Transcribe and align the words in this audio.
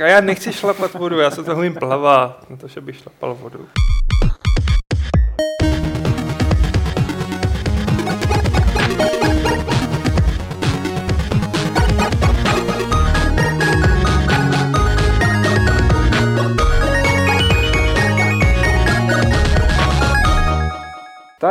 A 0.00 0.06
já 0.06 0.20
nechci 0.20 0.52
šlapat 0.52 0.94
vodu, 0.94 1.18
já 1.18 1.30
se 1.30 1.44
toho 1.44 1.58
umím 1.58 1.74
plavat, 1.74 2.50
na 2.50 2.56
to, 2.56 2.68
že 2.68 2.80
bych 2.80 2.96
šlapal 2.96 3.34
vodu. 3.34 3.68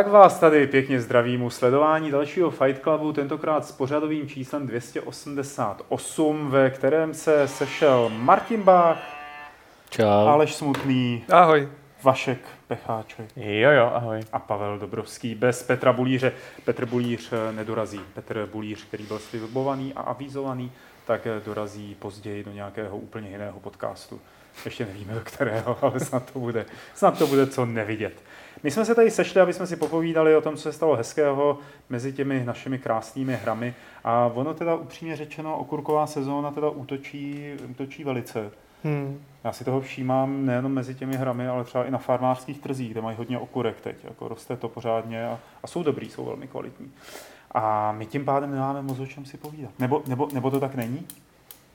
Vás 0.09 0.39
tady 0.39 0.67
pěkně 0.67 1.01
zdravím 1.01 1.43
u 1.43 1.49
sledování 1.49 2.11
dalšího 2.11 2.51
Fight 2.51 2.83
Clubu, 2.83 3.13
tentokrát 3.13 3.65
s 3.65 3.71
pořadovým 3.71 4.27
číslem 4.27 4.67
288, 4.67 6.49
ve 6.51 6.69
kterém 6.69 7.13
se 7.13 7.47
sešel 7.47 8.11
Martin 8.15 8.63
Bach, 8.63 8.97
Čau. 9.89 10.27
Aleš 10.27 10.55
Smutný, 10.55 11.23
Ahoj. 11.31 11.67
Vašek 12.03 12.39
Pecháček 12.67 13.25
Jo, 13.35 13.71
jo, 13.71 13.91
ahoj. 13.93 14.19
a 14.31 14.39
Pavel 14.39 14.79
Dobrovský. 14.79 15.35
Bez 15.35 15.63
Petra 15.63 15.93
Bulíře. 15.93 16.31
Petr 16.65 16.85
Bulíř 16.85 17.29
eh, 17.33 17.51
nedorazí. 17.51 17.99
Petr 18.13 18.45
Bulíř, 18.51 18.83
který 18.83 19.03
byl 19.03 19.19
slibovaný 19.19 19.93
a 19.93 20.01
avizovaný, 20.01 20.71
tak 21.05 21.27
eh, 21.27 21.41
dorazí 21.45 21.95
později 21.99 22.43
do 22.43 22.51
nějakého 22.51 22.97
úplně 22.97 23.29
jiného 23.29 23.59
podcastu. 23.59 24.21
Ještě 24.65 24.85
nevíme 24.85 25.13
do 25.13 25.19
kterého, 25.19 25.77
ale 25.81 25.99
snad 25.99 26.31
to 26.33 26.39
bude, 26.39 26.65
snad 26.95 27.17
to 27.17 27.27
bude 27.27 27.47
co 27.47 27.65
nevidět. 27.65 28.13
My 28.63 28.71
jsme 28.71 28.85
se 28.85 28.95
tady 28.95 29.11
sešli, 29.11 29.41
aby 29.41 29.53
jsme 29.53 29.67
si 29.67 29.75
popovídali 29.75 30.35
o 30.35 30.41
tom, 30.41 30.55
co 30.55 30.61
se 30.61 30.73
stalo 30.73 30.95
hezkého 30.95 31.57
mezi 31.89 32.13
těmi 32.13 32.43
našimi 32.45 32.79
krásnými 32.79 33.35
hrami. 33.35 33.73
A 34.03 34.31
ono 34.33 34.53
teda 34.53 34.75
upřímně 34.75 35.15
řečeno, 35.15 35.57
okurková 35.57 36.07
sezóna 36.07 36.51
teda 36.51 36.69
útočí, 36.69 37.51
útočí 37.71 38.03
velice. 38.03 38.51
Hmm. 38.83 39.19
Já 39.43 39.51
si 39.51 39.63
toho 39.63 39.81
všímám 39.81 40.45
nejenom 40.45 40.71
mezi 40.71 40.95
těmi 40.95 41.15
hrami, 41.15 41.47
ale 41.47 41.63
třeba 41.63 41.85
i 41.85 41.91
na 41.91 41.97
farmářských 41.97 42.59
trzích, 42.59 42.91
kde 42.91 43.01
mají 43.01 43.17
hodně 43.17 43.39
okurek 43.39 43.81
teď. 43.81 43.95
Jako 44.03 44.27
roste 44.27 44.57
to 44.57 44.69
pořádně 44.69 45.27
a, 45.27 45.39
a 45.63 45.67
jsou 45.67 45.83
dobrý, 45.83 46.09
jsou 46.09 46.25
velmi 46.25 46.47
kvalitní. 46.47 46.91
A 47.51 47.91
my 47.91 48.05
tím 48.05 48.25
pádem 48.25 48.51
nemáme 48.51 48.81
moc 48.81 48.99
o 48.99 49.05
čem 49.05 49.25
si 49.25 49.37
povídat. 49.37 49.71
Nebo, 49.79 50.03
nebo, 50.07 50.27
nebo 50.33 50.51
to 50.51 50.59
tak 50.59 50.75
není? 50.75 51.05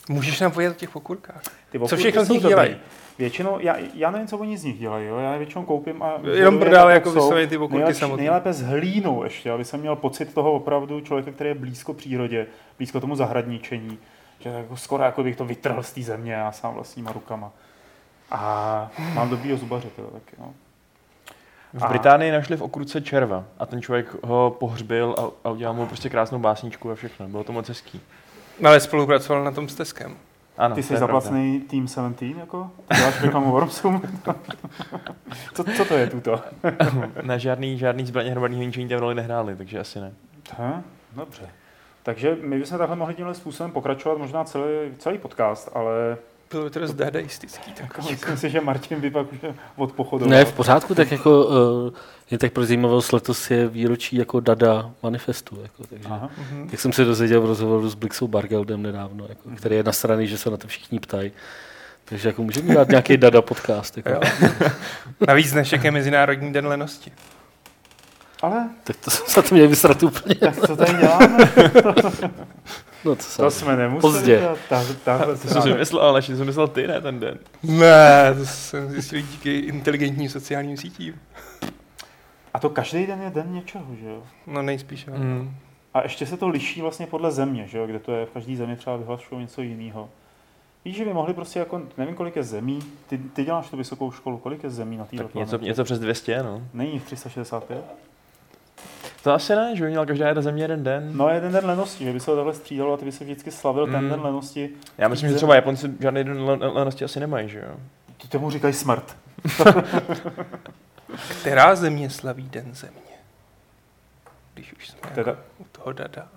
Můžeš 0.08 0.40
nám 0.40 0.50
povědět 0.52 0.70
o 0.70 0.74
těch 0.78 0.96
okurkách? 0.96 1.42
Ty 1.70 1.78
Co 1.78 1.84
okurky 1.84 1.96
všechno 1.96 2.24
z 2.24 2.28
nich 2.28 2.42
dělají? 2.42 2.76
Většinou, 3.18 3.58
já, 3.60 3.76
já 3.94 4.10
nevím, 4.10 4.26
co 4.26 4.38
oni 4.38 4.58
z 4.58 4.64
nich 4.64 4.78
dělají, 4.78 5.06
jo? 5.06 5.18
já 5.18 5.32
je 5.32 5.38
většinou 5.38 5.64
koupím 5.64 6.02
a... 6.02 6.12
Jenom 6.32 6.62
jak 6.62 6.88
jako 6.88 7.12
vysloveně 7.12 7.46
ty 7.46 7.56
okurky 7.56 7.76
nejlepší, 7.76 8.00
samotný. 8.00 8.24
Nejlépe 8.24 8.52
s 8.52 8.62
hlínou 8.62 9.24
ještě, 9.24 9.50
aby 9.50 9.64
jsem 9.64 9.80
měl 9.80 9.96
pocit 9.96 10.34
toho 10.34 10.52
opravdu 10.52 11.00
člověka, 11.00 11.32
který 11.32 11.50
je 11.50 11.54
blízko 11.54 11.94
přírodě, 11.94 12.46
blízko 12.78 13.00
tomu 13.00 13.16
zahradničení. 13.16 13.98
Že 14.40 14.48
jako 14.48 14.76
skoro 14.76 15.02
jako 15.04 15.22
bych 15.22 15.36
to 15.36 15.44
vytrhl 15.44 15.82
z 15.82 15.92
té 15.92 16.02
země 16.02 16.32
já 16.32 16.52
sám 16.52 16.74
vlastníma 16.74 17.12
rukama. 17.12 17.52
A 18.30 18.90
mám 19.14 19.28
dobrýho 19.28 19.56
zubaře 19.56 19.88
teda 19.96 20.08
taky, 20.08 20.36
no. 20.38 20.54
V 21.72 21.84
A- 21.84 21.88
Británii 21.88 22.32
našli 22.32 22.56
v 22.56 22.62
okurce 22.62 23.00
červa 23.00 23.44
a 23.58 23.66
ten 23.66 23.82
člověk 23.82 24.24
ho 24.24 24.56
pohřbil 24.60 25.14
a, 25.18 25.48
a 25.48 25.50
udělal 25.50 25.74
mu 25.74 25.86
prostě 25.86 26.08
krásnou 26.10 26.38
básničku 26.38 26.90
a 26.90 26.94
všechno. 26.94 27.28
Bylo 27.28 27.44
to 27.44 27.52
moc 27.52 27.68
hezký. 27.68 28.00
Ale 28.62 28.80
spolupracoval 28.80 29.44
na 29.44 29.50
tom 29.50 29.68
s 29.68 29.74
Teskem. 29.74 30.16
Ano, 30.58 30.74
Ty 30.74 30.82
jsi 30.82 30.96
zaplacený 30.96 31.60
Team 31.60 31.88
17, 31.88 32.22
jako? 32.38 32.70
Ty 32.88 32.96
Děláš 32.96 33.22
reklamu 33.22 33.50
Wormsům? 33.50 34.02
co, 35.54 35.64
co 35.64 35.84
to 35.84 35.94
je 35.94 36.06
tuto? 36.06 36.40
Na 37.22 37.38
žádný, 37.38 37.78
žádný 37.78 38.06
zbraně 38.06 38.30
hromadného 38.30 38.62
ničení 38.64 38.88
tam 38.88 38.98
roli 38.98 39.14
nehráli, 39.14 39.56
takže 39.56 39.78
asi 39.78 40.00
ne. 40.00 40.12
Aha, 40.58 40.82
dobře. 41.12 41.48
Takže 42.02 42.36
my 42.42 42.58
bychom 42.58 42.78
takhle 42.78 42.96
mohli 42.96 43.14
tímhle 43.14 43.34
způsobem 43.34 43.72
pokračovat 43.72 44.18
možná 44.18 44.44
celý, 44.44 44.64
celý 44.98 45.18
podcast, 45.18 45.70
ale 45.74 46.16
Bylo 46.50 46.70
to 46.70 46.78
dost 46.80 46.94
dadaistický. 46.94 47.72
Tak. 47.72 47.80
jako 47.80 48.02
myslím 48.10 48.36
si, 48.36 48.50
že 48.50 48.60
Martin 48.60 49.00
by 49.00 49.10
pak 49.10 49.32
už 49.32 49.38
od 49.76 49.92
pochodu. 49.92 50.26
Ne, 50.26 50.44
v 50.44 50.52
pořádku, 50.52 50.94
tak 50.94 51.12
jako 51.12 51.44
uh, 51.46 51.54
je 52.30 52.38
tak 52.38 52.52
pro 52.52 52.64
zajímavost, 52.66 53.12
letos 53.12 53.50
je 53.50 53.68
výročí 53.68 54.16
jako 54.16 54.40
Dada 54.40 54.90
manifestu, 55.02 55.58
jako, 55.62 55.84
takže. 55.86 56.08
Aha. 56.08 56.30
Mhm. 56.38 56.68
Jak 56.72 56.80
jsem 56.80 56.92
se 56.92 57.04
dozvěděl 57.04 57.40
v 57.40 57.46
rozhovoru 57.46 57.88
s 57.88 57.94
Blixou 57.94 58.28
Bargeldem 58.28 58.82
nedávno, 58.82 59.26
jako, 59.28 59.48
který 59.56 59.76
je 59.76 59.82
na 59.82 59.92
straně, 59.92 60.26
že 60.26 60.38
se 60.38 60.50
na 60.50 60.56
to 60.56 60.68
všichni 60.68 61.00
ptají. 61.00 61.32
Takže 62.04 62.28
jako 62.28 62.42
můžeme 62.42 62.72
dělat 62.72 62.88
nějaký 62.88 63.16
Dada 63.16 63.42
podcast. 63.42 63.96
Jako. 63.96 64.10
Jo. 64.10 64.20
Navíc 65.28 65.52
dnešek 65.52 65.84
je 65.84 65.90
Mezinárodní 65.90 66.52
den 66.52 66.66
lenosti. 66.66 67.12
Ale 68.42 68.68
Tak 68.84 68.96
to 68.96 69.10
jsem 69.10 69.26
se 69.26 69.42
to 69.42 69.54
měl 69.54 69.68
vysrat 69.68 70.02
úplně. 70.02 70.34
tak 70.34 70.66
co 70.66 70.76
tady 70.76 70.92
děláme? 70.98 71.38
No, 73.04 73.16
to, 73.16 73.22
se... 73.22 73.42
To 73.42 73.50
jsme 73.50 73.76
nemuseli 73.76 74.12
Pozdě. 74.12 74.42
Ta, 75.04 75.24
To 75.26 75.36
jsem 75.36 75.62
si 75.62 75.74
myslel, 75.74 76.02
ale 76.02 76.22
že 76.22 76.36
jsem 76.36 76.46
myslel 76.46 76.68
ty, 76.68 76.86
ne, 76.86 77.00
ten 77.00 77.20
den. 77.20 77.38
Ne, 77.62 78.34
to 78.38 78.46
jsem 78.46 78.90
zjistil 78.90 79.20
díky 79.20 79.58
inteligentním 79.58 80.28
sociálním 80.28 80.76
sítím. 80.76 81.20
A 82.54 82.58
to 82.58 82.70
každý 82.70 83.06
den 83.06 83.22
je 83.22 83.30
den 83.30 83.52
něčeho, 83.52 83.94
že 84.00 84.08
jo? 84.08 84.22
No 84.46 84.62
nejspíš, 84.62 85.06
jo. 85.06 85.14
Mm. 85.16 85.54
A 85.94 86.02
ještě 86.02 86.26
se 86.26 86.36
to 86.36 86.48
liší 86.48 86.80
vlastně 86.80 87.06
podle 87.06 87.32
země, 87.32 87.66
že 87.66 87.78
jo? 87.78 87.86
Kde 87.86 87.98
to 87.98 88.12
je, 88.12 88.26
v 88.26 88.30
každé 88.30 88.56
zemi 88.56 88.76
třeba 88.76 88.96
vyhlašují 88.96 89.40
něco 89.40 89.62
jiného. 89.62 90.08
Víš, 90.84 90.96
že 90.96 91.04
by 91.04 91.12
mohli 91.12 91.34
prostě 91.34 91.58
jako, 91.58 91.82
nevím 91.98 92.14
kolik 92.14 92.36
je 92.36 92.42
zemí, 92.42 92.78
ty, 93.08 93.18
ty 93.18 93.44
děláš 93.44 93.70
tu 93.70 93.76
vysokou 93.76 94.12
školu, 94.12 94.38
kolik 94.38 94.64
je 94.64 94.70
zemí 94.70 94.96
na 94.96 95.04
této 95.04 95.22
Tak 95.22 95.34
něco, 95.34 95.58
něco 95.58 95.84
přes 95.84 95.98
200, 95.98 96.42
no. 96.42 96.62
Není 96.74 96.92
jich 96.92 97.04
365? 97.04 97.84
To 99.24 99.32
asi 99.32 99.54
ne, 99.56 99.76
že 99.76 99.84
by 99.84 99.90
měla 99.90 100.06
každá 100.06 100.26
jedna 100.28 100.42
země 100.42 100.64
jeden 100.64 100.84
den. 100.84 101.10
No 101.16 101.28
jeden 101.28 101.52
den 101.52 101.66
lenosti, 101.66 102.04
že 102.04 102.12
by 102.12 102.20
se 102.20 102.26
to 102.26 102.36
takhle 102.36 102.54
střídalo 102.54 102.92
a 102.92 102.96
ty 102.96 103.04
by 103.04 103.12
se 103.12 103.24
vždycky 103.24 103.50
slavil 103.50 103.86
ten 103.86 104.04
Mm. 104.04 104.10
den 104.10 104.20
lenosti. 104.20 104.70
Já 104.98 105.08
myslím, 105.08 105.30
že 105.30 105.36
třeba 105.36 105.54
Japonci 105.54 105.90
žádný 106.00 106.24
den 106.24 106.42
le- 106.42 106.56
lenosti 106.68 107.04
asi 107.04 107.20
nemají, 107.20 107.48
že 107.48 107.58
jo? 107.58 107.76
Ty 108.22 108.28
tomu 108.28 108.50
říkají 108.50 108.74
smrt. 108.74 109.16
Která 111.40 111.74
země 111.76 112.10
slaví 112.10 112.42
den 112.42 112.74
země? 112.74 113.00
Když 114.54 114.72
už 114.72 114.88
jsme 114.88 115.10
Teda- 115.14 115.30
jako 115.30 115.42
u 115.58 115.64
toho 115.72 115.92
dada. 115.92 116.28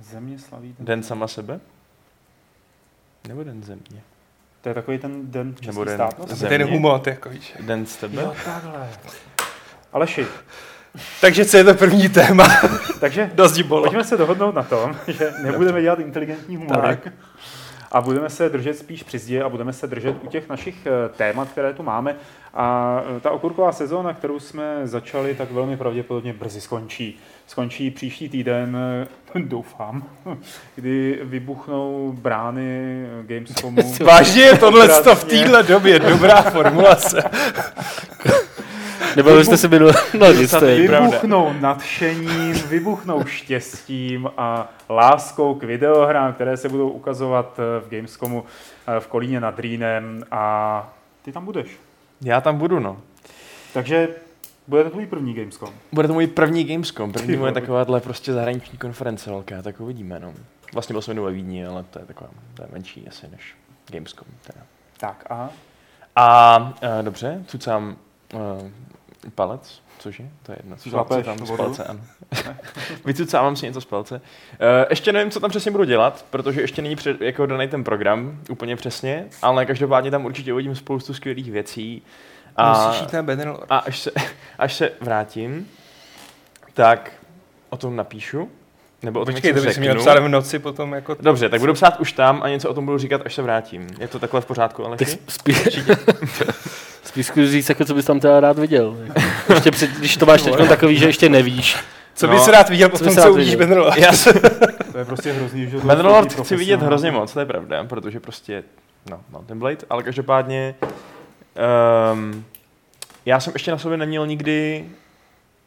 Země 0.00 0.38
slaví 0.38 0.72
ten. 0.74 0.86
Den 0.86 1.02
sama 1.02 1.28
sebe? 1.28 1.60
Nebo 3.28 3.44
den 3.44 3.62
země? 3.62 4.02
To 4.60 4.68
je 4.68 4.74
takový 4.74 4.98
ten 4.98 5.30
den 5.30 5.54
český 5.54 5.66
Nebo 5.66 5.84
den 5.84 5.94
státnosti. 5.96 6.34
země. 6.36 6.58
Ten 6.58 6.68
humor, 6.70 7.00
jako 7.06 7.28
víš. 7.28 7.54
Den 7.60 7.86
z 7.86 7.96
tebe? 7.96 8.22
Jo, 8.22 8.34
takhle. 8.44 8.88
Aleši, 9.92 10.26
Takže 11.20 11.44
co 11.44 11.56
je 11.56 11.64
to 11.64 11.74
první 11.74 12.08
téma? 12.08 12.46
takže 13.00 13.30
Dost 13.34 13.60
bolo. 13.60 13.82
pojďme 13.82 14.04
se 14.04 14.16
dohodnout 14.16 14.54
na 14.54 14.62
tom, 14.62 14.96
že 15.08 15.32
nebudeme 15.42 15.82
dělat 15.82 15.98
inteligentní 15.98 16.56
humorek. 16.56 17.12
A 17.92 18.00
budeme 18.00 18.30
se 18.30 18.48
držet 18.48 18.78
spíš 18.78 19.02
při 19.02 19.18
zdi 19.18 19.40
a 19.40 19.48
budeme 19.48 19.72
se 19.72 19.86
držet 19.86 20.16
u 20.22 20.26
těch 20.26 20.48
našich 20.48 20.86
eh, 20.86 21.08
témat, 21.08 21.48
které 21.48 21.72
tu 21.72 21.82
máme. 21.82 22.16
A 22.54 22.96
eh, 23.16 23.20
ta 23.20 23.30
okurková 23.30 23.72
sezóna, 23.72 24.14
kterou 24.14 24.40
jsme 24.40 24.80
začali, 24.84 25.34
tak 25.34 25.50
velmi 25.50 25.76
pravděpodobně 25.76 26.32
brzy 26.32 26.60
skončí. 26.60 27.18
Skončí 27.46 27.90
příští 27.90 28.28
týden, 28.28 28.76
eh, 28.76 29.38
doufám, 29.44 30.04
kdy 30.74 31.18
vybuchnou 31.22 32.12
brány 32.18 33.06
Gamescomu. 33.22 33.94
Vážně 34.04 34.42
je 34.42 34.58
tohle 34.58 34.88
v 35.14 35.24
téhle 35.24 35.62
době 35.62 35.98
dobrá 35.98 36.42
formulace. 36.42 37.22
Nebavili 39.16 39.44
jste 39.44 39.56
se 39.56 39.68
minule? 39.68 39.92
No 40.18 40.32
nic, 40.32 40.50
to 40.50 40.64
je. 40.64 40.88
pravda. 40.88 41.08
Vybuchnou 41.08 41.52
nadšením, 41.60 42.52
vybuchnou 42.52 43.24
štěstím 43.24 44.30
a 44.36 44.72
láskou 44.90 45.54
k 45.54 45.62
videohrám, 45.62 46.32
které 46.32 46.56
se 46.56 46.68
budou 46.68 46.88
ukazovat 46.90 47.58
eh, 47.58 47.80
v 47.86 47.88
Gamescomu 47.90 48.44
eh, 48.96 49.00
v 49.00 49.06
Kolíně 49.06 49.40
nad 49.40 49.58
Rýnem 49.58 50.24
a 50.30 50.92
ty 51.22 51.32
tam 51.32 51.44
budeš. 51.44 51.68
Já 52.22 52.40
tam 52.40 52.58
budu, 52.58 52.80
no. 52.80 52.98
Takže 53.74 54.08
bude 54.68 54.84
to 54.84 54.90
tvůj 54.90 55.06
první 55.06 55.34
Gamescom. 55.34 55.68
Bude 55.92 56.08
to 56.08 56.14
můj 56.14 56.26
první 56.26 56.64
Gamescom, 56.64 57.12
první 57.12 57.36
moje 57.36 57.52
takováhle 57.52 58.00
prostě 58.00 58.32
zahraniční 58.32 58.78
konference 58.78 59.30
velká, 59.30 59.62
tak 59.62 59.80
uvidíme, 59.80 60.20
no. 60.20 60.32
Vlastně 60.74 60.92
byl 60.92 61.02
jsem 61.02 61.12
jednou 61.12 61.24
ve 61.24 61.32
Vídni, 61.32 61.66
ale 61.66 61.84
to 61.90 61.98
je 61.98 62.04
taková, 62.04 62.30
to 62.54 62.62
je 62.62 62.68
menší 62.72 63.08
asi 63.08 63.26
než 63.32 63.54
Gamescom. 63.90 64.26
Teda. 64.46 64.60
Tak 64.96 65.24
a 65.30 65.50
A 66.16 66.58
uh, 66.82 67.04
dobře, 67.04 67.44
cucám 67.46 67.96
uh, 68.34 68.40
palec, 69.34 69.82
cože? 69.98 70.24
To 70.42 70.52
je 70.52 70.58
jedno. 70.60 70.76
Šlapeš 70.76 71.16
Cucám 71.16 71.46
z 71.46 71.50
palce, 71.56 71.84
ano. 71.84 72.00
Vycucávám 73.04 73.56
si 73.56 73.66
něco 73.66 73.80
z 73.80 73.84
palce. 73.84 74.14
Uh, 74.14 74.20
ještě 74.90 75.12
nevím, 75.12 75.30
co 75.30 75.40
tam 75.40 75.50
přesně 75.50 75.70
budu 75.70 75.84
dělat, 75.84 76.24
protože 76.30 76.60
ještě 76.60 76.82
není 76.82 76.96
před, 76.96 77.20
jako 77.20 77.46
daný 77.46 77.68
ten 77.68 77.84
program 77.84 78.40
úplně 78.50 78.76
přesně, 78.76 79.26
ale 79.42 79.66
každopádně 79.66 80.10
tam 80.10 80.24
určitě 80.24 80.52
uvidím 80.52 80.76
spoustu 80.76 81.14
skvělých 81.14 81.50
věcí. 81.50 82.02
A, 82.56 82.86
Musíš 82.86 83.00
jít 83.00 83.12
na 83.12 83.22
Bannerlord. 83.22 83.66
a 83.70 83.78
až, 83.78 83.98
se, 83.98 84.10
až 84.58 84.74
se 84.74 84.92
vrátím, 85.00 85.68
tak 86.74 87.12
o 87.70 87.76
tom 87.76 87.96
napíšu. 87.96 88.50
Nebo 89.02 89.20
o 89.20 89.24
tom 89.24 89.34
Počkej, 89.34 89.52
něco 89.52 89.62
to 89.62 89.68
bys 89.68 89.78
měl 89.78 89.94
psát 89.94 90.18
v 90.18 90.28
noci 90.28 90.58
potom 90.58 90.92
jako... 90.92 91.16
Dobře, 91.20 91.48
tak 91.48 91.60
budu 91.60 91.74
psát 91.74 92.00
už 92.00 92.12
tam 92.12 92.42
a 92.42 92.48
něco 92.48 92.70
o 92.70 92.74
tom 92.74 92.84
budu 92.84 92.98
říkat, 92.98 93.22
až 93.24 93.34
se 93.34 93.42
vrátím. 93.42 93.86
Je 93.98 94.08
to 94.08 94.18
takhle 94.18 94.40
v 94.40 94.46
pořádku, 94.46 94.86
ale 94.86 94.96
spíš, 95.28 95.56
spíš 97.04 97.26
zkus 97.26 97.48
říct, 97.50 97.68
jako, 97.68 97.84
co 97.84 97.94
bys 97.94 98.04
tam 98.04 98.20
teda 98.20 98.40
rád 98.40 98.58
viděl. 98.58 98.96
Jako. 99.04 99.20
Ještě 99.52 99.70
před, 99.70 99.90
když 99.90 100.16
to 100.16 100.26
máš 100.26 100.42
teď 100.42 100.68
takový, 100.68 100.96
že 100.96 101.06
ještě 101.06 101.28
nevíš. 101.28 101.76
Co 102.14 102.26
No, 102.26 102.32
bys 102.32 102.48
rád 102.48 102.68
viděl 102.68 102.88
co 102.88 102.98
potom, 102.98 103.14
bys 103.14 103.24
co 103.24 103.32
uvidíš 103.32 103.56
se, 104.12 104.32
to 104.92 104.98
je 104.98 105.04
prostě 105.04 105.32
hrozný, 105.32 105.70
že 105.70 105.80
jsou 105.80 106.42
chci 106.42 106.56
vidět 106.56 106.82
hrozně 106.82 107.10
moc, 107.10 107.32
to 107.32 107.40
je 107.40 107.46
pravda, 107.46 107.84
protože 107.84 108.20
prostě 108.20 108.62
no, 109.10 109.20
Mountain 109.30 109.58
Blade, 109.58 109.86
ale 109.90 110.02
každopádně 110.02 110.74
um, 112.12 112.44
já 113.26 113.40
jsem 113.40 113.52
ještě 113.52 113.70
na 113.70 113.78
sobě 113.78 113.98
neměl 113.98 114.26
nikdy 114.26 114.84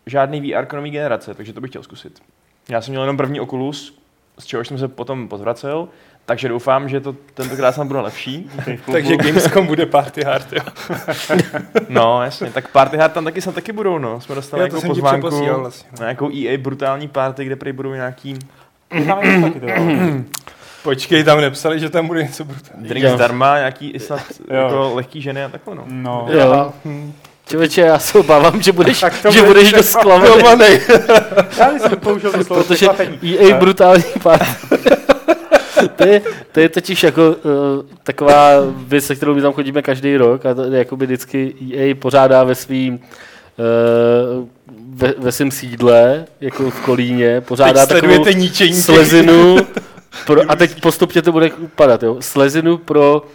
žádný 0.05 0.51
VR 0.51 0.75
nový 0.75 0.91
generace, 0.91 1.33
takže 1.33 1.53
to 1.53 1.61
bych 1.61 1.69
chtěl 1.69 1.83
zkusit. 1.83 2.21
Já 2.69 2.81
jsem 2.81 2.91
měl 2.91 3.01
jenom 3.01 3.17
první 3.17 3.39
Oculus, 3.39 3.99
z 4.39 4.45
čehož 4.45 4.67
jsem 4.67 4.77
se 4.77 4.87
potom 4.87 5.27
pozvracel, 5.27 5.87
takže 6.25 6.49
doufám, 6.49 6.89
že 6.89 6.99
to 6.99 7.13
tentokrát 7.33 7.71
snad 7.71 7.87
bude 7.87 7.99
lepší. 7.99 8.49
Takže 8.91 9.17
Gamescom 9.17 9.67
bude 9.67 9.85
party 9.85 10.23
hard, 10.23 10.53
jo. 10.53 10.61
No, 11.89 12.23
jasně, 12.23 12.51
tak 12.51 12.67
party 12.71 12.97
hard 12.97 13.13
tam 13.13 13.25
taky 13.25 13.41
snad 13.41 13.55
taky 13.55 13.71
budou, 13.71 13.97
no. 13.97 14.21
Jsme 14.21 14.35
dostali 14.35 14.63
Jo, 14.63 14.67
to 14.69 14.75
nějakou 14.75 14.87
pozvánku 14.87 15.29
vlastně. 15.59 15.89
na 15.99 16.05
nějakou 16.05 16.29
EA 16.35 16.57
brutální 16.57 17.07
party, 17.07 17.45
kde 17.45 17.55
prý 17.55 17.71
budou 17.71 17.93
nějaký. 17.93 18.39
Počkej, 20.83 21.23
tam 21.23 21.41
nepsali, 21.41 21.79
že 21.79 21.89
tam 21.89 22.07
bude 22.07 22.23
něco 22.23 22.43
brutální. 22.45 22.87
drink 22.87 23.05
Jo. 23.05 23.15
zdarma, 23.15 23.57
nějaký 23.57 23.91
i 23.91 23.99
snad 23.99 24.21
Jo. 24.51 24.55
jako 24.55 24.91
lehký 24.93 25.21
ženy 25.21 25.43
a 25.43 25.49
takhle, 25.49 25.75
no. 25.75 25.83
No, 25.87 26.27
Jo. 26.31 26.73
Člověče, 27.49 27.81
já 27.81 27.99
se 27.99 28.17
obávám, 28.17 28.61
že 28.61 28.71
budeš, 28.71 28.99
Tak 28.99 29.21
to 29.21 29.31
že 29.31 29.39
bude- 29.39 29.47
budeš 29.53 29.71
dost 29.73 29.89
zklamaný, 29.89 30.65
já 31.57 31.79
jsem 31.79 31.99
použil 31.99 32.31
to 32.33 32.43
slovo 32.43 32.63
protože. 32.63 32.87
EA 33.39 33.57
brutální 33.57 34.03
party. 34.23 34.45
to, 35.95 36.05
je, 36.07 36.21
to 36.51 36.59
je 36.59 36.69
totiž 36.69 37.03
jako 37.03 37.21
uh, 37.29 37.33
taková 38.03 38.49
věc, 38.87 39.05
se 39.05 39.15
kterou 39.15 39.35
my 39.35 39.41
tam 39.41 39.53
chodíme 39.53 39.81
každý 39.81 40.17
rok 40.17 40.45
a 40.45 40.53
to 40.53 40.61
jakoby 40.63 41.05
vždycky 41.05 41.53
EA 41.77 41.95
pořádá 41.95 42.43
ve 42.43 42.55
svým 42.55 42.93
uh, 42.93 44.47
ve, 44.95 45.13
ve 45.17 45.31
svém 45.31 45.51
sídle, 45.51 46.25
jako 46.41 46.69
v 46.71 46.79
Kolíně, 46.81 47.35
Teď 47.41 47.47
pořádá 47.47 47.85
takovou 47.85 48.25
ničení 48.33 48.71
těch- 48.73 48.83
slezinu, 48.83 49.57
pro, 50.25 50.41
a 50.51 50.55
teď 50.55 50.81
postupně 50.81 51.21
to 51.21 51.31
bude 51.31 51.51
upadat, 51.51 52.03
jo, 52.03 52.17
slezinu 52.19 52.77
pro 52.77 53.25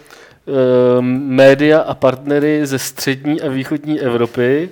média 1.01 1.79
a 1.79 1.93
partnery 1.93 2.65
ze 2.65 2.79
střední 2.79 3.41
a 3.41 3.49
východní 3.49 4.01
Evropy, 4.01 4.69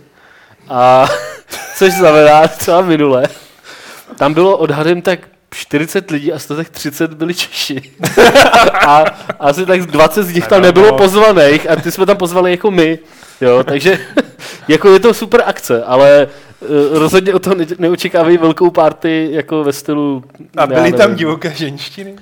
a 0.70 1.08
což 1.78 1.94
znamená 1.94 2.48
třeba 2.48 2.82
minule, 2.82 3.28
tam 4.18 4.34
bylo 4.34 4.58
odhadem 4.58 5.02
tak 5.02 5.20
40 5.50 6.12
lidí 6.12 6.34
a 6.34 6.40
z 6.40 6.46
toho 6.46 6.58
tak 6.58 6.70
30 6.70 7.14
byli 7.14 7.34
Češi. 7.34 7.82
a 8.88 9.04
asi 9.40 9.66
tak 9.66 9.82
20 9.82 10.24
z 10.24 10.34
nich 10.34 10.48
tam 10.48 10.62
nebylo 10.62 10.98
pozvaných 10.98 11.70
a 11.70 11.76
ty 11.76 11.92
jsme 11.92 12.06
tam 12.06 12.18
pozvali 12.18 12.52
jako 12.52 12.72
my. 12.72 13.00
Jo, 13.42 13.64
takže 13.64 14.00
jako 14.68 14.90
je 14.90 15.00
to 15.00 15.14
super 15.14 15.44
akce, 15.46 15.84
ale 15.84 16.28
uh, 16.60 17.00
rozhodně 17.00 17.34
o 17.34 17.40
ne- 17.56 17.66
neočekávají 17.80 18.38
velkou 18.38 18.72
party 18.72 19.30
jako 19.32 19.64
ve 19.64 19.74
stylu... 19.74 20.24
A 20.58 20.68
byly 20.68 20.94
tam 20.94 21.16
divoké 21.16 21.54
ženštiny? 21.56 22.16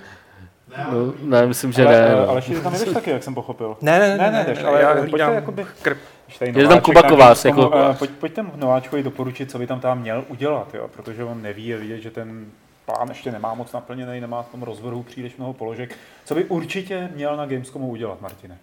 No, 0.92 1.14
ne, 1.22 1.46
myslím, 1.48 1.72
že 1.72 1.86
ale, 1.86 1.96
ne. 1.96 2.10
ale, 2.14 2.22
no. 2.26 2.30
ale 2.30 2.42
ty 2.42 2.62
tam 2.62 2.74
jdeš 2.74 2.90
taky, 2.94 3.10
jak 3.10 3.24
jsem 3.24 3.36
pochopil. 3.36 3.78
Ne, 3.82 4.00
ne, 4.00 4.18
Ne, 4.18 4.32
ne, 4.32 4.46
jdeš, 4.48 4.64
ale 4.64 4.82
já 4.82 4.96
pojďte 4.96 5.18
jakoby- 5.34 5.66
tady 6.40 6.60
Je 6.60 6.68
tam 6.68 6.82
Kuba 6.82 7.04
Kovář, 7.04 7.46
jako- 7.46 7.72
eh, 7.92 7.94
Pojď, 7.94 8.12
pojďte 8.12 8.46
nováčkovi 8.56 9.04
doporučit, 9.04 9.52
co 9.52 9.60
by 9.60 9.68
tam 9.68 9.80
tam 9.80 10.00
měl 10.02 10.24
udělat, 10.28 10.74
jo? 10.74 10.88
protože 10.88 11.24
on 11.24 11.42
neví, 11.42 11.68
je 11.68 11.78
vidět, 11.78 12.02
že 12.02 12.12
ten 12.12 12.46
plán 12.86 13.10
ještě 13.10 13.32
nemá 13.32 13.54
moc 13.54 13.72
naplněný, 13.72 14.22
nemá 14.22 14.44
v 14.44 14.50
tom 14.50 14.64
rozvrhu 14.64 15.04
příliš 15.04 15.38
mnoho 15.38 15.54
položek. 15.54 15.96
Co 16.26 16.36
by 16.36 16.44
určitě 16.46 17.10
měl 17.16 17.38
na 17.38 17.46
Gamescomu 17.46 17.88
udělat, 17.88 18.22
Martine? 18.22 18.58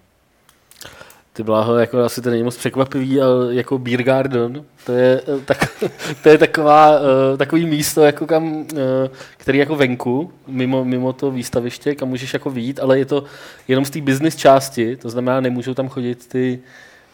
Ty 1.34 1.43
bláho, 1.43 1.76
jako 1.76 1.99
asi 1.99 2.23
to 2.23 2.31
není 2.31 2.43
moc 2.43 2.56
překvapivý, 2.56 3.20
ale 3.20 3.55
jako 3.55 3.79
Beer 3.79 4.02
Garden, 4.02 4.64
to 4.87 4.93
je, 4.93 5.20
eh, 5.29 5.40
tak, 5.44 5.82
to 6.23 6.29
je 6.29 6.38
taková, 6.38 6.93
eh, 6.94 7.37
takový 7.37 7.67
místo, 7.67 8.02
jako 8.02 8.26
kam, 8.26 8.67
eh, 8.73 9.11
který 9.37 9.58
jako 9.58 9.76
venku, 9.76 10.32
mimo, 10.46 10.84
mimo 10.84 11.12
to 11.12 11.31
výstaviště, 11.31 11.94
kam 11.94 12.08
můžeš 12.08 12.32
jako 12.32 12.50
vyjít, 12.50 12.81
ale 12.81 12.99
je 12.99 13.05
to 13.05 13.25
jenom 13.69 13.84
z 13.84 13.90
té 13.90 14.00
business 14.00 14.37
části, 14.37 14.96
to 14.96 15.11
znamená, 15.11 15.40
nemůžou 15.40 15.75
tam 15.75 15.88
chodit 15.88 16.29
ty, 16.29 16.61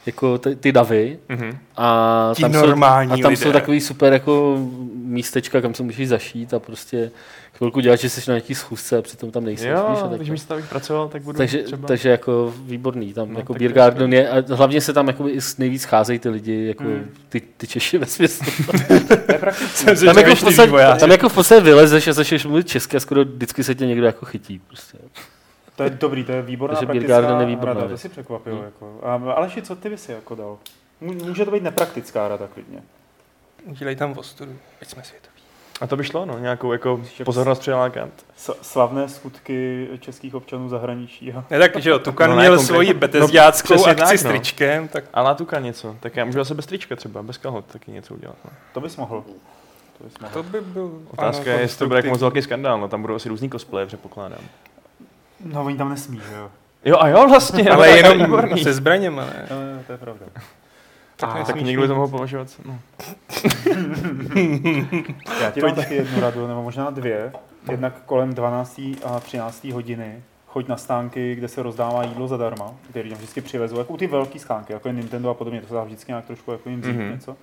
jako 0.07 0.39
ty, 0.39 0.57
ty 0.57 0.73
davy. 0.73 1.19
Mhm. 1.29 1.59
A 1.77 2.33
tam, 2.41 2.53
jsou, 2.53 2.85
a 2.85 3.07
tam 3.07 3.11
lidé. 3.11 3.37
jsou 3.37 3.53
takový 3.53 3.81
super 3.81 4.13
jako 4.13 4.59
místečka, 4.95 5.61
kam 5.61 5.75
se 5.75 5.83
můžeš 5.83 6.09
zašít 6.09 6.55
a 6.55 6.59
prostě 6.59 7.11
chvilku 7.59 7.81
dělat, 7.81 7.97
že 7.97 8.11
jsi 8.11 8.31
na 8.31 8.35
nějaký 8.35 8.55
schůzce 8.55 8.99
a 8.99 9.03
přitom 9.03 9.31
tam 9.31 9.45
nejsi. 9.45 9.65
víš, 9.65 9.73
a 9.75 9.79
Jo, 9.79 9.97
takhle. 10.01 10.17
když 10.19 10.31
místo 10.31 10.57
bych 10.57 10.69
pracoval, 10.69 11.09
tak 11.09 11.23
budu 11.23 11.39
Takže, 11.39 11.63
třeba... 11.63 11.89
takže 11.89 12.09
jako 12.09 12.55
výborný, 12.65 13.13
tam 13.15 13.33
No, 13.33 13.39
jako 13.39 13.53
tak 13.53 13.61
Beer 13.61 13.73
Garden 13.73 14.13
je, 14.13 14.31
a 14.31 14.55
hlavně 14.55 14.81
se 14.81 14.93
tam 14.93 15.07
jako 15.07 15.27
nejvíc 15.59 15.83
scházejí 15.83 16.19
ty 16.19 16.29
lidi, 16.29 16.67
jako 16.67 16.83
Hmm. 16.83 17.11
ty, 17.29 17.41
ty 17.41 17.67
Češi 17.67 17.99
ve 17.99 18.07
smyslu. 18.07 18.47
To 19.27 19.33
je 19.33 19.39
prakticky. 19.39 19.85
tam, 20.05 20.17
jako 20.19 20.35
v 20.35 20.41
podstatě, 20.45 20.73
tam 21.01 21.11
jako 21.11 21.29
v 21.29 21.35
podstatě 21.35 21.61
vylezeš 21.61 22.09
a 22.09 22.13
začneš 22.13 22.45
mluvit 22.45 22.69
česky 22.69 22.97
a 22.97 23.01
skoro 23.01 23.25
vždycky 23.25 23.65
se 23.65 23.75
tě 23.75 23.87
někdo 23.87 24.07
jako 24.07 24.27
chytí. 24.27 24.61
Prostě. 24.67 24.99
To 25.77 25.83
je 25.83 25.91
dobrý, 25.91 26.25
to 26.25 26.33
je 26.33 26.43
výborná 26.43 26.75
Takže 26.75 26.87
Beer 26.87 26.97
praktická 26.99 27.21
Garden 27.21 27.41
je 27.41 27.47
výborná 27.47 27.75
rada, 27.75 27.89
to 27.89 27.99
si 27.99 28.09
překvapil. 28.09 28.55
Hmm. 28.55 28.65
Jako. 28.65 29.01
A, 29.03 29.15
Aleši, 29.35 29.63
co 29.63 29.77
ty 29.77 29.89
by 29.91 29.99
si 29.99 30.13
jako 30.13 30.35
dal? 30.35 30.59
Mů- 31.03 31.25
Může 31.29 31.45
to 31.45 31.51
být 31.51 31.63
nepraktická 31.63 32.29
rada 32.29 32.47
klidně. 32.55 32.79
Udělej 33.65 33.97
tam 33.97 34.13
ostudu, 34.19 34.53
ať 34.83 34.89
jsme 34.89 35.03
světoví. 35.03 35.28
A 35.81 35.87
to 35.87 35.97
by 35.97 36.05
šlo, 36.05 36.27
no, 36.27 36.39
nějakou 36.39 36.73
jako 36.73 37.01
pozornost 37.25 37.59
přilákat. 37.59 38.09
Slavné 38.63 39.09
skutky 39.09 39.89
českých 40.01 40.35
občanů 40.35 40.69
zahraničí. 40.69 41.27
Jo. 41.27 41.45
Ne 41.51 41.59
tak, 41.59 41.77
že 41.77 41.91
jo, 41.91 41.99
Tukan 41.99 42.31
No 42.31 42.37
no, 42.37 42.41
měl 42.43 42.53
konkrétně. 42.53 42.75
svoji 42.75 42.95
No, 42.95 43.01
betezďáckou 43.01 43.75
přesně 43.75 43.91
akci 43.91 44.05
tak, 44.05 44.19
s 44.19 44.25
no. 44.25 44.31
tričkem, 44.31 44.89
tak 44.89 45.05
A 45.15 45.23
látuka 45.23 45.61
něco, 45.61 45.97
tak 46.01 46.17
já 46.17 46.25
můžu 46.25 46.39
zase 46.39 46.55
bez 46.55 46.67
trička 46.67 46.97
třeba, 46.97 47.23
bez 47.23 47.39
kalhot 47.39 47.65
taky 47.65 47.91
něco 47.91 48.15
udělat. 48.15 48.37
No. 48.45 48.51
To 48.73 48.81
bys 48.81 48.97
mohl. 48.97 49.25
To 49.99 50.05
bys 50.05 50.19
mohl. 50.21 50.33
to 50.33 50.43
by 50.43 50.61
byl... 50.61 50.93
Otázka 51.11 51.43
ano, 51.43 51.53
je, 51.53 51.61
jestli 51.61 51.79
to 51.79 51.87
bude 51.87 51.99
jako 51.99 52.09
moc 52.09 52.21
velký 52.21 52.43
skandál, 52.43 52.81
no 52.81 52.89
tam 52.89 53.03
budou 53.03 53.15
asi 53.15 53.29
různý 53.29 53.51
cosplay, 53.51 53.87
předpokládám. 53.87 54.41
No, 55.45 55.65
oni 55.65 55.77
tam 55.77 55.89
nesmí, 55.89 56.21
že 56.31 56.37
jo. 56.37 56.51
Jo 56.85 56.97
a 57.01 57.09
jo 57.09 57.29
vlastně, 57.29 57.71
Ale 57.71 57.89
je 57.89 57.97
jenom 57.97 58.59
se 58.63 58.73
zbraněma, 58.73 59.25
ne? 59.25 59.47
No, 59.51 59.57
no, 59.77 59.83
to 59.87 59.93
je 59.93 59.99
pravda. 59.99 60.27
Tak 61.21 61.37
A- 61.37 61.45
Tak 61.45 61.57
někdo 61.61 61.83
by 61.83 61.89
to 61.89 61.95
mohl 61.95 62.09
považovat. 62.09 62.49
No. 62.65 62.79
Já 65.43 65.51
ti 65.51 65.61
dám 65.61 65.75
taky 65.75 65.95
jednu 65.95 66.21
radu, 66.21 66.47
nebo 66.47 66.63
možná 66.63 66.91
dvě. 66.91 67.33
Jednak 67.71 68.03
kolem 68.07 68.35
12. 68.35 68.79
a 69.05 69.21
13. 69.21 69.65
hodiny 69.65 70.23
choď 70.47 70.69
na 70.69 70.77
stánky, 70.77 71.35
kde 71.35 71.49
se 71.49 71.63
rozdává 71.63 72.03
jídlo 72.05 72.29
zadarma, 72.29 72.75
který 72.91 73.09
tam 73.11 73.19
vždycky 73.19 73.41
přivezou, 73.41 73.79
jako 73.79 73.93
u 73.93 73.97
ty 73.97 74.07
velké 74.07 74.39
stánky, 74.39 74.73
jako 74.73 74.89
je 74.89 74.95
Nintendo 74.95 75.31
a 75.31 75.35
podobně, 75.35 75.61
to 75.61 75.67
se 75.69 75.75
dá 75.75 75.85
vždycky 75.85 76.13
nějak 76.13 76.25
trošku 76.27 76.53
jako 76.53 76.69
jim 76.69 76.81
vzít 76.81 76.91
Mhm. 76.93 77.01
mm-hmm. 77.01 77.13
něco. 77.13 77.37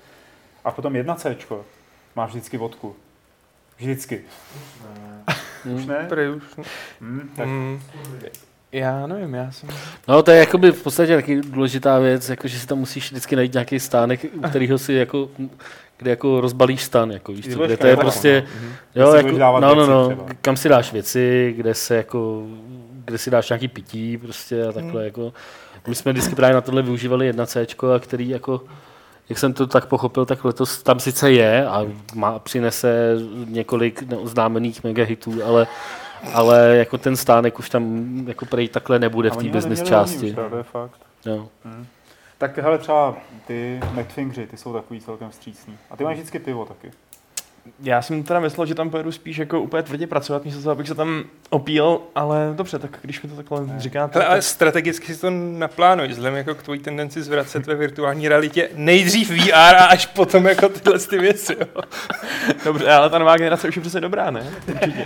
A 0.65 0.71
potom 0.71 0.95
jedna 0.95 1.15
C, 1.15 1.35
máš 2.15 2.29
vždycky 2.29 2.57
vodku. 2.57 2.95
Vždycky. 3.77 4.21
Už 5.75 5.85
ne? 5.85 6.05
Prý 6.09 6.27
už. 6.29 6.43
Hm, 7.01 7.29
tak 7.35 7.47
Mm, 7.47 7.79
já 8.79 9.07
nevím, 9.07 9.33
já 9.33 9.51
jsem... 9.51 9.69
No 10.07 10.23
to 10.23 10.31
je 10.31 10.37
jakoby 10.39 10.71
v 10.71 10.83
podstatě 10.83 11.15
taky 11.15 11.41
důležitá 11.41 11.99
věc, 11.99 12.29
jako 12.29 12.47
že 12.47 12.59
si 12.59 12.67
tam 12.67 12.77
musíš 12.77 13.11
vždycky 13.11 13.35
najít 13.35 13.53
nějaký 13.53 13.79
stánek, 13.79 14.25
u 14.33 14.41
kterého 14.41 14.77
si 14.77 14.93
jako 14.93 15.29
kde 15.97 16.09
jako 16.09 16.41
rozbalíš 16.41 16.83
stan, 16.83 17.11
jako 17.11 17.31
víš 17.33 17.53
co, 17.53 17.65
kde 17.65 17.77
to 17.77 17.87
je 17.87 17.97
prostě, 17.97 18.43
Mhm. 18.61 18.71
jo, 18.95 19.13
jako, 19.13 19.31
no, 19.59 19.75
no, 19.75 19.87
no, 19.87 20.17
kam 20.41 20.57
si 20.57 20.69
dáš 20.69 20.93
věci, 20.93 21.53
kde 21.57 21.73
se 21.73 21.95
jako, 21.95 22.43
kde 23.05 23.17
si 23.17 23.31
dáš 23.31 23.49
nějaký 23.49 23.67
pití 23.67 24.17
prostě 24.17 24.63
a 24.67 24.71
takhle 24.71 24.91
Hmm. 25.01 25.05
jako, 25.05 25.33
my 25.87 25.95
jsme 25.95 26.11
vždycky 26.11 26.35
právě 26.35 26.53
na 26.55 26.61
tohle 26.61 26.81
využívali 26.81 27.25
jedna 27.25 27.45
C, 27.45 27.67
a 27.95 27.99
který 27.99 28.29
jako, 28.29 28.61
jak 29.29 29.39
jsem 29.39 29.53
to 29.53 29.67
tak 29.67 29.85
pochopil, 29.85 30.25
tak 30.25 30.45
letos 30.45 30.83
tam 30.83 30.99
sice 30.99 31.31
je 31.31 31.67
a 31.67 31.85
má, 32.15 32.39
přinese 32.39 33.15
několik 33.47 34.01
neoznámených 34.01 34.83
megahitů, 34.83 35.33
ale 35.45 35.67
ale 36.33 36.77
jako 36.77 36.97
ten 36.97 37.15
stánek 37.15 37.59
už 37.59 37.69
tam 37.69 38.05
jako 38.27 38.45
prej 38.45 38.67
takhle 38.67 38.99
nebude 38.99 39.29
v 39.29 39.37
té 39.37 39.49
business 39.49 39.83
části. 39.83 40.29
Už, 40.29 40.35
to 40.49 40.57
je 40.57 40.63
fakt. 40.63 40.99
Jo. 41.25 41.47
Hm. 41.65 41.85
Tak 42.37 42.57
hele, 42.57 42.77
třeba 42.77 43.15
ty 43.47 43.79
McFingři, 43.93 44.47
ty 44.47 44.57
jsou 44.57 44.73
takový 44.73 45.01
celkem 45.01 45.29
vstřícný. 45.29 45.77
A 45.91 45.97
ty 45.97 46.03
máš 46.03 46.15
vždycky 46.15 46.39
pivo 46.39 46.65
taky. 46.65 46.91
Já 47.83 48.01
jsem 48.01 48.23
teda 48.23 48.39
myslel, 48.39 48.65
že 48.65 48.75
tam 48.75 48.89
pojedu 48.89 49.11
spíš 49.11 49.37
jako 49.37 49.61
úplně 49.61 49.83
tvrdě 49.83 50.07
pracovat, 50.07 50.45
místo 50.45 50.61
toho, 50.61 50.71
abych 50.71 50.87
se 50.87 50.95
tam 50.95 51.23
opíl, 51.49 51.99
ale 52.15 52.53
dobře, 52.55 52.79
tak 52.79 52.99
když 53.01 53.21
mi 53.21 53.29
to 53.29 53.35
takhle 53.35 53.59
říkáte, 53.77 54.19
Hele, 54.19 54.25
ale 54.25 54.37
tak... 54.37 54.43
strategicky 54.43 55.15
si 55.15 55.21
to 55.21 55.29
naplánuj, 55.29 56.07
vzhledem 56.07 56.35
jako 56.35 56.55
k 56.55 56.63
tvojí 56.63 56.79
tendenci 56.79 57.23
zvracet 57.23 57.65
ve 57.65 57.75
virtuální 57.75 58.27
realitě 58.29 58.69
nejdřív 58.75 59.29
VR 59.29 59.53
a 59.75 59.85
až 59.85 60.05
potom 60.05 60.45
jako 60.47 60.69
tyhle 60.69 60.99
ty 60.99 61.17
věci. 61.17 61.55
Jo. 61.59 61.81
dobře, 62.63 62.91
ale 62.91 63.09
ta 63.09 63.19
nová 63.19 63.37
generace 63.37 63.67
už 63.67 63.75
je 63.75 63.81
přece 63.81 64.01
dobrá, 64.01 64.31
ne? 64.31 64.43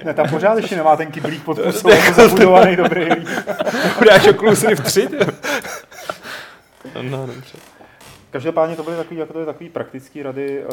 Ne, 0.06 0.14
tam 0.14 0.30
pořád 0.30 0.58
ještě 0.58 0.76
nemá 0.76 0.96
ten 0.96 1.12
kyblík 1.12 1.44
pod 1.44 1.60
pusou, 1.60 1.90
jako 1.90 2.14
zabudovaný 2.14 2.76
dobrý. 2.76 3.10
Dáš 4.10 4.28
Oculus 4.28 4.64
Rift 4.64 4.84
3? 4.84 5.08
ty 5.08 5.16
jo. 5.16 5.26
No, 7.02 7.26
dobře. 7.28 7.58
Každopádně 8.32 8.76
to 8.76 8.84
byly 8.84 8.98
takový, 8.98 9.20
jako 9.20 9.34
to 9.34 9.40
je 9.40 9.46
takový 9.46 9.70
praktický 9.70 10.24
rady 10.24 10.64
eh, 10.64 10.66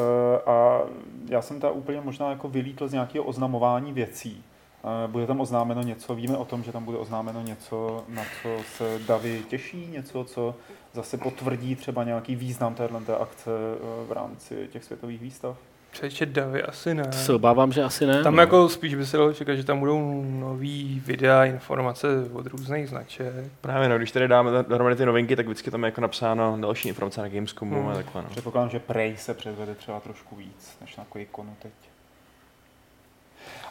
a 0.46 0.82
já 1.28 1.42
jsem 1.42 1.60
ta 1.60 1.70
úplně 1.70 2.00
možná 2.00 2.30
jako 2.30 2.48
vylítl 2.48 2.88
z 2.88 2.92
nějakého 2.92 3.24
oznamování 3.24 3.92
věcí. 3.92 4.44
Eh, 4.84 5.08
Bude 5.08 5.26
tam 5.26 5.40
oznámeno 5.40 5.82
něco, 5.82 6.14
víme 6.14 6.36
o 6.36 6.44
tom, 6.44 6.62
že 6.62 6.72
tam 6.72 6.84
bude 6.84 6.98
oznámeno 6.98 7.42
něco, 7.42 8.04
na 8.08 8.22
co 8.42 8.56
se 8.76 8.98
Davy 9.06 9.42
těší, 9.48 9.86
něco, 9.86 10.24
co 10.24 10.54
zase 10.92 11.18
potvrdí 11.18 11.76
třeba 11.76 12.04
nějaký 12.04 12.36
význam 12.36 12.74
téhle 12.74 13.00
té 13.00 13.16
akce 13.16 13.50
eh, 13.50 14.06
v 14.06 14.12
rámci 14.12 14.68
těch 14.72 14.84
světových 14.84 15.20
výstav. 15.20 15.56
Přeče 15.96 16.26
davy 16.26 16.62
asi 16.62 16.94
ne. 16.94 17.04
To 17.04 17.12
se 17.16 17.32
obávám, 17.32 17.72
že 17.72 17.82
asi 17.82 18.06
ne. 18.06 18.22
Tam 18.22 18.36
no. 18.36 18.42
jako 18.42 18.68
spíš 18.68 18.94
by 18.94 19.06
se 19.06 19.16
dalo 19.16 19.32
čekat, 19.32 19.54
že 19.54 19.64
tam 19.64 19.78
budou 19.78 20.24
nový 20.24 21.02
videa, 21.06 21.44
informace 21.44 22.06
od 22.32 22.46
různých 22.46 22.88
značek. 22.88 23.34
Právě 23.60 23.88
no, 23.88 23.98
když 23.98 24.12
tady 24.12 24.28
dáme 24.28 24.50
dohromady 24.68 24.96
ty 24.96 25.06
novinky, 25.06 25.36
tak 25.36 25.46
vždycky 25.46 25.70
tam 25.70 25.82
je 25.84 25.88
jako 25.88 26.00
napsáno 26.00 26.58
další 26.60 26.88
informace 26.88 27.20
na 27.22 27.28
Gamescomu 27.28 27.80
Hmm. 27.80 27.88
a 27.88 27.94
takhle. 27.94 28.22
No. 28.22 28.28
Předpokládám, 28.28 28.70
že 28.70 28.78
Prey 28.78 29.16
se 29.16 29.34
předvede 29.34 29.74
třeba 29.74 30.00
trošku 30.00 30.36
víc, 30.36 30.76
než 30.80 30.96
na 30.96 31.04
QuakeConu 31.04 31.56
teď. 31.62 31.72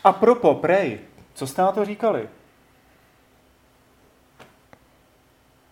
A 0.03 0.11
propo, 0.11 0.55
Prey, 0.55 0.99
co 1.33 1.47
jste 1.47 1.61
na 1.61 1.71
to 1.71 1.85
říkali? 1.85 2.27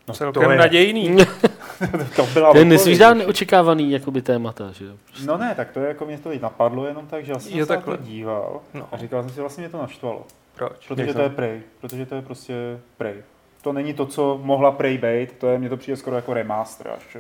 No, 0.08 0.14
Celkem 0.14 0.58
nadějný. 0.58 1.18
to 2.16 2.26
byla 2.34 2.52
To 2.52 2.58
je 2.58 2.66
nesvíždá 2.66 3.14
neočekávaný 3.14 3.92
jakoby 3.92 4.22
témata, 4.22 4.72
že 4.72 4.86
jo. 4.86 4.94
No 5.26 5.38
ne, 5.38 5.56
tak 5.56 5.72
to 5.72 5.80
je 5.80 5.88
jako 5.88 6.06
mě 6.06 6.18
to 6.18 6.30
teď 6.30 6.42
napadlo 6.42 6.86
jenom 6.86 7.08
tak, 7.08 7.26
že 7.26 7.32
já 7.32 7.40
jsem 7.40 7.58
Jo, 7.58 7.66
se 7.66 7.74
na 7.74 7.82
to 7.82 7.92
takhle. 7.92 8.08
díval 8.08 8.62
No, 8.74 8.88
a 8.92 8.98
říkal 8.98 9.22
jsem 9.24 9.30
si, 9.32 9.40
vlastně 9.42 9.62
mě 9.62 9.70
to 9.70 9.78
naštvalo. 9.78 10.26
proč? 10.56 10.88
Protože 10.88 11.02
Jak 11.02 11.08
to 11.12 11.18
to? 11.18 11.22
je 11.24 11.30
Prey, 11.30 11.62
protože 11.82 12.06
to 12.06 12.16
je 12.16 12.22
prostě 12.22 12.54
Prey. 12.98 13.16
To 13.62 13.74
není 13.74 13.94
to, 13.94 14.06
co 14.06 14.40
mohla 14.44 14.72
Prey 14.72 14.98
být, 14.98 15.32
to 15.38 15.48
je, 15.48 15.58
mně 15.60 15.70
to 15.70 15.78
přijde 15.78 15.98
skoro 15.98 16.16
jako 16.16 16.34
remaster 16.34 16.88
až 16.98 17.16
eh, 17.16 17.20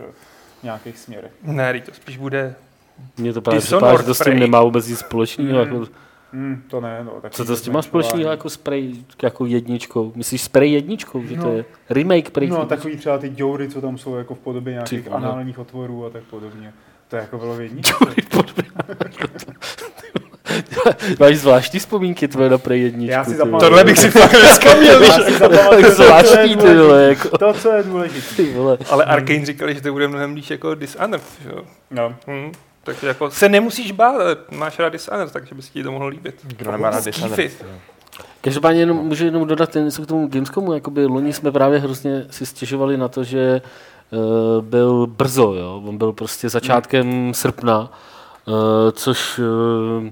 v 0.60 0.64
nějakých 0.64 0.98
směrech. 0.98 1.32
Ne, 1.44 1.82
to 1.82 1.94
spíš 1.94 2.18
bude 2.18 2.56
Mně 3.18 3.34
to 3.34 3.42
právě 3.42 3.62
připadá, 3.62 3.98
že 3.98 4.04
to 4.04 4.14
s 4.14 4.24
tím 4.24 4.40
nemá 4.40 4.62
vůbec 4.64 4.88
nic 4.88 5.00
společného. 5.00 5.66
Mm. 5.66 5.74
Jako, 5.74 5.88
Hmm, 6.34 6.64
to 6.68 6.82
ne, 6.82 7.04
no. 7.04 7.12
Tak 7.22 7.32
co 7.32 7.46
to 7.46 7.56
s 7.56 7.62
tím 7.62 7.74
má 7.74 7.82
společného 7.82 8.32
jako 8.32 8.50
s 8.50 8.58
Prey 8.58 8.94
jako 9.24 9.46
jedničkou? 9.46 10.12
Myslíš 10.16 10.42
s 10.42 10.48
Prey 10.48 10.72
jedničkou, 10.72 11.24
že 11.24 11.36
to 11.36 11.44
No. 11.46 11.54
je 11.54 11.66
remake 11.90 12.30
Prey? 12.30 12.48
No, 12.50 12.66
takový 12.66 12.98
třeba 12.98 13.18
ty 13.18 13.30
děury, 13.30 13.70
co 13.70 13.82
tam 13.82 13.98
jsou 13.98 14.16
jako 14.16 14.36
v 14.36 14.40
podobě 14.40 14.74
nějakých 14.74 15.06
vole. 15.10 15.18
análních 15.18 15.60
otvorů 15.60 16.06
a 16.06 16.10
tak 16.10 16.24
podobně. 16.24 16.74
To 17.08 17.16
je 17.16 17.22
jako 17.22 17.38
bylo 17.38 17.60
jednička. 17.60 18.06
Máš 21.20 21.38
zvláštní 21.38 21.80
vzpomínky 21.80 22.28
tvoje 22.28 22.50
na 22.50 22.58
Prey 22.58 22.82
jedničku. 22.82 23.12
Já 23.12 23.24
si 23.24 23.32
ty 23.32 23.38
zapamatuju. 23.38 23.70
Tohle 23.70 23.84
bych 23.84 23.98
si 23.98 24.10
fakt 24.12 24.32
to, 24.32 24.38
co 24.58 25.76
je 25.78 25.92
Zvláštní, 25.92 26.56
ty 26.58 26.76
vole, 26.76 27.04
jako. 27.04 27.38
To, 27.38 27.54
co 27.54 27.72
je 27.72 27.84
důležité. 27.84 28.36
Ty. 28.36 28.56
Ale 28.90 29.06
Arkane 29.06 29.46
říkali, 29.46 29.76
že 29.76 29.82
to 29.82 29.92
bude 29.92 30.08
mnohem 30.08 30.34
blíž 30.34 30.50
jako 30.50 30.76
Dishonored, 30.76 31.24
že 31.44 31.50
jo? 31.50 31.64
No. 31.92 32.16
Hm. 32.28 32.52
Takže 32.84 33.08
jako 33.08 33.32
se 33.32 33.50
nemusíš 33.50 33.92
bát, 33.92 34.16
ale 34.16 34.38
máš 34.52 34.80
rád 34.80 34.90
Dishonored, 34.90 35.32
takže 35.32 35.56
by 35.56 35.62
se 35.62 35.72
ti 35.72 35.84
to 35.84 35.92
mohlo 35.92 36.08
líbit. 36.08 36.36
Kdo 36.44 36.72
nemá 36.72 36.90
rád. 36.90 37.06
Dishonored? 37.06 37.66
Každopádně 38.42 38.82
jenom, 38.82 38.98
můžu 38.98 39.26
jenom 39.26 39.48
dodat 39.48 39.76
něco 39.76 40.02
k 40.02 40.08
tomu 40.08 40.28
Gamescomu. 40.28 40.74
Jakoby 40.74 41.06
loni 41.06 41.34
jsme 41.34 41.52
právě 41.52 41.80
hrozně 41.80 42.26
si 42.30 42.46
stěžovali 42.46 42.98
na 42.98 43.08
to, 43.08 43.24
že 43.24 43.62
uh, 44.12 44.62
byl 44.62 45.08
brzo, 45.08 45.54
jo? 45.54 45.84
on 45.86 45.98
byl 45.98 46.14
prostě 46.14 46.50
začátkem 46.50 47.12
hmm. 47.12 47.34
srpna, 47.34 47.92
uh, 48.48 48.56
což 48.92 49.40
uh, 49.40 50.10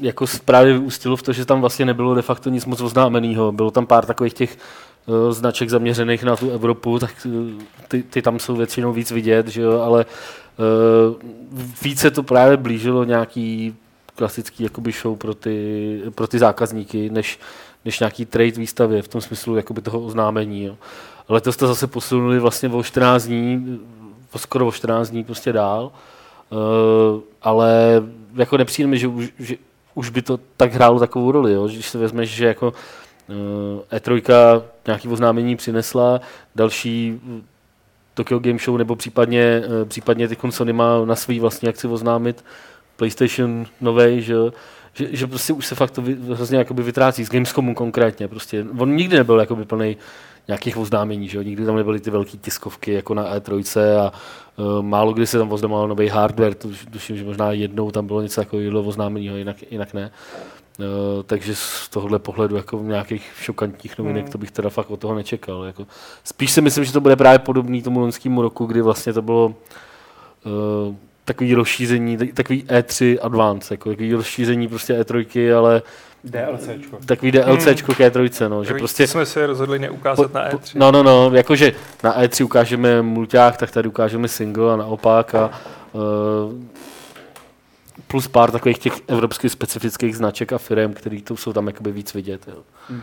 jako 0.00 0.26
právě 0.44 0.72
vyústilo 0.72 1.16
v 1.16 1.22
to, 1.22 1.32
že 1.32 1.44
tam 1.44 1.60
vlastně 1.60 1.84
nebylo 1.84 2.14
de 2.14 2.22
facto 2.22 2.50
nic 2.50 2.66
moc 2.66 2.80
oznámeného. 2.80 3.52
Bylo 3.52 3.70
tam 3.70 3.86
pár 3.86 4.06
takových 4.06 4.34
těch 4.34 4.58
značek 5.30 5.70
zaměřených 5.70 6.24
na 6.24 6.36
tu 6.36 6.50
Evropu, 6.50 6.98
tak 6.98 7.10
uh, 7.26 7.62
ty, 7.88 8.02
ty 8.02 8.22
tam 8.22 8.38
jsou 8.38 8.56
většinou 8.56 8.92
víc 8.92 9.10
vidět, 9.10 9.48
že 9.48 9.62
jo? 9.62 9.80
ale 9.80 10.06
uh, 10.58 11.14
více 11.82 12.10
to 12.10 12.22
právě 12.22 12.56
blížilo 12.56 13.04
nějaký 13.04 13.74
klasický 14.14 14.62
jakoby 14.62 14.92
show 14.92 15.18
pro 15.18 15.34
ty, 15.34 16.02
pro 16.14 16.26
ty 16.26 16.38
zákazníky, 16.38 17.10
než, 17.10 17.38
než 17.84 18.00
nějaký 18.00 18.26
trade 18.26 18.50
výstavě 18.50 19.02
v 19.02 19.08
tom 19.08 19.20
smyslu 19.20 19.56
jakoby 19.56 19.82
toho 19.82 20.00
oznámení. 20.00 20.64
Jo. 20.64 20.76
Letos 21.28 21.56
to 21.56 21.66
zase 21.66 21.86
posunuli 21.86 22.38
vlastně 22.38 22.68
o 22.68 22.82
14 22.82 23.24
dní, 23.24 23.80
skoro 24.36 24.66
o 24.66 24.72
14 24.72 25.10
dní 25.10 25.24
prostě 25.24 25.52
dál, 25.52 25.92
uh, 26.50 27.20
ale 27.42 28.02
jako 28.34 28.56
nepřijde 28.56 28.86
mi, 28.86 28.98
že 28.98 29.06
už, 29.06 29.28
že 29.38 29.56
už 29.94 30.10
by 30.10 30.22
to 30.22 30.40
tak 30.56 30.72
hrálo 30.72 30.98
takovou 30.98 31.32
roli, 31.32 31.52
jo. 31.52 31.68
když 31.68 31.88
se 31.88 31.98
vezmeš, 31.98 32.30
že 32.30 32.46
jako 32.46 32.72
E3 33.92 34.62
nějaký 34.86 35.08
oznámení 35.08 35.56
přinesla, 35.56 36.20
další 36.56 37.20
uh, 37.26 37.40
Tokyo 38.14 38.38
Game 38.38 38.58
Show 38.58 38.78
nebo 38.78 38.96
případně, 38.96 39.62
uh, 39.66 39.88
případně 39.88 40.28
ty 40.28 40.36
Sony 40.50 40.72
má 40.72 41.04
na 41.04 41.16
svý 41.16 41.40
vlastní 41.40 41.68
akci 41.68 41.86
oznámit 41.86 42.44
PlayStation 42.96 43.66
novej, 43.80 44.22
že, 44.22 44.34
že, 44.94 45.08
že 45.16 45.26
prostě 45.26 45.52
už 45.52 45.66
se 45.66 45.74
fakt 45.74 45.90
to 45.90 46.02
vy, 46.02 46.16
hrozně 46.34 46.58
jakoby 46.58 46.82
vytrácí, 46.82 47.24
s 47.24 47.30
Gamescomu 47.30 47.74
konkrétně. 47.74 48.28
Prostě. 48.28 48.66
On 48.78 48.96
nikdy 48.96 49.16
nebyl 49.16 49.40
jakoby 49.40 49.64
plný 49.64 49.96
nějakých 50.48 50.76
oznámení, 50.76 51.28
že 51.28 51.44
nikdy 51.44 51.66
tam 51.66 51.76
nebyly 51.76 52.00
ty 52.00 52.10
velké 52.10 52.36
tiskovky 52.36 52.92
jako 52.92 53.14
na 53.14 53.36
E3 53.38 53.98
a 53.98 54.12
uh, 54.56 54.82
málo 54.82 55.12
kdy 55.12 55.26
se 55.26 55.38
tam 55.38 55.52
oznamoval 55.52 55.88
nový 55.88 56.08
hardware, 56.08 56.54
tuším, 56.90 57.16
že 57.16 57.24
možná 57.24 57.52
jednou 57.52 57.90
tam 57.90 58.06
bylo 58.06 58.22
něco 58.22 58.40
takového 58.40 58.82
oznámení, 58.82 59.26
jinak, 59.26 59.56
jinak 59.70 59.94
ne. 59.94 60.02
Uh, 60.02 60.57
takže 61.26 61.54
z 61.54 61.88
tohohle 61.88 62.18
pohledu 62.18 62.56
jako 62.56 62.80
nějakých 62.82 63.30
šokantních 63.40 63.98
novinek, 63.98 64.22
Hmm. 64.22 64.32
to 64.32 64.38
bych 64.38 64.50
teda 64.50 64.70
fakt 64.70 64.90
od 64.90 65.00
toho 65.00 65.14
nečekal. 65.14 65.64
Jako. 65.64 65.86
Spíš 66.24 66.50
si 66.52 66.60
myslím, 66.60 66.84
že 66.84 66.92
to 66.92 67.00
bude 67.00 67.16
právě 67.16 67.38
podobný 67.38 67.82
tomu 67.82 68.00
loňskému 68.00 68.42
roku, 68.42 68.66
kdy 68.66 68.82
vlastně 68.82 69.12
to 69.12 69.22
bylo 69.22 69.46
uh, 69.46 70.94
takový 71.24 71.54
rozšíření, 71.54 72.16
tak- 72.16 72.32
takový 72.34 72.64
E3 72.64 73.18
Advance, 73.22 73.74
jako 73.74 73.90
takový 73.90 74.14
rozšíření 74.14 74.68
prostě 74.68 74.94
E3, 75.00 75.56
ale 75.58 75.82
DLCčko. 76.24 76.96
takový 77.06 77.32
DLCčko 77.32 77.94
k 77.94 77.98
E3, 78.00 78.48
no, 78.48 78.64
že 78.64 78.68
Že 78.68 78.78
prostě 78.78 79.06
jsme 79.06 79.26
se 79.26 79.46
rozhodli 79.46 79.78
neukázat 79.78 80.34
na 80.34 80.46
E 80.48 80.50
E3. 80.52 80.72
No, 80.74 80.90
no, 80.92 81.02
no, 81.02 81.30
jakože 81.34 81.72
na 82.04 82.22
E3 82.22 82.44
ukážeme 82.44 83.02
mulťák, 83.02 83.56
tak 83.56 83.70
tady 83.70 83.88
ukážeme 83.88 84.28
single 84.28 84.72
a 84.72 84.76
naopak 84.76 85.34
a 85.34 85.50
uh, 85.92 86.00
plus 88.08 88.28
pár 88.28 88.50
takových 88.50 88.78
těch 88.78 88.92
evropských 89.08 89.52
specifických 89.52 90.16
značek 90.16 90.52
a 90.52 90.58
firm, 90.58 90.94
který 90.94 91.22
tu 91.22 91.36
jsou 91.36 91.52
tam 91.52 91.66
jakoby 91.66 91.92
víc 91.92 92.14
vidět. 92.14 92.48
Jo. 92.48 92.62
Hmm. 92.88 93.02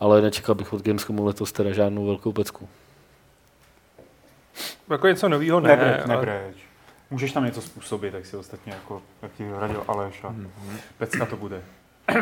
Ale 0.00 0.22
nečekal 0.22 0.54
bych 0.54 0.72
od 0.72 0.82
Gamescomu 0.82 1.24
letos 1.24 1.52
teda 1.52 1.72
žádnou 1.72 2.06
velkou 2.06 2.32
pecku. 2.32 2.68
Jako 4.90 5.06
něco 5.06 5.28
nového 5.28 5.60
ne. 5.60 5.68
Nebreč, 5.68 6.00
ale- 6.04 6.16
nebreč. 6.16 6.56
Můžeš 7.10 7.32
tam 7.32 7.44
něco 7.44 7.62
způsobit, 7.62 8.12
tak 8.12 8.26
si 8.26 8.36
ostatně 8.36 8.72
jako, 8.72 9.02
jak 9.22 9.32
ti 9.32 9.50
radil 9.58 9.84
Aleš 9.88 10.24
a 10.24 10.34
pecka 10.98 11.26
to 11.26 11.36
bude. 11.36 11.62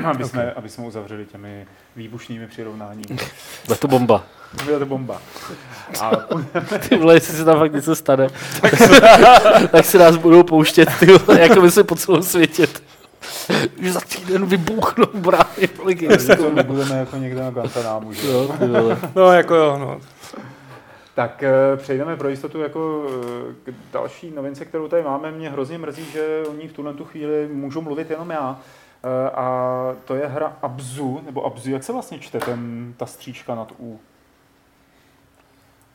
Aby, 0.05 0.25
jsme, 0.25 0.53
aby 0.53 0.69
jsme 0.69 0.85
uzavřeli 0.85 1.27
těmi 1.27 1.67
výbušnými 1.97 2.47
přirovnáními. 2.47 3.19
Bude 3.67 3.79
to 3.79 3.89
bomba. 3.89 4.25
Byla 4.65 4.79
to 4.79 4.87
bomba. 4.87 5.23
A 6.01 6.11
Ty 6.89 6.97
vole, 6.97 7.15
jestli 7.15 7.35
se 7.37 7.45
tam 7.45 7.59
fakt 7.59 7.73
něco 7.73 7.97
stane, 7.97 8.29
tak, 8.61 8.73
tak 9.71 9.85
si 9.85 9.99
nás 9.99 10.17
budou 10.17 10.43
pouštět, 10.43 10.89
ty 11.01 11.07
vole, 11.07 11.41
jako 11.41 11.61
by 11.61 11.71
se 11.71 11.85
po 11.85 11.95
celém 11.97 12.23
světě. 12.23 12.67
Už 13.81 13.91
za 13.93 14.01
týden 14.01 14.47
vybuchnou 14.47 15.07
brány. 15.15 15.69
to 16.37 16.63
budeme 16.63 16.99
jako 16.99 17.17
někde 17.17 17.41
na 17.41 17.51
Guantanámu. 17.51 18.13
že? 18.13 18.29
Jo, 18.29 18.55
ty 18.59 18.67
vole. 18.67 18.99
No 19.15 19.33
jako 19.33 19.55
jo, 19.55 19.79
no. 19.79 20.01
Tak 21.15 21.43
eh, 21.43 21.77
přejdeme 21.77 22.17
pro 22.17 22.29
jistotu 22.29 22.61
jako 22.61 23.07
eh, 23.09 23.71
k 23.71 23.75
další 23.93 24.31
novince, 24.31 24.65
kterou 24.65 24.89
tady 24.89 25.03
máme. 25.03 25.31
Mě 25.31 25.51
hrozně 25.51 25.79
mrzí, 25.79 26.05
že 26.13 26.43
o 26.49 26.53
ní 26.53 26.69
v 26.69 26.73
tuhle 26.73 26.95
tu 26.95 27.05
chvíli 27.05 27.49
můžu 27.53 27.81
mluvit 27.81 28.11
jenom 28.11 28.31
já. 28.31 28.59
Eh, 29.05 29.31
A 29.31 29.95
to 30.05 30.15
je 30.15 30.27
hra 30.27 30.57
Abzu, 30.63 31.21
nebo 31.27 31.45
Abzu, 31.45 31.71
jak 31.71 31.85
se 31.85 31.93
vlastně 31.93 32.19
čte 32.19 32.39
ten, 32.41 32.95
ta 32.97 33.07
stříčka 33.07 33.55
nad 33.55 33.73
U? 33.79 34.01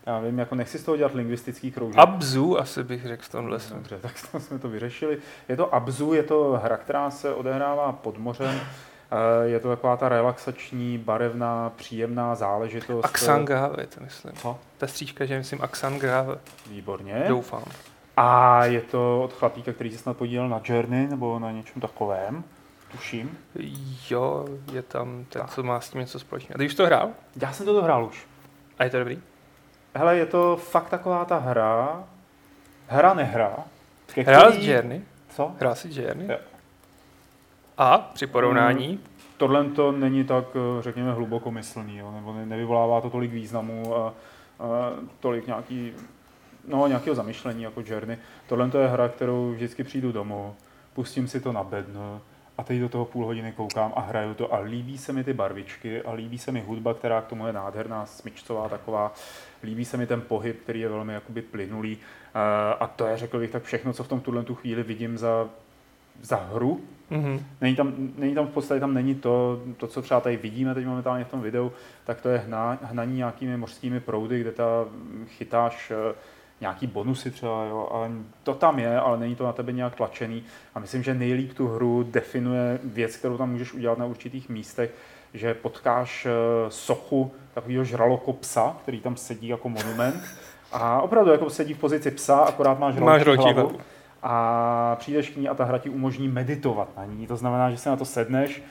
Já 0.05 0.19
vím, 0.19 0.39
jako 0.39 0.55
nechci 0.55 0.79
z 0.79 0.83
toho 0.83 0.97
dělat 0.97 1.13
lingvistický 1.15 1.71
kroužek. 1.71 1.99
Abzu 1.99 2.59
asi 2.59 2.83
bych 2.83 3.07
řekl 3.07 3.23
v 3.23 3.29
tomhle. 3.29 3.57
Dobře, 3.73 3.99
tak 4.01 4.17
jsme 4.17 4.59
to 4.59 4.69
vyřešili. 4.69 5.17
Je 5.49 5.57
to 5.57 5.75
Abzu, 5.75 6.13
je 6.13 6.23
to 6.23 6.59
hra, 6.63 6.77
která 6.77 7.11
se 7.11 7.33
odehrává 7.33 7.91
pod 7.91 8.17
mořem. 8.17 8.59
Eh, 9.11 9.47
Je 9.47 9.59
to 9.59 9.69
taková 9.69 9.97
ta 9.97 10.09
relaxační, 10.09 10.97
barevná, 10.97 11.71
příjemná 11.75 12.35
záležitost. 12.35 13.05
Axangrave, 13.05 13.87
to 13.87 14.03
myslím. 14.03 14.33
Co? 14.33 14.57
Ta 14.77 14.87
stříčka, 14.87 15.25
že 15.25 15.37
myslím 15.37 15.61
Axangrave. 15.61 16.37
Výborně. 16.69 17.25
Doufám. 17.27 17.63
A 18.17 18.65
je 18.65 18.81
to 18.81 19.23
od 19.23 19.33
chlapíka, 19.33 19.73
který 19.73 19.91
se 19.91 19.97
snad 19.97 20.17
podílel 20.17 20.49
na 20.49 20.61
Journey 20.63 21.07
nebo 21.07 21.39
na 21.39 21.51
něčem 21.51 21.81
takovém, 21.81 22.43
tuším. 22.97 23.37
Jo, 24.09 24.45
je 24.73 24.81
tam 24.81 25.25
ten, 25.29 25.47
co 25.47 25.63
má 25.63 25.79
s 25.81 25.89
tím 25.89 26.01
něco 26.01 26.19
společného. 26.19 26.55
A 26.55 26.57
ty 26.57 26.65
už 26.65 26.75
to 26.75 26.85
hrál? 26.85 27.09
Já 27.41 27.53
jsem 27.53 27.65
to 27.65 27.73
dohrál 27.73 28.05
už. 28.05 28.27
A 28.79 28.83
je 28.83 28.89
to 28.89 28.99
dobrý? 28.99 29.21
Hele, 29.95 30.17
je 30.17 30.25
to 30.25 30.55
fakt 30.57 30.89
taková 30.89 31.25
ta 31.25 31.37
hra, 31.37 32.03
hra 32.87 33.13
nehra. 33.13 33.55
ke 34.13 34.21
Hrál 34.21 34.51
který- 34.51 34.63
jsi 34.63 34.71
Journey? 34.71 35.01
Co? 35.29 35.51
Hrál 35.59 35.75
jsi 35.75 36.01
Journey? 36.01 36.27
Jo. 36.27 36.37
A 37.77 37.97
při 37.97 38.27
porovnání? 38.27 38.99
Tohle 39.37 39.63
to 39.65 39.91
není 39.91 40.23
tak, 40.23 40.45
eh, 40.55 40.81
řekněme, 40.81 41.11
hlubokomyslný, 41.13 41.97
jo? 41.97 42.11
nebo 42.11 42.33
ne- 42.33 42.45
nevyvolává 42.45 43.01
to 43.01 43.09
tolik 43.09 43.31
významu 43.31 43.95
a, 43.95 44.13
a 44.59 44.91
tolik 45.19 45.47
nějaký, 45.47 45.93
no, 46.67 46.87
nějakého 46.87 47.15
zamyšlení 47.15 47.63
jako 47.63 47.83
Journey. 47.85 48.17
Tohle 48.47 48.69
to 48.69 48.77
je 48.77 48.87
hra, 48.87 49.09
kterou 49.09 49.51
vždycky 49.51 49.83
přijdu 49.83 50.11
domů, 50.11 50.55
pustím 50.93 51.27
si 51.27 51.39
to 51.39 51.51
na 51.51 51.63
bednu 51.63 52.21
a 52.57 52.63
teď 52.63 52.79
do 52.79 52.89
toho 52.89 53.05
půl 53.05 53.25
hodiny 53.25 53.51
koukám 53.51 53.93
a 53.95 54.01
hraju 54.01 54.33
to 54.33 54.53
a 54.53 54.59
líbí 54.59 54.97
se 54.97 55.13
mi 55.13 55.23
ty 55.23 55.33
barvičky 55.33 56.01
a 56.01 56.11
líbí 56.11 56.37
se 56.37 56.51
mi 56.51 56.61
hudba, 56.61 56.93
která 56.93 57.21
k 57.21 57.27
tomu 57.27 57.47
je 57.47 57.53
nádherná, 57.53 58.05
smyčcová 58.05 58.69
taková. 58.69 59.13
Líbí 59.63 59.85
se 59.85 59.97
mi 59.97 60.07
ten 60.07 60.21
pohyb, 60.21 60.61
který 60.63 60.79
je 60.79 60.89
velmi 60.89 61.13
jakoby 61.13 61.41
plynulý. 61.41 61.97
Eh, 62.35 62.75
A 62.79 62.87
to 62.87 63.05
je, 63.07 63.17
řekl 63.17 63.39
bych, 63.39 63.51
tak 63.51 63.63
všechno, 63.63 63.93
co 63.93 64.03
v 64.03 64.07
tom 64.07 64.21
tuhle 64.21 64.43
tu 64.43 64.55
chvíli 64.55 64.83
vidím 64.83 65.17
za, 65.17 65.49
za 66.21 66.35
hru. 66.35 66.81
Mhm. 67.09 67.45
Není 67.61 67.75
tam, 67.75 67.93
není 68.17 68.35
tam 68.35 68.47
v 68.47 68.51
podstatě 68.51 68.79
tam 68.79 68.93
není 68.93 69.15
to, 69.15 69.61
to, 69.77 69.87
co 69.87 70.01
třeba 70.01 70.19
tady 70.19 70.37
vidíme 70.37 70.73
teď 70.73 70.85
momentálně 70.85 71.25
v 71.25 71.31
tom 71.31 71.41
videu, 71.41 71.71
tak 72.05 72.21
to 72.21 72.29
je 72.29 72.37
hna, 72.37 72.77
hnaní 72.81 73.17
nějakými 73.17 73.57
mořskými 73.57 73.99
proudy, 73.99 74.41
kde 74.41 74.51
ta 74.51 74.85
chytáš 75.27 75.91
eh, 75.91 76.15
nějaký 76.63 76.87
bonusy 76.87 77.31
třeba, 77.31 77.65
jo, 77.65 77.89
a 77.91 78.11
to 78.43 78.53
tam 78.53 78.79
je, 78.79 78.99
ale 78.99 79.17
není 79.17 79.35
to 79.35 79.43
na 79.43 79.53
tebe 79.53 79.71
nějak 79.71 79.95
tlačený. 79.95 80.43
A 80.75 80.79
myslím, 80.79 81.03
že 81.03 81.13
nejlíp 81.13 81.53
tu 81.53 81.67
hru 81.67 82.03
definuje 82.03 82.79
věc, 82.83 83.15
kterou 83.15 83.37
tam 83.37 83.51
můžeš 83.51 83.73
udělat 83.73 83.97
na 83.97 84.05
určitých 84.05 84.49
místech, 84.49 84.91
že 85.33 85.53
potkáš 85.53 86.25
eh, 86.25 86.29
sochu 86.69 87.31
takového 87.53 87.83
žralokopsa, 87.83 88.77
který 88.81 89.01
tam 89.01 89.15
sedí 89.15 89.47
jako 89.47 89.69
monument. 89.69 90.23
A 90.71 91.01
opravdu 91.01 91.31
jako 91.31 91.49
sedí 91.49 91.73
v 91.73 91.79
pozici 91.79 92.11
psa, 92.11 92.37
akorát 92.37 92.79
máš 92.79 92.95
hlavu. 92.95 93.07
hlavu. 93.53 93.79
A 94.23 94.95
přijdeš 94.99 95.29
k 95.29 95.37
ní 95.37 95.49
a 95.49 95.53
ta 95.53 95.63
hra 95.63 95.77
ti 95.77 95.89
umožní 95.89 96.27
meditovat 96.27 96.97
na 96.97 97.05
ní. 97.05 97.27
To 97.27 97.37
znamená, 97.37 97.71
že 97.71 97.77
se 97.77 97.89
na 97.89 97.95
to 97.95 98.05
sedneš, 98.05 98.63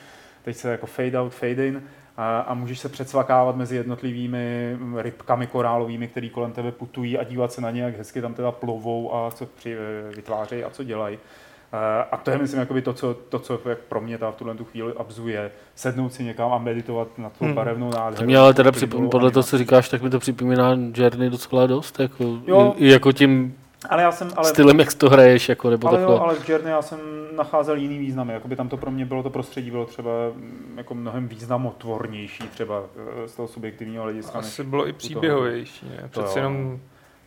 teď 0.44 0.56
se 0.56 0.70
jako 0.70 0.87
fade 0.87 1.20
out, 1.20 1.32
fade 1.32 1.66
in 1.66 1.82
a, 2.16 2.54
můžeš 2.54 2.78
se 2.78 2.88
předsvakávat 2.88 3.57
mezi 3.57 3.76
jednotlivými 3.76 4.76
rybkami 4.97 5.47
korálovými, 5.47 6.09
které 6.09 6.28
kolem 6.28 6.52
tebe 6.52 6.73
putují 6.73 7.19
a 7.19 7.25
dívat 7.25 7.52
se 7.52 7.61
na 7.61 7.71
ně, 7.71 7.83
jak 7.83 7.97
hezky 7.99 8.21
tam 8.23 8.35
teda 8.35 8.52
plovou 8.52 9.14
a 9.14 9.31
co 9.31 9.47
při, 9.47 9.76
vytvářejí 10.16 10.64
a 10.64 10.71
co 10.71 10.85
dělají. 10.85 11.19
Eh, 11.75 12.04
A 12.12 12.16
to 12.16 12.31
je, 12.31 12.38
myslím, 12.38 12.61
jakoby 12.61 12.83
to, 12.83 12.92
co, 12.92 13.14
to, 13.14 13.38
co 13.38 13.61
jak 13.69 13.78
pro 13.78 14.00
mě 14.00 14.19
ta 14.19 14.31
v 14.31 14.35
tuhle 14.37 14.54
tu 14.54 14.64
chvíli 14.64 14.92
abzuje, 14.97 15.50
sednout 15.75 16.12
si 16.12 16.25
někam 16.25 16.52
a 16.52 16.59
meditovat 16.59 17.09
na 17.19 17.31
tu 17.31 17.45
Hmm. 17.45 17.54
barevnou 17.54 17.90
nádheru. 17.90 18.16
To 18.16 18.25
mě 18.25 18.38
ale 18.38 18.54
teda 18.54 18.71
připom- 18.73 19.09
podle 19.09 19.31
toho, 19.31 19.42
co 19.42 19.59
říkáš, 19.59 19.88
tak 19.88 20.02
mi 20.02 20.11
to 20.11 20.19
připomíná 20.19 20.76
Journey 20.95 21.31
docela 21.31 21.66
dost, 21.66 22.00
jako, 22.00 22.38
Jo. 22.47 22.75
jako 22.78 23.12
tím 23.12 23.54
Ale 23.88 24.02
já 24.02 24.12
jsem, 24.12 24.28
ale, 24.36 24.48
stylem, 24.48 24.78
jak 24.78 24.94
to 24.94 25.10
hraješ, 25.10 25.48
jako, 25.48 25.70
nebo 25.70 25.88
ale, 25.88 25.98
takhle. 25.98 26.14
jo, 26.16 26.20
ale 26.22 26.34
v 26.34 26.48
Journey 26.48 26.70
já 26.72 26.82
jsem 26.82 26.98
nacházel 27.36 27.76
jiný 27.76 27.98
významy. 27.98 28.32
Jakoby 28.32 28.56
tam 28.56 28.68
to 28.68 28.76
pro 28.76 28.90
mě 28.90 29.06
bylo, 29.06 29.22
to 29.22 29.30
prostředí 29.30 29.70
bylo 29.70 29.86
třeba 29.86 30.10
mm, 30.34 30.74
jako 30.76 30.94
mnohem 30.94 31.28
významotvornější 31.28 32.44
třeba 32.48 32.82
eh, 33.24 33.28
z 33.28 33.34
toho 33.36 33.48
subjektivního 33.48 34.02
hlediska. 34.02 34.38
než 34.38 34.46
Asi 34.46 34.64
bylo 34.64 34.88
i 34.88 34.92
toho. 34.92 34.98
příběhovější, 34.98 35.86
ne? 35.88 36.08
To 36.10 36.22
Přeci 36.22 36.38
jenom 36.38 36.80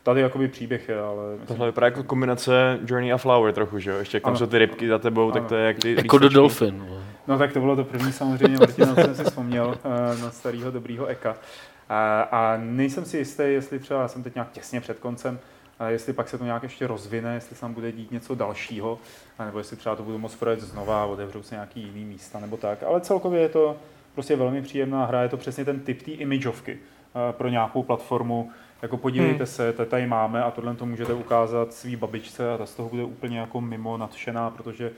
Tady 0.04 0.22
jakoby 0.22 0.48
příběh 0.48 0.90
je, 0.90 1.00
ale 1.00 1.24
myslím, 1.32 1.48
Tohle 1.48 1.66
vypadá 1.68 1.88
jako 1.88 2.04
kombinace 2.04 2.80
Journey 2.86 3.14
a 3.14 3.18
Flower 3.18 3.54
trochu, 3.54 3.80
že 3.80 3.92
jo? 3.92 3.98
Ještě 3.98 4.16
jak 4.18 4.24
tam 4.24 4.30
Ano. 4.30 4.38
jsou 4.38 4.46
ty 4.46 4.58
rybky 4.58 4.88
za 4.88 4.98
tebou, 5.00 5.32
tak 5.32 5.40
Ano. 5.40 5.50
to 5.50 5.56
je 5.56 5.68
jak 5.68 5.80
ty 5.80 5.96
Jako 5.96 6.18
do. 6.18 6.30
Dolphin. 6.30 6.86
vole. 6.88 7.02
No 7.28 7.38
tak 7.38 7.54
to 7.54 7.60
bylo 7.60 7.76
to 7.76 7.84
první 7.84 8.12
samozřejmě, 8.12 8.58
Martin, 8.58 8.88
na 8.88 8.96
co 8.96 9.02
jsem 9.02 9.16
si 9.16 9.24
vzpomněl, 9.24 9.76
eh, 9.84 10.22
na 10.22 10.32
starého 10.32 10.72
dobrýho 10.72 11.06
Eka. 11.06 11.36
A, 11.90 12.22
a 12.22 12.58
nejsem 12.58 13.06
si 13.06 13.18
jistý, 13.18 13.44
jestli 13.44 13.80
třeba, 13.80 14.02
já 14.02 14.08
jsem 14.08 14.24
teď 14.24 14.36
nějak 14.36 14.52
těsně 14.52 14.82
před 14.82 15.00
koncem, 15.00 15.40
jestli 15.88 16.14
pak 16.14 16.30
se 16.30 16.38
to 16.38 16.44
nějak 16.46 16.64
ještě 16.64 16.88
rozvine, 16.88 17.34
jestli 17.34 17.56
se 17.56 17.62
tam 17.62 17.74
bude 17.74 17.92
dít 17.92 18.12
něco 18.12 18.36
dalšího, 18.36 19.00
nebo 19.46 19.58
jestli 19.58 19.78
třeba 19.78 19.96
to 19.96 20.04
budu 20.04 20.18
moct 20.18 20.36
projet 20.36 20.62
znova 20.62 21.04
a 21.04 21.06
otevřou 21.06 21.44
se 21.44 21.56
nějaký 21.56 21.82
jiný 21.82 22.06
místa 22.06 22.40
nebo 22.40 22.58
tak. 22.58 22.84
Ale 22.84 23.02
celkově 23.02 23.42
je 23.42 23.50
to 23.50 23.78
prostě 24.14 24.36
velmi 24.36 24.62
příjemná 24.62 25.06
hra, 25.06 25.24
je 25.24 25.30
to 25.30 25.38
přesně 25.38 25.66
ten 25.66 25.80
typ 25.80 26.02
té 26.02 26.12
imageovky 26.12 26.78
eh, 26.80 27.34
pro 27.34 27.50
nějakou 27.50 27.84
platformu. 27.84 28.52
Jako 28.82 28.98
podívejte 28.98 29.38
Hmm. 29.38 29.46
se, 29.46 29.74
to 29.74 29.86
tady 29.86 30.08
máme 30.08 30.44
a 30.44 30.52
tohle 30.52 30.76
to 30.76 30.86
můžete 30.86 31.14
ukázat 31.14 31.74
svý 31.74 31.96
babičce 31.96 32.54
a 32.54 32.58
ta 32.58 32.66
z 32.66 32.76
toho 32.76 32.90
bude 32.90 33.04
úplně 33.04 33.40
jako 33.40 33.62
mimo 33.62 33.98
nadšená, 33.98 34.50
protože 34.50 34.92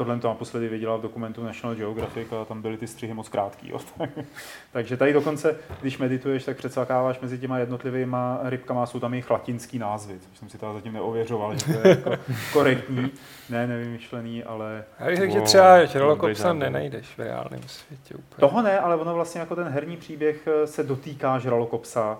tohle 0.00 0.18
to 0.18 0.28
naposledy 0.28 0.68
viděla 0.68 0.96
v 0.96 1.00
dokumentu 1.00 1.44
National 1.44 1.76
Geographic 1.76 2.32
a 2.32 2.44
tam 2.44 2.62
byly 2.62 2.76
ty 2.76 2.86
střihy 2.86 3.14
moc 3.14 3.28
krátký. 3.28 3.68
Jo. 3.70 3.78
Takže 4.72 4.96
tady 4.96 5.12
dokonce, 5.12 5.56
když 5.80 5.98
medituješ, 5.98 6.44
tak 6.44 6.56
předsakáváš 6.56 7.20
mezi 7.20 7.38
těma 7.38 7.58
jednotlivými 7.58 8.16
rybkama, 8.42 8.86
jsou 8.86 9.00
tam 9.00 9.14
jejich 9.14 9.30
latinský 9.30 9.78
názvy, 9.78 10.18
což 10.18 10.38
jsem 10.38 10.48
si 10.48 10.58
teda 10.58 10.72
zatím 10.72 10.92
neověřoval, 10.92 11.58
že 11.58 11.64
to 11.64 11.88
je 11.88 11.88
jako 11.88 12.10
korektní, 12.52 13.10
ne 13.50 13.66
nevymyšlený, 13.66 14.44
ale 14.44 14.84
Já 15.00 15.06
bych 15.06 15.16
řekl, 15.16 15.32
že 15.32 15.40
třeba 15.40 15.86
záměr. 16.34 16.72
nenajdeš 16.72 17.06
v 17.06 17.18
reálném 17.18 17.62
světě 17.66 18.14
úplně. 18.14 18.40
toho 18.40 18.62
ne, 18.62 18.80
ale 18.80 18.96
ono 18.96 19.14
vlastně 19.14 19.40
jako 19.40 19.56
ten 19.56 19.68
herní 19.68 19.96
příběh 19.96 20.48
eh, 20.48 20.66
se 20.66 20.82
dotýká 20.82 21.38
žralokopsa, 21.38 22.18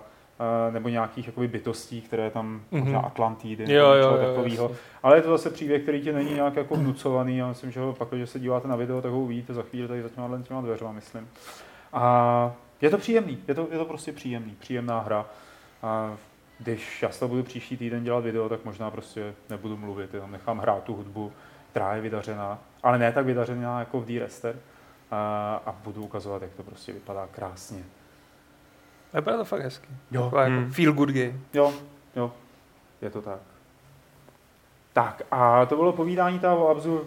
nebo 0.71 0.89
nějakých 0.89 1.27
jakoby 1.27 1.47
bytostí, 1.47 2.01
které 2.01 2.29
tam, 2.29 2.61
Mhm. 2.71 2.83
možná 2.83 2.99
Atlantidy, 2.99 3.73
Jo, 3.73 3.83
nebo 3.91 3.95
jo, 3.95 4.11
něco 4.11 4.23
jo, 4.23 4.27
takového. 4.29 4.71
Ale 5.03 5.17
je 5.17 5.21
to 5.21 5.29
zase 5.29 5.49
příběh, 5.49 5.81
který 5.81 6.01
ti 6.01 6.11
není 6.13 6.33
nějak 6.33 6.55
jako 6.55 6.75
vnucovaný. 6.75 7.37
Já 7.37 7.47
myslím, 7.47 7.71
že 7.71 7.79
ho 7.79 7.93
pak, 7.93 8.07
když 8.09 8.29
se 8.29 8.39
díváte 8.39 8.67
na 8.67 8.75
video, 8.75 9.01
tak 9.01 9.11
ho 9.11 9.19
uvidíte 9.19 9.53
za 9.53 9.61
chvíli 9.63 9.87
tady 9.87 10.01
za 10.03 10.09
těma, 10.09 10.41
těma 10.47 10.61
dveřma, 10.61 10.91
myslím. 10.91 11.27
A 11.93 12.51
je 12.81 12.89
to 12.89 12.97
příjemný, 12.97 13.37
je 13.47 13.55
to, 13.55 13.67
je 13.71 13.77
to 13.77 13.85
prostě 13.85 14.11
příjemný, 14.11 14.55
příjemná 14.59 14.99
hra. 14.99 15.25
A 15.83 16.15
když 16.59 17.01
já 17.01 17.09
toho 17.09 17.29
budu 17.29 17.43
příští 17.43 17.77
týden 17.77 18.03
dělat 18.03 18.23
video, 18.23 18.49
tak 18.49 18.65
možná 18.65 18.91
prostě 18.91 19.33
nebudu 19.49 19.77
mluvit, 19.77 20.13
jenom 20.13 20.31
nechám 20.31 20.59
hrát 20.59 20.83
tu 20.83 20.93
hudbu, 20.93 21.31
která 21.71 21.95
je 21.95 22.01
vydařená, 22.01 22.59
ale 22.83 22.97
ne 22.99 23.11
tak 23.11 23.25
vydařená 23.25 23.79
jako 23.79 24.01
v 24.01 24.05
D-Rester. 24.05 24.55
A, 25.11 25.61
a 25.65 25.71
budu 25.83 26.03
ukazovat, 26.03 26.41
jak 26.41 26.51
to 26.53 26.63
prostě 26.63 26.93
vypadá 26.93 27.27
krásně. 27.31 27.83
Vypadá 29.13 29.37
to 29.37 29.45
fakt 29.45 29.61
hezky. 29.61 29.87
Jo, 30.11 30.23
Taková 30.23 30.41
jako 30.43 30.55
Hmm. 30.55 30.71
feel 30.71 30.93
good 30.93 31.09
game. 31.09 31.33
Jo, 31.53 31.73
jo, 32.15 32.31
je 33.01 33.09
to 33.09 33.21
tak. 33.21 33.39
Tak 34.93 35.21
a 35.31 35.65
to 35.65 35.75
bylo 35.75 35.93
povídání 35.93 36.39
ta 36.39 36.53
o 36.53 36.67
Abzu. 36.67 37.01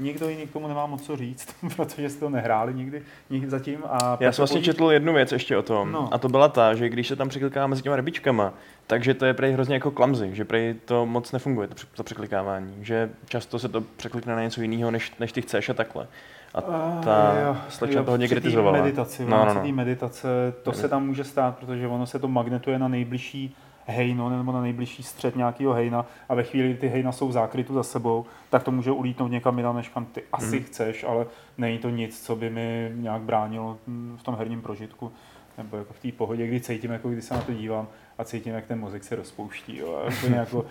Nikdo 0.00 0.28
jiný 0.28 0.46
k 0.46 0.52
tomu 0.52 0.68
nemá 0.68 0.86
moc 0.86 1.02
co 1.06 1.16
říct, 1.16 1.56
protože 1.76 2.10
jste 2.10 2.20
to 2.20 2.30
nehráli 2.30 2.74
nikdy, 2.74 3.02
nikdy 3.30 3.50
zatím. 3.50 3.78
A 3.88 4.16
Já 4.20 4.32
jsem 4.32 4.42
vlastně 4.42 4.62
četl 4.62 4.90
jednu 4.90 5.12
věc 5.14 5.32
ještě 5.32 5.56
o 5.56 5.62
tom, 5.62 5.92
No. 5.92 6.08
a 6.14 6.18
to 6.18 6.28
byla 6.28 6.48
ta, 6.48 6.74
že 6.74 6.88
když 6.88 7.08
se 7.08 7.16
tam 7.16 7.28
překliká 7.28 7.66
mezi 7.66 7.82
těma 7.82 7.96
rybičkama, 7.96 8.52
takže 8.86 9.14
to 9.14 9.26
je 9.26 9.34
prej 9.34 9.52
hrozně 9.52 9.74
jako 9.74 9.90
klamzy, 9.90 10.30
že 10.34 10.44
prej 10.44 10.74
to 10.84 11.06
moc 11.06 11.32
nefunguje, 11.32 11.68
to, 11.68 11.74
to 11.94 12.04
překlikávání, 12.04 12.74
že 12.84 13.10
často 13.28 13.58
se 13.58 13.68
to 13.68 13.80
překlikne 13.80 14.34
na 14.36 14.42
něco 14.42 14.60
jiného, 14.62 14.90
než, 14.90 15.12
než 15.20 15.32
ty 15.32 15.42
chceš 15.42 15.68
a 15.68 15.74
takhle. 15.74 16.06
A 16.54 16.60
ta 17.04 17.34
slečna 17.68 18.02
to 18.02 18.10
hodně 18.10 18.26
při 18.26 18.34
té 18.34 18.40
kritizovala. 18.40 18.78
Meditaci, 18.80 19.24
No, 19.24 19.44
no, 19.44 19.54
no, 19.54 19.62
no. 19.64 19.72
meditace, 19.72 20.28
to 20.62 20.72
se 20.72 20.88
tam 20.88 21.06
může 21.06 21.24
stát, 21.24 21.58
protože 21.58 21.88
ono 21.88 22.06
se 22.06 22.18
to 22.18 22.28
magnetuje 22.28 22.78
na 22.78 22.88
nejbližší 22.88 23.56
hejno 23.86 24.30
nebo 24.30 24.52
na 24.52 24.60
nejbližší 24.60 25.02
střed 25.02 25.36
nějakého 25.36 25.72
hejna 25.72 26.06
a 26.28 26.34
ve 26.34 26.42
chvíli, 26.42 26.68
kdy 26.68 26.78
ty 26.78 26.88
hejna 26.88 27.12
jsou 27.12 27.32
zákrytu 27.32 27.74
za 27.74 27.82
sebou, 27.82 28.26
tak 28.50 28.62
to 28.62 28.70
může 28.70 28.90
ulítnout 28.90 29.30
někam 29.30 29.58
jinam, 29.58 29.76
než 29.76 29.88
kam 29.88 30.04
ty 30.04 30.22
asi 30.32 30.56
Mhm. 30.56 30.64
chceš, 30.64 31.04
ale 31.04 31.26
není 31.58 31.78
to 31.78 31.88
nic, 31.90 32.22
co 32.26 32.36
by 32.36 32.50
mi 32.50 32.92
nějak 32.94 33.22
bránilo 33.22 33.78
v 34.16 34.22
tom 34.22 34.36
herním 34.36 34.62
prožitku 34.62 35.12
nebo 35.58 35.76
jako 35.76 35.92
v 35.92 35.98
té 35.98 36.12
pohodě, 36.12 36.46
kdy 36.46 36.60
cítím, 36.60 36.90
jako 36.90 37.08
když 37.08 37.24
se 37.24 37.34
na 37.34 37.40
to 37.40 37.52
dívám 37.52 37.86
a 38.18 38.24
cítím, 38.24 38.54
jak 38.54 38.66
ten 38.66 38.80
mozek 38.80 39.04
se 39.04 39.16
rozpouští 39.16 39.76
jo, 39.76 40.02
a 40.06 40.26
jako 40.36 40.64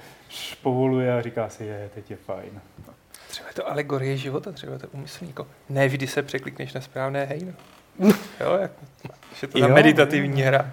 povoluje 0.64 1.18
a 1.18 1.22
říká 1.22 1.50
si, 1.50 1.64
je, 1.66 1.90
teď 1.96 2.12
je 2.12 2.18
fajn. 2.18 2.62
Třeba 3.38 3.50
je 3.50 3.54
to 3.54 3.70
alegorie 3.70 4.18
života, 4.18 4.52
třeba 4.52 4.74
je 4.74 4.80
to 4.80 4.88
umyslný. 4.88 5.30
Jako 5.30 5.48
ne 5.70 5.88
vždy 5.88 6.08
se 6.08 6.24
překlikneš 6.24 6.74
na 6.74 6.82
správné 6.82 7.24
hejno. 7.24 7.54
jo, 8.40 8.58
jako, 8.62 8.86
že 9.36 9.48
to 9.48 9.60
ta 9.60 9.68
Jo, 9.68 9.74
meditativní 9.74 10.42
hra. 10.42 10.72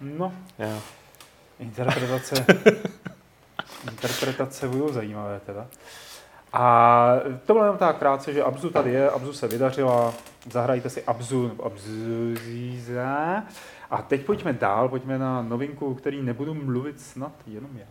No, 0.00 0.32
Jo. 0.58 0.80
Interpretace, 1.58 2.46
interpretace 3.90 4.68
budou 4.68 4.92
zajímavé 4.92 5.40
teda. 5.46 5.66
A 6.52 7.12
to 7.46 7.52
bylo 7.52 7.64
jenom 7.64 7.78
tak 7.78 7.98
krátce, 7.98 8.32
že 8.32 8.42
Abzu 8.42 8.70
tady 8.70 8.90
je, 8.92 9.10
Abzu 9.10 9.32
se 9.32 9.48
vydařila, 9.48 10.14
zahrajte 10.52 10.90
si 10.90 11.04
Abzu, 11.04 11.48
nebo 11.48 11.64
Abzuziza. 11.64 13.42
A 13.90 14.02
teď 14.02 14.26
pojďme 14.26 14.52
dál, 14.52 14.88
pojďme 14.88 15.18
na 15.18 15.42
novinku, 15.42 15.86
o 15.86 15.94
který 15.94 16.22
nebudu 16.22 16.54
mluvit 16.54 17.00
snad 17.00 17.32
jenom 17.46 17.76
já. 17.76 17.86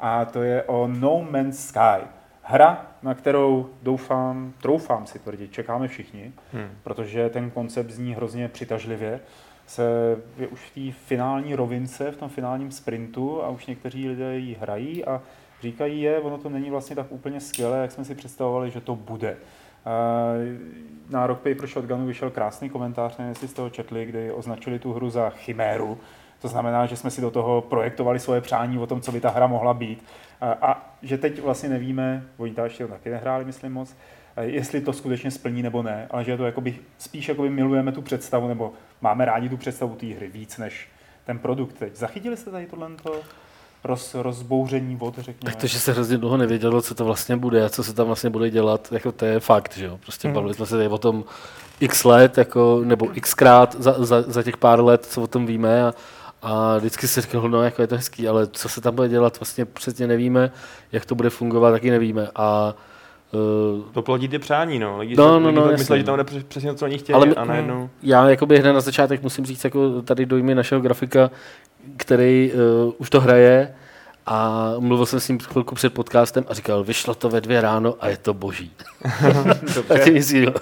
A 0.00 0.24
to 0.24 0.42
je 0.42 0.62
o 0.62 0.86
No 0.86 1.26
Man's 1.30 1.66
Sky. 1.66 2.19
Hra, 2.42 2.86
na 3.02 3.14
kterou 3.14 3.70
doufám, 3.82 4.52
troufám 4.62 5.06
si 5.06 5.18
tvrdit, 5.18 5.52
čekáme 5.52 5.88
všichni, 5.88 6.32
Hm. 6.52 6.68
protože 6.82 7.28
ten 7.28 7.50
koncept 7.50 7.90
zní 7.90 8.14
hrozně 8.14 8.48
přitažlivě. 8.48 9.20
Se 9.66 9.82
je 10.38 10.46
už 10.48 10.60
v 10.60 10.74
té 10.92 10.98
finální 11.06 11.54
rovince, 11.54 12.10
v 12.10 12.16
tom 12.16 12.28
finálním 12.28 12.70
sprintu 12.70 13.42
a 13.42 13.48
už 13.48 13.66
někteří 13.66 14.08
lidé 14.08 14.38
ji 14.38 14.56
hrají 14.60 15.04
a 15.04 15.22
říkají 15.62 16.02
je, 16.02 16.18
ono 16.20 16.38
to 16.38 16.48
není 16.48 16.70
vlastně 16.70 16.96
tak 16.96 17.06
úplně 17.12 17.40
skvělé, 17.40 17.78
jak 17.82 17.92
jsme 17.92 18.04
si 18.04 18.14
představovali, 18.14 18.70
že 18.70 18.80
to 18.80 18.96
bude. 18.96 19.36
Na 21.10 21.26
Rock 21.26 21.38
Paper 21.38 21.66
Shotgunu 21.66 22.06
vyšel 22.06 22.30
krásný 22.30 22.70
komentář, 22.70 23.16
nevím, 23.16 23.28
jestli 23.28 23.48
jste 23.48 23.62
ho 23.62 23.70
četli, 23.70 24.06
kdy 24.06 24.32
označili 24.32 24.78
tu 24.78 24.92
hru 24.92 25.10
za 25.10 25.30
chiméru. 25.30 25.98
To 26.40 26.48
znamená, 26.48 26.86
že 26.86 26.96
jsme 26.96 27.10
si 27.10 27.20
do 27.20 27.30
toho 27.30 27.60
projektovali 27.60 28.18
svoje 28.20 28.40
přání 28.40 28.78
o 28.78 28.86
tom, 28.86 29.00
co 29.00 29.12
by 29.12 29.20
ta 29.20 29.30
hra 29.30 29.46
mohla 29.46 29.74
být. 29.74 30.04
A, 30.40 30.52
a 30.52 30.94
že 31.02 31.18
teď 31.18 31.42
vlastně 31.42 31.68
nevíme, 31.68 32.22
oni 32.36 32.54
to 32.54 32.64
ještě 32.64 32.86
taky 32.86 33.10
nehráli, 33.10 33.44
myslím 33.44 33.72
moc, 33.72 33.94
eh, 34.36 34.44
jestli 34.44 34.80
to 34.80 34.92
skutečně 34.92 35.30
splní 35.30 35.62
nebo 35.62 35.82
ne, 35.82 36.06
ale 36.10 36.24
že 36.24 36.36
to 36.36 36.44
jakoby, 36.44 36.78
spíš 36.98 37.28
jakoby 37.28 37.50
milujeme 37.50 37.92
tu 37.92 38.02
představu, 38.02 38.48
nebo 38.48 38.72
máme 39.00 39.24
rádi 39.24 39.48
tu 39.48 39.56
představu 39.56 39.94
té 39.94 40.06
hry 40.06 40.28
víc 40.28 40.58
než 40.58 40.88
ten 41.24 41.38
produkt 41.38 41.72
teď. 41.78 41.96
Zachytili 41.96 42.36
jste 42.36 42.50
tady 42.50 42.66
tohle? 42.66 42.88
roz, 43.84 44.14
rozbouření 44.14 44.96
vod, 44.96 45.18
řekněme. 45.18 45.52
Tak 45.52 45.60
to, 45.60 45.66
že 45.66 45.78
se 45.80 45.92
hrozně 45.92 46.18
dlouho 46.18 46.36
nevědělo, 46.36 46.82
co 46.82 46.94
to 46.94 47.04
vlastně 47.04 47.36
bude 47.36 47.64
a 47.64 47.68
co 47.68 47.84
se 47.84 47.92
tam 47.94 48.06
vlastně 48.06 48.30
bude 48.30 48.50
dělat, 48.50 48.88
jako 48.92 49.12
to 49.12 49.24
je 49.24 49.40
fakt, 49.40 49.76
že 49.76 49.84
jo. 49.84 49.98
Prostě 50.02 50.28
Mhm. 50.28 50.34
bavili 50.34 50.54
jsme 50.54 50.66
se 50.66 50.76
tady 50.76 50.88
o 50.88 50.98
tom 50.98 51.24
x 51.80 52.04
let, 52.04 52.38
jako, 52.38 52.80
nebo 52.84 53.06
xkrát 53.20 53.76
za, 53.78 53.94
za, 54.04 54.22
za, 54.22 54.42
těch 54.42 54.56
pár 54.56 54.84
let, 54.84 55.04
co 55.06 55.22
o 55.22 55.26
tom 55.26 55.46
víme 55.46 55.82
a, 55.84 55.94
a 56.42 56.78
vždycky 56.78 57.08
se 57.08 57.20
říkalo, 57.20 57.48
no 57.48 57.62
jako 57.62 57.82
je 57.82 57.86
to 57.88 57.96
hezký, 57.96 58.28
ale 58.28 58.46
co 58.46 58.68
se 58.68 58.80
tam 58.80 58.94
bude 58.94 59.08
dělat, 59.08 59.40
vlastně 59.40 59.64
přesně 59.64 60.06
nevíme, 60.06 60.50
jak 60.92 61.06
to 61.06 61.14
bude 61.14 61.30
fungovat, 61.30 61.70
taky 61.70 61.90
nevíme. 61.90 62.28
A 62.36 62.74
uh, 63.32 63.82
To 63.92 64.02
plodí 64.02 64.28
ty 64.28 64.38
přání, 64.38 64.78
no. 64.78 64.98
Lidi, 64.98 65.16
No, 65.16 65.40
no, 65.40 65.50
no, 65.52 65.60
jasně. 65.62 65.76
mysleli, 65.76 66.00
že 66.00 66.06
tam 66.06 66.12
bude 66.12 66.24
přes- 66.24 66.44
přesně 66.44 66.70
to, 66.70 66.76
co 66.78 66.84
oni 66.84 66.98
chtěli 66.98 67.14
Ale 67.16 67.26
my- 67.26 67.34
a 67.34 67.44
najednou... 67.44 67.90
já 68.02 68.28
jakoby 68.30 68.58
hned 68.58 68.72
na 68.72 68.80
začátek 68.80 69.22
musím 69.22 69.46
říct 69.46 69.64
jako 69.64 70.02
tady 70.02 70.26
dojmy 70.26 70.54
našeho 70.54 70.80
grafika, 70.80 71.30
který 71.96 72.52
uh, 72.86 72.92
už 72.98 73.10
to 73.10 73.20
hraje 73.20 73.74
a 74.26 74.72
mluvil 74.78 75.06
jsem 75.06 75.20
s 75.20 75.28
ním 75.28 75.38
chvilku 75.38 75.74
před 75.74 75.94
podcastem 75.94 76.44
a 76.48 76.54
říkal, 76.54 76.84
vyšlo 76.84 77.14
to 77.14 77.28
ve 77.28 77.40
dvě 77.40 77.60
ráno 77.60 77.94
a 78.00 78.08
je 78.08 78.16
to 78.16 78.34
boží. 78.34 78.72
myslím, 80.12 80.44
no, 80.46 80.52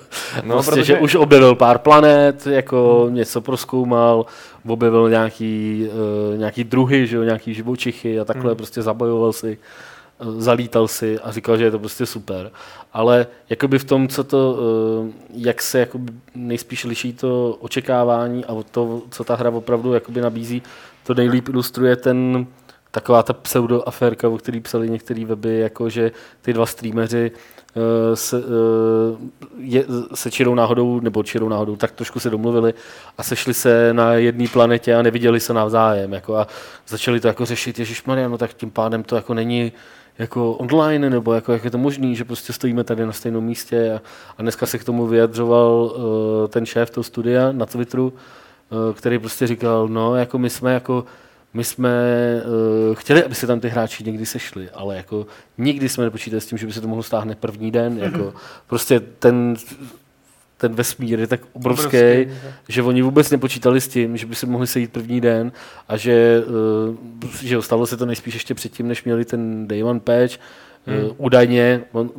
No, 0.45 0.55
prostě, 0.55 0.71
protože- 0.71 0.85
že 0.85 0.99
už 0.99 1.15
objevil 1.15 1.55
pár 1.55 1.79
planet, 1.79 2.47
jako 2.47 3.05
hmm. 3.07 3.15
něco 3.15 3.41
proskoumal, 3.41 4.27
objevil 4.71 5.11
nějaký, 5.11 5.87
uh, 6.33 6.39
nějaký 6.39 6.65
druhy, 6.65 7.07
že 7.07 7.17
jo, 7.17 7.23
nějaký 7.23 7.55
živočichy 7.55 8.21
a 8.21 8.25
takhle 8.25 8.51
hmm. 8.51 8.57
prostě 8.57 8.83
zabojoval 8.83 9.33
si, 9.33 9.59
uh, 10.19 10.41
zalítal 10.41 10.89
si 10.89 11.19
a 11.19 11.33
říkal, 11.33 11.57
že 11.57 11.65
je 11.65 11.71
to 11.71 11.79
prostě 11.79 12.07
super. 12.07 12.51
Ale 12.93 13.27
jakoby 13.51 13.79
v 13.79 13.85
tom, 13.85 14.09
co 14.09 14.25
to, 14.25 14.53
uh, 14.53 15.11
jak 15.33 15.63
se 15.63 15.79
jakoby 15.79 16.13
nejspíš 16.35 16.85
liší 16.85 17.13
to 17.13 17.57
očekávání 17.61 18.45
a 18.45 18.63
to, 18.71 19.03
co 19.11 19.25
ta 19.25 19.35
hra 19.35 19.51
opravdu 19.51 19.93
jakoby 19.93 20.21
nabízí, 20.21 20.63
to 21.07 21.15
nejlíp 21.15 21.49
ilustruje 21.49 21.97
ten 21.97 22.47
taková 22.91 23.23
ta 23.23 23.33
pseudoaférka, 23.33 24.29
o 24.29 24.39
který 24.39 24.61
psali 24.61 24.91
některé 24.91 25.25
weby, 25.25 25.59
jako 25.59 25.89
že 25.89 26.13
ty 26.43 26.53
dva 26.53 26.67
streameři 26.67 27.31
uh, 27.35 27.58
se, 28.15 28.39
uh, 28.39 28.45
je, 29.59 29.85
se 30.15 30.31
čirou 30.31 30.55
náhodou, 30.55 31.01
nebo 31.01 31.23
čirou 31.23 31.49
náhodou, 31.49 31.77
tak 31.77 31.93
trošku 31.93 32.21
se 32.21 32.31
domluvili 32.31 32.75
a 33.19 33.23
sešli 33.23 33.55
se 33.55 33.93
na 33.93 34.13
jedné 34.13 34.49
planetě 34.49 34.95
a 34.95 35.03
neviděli 35.03 35.41
se 35.41 35.55
navzájem. 35.55 36.13
Jako 36.13 36.37
a 36.37 36.47
začali 36.89 37.21
to 37.21 37.29
jako 37.29 37.45
řešit, 37.45 37.79
Ježišmarja, 37.79 38.29
no 38.29 38.39
tak 38.39 38.55
tím 38.55 38.71
pádem 38.71 39.03
to 39.03 39.17
jako 39.17 39.35
není 39.35 39.73
jako 40.19 40.53
online, 40.53 41.11
nebo 41.11 41.33
jako, 41.33 41.53
jak 41.53 41.65
je 41.65 41.71
to 41.71 41.79
možný, 41.79 42.17
že 42.17 42.25
prostě 42.25 42.53
stojíme 42.53 42.85
tady 42.85 43.07
na 43.07 43.13
stejném 43.13 43.45
místě 43.45 43.93
a, 43.93 44.01
a 44.39 44.43
dneska 44.43 44.67
se 44.67 44.79
k 44.79 44.85
tomu 44.85 45.07
vyjadřoval 45.07 45.71
uh, 45.73 46.49
ten 46.49 46.67
šéf 46.67 46.91
toho 46.91 47.05
studia 47.05 47.53
na 47.53 47.67
Twitteru, 47.67 48.09
uh, 48.09 48.95
který 48.95 49.19
prostě 49.19 49.47
říkal, 49.47 49.89
no 49.89 50.17
jako 50.17 50.39
my 50.39 50.51
jsme 50.51 50.75
jako 50.75 51.05
my 51.55 51.65
jsme 51.65 51.91
uh, 52.89 52.95
chtěli, 52.95 53.25
aby 53.25 53.35
se 53.35 53.47
tam 53.47 53.61
ty 53.61 53.69
hráči 53.69 54.05
někdy 54.05 54.27
sešli, 54.27 54.71
ale 54.71 54.97
jako 54.97 55.27
nikdy 55.59 55.89
jsme 55.89 56.05
nepočítali 56.05 56.41
s 56.41 56.47
tím, 56.47 56.59
že 56.59 56.67
by 56.67 56.73
se 56.73 56.81
to 56.81 56.89
mohlo 56.89 57.03
stáhnout 57.03 57.39
první 57.39 57.71
den. 57.71 57.99
Jako, 58.03 58.35
prostě 58.67 59.01
ten, 59.01 59.55
ten 60.57 60.75
vesmír 60.75 61.21
je 61.21 61.27
tak 61.27 61.41
obrovský, 61.53 61.97
Obrovský, 61.97 62.35
že 62.69 62.83
oni 62.83 63.03
vůbec 63.03 63.31
nepočítali 63.31 63.81
s 63.81 63.89
tím, 63.89 64.17
že 64.17 64.27
by 64.27 64.35
se 64.35 64.47
mohli 64.47 64.67
sejít 64.67 64.93
první 64.93 65.21
den 65.21 65.53
a 65.89 65.97
že, 65.97 66.43
uh, 67.21 67.31
že 67.43 67.63
stalo 67.63 67.87
se 67.87 67.97
to 67.97 68.07
nejspíš 68.07 68.35
ještě 68.35 68.55
předtím, 68.55 68.89
než 68.89 69.05
měli 69.05 69.25
ten 69.25 69.69
Day 69.69 69.85
One 69.85 70.01
patch. 70.01 70.37
Hmm. 70.87 71.05
Uh, 71.05 71.13
údajně, 71.17 71.83
on, 71.93 72.11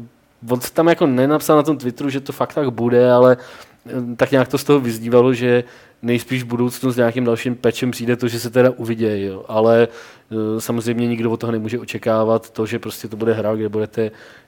on 0.49 0.61
se 0.61 0.73
tam 0.73 0.87
jako 0.87 1.07
nenapsal 1.07 1.57
na 1.57 1.63
tom 1.63 1.77
Twitteru, 1.77 2.09
že 2.09 2.19
to 2.19 2.31
fakt 2.31 2.53
tak 2.53 2.69
bude, 2.69 3.11
ale 3.11 3.37
eh, 3.39 3.68
tak 4.15 4.32
nějak 4.32 4.47
to 4.47 4.58
z 4.58 4.63
toho 4.63 4.80
vyzdívalo, 4.80 5.34
že 5.34 5.63
nejspíš 6.02 6.43
v 6.43 6.47
budoucnu 6.47 6.91
s 6.91 6.97
nějakým 6.97 7.25
dalším 7.25 7.56
patchem 7.56 7.91
přijde 7.91 8.15
to, 8.15 8.28
že 8.28 8.39
se 8.39 8.49
teda 8.49 8.69
uvidějí, 8.69 9.25
jo. 9.25 9.43
ale 9.47 9.88
eh, 10.32 10.62
samozřejmě 10.62 11.08
nikdo 11.08 11.32
od 11.32 11.39
toho 11.39 11.52
nemůže 11.52 11.80
očekávat 11.80 12.49
to, 12.49 12.65
že 12.65 12.80
prostě 12.80 13.08
to 13.08 13.17
bude 13.17 13.34
hra, 13.34 13.56
kde 13.56 13.69
budete 13.69 14.02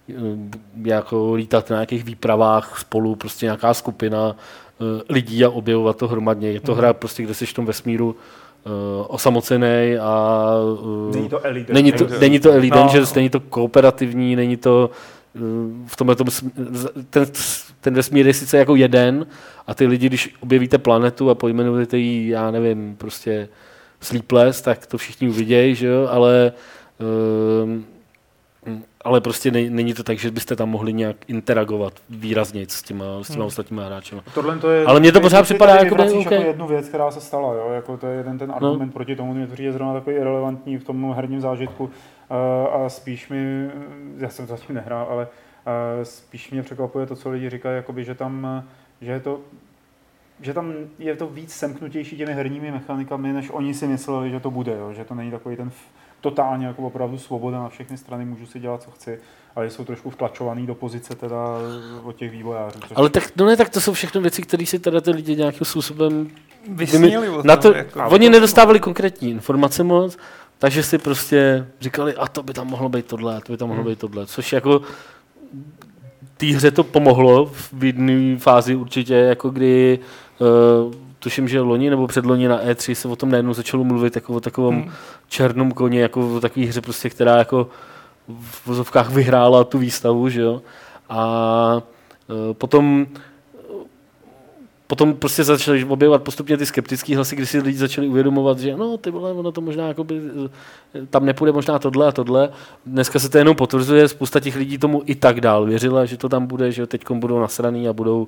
eh, 0.09 0.13
jako 0.83 1.33
lítat 1.33 1.69
na 1.69 1.75
nějakých 1.75 2.03
výpravách 2.03 2.79
spolu, 2.79 3.15
prostě 3.15 3.45
nějaká 3.45 3.73
skupina 3.73 4.35
lidí 5.09 5.45
a 5.45 5.49
objevovat 5.49 5.97
to 5.97 6.07
hromadně. 6.07 6.51
Je 6.51 6.59
to 6.59 6.75
hra 6.75 6.93
prostě, 6.93 7.23
kde 7.23 7.33
jsi 7.33 7.45
v 7.45 7.53
tom 7.53 7.65
vesmíru 7.65 8.15
eh, 8.65 8.69
osamocený 9.07 9.97
a 10.01 10.45
eh, 11.11 11.15
Není 11.15 11.29
to 11.29 11.45
Elite. 11.45 11.73
Není 11.73 11.91
to, 11.91 12.07
Není 12.19 12.39
to- 12.39 12.51
Elite 12.51 12.75
No. 12.75 12.81
Dangerous, 12.81 13.13
není 13.13 13.29
to 13.29 13.39
kooperativní, 13.39 14.35
není 14.35 14.57
to 14.57 14.89
v 15.85 15.95
tomhle 15.95 16.15
tom, 16.15 16.27
ten, 17.09 17.25
ten 17.81 17.93
vesmír 17.93 18.27
je 18.27 18.33
sice 18.33 18.57
jako 18.57 18.75
jeden 18.75 19.25
a 19.67 19.73
ty 19.73 19.87
lidi, 19.87 20.07
když 20.07 20.35
objevíte 20.39 20.77
planetu 20.77 21.29
a 21.29 21.35
pojmenujete 21.35 21.97
ji, 21.97 22.29
já 22.29 22.51
nevím, 22.51 22.95
prostě 22.95 23.49
Sleepless, 24.01 24.61
tak 24.61 24.85
to 24.85 24.97
všichni 24.97 25.29
uvidějí, 25.29 25.75
že 25.75 25.87
jo, 25.87 26.07
ale 26.11 26.51
um, 27.63 27.85
ale 29.03 29.21
prostě 29.21 29.51
ne, 29.51 29.69
není 29.69 29.93
to 29.93 30.03
tak, 30.03 30.17
že 30.17 30.31
byste 30.31 30.55
tam 30.55 30.69
mohli 30.69 30.93
nějak 30.93 31.15
interagovat 31.27 31.93
výrazně 32.09 32.65
s 32.69 32.81
těma, 32.81 33.05
s 33.21 33.27
těma 33.27 33.37
Hmm. 33.37 33.47
ostatníma 33.47 33.85
hráči. 33.85 34.15
Tohle 34.33 34.57
to 34.57 34.69
je, 34.69 34.85
Ale 34.85 34.99
mně 34.99 35.11
to 35.11 35.21
pořád 35.21 35.43
připadá 35.43 35.71
tady 35.73 35.85
jako 35.85 35.95
by 35.95 36.01
vyvracíš 36.03 36.25
OK. 36.25 36.31
jako 36.31 36.47
jednu 36.47 36.67
věc, 36.67 36.87
která 36.87 37.11
se 37.11 37.21
stala, 37.21 37.53
jo? 37.53 37.69
Jako 37.73 37.97
to 37.97 38.07
je 38.07 38.17
jeden 38.17 38.37
ten 38.37 38.51
argument 38.51 38.93
proti 38.93 39.15
tomu, 39.15 39.33
mě 39.33 39.47
to 39.47 39.53
přijde 39.53 39.71
zrovna 39.71 39.93
takový 39.93 40.15
irrelevantní 40.15 40.77
v 40.77 40.83
tom 40.83 41.13
herním 41.15 41.41
zážitku 41.41 41.89
a 42.73 42.89
spíš 42.89 43.29
mi, 43.29 43.69
já 44.17 44.29
jsem 44.29 44.47
to 44.47 44.55
zatím 44.55 44.75
nehrál, 44.75 45.07
ale 45.09 45.27
spíš 46.03 46.51
mě 46.51 46.63
překvapuje 46.63 47.05
to, 47.05 47.15
co 47.15 47.29
lidi 47.29 47.49
říkají, 47.49 47.75
jakoby, 47.75 48.03
že 48.03 48.15
tam, 48.15 48.63
že 49.01 49.11
je 49.11 49.19
to 49.19 49.39
že 50.41 50.53
tam 50.53 50.73
je 50.99 51.15
to 51.15 51.27
víc 51.27 51.53
semknutější 51.53 52.17
těmi 52.17 52.33
herními 52.33 52.71
mechanikami, 52.71 53.33
než 53.33 53.49
oni 53.51 53.73
si 53.73 53.87
mysleli, 53.87 54.29
že 54.29 54.39
to 54.39 54.51
bude, 54.51 54.71
jo? 54.71 54.93
že 54.93 55.05
to 55.05 55.15
není 55.15 55.31
takový 55.31 55.55
ten 55.55 55.71
totálně 56.21 56.67
jako 56.67 56.81
opravdu 56.81 57.17
svoboda 57.17 57.59
na 57.59 57.69
všechny 57.69 57.97
strany, 57.97 58.25
můžu 58.25 58.45
si 58.45 58.59
dělat, 58.59 58.83
co 58.83 58.91
chci, 58.91 59.19
ale 59.55 59.69
jsou 59.69 59.85
trošku 59.85 60.09
vtlačovaný 60.09 60.67
do 60.67 60.75
pozice 60.75 61.15
teda 61.15 61.37
od 62.03 62.15
těch 62.15 62.31
vývojářů. 62.31 62.79
Což 62.79 62.91
Ale 62.95 63.09
tak, 63.09 63.23
no 63.35 63.45
ne, 63.45 63.57
tak 63.57 63.69
to 63.69 63.81
jsou 63.81 63.93
všechno 63.93 64.21
věci, 64.21 64.41
které 64.41 64.65
si 64.65 64.79
teda 64.79 65.01
ty 65.01 65.11
lidi 65.11 65.35
nějakým 65.35 65.65
způsobem 65.65 66.31
Vysněli 66.67 67.29
o 67.29 67.43
na 67.43 67.55
to, 67.55 67.73
jako. 67.73 68.05
oni 68.09 68.29
nedostávali 68.29 68.79
konkrétní 68.79 69.29
informace 69.29 69.83
moc, 69.83 70.17
takže 70.61 70.83
si 70.83 70.97
prostě 70.97 71.67
říkali, 71.81 72.15
a 72.15 72.27
to 72.27 72.43
by 72.43 72.53
tam 72.53 72.67
mohlo 72.67 72.89
být 72.89 73.05
tohle, 73.05 73.37
a 73.37 73.39
to 73.39 73.51
by 73.53 73.57
tam 73.57 73.67
mohlo 73.67 73.83
Hmm. 73.83 73.91
být 73.91 73.99
tohle, 73.99 74.25
což 74.25 74.53
jako 74.53 74.81
té 76.37 76.45
hře 76.45 76.71
to 76.71 76.83
pomohlo 76.83 77.45
v 77.73 77.83
jedné 77.83 78.37
fázi 78.37 78.75
určitě, 78.75 79.13
jako 79.13 79.49
kdy 79.49 79.99
uh, 80.39 80.93
tuším, 81.19 81.47
že 81.47 81.59
loni 81.61 81.89
nebo 81.89 82.07
předloni 82.07 82.47
na 82.47 82.63
E3 82.63 82.93
se 82.93 83.07
o 83.07 83.15
tom 83.15 83.31
najednou 83.31 83.53
začalo 83.53 83.83
mluvit 83.83 84.15
jako 84.15 84.33
o 84.33 84.39
takovém 84.39 84.81
Hmm. 84.81 84.91
černom 85.27 85.71
koni, 85.71 85.99
jako 85.99 86.35
o 86.35 86.39
takové 86.39 86.65
hře 86.65 86.81
prostě, 86.81 87.09
která 87.09 87.37
jako 87.37 87.67
v 88.27 88.67
vozovkách 88.67 89.09
vyhrála 89.09 89.63
tu 89.63 89.77
výstavu, 89.77 90.29
že 90.29 90.41
jo. 90.41 90.61
A 91.09 91.81
uh, 92.27 92.53
potom 92.53 93.07
potom 94.91 95.15
prostě 95.15 95.43
začaly 95.43 95.83
objevovat 95.83 96.23
postupně 96.23 96.57
ty 96.57 96.65
skeptické 96.65 97.15
hlasy, 97.15 97.35
kdy 97.35 97.45
si 97.45 97.59
lidi 97.59 97.77
začali 97.77 98.07
uvědomovat, 98.07 98.59
že 98.59 98.77
no, 98.77 98.97
ty 98.97 99.11
vole, 99.11 99.31
ono 99.31 99.51
to 99.51 99.61
možná 99.61 99.87
jakoby, 99.87 100.21
eh, 100.95 101.05
tam 101.09 101.25
nepůjde 101.25 101.51
možná 101.51 101.79
tohle 101.79 102.07
a 102.07 102.11
tohle. 102.11 102.49
Dneska 102.85 103.19
se 103.19 103.29
to 103.29 103.37
jenom 103.37 103.55
potvrzuje, 103.55 104.07
spousta 104.07 104.39
těch 104.39 104.55
lidí 104.55 104.77
tomu 104.77 105.01
i 105.05 105.15
tak 105.15 105.41
dál 105.41 105.65
věřila, 105.65 106.05
že 106.05 106.17
to 106.17 106.29
tam 106.29 106.45
bude, 106.45 106.71
že 106.71 106.87
teď 106.87 107.11
budou 107.11 107.39
nasraný 107.39 107.87
a 107.87 107.93
budou, 107.93 108.27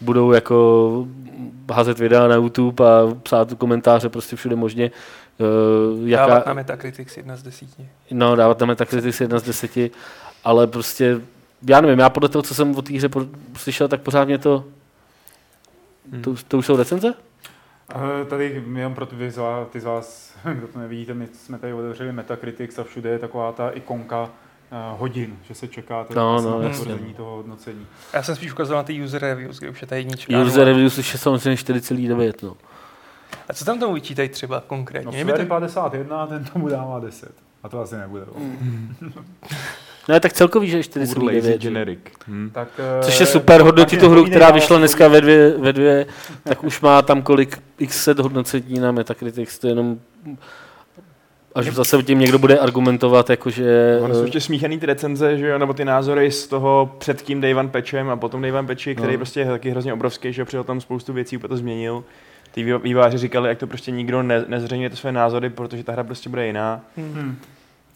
budou 0.00 0.32
jako 0.32 1.06
házet 1.72 1.98
videa 1.98 2.28
na 2.28 2.34
YouTube 2.34 2.84
a 2.84 3.14
psát 3.22 3.54
komentáře 3.54 4.08
prostě 4.08 4.36
všude 4.36 4.56
možně. 4.56 4.90
Uh, 5.38 6.08
jaká, 6.08 6.26
Dávat 6.26 6.46
na 6.46 6.54
Metacritics 6.54 7.16
jedna 7.16 7.36
z 7.36 7.42
desíti. 7.42 7.88
No, 8.10 8.36
dávat 8.36 8.58
tam 8.58 8.68
Metacritic 8.68 9.20
jedna 9.20 9.38
z 9.38 9.42
deseti, 9.42 9.90
ale 10.44 10.66
prostě, 10.66 11.20
já 11.68 11.80
nevím, 11.80 11.98
já 11.98 12.10
podle 12.10 12.28
toho, 12.28 12.42
co 12.42 12.54
jsem 12.54 12.76
o 12.76 12.82
té 12.82 12.96
hře 12.96 13.08
slyšel, 13.56 13.88
tak 13.88 14.00
pořád 14.00 14.24
mě 14.24 14.38
to, 14.38 14.64
Hmm. 16.12 16.22
to, 16.22 16.34
to 16.48 16.58
už 16.58 16.66
jsou 16.66 16.76
recenze? 16.76 17.14
Eh, 17.94 18.24
Tady 18.24 18.62
jenom 18.74 18.94
pro 18.94 19.06
ty 19.06 19.30
z 19.30 19.36
vás, 19.38 19.68
ty 19.68 19.80
z 19.80 19.84
vás, 19.84 20.36
kdo 20.54 20.68
to 20.68 20.78
nevidíte, 20.78 21.14
my 21.14 21.26
jsme 21.32 21.58
tady 21.58 21.72
otevřeli 21.72 22.12
Metacritics 22.12 22.78
a 22.78 22.84
všude 22.84 23.10
je 23.10 23.18
taková 23.18 23.52
ta 23.52 23.70
ikonka 23.70 24.30
eh, 24.72 24.76
hodin, 24.98 25.38
že 25.42 25.54
se 25.54 25.68
čeká 25.68 26.04
teda 26.04 26.20
No, 26.20 26.32
vlastně 26.32 26.50
no, 26.50 26.68
potvrzení 26.78 27.14
toho 27.14 27.36
hodnocení. 27.36 27.86
Já 28.12 28.22
jsem 28.22 28.36
spíš 28.36 28.52
ukazoval 28.52 28.82
na 28.82 28.86
ty 28.86 29.02
user 29.04 29.20
reviews, 29.22 29.58
kde 29.58 29.70
už 29.70 29.80
je 29.80 29.86
ta 29.86 29.96
jednička. 29.96 30.42
User 30.42 30.64
reviews 30.64 30.98
už 30.98 31.12
je 31.12 31.18
samozřejmě 31.18 31.56
4,9, 31.56 32.32
no. 32.42 32.56
A 33.48 33.52
co 33.54 33.64
tam 33.64 33.78
tomu 33.80 33.94
vyčítají 33.94 34.28
třeba 34.28 34.60
konkrétně? 34.66 35.24
No, 35.24 35.36
to- 35.36 35.46
51, 35.46 36.26
ten 36.26 36.44
tomu 36.44 36.68
dává 36.68 37.00
10. 37.00 37.32
A 37.62 37.68
to 37.68 37.80
asi 37.80 37.96
nebude. 37.96 38.24
Mm. 38.38 38.94
Ne, 40.08 40.20
tak 40.20 40.32
celkový, 40.32 40.68
že 40.70 40.76
je 40.76 40.82
Lazy 40.96 41.14
4,9. 41.14 41.42
že? 41.42 41.58
generic. 41.58 41.98
Hm. 42.28 42.50
Tak, 42.52 42.68
Což 43.02 43.20
eh, 43.20 43.22
je 43.22 43.26
super, 43.26 43.60
hodnotí 43.60 43.96
tu 43.96 44.08
hru, 44.08 44.24
která 44.24 44.50
vyšla 44.50 44.76
svůj- 44.76 44.78
dneska 44.78 45.08
ve 45.08 45.20
dvě, 45.20 45.58
ve 45.58 45.72
dvě, 45.72 46.06
tak 46.44 46.64
už 46.64 46.80
má 46.80 47.02
tam 47.02 47.22
kolik 47.22 47.58
x 47.78 48.04
set 48.04 48.18
hodnocení 48.18 48.80
na 48.80 48.92
Metacritics, 48.92 49.58
to 49.58 49.66
je 49.66 49.70
jenom 49.70 49.98
až 51.54 51.66
zase 51.66 52.02
tím 52.02 52.18
někdo 52.18 52.38
bude 52.38 52.58
argumentovat, 52.58 53.30
jakože... 53.30 53.98
Ono 54.02 54.14
jsou 54.14 54.20
eh, 54.20 54.24
ještě 54.24 54.40
smíchaný 54.40 54.78
ty 54.78 54.86
recenze, 54.86 55.38
že 55.38 55.46
jo, 55.46 55.58
nebo 55.58 55.72
ty 55.72 55.84
názory 55.84 56.30
z 56.30 56.46
toho 56.46 56.94
před 56.98 57.22
tím 57.22 57.44
One 57.56 57.68
patchem 57.68 58.10
a 58.10 58.16
potom 58.16 58.44
One 58.44 58.66
patchi, 58.66 58.94
který 58.94 59.12
No. 59.12 59.18
prostě 59.18 59.40
je 59.40 59.46
taky 59.46 59.70
hrozně 59.70 59.92
obrovský, 59.92 60.32
že 60.32 60.42
jo, 60.42 60.46
přidal 60.46 60.64
tam 60.64 60.80
spoustu 60.80 61.12
věcí, 61.12 61.36
úplně 61.36 61.48
to 61.48 61.56
změnil. 61.56 62.04
Ty 62.52 62.78
vývojáři 62.78 63.18
říkali, 63.18 63.48
jak 63.48 63.58
to 63.58 63.66
prostě 63.66 63.90
nikdo 63.90 64.22
ne, 64.22 64.44
nezřejmě 64.48 64.90
ty 64.90 64.96
své 64.96 65.12
názory, 65.12 65.50
protože 65.50 65.84
ta 65.84 65.92
hra 65.92 66.04
prostě 66.04 66.28
bude 66.30 66.46
jiná. 66.46 66.80
Hmm. 66.96 67.36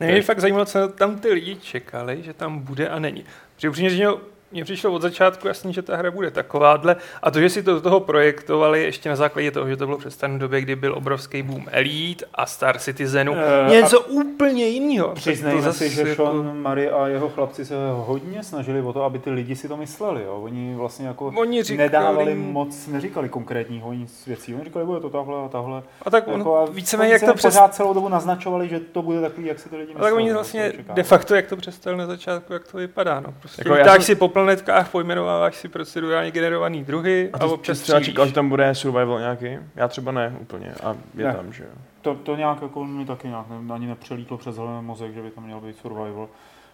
Mě 0.01 0.13
mě 0.13 0.23
fakt 0.23 0.41
zajímalo, 0.41 0.65
co 0.65 0.89
tam 0.89 1.19
ty 1.19 1.29
lidi 1.33 1.57
čekali, 1.57 2.23
že 2.23 2.33
tam 2.33 2.59
bude 2.59 2.89
a 2.89 2.99
není. 2.99 3.25
Protože 3.55 3.69
upřímně 3.69 3.91
řečeno, 3.91 4.21
mně 4.57 4.65
přišlo 4.65 4.93
od 4.93 5.03
začátku 5.03 5.49
jasný, 5.49 5.73
že 5.73 5.83
ta 5.83 5.97
hra 5.97 6.11
bude 6.11 6.31
takováhle. 6.31 6.97
A 7.23 7.31
to, 7.31 7.41
že 7.41 7.51
si 7.51 7.63
to 7.63 7.75
do 7.75 7.81
toho 7.81 8.01
projektovali 8.01 8.83
ještě 8.85 9.09
na 9.09 9.17
základě 9.17 9.51
toho, 9.51 9.69
že 9.69 9.77
to 9.77 9.87
bylo 9.87 9.99
představené 9.99 10.37
v 10.39 10.41
době, 10.41 10.61
kdy 10.61 10.77
byl 10.77 10.95
obrovský 10.95 11.43
boom 11.43 11.67
Elite 11.71 12.25
a 12.35 12.47
Star 12.47 12.79
Citizenu, 12.79 13.35
Eh, 13.37 13.71
něco 13.71 14.01
úplně 14.01 14.67
jiného. 14.69 15.09
Přiznejme 15.15 15.73
si, 15.73 15.91
že 15.91 16.15
Sean 16.15 16.63
Murray 16.69 16.89
a 16.91 17.09
jeho 17.09 17.29
chlapci 17.29 17.65
se 17.65 17.75
hodně 17.93 18.43
snažili 18.43 18.81
o 18.81 18.93
to, 18.93 19.03
aby 19.03 19.19
ty 19.19 19.31
lidi 19.31 19.57
si 19.57 19.69
to 19.69 19.77
mysleli. 19.77 20.23
Jo. 20.23 20.41
Oni 20.43 20.75
vlastně 20.77 21.07
jako 21.07 21.27
Oni 21.37 21.63
říkali- 21.63 21.79
nedávali 21.89 22.35
moc, 22.35 22.87
neříkali 22.87 23.29
konkrétního 23.29 23.93
nic 23.93 24.27
věcí. 24.27 24.55
Oni 24.55 24.65
říkali, 24.65 24.85
bude 24.85 25.01
to 25.01 25.11
tahle 25.11 25.45
a 25.45 25.49
tahle. 25.49 25.83
A 26.03 26.11
tak 26.11 26.29
on, 26.29 26.39
Jako, 26.39 26.57
a 26.59 26.65
víceméně, 26.71 27.07
oni 27.09 27.13
jak 27.13 27.31
to 27.31 27.35
přes... 27.35 27.55
pořád 27.55 27.75
celou 27.75 27.95
dobu 27.95 28.09
naznačovali, 28.09 28.69
že 28.69 28.81
to 28.81 29.03
bude 29.03 29.21
takový, 29.21 29.47
jak 29.47 29.59
si 29.59 29.69
ty 29.69 29.77
lidi 29.77 29.93
A 29.93 29.95
mysleli. 29.95 30.11
tak 30.11 30.17
oni 30.17 30.33
vlastně 30.33 30.73
to 30.87 30.93
de 30.93 31.03
facto, 31.03 31.35
jak 31.35 31.47
to 31.47 31.57
představili 31.57 31.99
na 32.01 32.07
začátku, 32.07 32.53
jak 32.53 32.69
to 32.69 32.77
vypadá. 32.79 33.21
No. 33.21 33.35
Prostě 33.41 33.61
Jako 33.61 33.69
jako 33.69 33.79
já 33.79 33.85
lítáš 33.93 34.07
jsem- 34.07 34.15
si 34.15 34.21
planetkách, 34.47 34.91
pojmenováváš 34.91 35.57
si 35.57 35.69
procedurálně 35.69 36.31
generovaný 36.31 36.85
druhy 36.85 37.31
a, 37.33 37.39
A 37.45 37.47
občas 37.47 37.81
třeba 37.81 38.01
čekal, 38.01 38.27
že 38.27 38.33
tam 38.33 38.49
bude 38.49 38.75
survival 38.75 39.19
nějaký? 39.19 39.59
Já 39.77 39.89
třeba 39.89 40.13
ne 40.13 40.37
úplně. 40.41 40.75
A 40.85 40.97
je 41.15 41.25
Ne. 41.27 41.35
tam, 41.35 41.53
že 41.53 41.65
jo. 41.65 41.71
To, 42.03 42.15
to 42.15 42.37
nějak 42.37 42.63
jako 42.63 42.85
mi 42.85 43.07
taky 43.07 43.29
nějak 43.29 43.47
ne, 43.49 43.75
ani 43.75 43.87
nepřelítlo 43.87 44.39
přes 44.39 44.57
hlavě 44.57 44.83
mozek, 44.83 45.15
že 45.15 45.23
by 45.23 45.31
tam 45.31 45.45
měl 45.45 45.61
být 45.61 45.77
survival. 45.77 46.29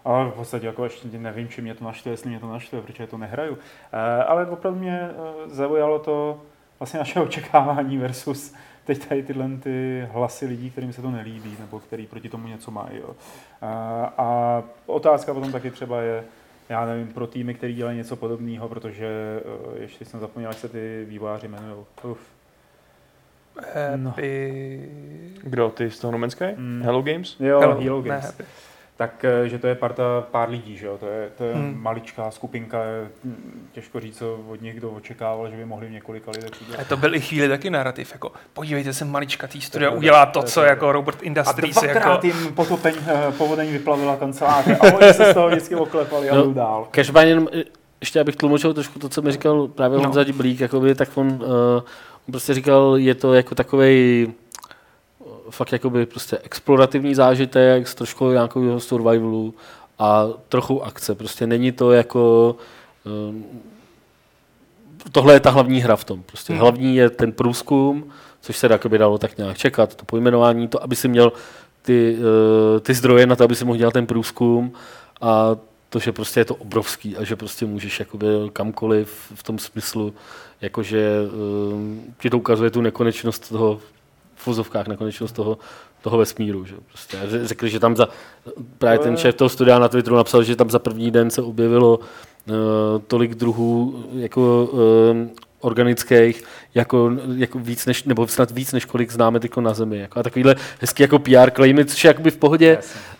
Ale 0.05 0.25
v 0.29 0.33
podstatě 0.33 0.67
jako 0.67 0.85
ještě 0.85 1.09
nevím, 1.19 1.49
či 1.49 1.63
mě 1.63 1.75
to 1.75 1.85
naštve, 1.85 2.11
jestli 2.11 2.31
mě 2.31 2.39
to 2.41 2.53
naštve, 2.53 2.81
protože 2.83 3.07
to 3.07 3.19
nehraju. 3.19 3.59
E, 3.93 4.23
ale 4.25 4.47
opravdu 4.47 4.79
mě 4.81 5.01
e, 5.01 5.11
zaujalo 5.47 5.99
to 5.99 6.41
vlastně 6.81 6.99
naše 6.99 7.21
očekávání 7.29 7.99
versus 7.99 8.55
teď 8.85 9.07
tady 9.09 9.23
tyhle 9.23 9.49
ty 9.63 10.09
hlasy 10.13 10.47
lidí, 10.47 10.71
kterým 10.71 10.93
se 10.93 11.03
to 11.03 11.11
nelíbí, 11.11 11.57
nebo 11.61 11.79
který 11.81 12.07
proti 12.07 12.29
tomu 12.29 12.49
něco 12.49 12.71
mají. 12.71 12.99
Jo. 12.99 13.11
E, 13.63 13.67
a 14.19 14.63
otázka 14.87 15.35
potom 15.35 15.53
taky 15.53 15.71
třeba 15.71 16.01
je, 16.01 16.25
já 16.68 16.87
nevím, 16.87 17.09
pro 17.09 17.27
týmy, 17.27 17.55
který 17.55 17.75
dělají 17.75 17.96
něco 17.98 18.16
podobného, 18.16 18.68
protože 18.68 19.07
e, 19.77 19.83
ještě 19.83 20.05
jsem 20.05 20.20
zapomněl, 20.20 20.51
jak 20.51 20.59
se 20.59 20.68
ty 20.68 21.05
vývojáři 21.09 21.46
jmenují. 21.46 21.85
Uf. 22.03 22.20
Happy... 24.05 24.88
Kdo, 25.42 25.70
ty 25.70 25.90
z 25.90 25.98
toho 25.98 26.12
No 26.12 26.18
Man's 26.18 26.33
Sky? 26.33 26.55
Mm. 26.57 26.83
Hello 26.85 27.03
Games? 27.03 27.37
Jo, 27.40 27.61
Hello, 27.61 27.81
Hello 27.81 28.03
ne, 28.03 28.09
Games. 28.09 28.25
Happy. 28.25 28.44
Tak 29.03 29.25
eh, 29.25 29.49
že 29.49 29.59
to 29.59 29.67
je 29.67 29.75
parta 29.75 30.03
pár 30.31 30.51
lidí, 30.51 30.77
že 30.77 30.87
jo? 30.87 30.99
To 30.99 31.07
je, 31.07 31.29
to 31.38 31.45
je 31.45 31.55
Hmm. 31.55 31.79
maličká 31.83 32.31
skupinka, 32.31 32.79
těžko 33.73 34.01
říct, 34.01 34.19
co 34.19 34.41
od 34.49 34.62
nich 34.62 34.75
kdo 34.75 34.91
očekával, 34.91 35.51
že 35.51 35.57
by 35.57 35.65
mohli 35.65 35.87
v 35.87 35.91
několika 35.91 36.31
lidech 36.31 36.51
A 36.53 36.65
udělat. 36.69 36.87
to 36.87 36.97
byl 36.97 37.15
i 37.15 37.21
chvíli 37.21 37.49
taky 37.49 37.71
narrativ, 37.71 38.12
jako 38.12 38.33
podívejte 38.53 38.93
se, 38.93 39.05
malička 39.05 39.47
tý 39.47 39.61
studia 39.61 39.91
pravda, 39.91 39.99
udělá 39.99 40.27
to 40.27 40.33
to, 40.41 40.47
je 40.47 40.51
co 40.51 40.61
pravda. 40.61 40.71
jako 40.71 40.93
Robert 40.93 41.19
A 41.21 41.25
Industries, 41.25 41.75
dvakrát 41.77 42.25
jako... 42.25 42.27
jim 42.38 42.55
potopeň, 42.55 42.95
eh, 43.07 43.33
povodeň 43.38 43.73
vyplavila 43.73 44.17
kancelář 44.17 44.67
a 44.69 44.83
oni 44.95 45.15
se 45.15 45.31
z 45.31 45.35
toho 45.35 45.49
vždycky 45.49 45.75
oklepali 45.75 46.31
a 46.31 46.35
No. 46.35 46.43
jdou 46.45 46.53
dál. 46.53 46.88
Každopádně 46.91 47.31
jenom, 47.31 47.49
eh, 47.53 47.62
ještě 48.01 48.21
abych 48.21 48.37
tlumočil 48.37 48.75
trošku 48.75 48.99
to, 48.99 49.09
co 49.09 49.23
mi 49.23 49.33
říkal 49.33 49.69
právě 49.69 49.99
No. 49.99 50.05
Honza 50.05 50.25
Diblík, 50.25 50.61
jakoby, 50.61 50.95
tak 50.95 51.09
on, 51.15 51.27
uh, 51.29 51.33
on 52.29 52.33
prostě 52.33 52.55
říkal, 52.55 52.95
je 52.97 53.15
to 53.15 53.35
jako 53.35 53.55
takovej 53.55 54.29
fakt 55.53 55.73
jakoby 55.73 56.07
prostě 56.07 56.38
explorativní 56.38 57.15
zážitek 57.15 57.88
s 57.88 57.95
trošku 57.95 58.31
nějakého 58.31 58.81
survivalu 58.81 59.55
a 59.99 60.27
trochu 60.49 60.85
akce. 60.85 61.15
Prostě 61.15 61.47
není 61.47 61.73
to 61.73 61.93
jako 61.93 62.57
um, 63.29 63.45
tohle 65.12 65.35
je 65.35 65.41
ta 65.41 65.51
hlavní 65.51 65.81
hra 65.81 65.97
v 65.97 66.05
tom. 66.05 66.23
Prostě 66.23 66.53
Hmm. 66.53 66.61
hlavní 66.61 66.97
je 66.97 67.11
ten 67.11 67.33
průzkum, 67.33 68.12
což 68.41 68.57
se 68.57 68.67
jakoby 68.71 68.99
dalo 68.99 69.19
tak 69.19 69.38
nějak 69.38 69.59
čekat, 69.59 69.95
to 69.95 70.05
pojmenování, 70.05 70.69
to, 70.69 70.83
aby 70.83 70.97
si 70.97 71.09
měl 71.09 71.33
ty, 71.83 72.17
uh, 72.19 72.81
ty 72.81 72.95
zdroje 72.95 73.27
na 73.27 73.37
to, 73.37 73.45
aby 73.45 73.55
si 73.55 73.65
mohl 73.65 73.79
dělat 73.79 73.93
ten 73.93 74.07
průzkum 74.07 74.73
a 75.21 75.57
to, 75.88 75.99
že 75.99 76.12
prostě 76.12 76.41
je 76.41 76.45
to 76.45 76.55
obrovský 76.55 77.17
a 77.17 77.25
že 77.25 77.37
prostě 77.37 77.67
můžeš 77.67 78.01
jakoby 78.01 78.27
kamkoliv 78.53 79.33
v 79.35 79.43
tom 79.43 79.59
smyslu, 79.59 80.15
jakože 80.61 81.09
um, 81.73 82.03
ti 82.21 82.31
to 82.31 82.38
ukazuje 82.38 82.71
tu 82.71 82.81
nekonečnost 82.81 83.49
toho 83.49 83.81
v 84.43 84.47
vozovkách 84.47 84.89
nekonečnost 84.89 85.35
toho, 85.35 85.59
toho 86.03 86.19
vesmíru. 86.19 86.65
Že? 86.65 86.75
Prostě. 86.89 87.19
Řekli, 87.43 87.71
že 87.71 87.81
tam 87.81 87.97
za, 87.97 88.09
právě 88.79 88.99
ten 88.99 89.17
šéf 89.17 89.35
toho 89.35 89.49
studia 89.49 89.79
na 89.79 89.89
Twitteru 89.89 90.17
napsal, 90.17 90.43
že 90.43 90.57
tam 90.57 90.71
za 90.71 90.79
první 90.79 91.11
den 91.11 91.31
se 91.31 91.43
objevilo 91.43 91.99
uh, 91.99 92.55
tolik 93.07 93.35
druhů 93.35 94.05
jako 94.13 94.65
um, 95.13 95.31
organických, 95.61 96.45
jako, 96.75 97.11
jako 97.37 97.59
víc 97.59 97.87
než, 97.87 98.05
nebo 98.05 98.27
snad 98.27 98.51
víc, 98.51 98.73
než 98.73 98.85
kolik 98.85 99.13
známe 99.13 99.41
teď 99.41 99.57
na 99.57 99.75
Zemi. 99.75 99.99
Jako, 99.99 100.21
a 100.21 100.23
takovýhle 100.23 100.57
hezký 100.81 101.03
jako 101.03 101.19
PR 101.19 101.51
claimy, 101.51 101.85
což 101.85 102.05
je 102.05 102.09
jakoby 102.09 102.31
v 102.31 102.37
pohodě. 102.37 102.79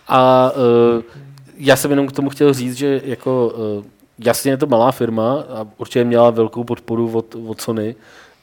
A 0.09 0.53
uh, 0.97 1.03
já 1.57 1.77
jsem 1.77 1.91
jenom 1.91 2.07
k 2.07 2.13
tomu 2.13 2.31
chtěl 2.31 2.53
říct, 2.53 2.77
že 2.77 3.01
jako 3.05 3.53
uh, 3.79 3.85
jasně 4.19 4.53
je 4.53 4.57
to 4.57 4.67
malá 4.67 4.93
firma 4.93 5.33
a 5.33 5.67
určitě 5.79 6.05
měla 6.05 6.31
velkou 6.31 6.65
podporu 6.65 7.11
od, 7.13 7.35
od 7.47 7.61
Sony, 7.61 7.95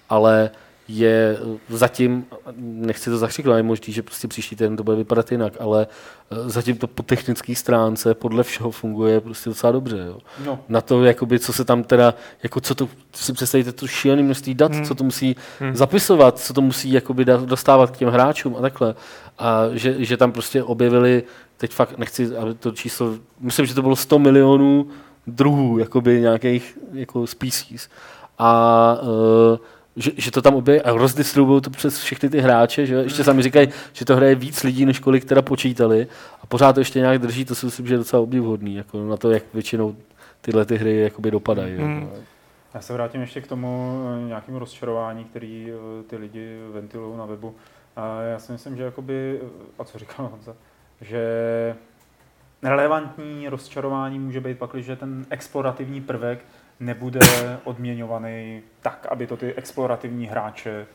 ale 0.10 0.50
je 0.92 1.38
zatím, 1.70 2.26
nechci 2.58 3.10
to 3.10 3.18
zakřiknout, 3.18 3.56
je 3.58 3.64
možný, 3.64 3.94
že 3.94 4.04
prostě 4.04 4.28
příští 4.28 4.56
týden 4.56 4.78
to 4.78 4.84
bude 4.84 4.98
vypadat 4.98 5.32
jinak, 5.32 5.54
ale 5.60 5.88
eh, 6.32 6.50
zatím 6.50 6.78
to 6.78 6.88
po 6.88 7.04
technické 7.04 7.56
stránce 7.56 8.14
podle 8.14 8.44
všeho 8.44 8.72
funguje 8.72 9.22
prostě 9.22 9.50
docela 9.50 9.72
dobře. 9.72 9.98
Jo. 10.08 10.18
No, 10.46 10.60
Na 10.70 10.82
to, 10.82 11.04
jakoby, 11.04 11.40
co 11.40 11.54
se 11.54 11.66
tam 11.66 11.84
teda, 11.84 12.14
jako 12.44 12.62
co 12.62 12.76
to, 12.76 12.90
si 13.16 13.34
představíte 13.34 13.72
to 13.72 13.88
šílené 13.88 14.24
množství 14.24 14.54
dat, 14.56 14.74
Hmm. 14.76 14.86
co 14.86 14.96
to 14.96 15.04
musí 15.04 15.36
Hmm. 15.60 15.76
zapisovat, 15.76 16.40
co 16.40 16.54
to 16.54 16.62
musí 16.62 16.92
jakoby 16.92 17.26
dostávat 17.26 17.92
k 17.92 17.98
těm 17.98 18.10
hráčům 18.10 18.56
a 18.58 18.62
takhle. 18.62 18.96
A 19.40 19.62
že, 19.74 20.06
že 20.06 20.18
tam 20.18 20.32
prostě 20.32 20.64
objevili, 20.64 21.24
teď 21.58 21.72
fakt 21.72 21.98
nechci, 21.98 22.38
aby 22.38 22.54
to 22.54 22.72
číslo, 22.72 23.14
myslím, 23.40 23.66
že 23.66 23.76
to 23.76 23.82
bylo 23.82 23.96
100 23.96 24.20
milionů 24.20 24.88
druhů, 25.28 25.78
jakoby 25.78 26.22
nějakých 26.22 26.78
jako 26.94 27.28
species. 27.28 27.90
A 28.38 28.98
uh, 29.02 29.58
že, 30.00 30.12
že, 30.18 30.32
to 30.32 30.42
tam 30.42 30.56
objeví 30.56 30.82
a 30.82 30.92
rozdistribuují 30.92 31.62
to 31.62 31.70
přes 31.70 32.00
všechny 32.00 32.30
ty 32.30 32.40
hráče, 32.40 32.86
že 32.86 32.96
ještě 32.96 33.24
sami 33.24 33.44
říkají, 33.44 33.70
že 33.94 34.06
to 34.06 34.16
hraje 34.16 34.36
víc 34.36 34.64
lidí, 34.64 34.86
než 34.86 35.00
kolik 35.00 35.26
teda 35.26 35.42
počítali 35.42 36.08
a 36.42 36.46
pořád 36.46 36.74
to 36.74 36.82
ještě 36.82 37.00
nějak 37.00 37.20
drží, 37.20 37.46
to 37.46 37.56
si 37.56 37.66
myslím, 37.66 37.88
že 37.88 37.94
je 37.94 37.98
docela 37.98 38.22
obdivuhodný, 38.22 38.76
jako 38.76 39.06
na 39.06 39.18
to, 39.18 39.32
jak 39.32 39.44
většinou 39.54 39.96
tyhle 40.42 40.66
ty 40.66 40.78
hry 40.78 41.00
jakoby 41.00 41.32
dopadají. 41.32 41.78
Hmm. 41.78 42.02
Jako. 42.02 42.16
Já 42.74 42.82
se 42.82 42.94
vrátím 42.94 43.22
ještě 43.22 43.42
k 43.42 43.48
tomu 43.48 44.02
eh, 44.24 44.28
nějakému 44.28 44.60
rozčarování, 44.60 45.24
který 45.24 45.72
eh, 45.72 46.04
ty 46.04 46.18
lidi 46.18 46.60
ventilují 46.74 47.18
na 47.18 47.26
webu. 47.26 47.56
A 47.96 48.22
já 48.22 48.40
si 48.40 48.52
myslím, 48.52 48.78
že 48.78 48.84
jakoby, 48.84 49.40
eh, 49.44 49.48
a 49.80 49.84
co 49.84 50.00
říkal 50.00 50.28
Honza, 50.28 50.56
že 51.02 51.76
relevantní 52.64 53.50
rozčarování 53.50 54.20
může 54.20 54.42
být 54.42 54.58
pak, 54.58 54.76
že 54.76 54.96
ten 54.96 55.26
explorativní 55.30 56.02
prvek 56.02 56.46
nebude 56.80 57.20
odměňovaný 57.64 58.62
tak, 58.82 59.08
aby 59.10 59.28
to 59.28 59.38
ty 59.38 59.54
explorativní 59.54 60.26
hráče 60.28 60.86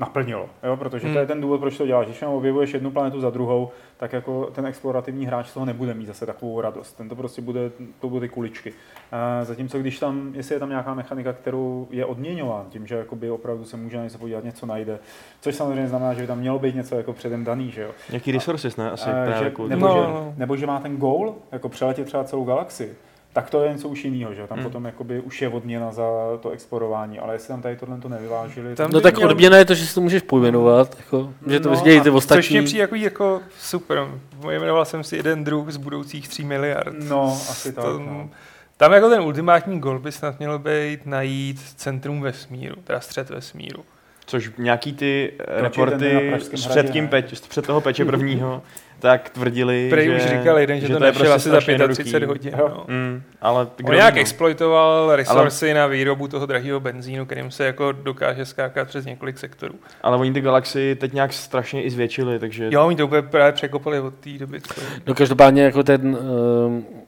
naplnilo. 0.00 0.48
Jo? 0.62 0.76
Protože 0.76 1.00
to 1.02 1.08
je 1.08 1.16
Hmm. 1.18 1.26
ten 1.26 1.40
důvod, 1.40 1.60
proč 1.60 1.76
to 1.78 1.86
děláš. 1.86 2.06
Když 2.06 2.20
jenom 2.20 2.36
objevuješ 2.36 2.74
jednu 2.74 2.90
planetu 2.90 3.20
za 3.20 3.30
druhou, 3.30 3.70
tak 3.96 4.12
jako 4.12 4.46
ten 4.46 4.66
explorativní 4.66 5.26
hráč 5.26 5.46
z 5.48 5.54
toho 5.54 5.66
nebude 5.66 5.94
mít 5.94 6.06
zase 6.06 6.26
takovou 6.26 6.60
radost. 6.60 6.92
Ten 6.92 7.08
to 7.08 7.14
prostě 7.16 7.42
bude, 7.42 7.70
to 8.00 8.08
budou 8.08 8.20
ty 8.20 8.28
kuličky. 8.28 8.72
A 9.12 9.44
zatímco 9.44 9.78
když 9.78 9.98
tam, 9.98 10.30
jestli 10.34 10.54
je 10.54 10.58
tam 10.58 10.68
nějaká 10.68 10.94
mechanika, 10.94 11.32
kterou 11.32 11.88
je 11.90 12.04
odměňován 12.04 12.66
tím, 12.68 12.86
že 12.86 12.94
jakoby 12.94 13.30
opravdu 13.30 13.64
se 13.64 13.76
může 13.76 13.96
na 13.96 14.04
něco 14.04 14.18
podívat, 14.18 14.44
něco 14.44 14.66
najde, 14.66 14.98
což 15.40 15.54
samozřejmě 15.54 15.88
znamená, 15.88 16.14
že 16.14 16.20
by 16.20 16.26
tam 16.26 16.38
mělo 16.38 16.58
být 16.58 16.74
něco 16.74 16.96
jako 16.96 17.12
předem 17.12 17.44
daný, 17.44 17.70
že 17.70 17.82
jo. 17.82 17.90
Nějaký 18.10 18.32
resources, 18.32 18.76
ne? 18.76 18.90
Asi 18.90 19.10
A, 19.10 19.12
právě 19.12 19.34
že, 19.38 19.44
jako- 19.44 19.68
nebo, 19.68 19.86
No, 19.88 19.94
že, 19.94 20.00
no. 20.00 20.34
nebo 20.36 20.56
že 20.56 20.66
má 20.66 20.80
ten 20.80 20.96
goal, 20.96 21.34
jako 21.52 21.68
přeletět 21.68 22.06
třeba 22.06 22.24
celou 22.24 22.44
galaxii, 22.44 22.94
tak 23.40 23.50
to 23.50 23.62
je 23.64 23.72
něco 23.72 23.88
už 23.88 24.04
jiného, 24.04 24.34
že? 24.34 24.46
Tam 24.46 24.58
Hmm. 24.58 24.64
potom 24.66 24.84
jakoby 24.84 25.20
už 25.20 25.42
je 25.42 25.48
odměna 25.48 25.92
za 25.92 26.02
to 26.40 26.50
explorování, 26.50 27.18
ale 27.18 27.34
jestli 27.34 27.48
tam 27.48 27.62
tady 27.62 27.76
tohle 27.76 27.98
to 27.98 28.08
nevyvážili, 28.08 28.74
Tam. 28.74 28.90
No 28.90 29.00
tak 29.00 29.16
měl- 29.16 29.30
odměna 29.30 29.56
je 29.56 29.64
to, 29.64 29.74
že 29.74 29.86
si 29.86 29.94
to 29.94 30.00
můžeš 30.00 30.22
pojmenovat, 30.22 30.96
jako, 30.98 31.32
že 31.46 31.60
to 31.60 31.68
No 31.70 31.74
no, 31.76 31.80
dějí 31.84 32.00
ty 32.00 32.08
a 32.08 32.12
Což 32.12 32.12
mě 32.12 32.18
ostatní. 32.18 32.62
přijde 32.64 32.80
jako, 32.80 32.94
jako 32.94 33.40
super. 33.60 34.08
Jmenoval 34.50 34.84
jsem 34.84 35.04
si 35.04 35.16
jeden 35.16 35.44
druh 35.44 35.70
z 35.70 35.76
budoucích 35.76 36.28
3 36.28 36.44
miliard. 36.44 36.94
No, 37.08 37.32
asi 37.50 37.72
tak, 37.72 37.84
To- 37.84 37.98
no. 37.98 38.30
Tam 38.76 38.92
jako 38.92 39.08
ten 39.10 39.20
ultimátní 39.20 39.80
gol 39.80 39.98
by 39.98 40.12
snad 40.12 40.38
měl 40.38 40.58
být 40.58 41.06
najít 41.06 41.60
centrum 41.76 42.20
vesmíru, 42.20 42.74
teda 42.84 43.00
střed 43.00 43.30
vesmíru. 43.30 43.84
Což 44.26 44.50
nějaký 44.58 44.92
ty 44.92 45.32
ten 45.46 45.64
reporty 45.64 46.32
před, 46.54 46.70
hradě, 46.72 46.88
tím 46.88 47.08
peč, 47.08 47.40
před 47.48 47.66
toho 47.66 47.80
peče 47.80 48.04
prvního, 48.04 48.62
tak 48.98 49.30
tvrdili, 49.30 49.86
Prej 49.90 50.06
že, 50.06 50.16
už 50.16 50.22
říkal 50.22 50.58
jeden, 50.58 50.80
že, 50.80 50.86
že 50.86 50.96
to, 50.96 51.04
je 51.04 51.12
našel 51.12 51.12
prostě 51.12 51.34
asi 51.34 51.48
za 51.48 51.60
strašně 51.60 51.88
35 51.88 52.12
jednoduchý. 52.14 52.50
hodin. 52.50 52.60
Jo. 52.60 52.68
No. 52.68 52.84
Mm, 52.94 53.22
ale 53.40 53.66
On 53.84 53.94
nějak 53.94 54.14
no. 54.14 54.20
exploitoval 54.20 55.16
resursy 55.16 55.74
na 55.74 55.86
výrobu 55.86 56.28
toho 56.28 56.46
drahého 56.46 56.80
benzínu, 56.80 57.26
kterým 57.26 57.50
se 57.50 57.64
jako 57.64 57.92
dokáže 57.92 58.44
skákat 58.44 58.88
přes 58.88 59.04
několik 59.04 59.38
sektorů. 59.38 59.74
Ale 60.02 60.16
oni 60.16 60.32
ty 60.32 60.40
galaxii 60.40 60.94
teď 60.94 61.12
nějak 61.12 61.32
strašně 61.32 61.82
i 61.82 61.90
zvětšili, 61.90 62.38
takže 62.38 62.68
Jo, 62.70 62.86
oni 62.86 62.96
to 62.96 63.06
úplně 63.06 63.22
právě 63.22 63.52
překopali 63.52 64.00
od 64.00 64.14
té 64.14 64.30
doby. 64.30 64.60
Co... 64.60 64.80
No 65.06 65.14
každopádně 65.14 65.62
jako 65.62 65.82
ten, 65.82 66.18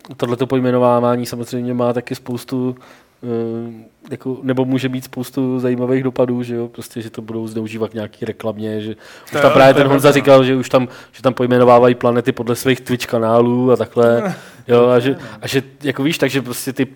uh, 0.09 0.15
tohleto 0.17 0.47
pojmenovávání 0.47 1.27
samozřejmě 1.27 1.75
má 1.75 1.93
taky 1.93 2.15
spoustu 2.15 2.77
eh, 2.79 3.10
jako, 4.11 4.39
nebo 4.43 4.65
může 4.65 4.89
mít 4.89 5.05
spoustu 5.05 5.59
zajímavých 5.59 6.03
dopadů, 6.03 6.43
že 6.43 6.55
jo, 6.55 6.69
prostě, 6.69 7.03
že 7.03 7.11
to 7.11 7.23
budou 7.23 7.47
zneužívat 7.47 7.95
nějaký 7.95 8.25
reklamě, 8.25 8.81
že 8.81 8.97
už 9.25 9.41
tam 9.41 9.53
právě 9.53 9.75
ten 9.75 9.87
Honza 9.87 10.13
říkal, 10.13 10.45
že 10.45 10.57
už 10.57 10.69
tam, 10.69 10.89
že 11.13 11.23
tam 11.23 11.35
pojmenovávají 11.35 11.95
planety 11.95 12.33
podle 12.33 12.57
svých 12.57 12.81
Twitch 12.81 13.07
kanálů 13.07 13.73
a 13.73 13.77
takhle, 13.77 14.35
jo, 14.69 14.89
a 14.89 14.99
že, 14.99 15.17
a 15.43 15.49
že 15.49 15.63
jako 15.83 16.03
víš, 16.03 16.19
takže 16.19 16.43
prostě 16.43 16.73
ty 16.73 16.87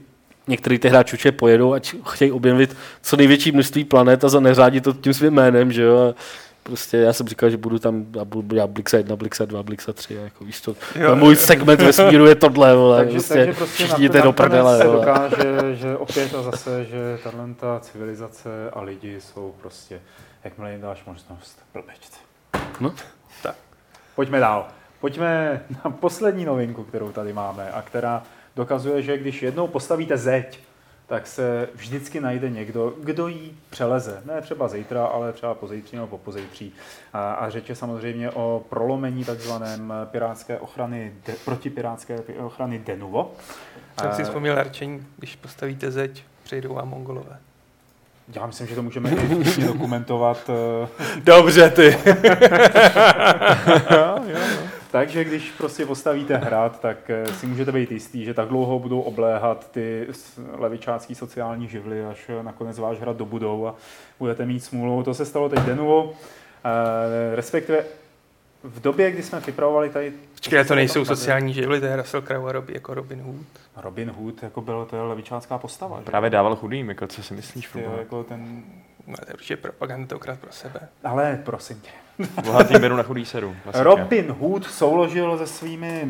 některý 0.49 0.79
ty 0.79 0.89
hráči 0.89 1.33
pojedou, 1.33 1.73
ať 1.73 1.95
chtějí 2.09 2.33
objevit 2.33 2.77
co 3.03 3.17
největší 3.17 3.53
množství 3.53 3.85
planet 3.85 4.25
a 4.25 4.29
zaneřádit 4.29 4.85
to 4.85 4.93
tím 4.93 5.15
svým 5.15 5.33
jménem, 5.33 5.73
že 5.73 5.83
jo, 5.83 5.99
a 5.99 6.15
prostě 6.65 6.97
já 6.97 7.13
jsem 7.13 7.29
říkal, 7.29 7.51
že 7.51 7.57
budu 7.57 7.79
tam, 7.79 8.07
a 8.21 8.25
budu 8.25 8.57
já 8.57 8.67
Blixa 8.67 8.97
1, 8.97 9.17
Blixa 9.17 9.45
2, 9.45 9.63
Blixa 9.63 9.93
3, 9.93 10.19
a 10.19 10.23
jako 10.23 10.45
víš 10.45 10.61
to, 10.61 10.71
Jo, 10.71 11.09
jo, 11.09 11.17
můj 11.17 11.37
segment 11.37 11.83
vesmíru 11.83 12.27
je 12.27 12.35
tohle, 12.35 12.77
vole, 12.77 12.97
Takže, 12.99 13.13
prostě, 13.13 13.35
takže 13.35 13.53
prostě 13.53 13.85
všichni 13.85 14.09
jde 14.09 14.23
do 14.23 14.33
prdele, 14.33 14.79
se 14.79 14.87
vole. 14.87 14.99
dokáže, 14.99 15.77
že 15.77 15.97
opět 15.97 16.35
a 16.35 16.43
zase, 16.43 16.85
že 16.85 17.19
tahle 17.25 17.55
ta 17.61 17.81
civilizace 17.81 18.71
a 18.73 18.81
lidi 18.81 19.21
jsou 19.21 19.55
prostě, 19.61 20.01
jakmile 20.45 20.73
jim 20.73 20.81
dáš 20.81 21.05
možnost, 21.07 21.59
blbečci. 21.73 22.19
No. 22.81 22.95
Tak. 23.43 23.57
Pojďme 24.15 24.41
dál. 24.41 24.67
Pojďme 25.01 25.61
na 25.85 25.91
poslední 25.91 26.45
novinku, 26.45 26.85
kterou 26.85 27.13
tady 27.13 27.33
máme 27.33 27.71
a 27.71 27.83
která 27.83 28.23
dokazuje, 28.57 29.03
že 29.03 29.19
když 29.19 29.43
jednou 29.43 29.67
postavíte 29.67 30.17
zeď, 30.17 30.59
tak 31.07 31.27
se 31.27 31.69
vždycky 31.75 32.21
najde 32.21 32.51
někdo, 32.51 32.95
kdo 33.03 33.29
jí 33.29 33.57
přeleze. 33.71 34.23
Ne 34.25 34.41
třeba 34.43 34.69
zítra, 34.69 35.05
ale 35.07 35.33
třeba 35.33 35.55
pozítří 35.55 35.97
nebo 35.97 36.09
popozítří. 36.09 36.73
A, 37.13 37.33
a 37.33 37.51
řeč 37.51 37.69
je 37.69 37.75
samozřejmě 37.75 38.31
o 38.31 38.65
prolomení 38.69 39.25
takzvaném 39.25 39.93
pirátské 40.11 40.59
ochrany, 40.59 41.13
de, 41.27 41.33
protipirátské 41.45 42.19
ochrany 42.39 42.79
Denuvo. 42.79 43.33
Jsem 44.01 44.13
si 44.13 44.25
vzpomněl 44.25 44.57
harčení, 44.57 45.07
když 45.19 45.37
postavíte 45.37 45.91
zeď, 45.91 46.25
přejdou 46.45 46.75
vám 46.75 46.89
mongolové. 46.89 47.39
Já 48.35 48.47
myslím, 48.47 48.67
že 48.67 48.75
to 48.75 48.83
můžeme 48.83 49.11
dokumentovat. 49.67 50.51
eh, 50.51 50.89
Dobře, 51.21 51.71
ty. 51.71 51.99
Takže 54.95 55.25
když 55.25 55.51
prostě 55.51 55.87
postavíte 55.87 56.37
hrad, 56.37 56.81
tak 56.81 57.11
eh, 57.11 57.27
si 57.27 57.47
můžete 57.47 57.73
být 57.73 57.93
jistý, 57.93 58.25
že 58.25 58.35
tak 58.35 58.49
dlouho 58.49 58.79
budou 58.79 59.01
obléhat 59.01 59.71
ty 59.71 60.07
levičácký 60.53 61.15
sociální 61.15 61.69
živly, 61.69 62.05
až 62.05 62.29
eh, 62.29 62.43
nakonec 62.43 62.79
váš 62.79 63.01
hrad 63.01 63.17
dobudou 63.17 63.67
a 63.67 63.75
budete 64.19 64.47
mít 64.47 64.61
smůlu. 64.61 65.03
To 65.03 65.15
se 65.15 65.25
stalo 65.25 65.49
teď 65.49 65.59
Denuvo, 65.59 66.13
eh, 66.65 67.37
respektive 67.37 67.85
v 68.63 68.81
době, 68.81 69.11
kdy 69.11 69.23
jsme 69.23 69.41
připravovali 69.41 69.91
tady... 69.91 70.13
Počkej, 70.35 70.65
to 70.65 70.75
nejsou 70.75 71.05
sociální 71.05 71.55
živly, 71.55 71.81
to 71.81 71.87
je 71.87 71.97
Russell 71.97 72.23
Crowe 72.23 72.49
a 72.49 72.53
Robin, 72.53 72.75
jako 72.75 72.95
Robin 72.95 73.21
Hood. 73.21 73.47
Robin 73.77 74.11
Hood, 74.11 74.43
jako 74.43 74.61
byl 74.61 74.87
to 74.91 74.97
je 74.97 75.03
levičácká 75.03 75.59
postava. 75.59 75.99
že? 75.99 76.05
Právě 76.05 76.31
dával 76.31 76.57
chudým, 76.57 76.89
jako 76.89 77.07
co 77.07 77.23
si 77.23 77.35
myslíš? 77.35 77.69
Ty, 77.73 77.85
jako 77.99 78.25
ten... 78.25 78.63
No, 79.07 79.17
to 79.17 79.25
je 79.29 79.35
určitě 79.35 79.57
propaganda 79.57 80.03
tentokrát 80.03 80.39
pro 80.39 80.53
sebe. 80.53 80.81
Ale 81.05 81.41
prosím 81.45 81.81
tě. 81.81 82.04
Bohatý 82.45 82.75
beru 82.79 82.97
na 82.97 83.03
chudý 83.03 83.25
seru. 83.25 83.57
klasika. 83.63 83.83
Robin 83.83 84.33
Hood 84.33 84.65
souložil 84.67 85.39
se 85.39 85.47
svými 85.47 86.03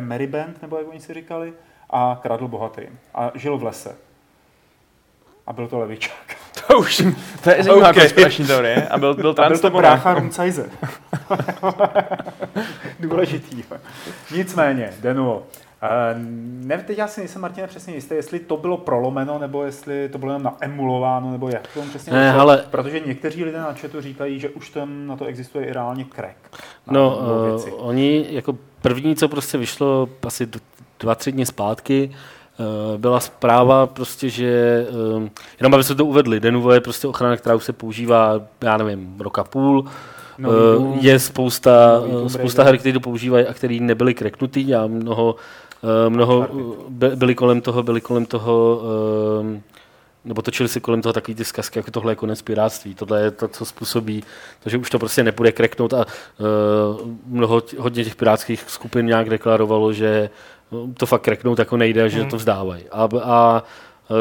Merry 0.00 0.26
Band, 0.26 0.62
nebo 0.62 0.78
jak 0.78 0.88
oni 0.88 1.00
si 1.00 1.14
říkali, 1.14 1.52
a 1.90 2.18
kradl 2.22 2.48
bohatým. 2.48 2.98
A 3.14 3.30
žil 3.34 3.58
v 3.58 3.62
lese. 3.62 3.96
A 5.46 5.52
byl 5.52 5.68
to 5.68 5.78
levičák. 5.78 6.36
To 6.66 6.78
už. 6.78 7.02
To 7.44 7.50
je 7.50 7.56
zajímavá 7.64 7.88
OK. 7.88 7.90
okay. 7.90 8.02
konspirační 8.02 8.46
teorie. 8.46 8.88
A 8.88 8.98
byl, 8.98 9.14
byl 9.14 9.34
A 9.38 9.48
byl 9.48 9.58
to 9.58 9.70
brácha 9.70 10.14
Rumcajze. 10.14 10.70
Důležitý. 13.00 13.64
Nicméně, 14.34 14.92
Denuo. 15.00 15.42
Uh, 15.82 15.88
ne, 16.66 16.78
teď 16.86 16.98
já 16.98 17.06
si 17.08 17.20
nejsem, 17.20 17.42
Martine, 17.42 17.66
přesně 17.66 17.94
jistý, 17.94 18.14
jestli 18.14 18.38
to 18.38 18.56
bylo 18.56 18.76
prolomeno, 18.76 19.38
nebo 19.38 19.64
jestli 19.64 20.08
to 20.08 20.18
bylo 20.18 20.32
jenom 20.32 20.42
naemulováno, 20.60 21.30
nebo 21.32 21.48
jak 21.48 21.68
to 21.74 21.80
přesně 21.82 22.12
Ne, 22.12 22.32
ale- 22.32 22.64
Protože 22.70 23.00
někteří 23.00 23.44
lidé 23.44 23.58
na 23.58 23.72
chatu 23.72 24.00
říkají, 24.00 24.40
že 24.40 24.48
už 24.48 24.70
tam 24.70 25.06
na 25.06 25.16
to 25.16 25.24
existuje 25.24 25.66
i 25.66 25.72
reálně 25.72 26.06
crack. 26.14 26.36
No, 26.90 27.18
uh, 27.56 27.88
oni 27.88 28.26
jako 28.30 28.56
první, 28.82 29.16
co 29.16 29.28
prostě 29.28 29.58
vyšlo 29.58 30.08
asi 30.26 30.48
dva, 31.00 31.14
tři 31.14 31.32
dny 31.32 31.46
zpátky, 31.46 32.10
uh, 32.92 32.98
byla 33.00 33.20
zpráva 33.20 33.86
prostě, 33.86 34.28
že 34.28 34.86
jenom 35.60 35.74
aby 35.74 35.84
se 35.84 35.94
to 35.94 36.04
uvedli, 36.06 36.40
Denuvo 36.40 36.72
je 36.72 36.80
prostě 36.80 37.08
ochrana, 37.08 37.36
která 37.36 37.54
už 37.54 37.64
se 37.64 37.72
používá, 37.72 38.40
já 38.60 38.76
nevím, 38.76 39.16
roka 39.20 39.44
půl, 39.44 39.84
Nový 40.38 40.56
Eh, 40.56 40.74
Doom, 40.78 40.98
je 41.00 41.18
spousta, 41.18 42.02
eh, 42.26 42.28
spousta 42.28 42.62
her, 42.64 42.78
které 42.78 42.92
to 42.92 43.00
používají 43.00 43.46
a 43.46 43.54
které 43.54 43.78
nebyly 43.80 44.14
kreknutý 44.14 44.74
a 44.74 44.86
mnoho, 44.86 45.36
eh, 45.38 45.61
mnoho 46.08 46.46
eh, 46.50 46.64
by- 46.88 47.16
byly 47.16 47.34
kolem 47.34 47.60
toho, 47.60 47.82
byly 47.82 48.00
kolem 48.00 48.26
toho 48.26 48.82
eh, 49.56 49.60
nebo 50.24 50.42
točili 50.42 50.68
si 50.68 50.80
kolem 50.80 51.02
toho 51.02 51.12
takový 51.12 51.34
ty 51.34 51.44
zkazky, 51.44 51.78
jako 51.78 51.90
tohle 51.90 52.12
je 52.12 52.16
konec 52.16 52.42
piráctví, 52.42 52.94
tohle 52.94 53.20
je 53.20 53.30
to, 53.30 53.48
co 53.48 53.64
způsobí, 53.64 54.24
to, 54.64 54.70
že 54.70 54.78
už 54.78 54.90
to 54.90 54.98
prostě 54.98 55.24
nepůjde 55.24 55.52
kreknout 55.52 55.92
a 55.94 56.06
uh, 56.06 57.08
mnoho, 57.26 57.62
hodně 57.78 58.04
těch 58.04 58.16
pirátských 58.16 58.64
skupin 58.68 59.06
nějak 59.06 59.30
deklarovalo, 59.30 59.92
že 59.92 60.30
eh, 60.72 60.94
to 60.94 61.06
fakt 61.06 61.22
kreknout 61.22 61.58
jako 61.58 61.76
nejde, 61.76 62.08
že 62.08 62.20
Hmm. 62.20 62.30
to 62.30 62.36
vzdávají. 62.36 62.84
A, 62.92 63.08
a 63.22 63.62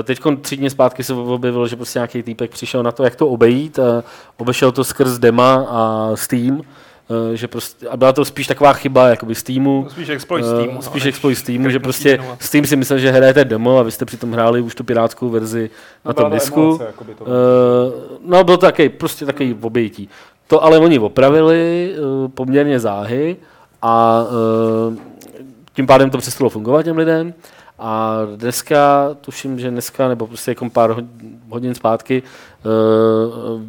Teď 0.04 0.19
tři 0.41 0.58
dny 0.58 0.69
zpátky 0.69 1.04
se 1.04 1.13
objevilo, 1.13 1.67
že 1.67 1.76
prostě 1.76 2.00
nějaký 2.00 2.24
týpek 2.24 2.52
přišel 2.52 2.84
na 2.84 2.91
to, 2.91 3.04
jak 3.04 3.15
to 3.15 3.28
obejít 3.28 3.80
a 3.80 4.04
obešel 4.38 4.71
to 4.71 4.84
skrz 4.84 5.19
Dema 5.19 5.65
a 5.69 6.12
Steam, 6.15 6.62
eh, 6.62 6.65
že 7.34 7.48
prostě, 7.48 7.88
a 7.88 7.98
byla 7.98 8.14
to 8.14 8.26
spíš 8.26 8.48
taková 8.48 8.74
chyba 8.74 9.08
jakoby 9.08 9.36
Steamu, 9.36 9.88
Spíš 9.90 10.10
exploit 10.10 10.46
Eh, 10.46 10.50
Steamu. 10.50 10.72
no, 10.76 10.82
spíš 10.82 11.04
než 11.04 11.10
exploit 11.10 11.36
Steamu, 11.38 11.64
že 11.64 11.70
kreknutí 11.70 11.84
prostě 11.84 12.18
Denua. 12.18 12.38
Steam 12.40 12.66
si 12.66 12.76
myslel, 12.76 13.00
že 13.00 13.12
hrajete 13.12 13.46
demo 13.46 13.78
a 13.78 13.84
vy 13.84 13.92
jste 13.92 14.06
přitom 14.06 14.32
hráli 14.32 14.62
už 14.62 14.76
tu 14.76 14.84
pirátskou 14.84 15.30
verzi 15.30 15.70
na 16.06 16.10
No, 16.10 16.14
tom 16.14 16.22
byla 16.24 16.30
to 16.30 16.36
disku. 16.36 16.60
emulace, 16.62 16.84
jakoby 16.86 17.16
to 17.16 17.24
bylo. 17.24 17.36
Eh, 17.36 18.18
no, 18.26 18.44
byl 18.44 18.58
to 18.58 18.66
takový, 18.66 18.90
prostě 18.90 19.26
takový 19.26 19.56
obejití. 19.62 20.10
To 20.48 20.64
ale 20.64 20.78
oni 20.80 21.00
opravili 21.00 21.92
eh, 21.96 22.28
poměrně 22.28 22.80
záhy 22.80 23.38
a 23.82 24.24
eh, 24.94 24.98
tím 25.74 25.88
pádem 25.88 26.10
to 26.10 26.18
přestalo 26.18 26.50
fungovat 26.50 26.84
těm 26.84 26.98
lidem. 26.98 27.34
A 27.84 28.18
dneska, 28.36 29.10
tuším, 29.22 29.60
že 29.60 29.70
dneska, 29.72 30.08
nebo 30.08 30.28
prostě 30.28 30.52
jako 30.52 30.70
pár 30.70 30.92
hod- 30.92 31.08
hodin 31.50 31.76
zpátky, 31.76 32.24
uh, 32.66 33.62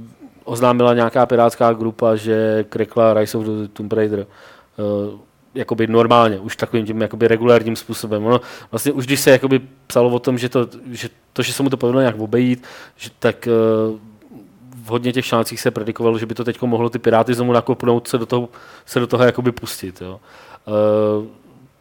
oznámila 0.53 0.95
nějaká 0.95 1.27
pirátská 1.27 1.73
grupa, 1.73 2.17
že 2.17 2.65
krekla 2.69 3.15
Rise 3.15 3.39
of 3.39 3.45
the 3.45 3.69
Tomb 3.73 3.93
Raider. 3.93 4.27
Uh, 4.77 5.19
jakoby 5.55 5.87
normálně, 5.87 6.39
už 6.39 6.57
takovým 6.57 6.87
tím 6.87 7.01
jakoby 7.01 7.29
regulárním 7.29 7.77
způsobem. 7.77 8.27
Ono, 8.27 8.41
vlastně 8.71 8.93
už 8.93 9.07
když 9.07 9.21
se 9.21 9.31
jakoby 9.31 9.61
psalo 9.87 10.11
o 10.11 10.19
tom, 10.19 10.39
že 10.39 10.49
to, 10.49 10.69
že 10.91 11.09
to, 11.33 11.43
že 11.43 11.53
se 11.53 11.63
mu 11.63 11.71
to 11.71 11.77
povedlo 11.77 12.01
nějak 12.01 12.19
obejít, 12.19 12.65
že, 12.97 13.11
tak 13.19 13.49
uh, 13.49 13.99
v 14.85 14.89
hodně 14.89 15.13
těch 15.13 15.25
článcích 15.27 15.61
se 15.61 15.71
predikovalo, 15.71 16.19
že 16.19 16.27
by 16.27 16.35
to 16.35 16.45
teď 16.45 16.63
mohlo 16.63 16.91
ty 16.91 16.99
piráty 16.99 17.35
znovu 17.35 17.53
nakopnout, 17.53 18.09
se 18.09 18.19
do 18.19 18.27
toho, 18.27 18.49
se 18.87 19.01
do 19.01 19.07
toho 19.07 19.25
jakoby 19.25 19.53
pustit. 19.53 20.01
Jo. 20.01 20.21
Uh, 20.67 21.27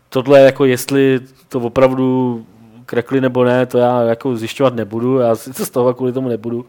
tohle 0.09 0.39
jako 0.39 0.65
jestli 0.65 1.19
to 1.49 1.59
opravdu 1.59 2.45
krekli 2.85 3.21
nebo 3.21 3.43
ne, 3.43 3.65
to 3.65 3.77
já 3.77 4.01
jako 4.01 4.35
zjišťovat 4.35 4.75
nebudu, 4.75 5.17
já 5.17 5.35
si 5.35 5.53
to 5.53 5.65
z 5.65 5.69
toho 5.69 5.93
kvůli 5.93 6.11
tomu 6.13 6.29
nebudu, 6.29 6.65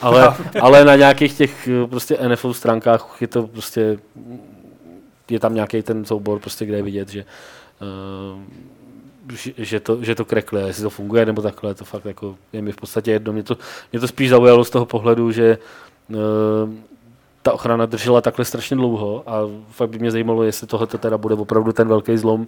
ale, 0.00 0.34
ale 0.60 0.84
na 0.84 0.96
nějakých 0.96 1.36
těch 1.36 1.68
eh, 1.68 1.86
prostě 1.86 2.18
NFO 2.28 2.54
stránkách 2.54 3.16
je 3.20 3.26
to 3.26 3.46
prostě, 3.46 3.98
je 5.30 5.40
tam 5.40 5.54
nějaký 5.54 5.82
ten 5.82 6.04
soubor, 6.04 6.38
prostě, 6.38 6.66
kde 6.66 6.76
je 6.76 6.82
vidět, 6.82 7.08
že, 7.08 7.24
uh, 8.34 8.40
že, 9.58 9.80
to, 9.80 10.04
že 10.04 10.14
to 10.14 10.24
krekli, 10.24 10.62
a 10.62 10.66
jestli 10.66 10.82
to 10.82 10.90
funguje 10.90 11.26
nebo 11.26 11.42
takhle, 11.42 11.74
to 11.74 11.84
fakt 11.84 12.04
jako 12.04 12.36
je 12.52 12.62
mi 12.62 12.72
v 12.72 12.76
podstatě 12.76 13.10
jedno. 13.10 13.32
Mě 13.32 13.42
to, 13.42 13.56
mě 13.92 14.00
to 14.00 14.08
spíš 14.08 14.30
zaujalo 14.30 14.64
z 14.64 14.70
toho 14.70 14.86
pohledu, 14.86 15.32
že 15.32 15.58
uh, 16.08 16.16
ta 17.42 17.52
ochrana 17.52 17.86
držela 17.86 18.20
takhle 18.20 18.44
strašně 18.44 18.76
dlouho 18.76 19.22
a 19.26 19.40
fakt 19.70 19.90
by 19.90 19.98
mě 19.98 20.10
zajímalo, 20.10 20.42
jestli 20.42 20.66
tohle 20.66 20.86
teda 20.86 21.18
bude 21.18 21.34
opravdu 21.34 21.72
ten 21.72 21.88
velký 21.88 22.16
zlom, 22.16 22.46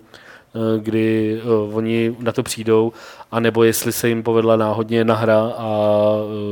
kdy 0.78 1.40
uh, 1.44 1.76
oni 1.76 2.16
na 2.18 2.32
to 2.32 2.42
přijdou, 2.42 2.92
anebo 3.30 3.64
jestli 3.64 3.92
se 3.92 4.08
jim 4.08 4.22
povedla 4.22 4.56
náhodně 4.56 4.98
jedna 4.98 5.14
hra 5.14 5.40
a 5.40 5.68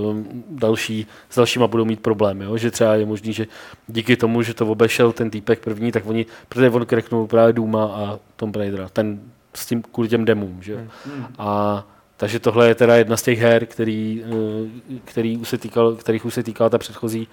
uh, 0.05 0.17
další, 0.51 1.07
s 1.31 1.37
dalšíma 1.37 1.67
budou 1.67 1.85
mít 1.85 2.01
problém, 2.01 2.41
jo? 2.41 2.57
že 2.57 2.71
třeba 2.71 2.95
je 2.95 3.07
možný, 3.07 3.33
že 3.33 3.47
díky 3.87 4.17
tomu, 4.17 4.43
že 4.43 4.55
to 4.55 4.67
obešel 4.67 5.13
ten 5.13 5.31
týpek 5.31 5.61
první, 5.61 5.93
tak 5.93 6.07
oni, 6.07 6.27
protože 6.49 6.71
on 6.71 6.87
kreknul 6.87 7.27
právě 7.27 7.53
Duma 7.53 7.85
a 7.85 8.19
Tom 8.37 8.53
Raidera, 8.53 8.89
ten 8.89 9.21
s 9.55 9.67
tím 9.67 9.83
kvůli 9.83 10.09
těm 10.09 10.25
demům, 10.25 10.59
že? 10.63 10.77
Hmm. 10.77 11.27
A 11.39 11.87
takže 12.17 12.39
tohle 12.39 12.69
je 12.69 12.75
teda 12.75 12.97
jedna 12.97 13.17
z 13.17 13.23
těch 13.23 13.39
her, 13.39 13.67
který, 13.67 14.25
eh, 14.25 14.99
který 15.05 15.37
už 15.37 15.49
se 15.49 15.59
týkal, 15.59 15.95
kterých 15.95 16.25
už 16.25 16.35
se 16.35 16.43
týkala 16.43 16.71
ta 16.71 16.79
předchozí 16.79 17.29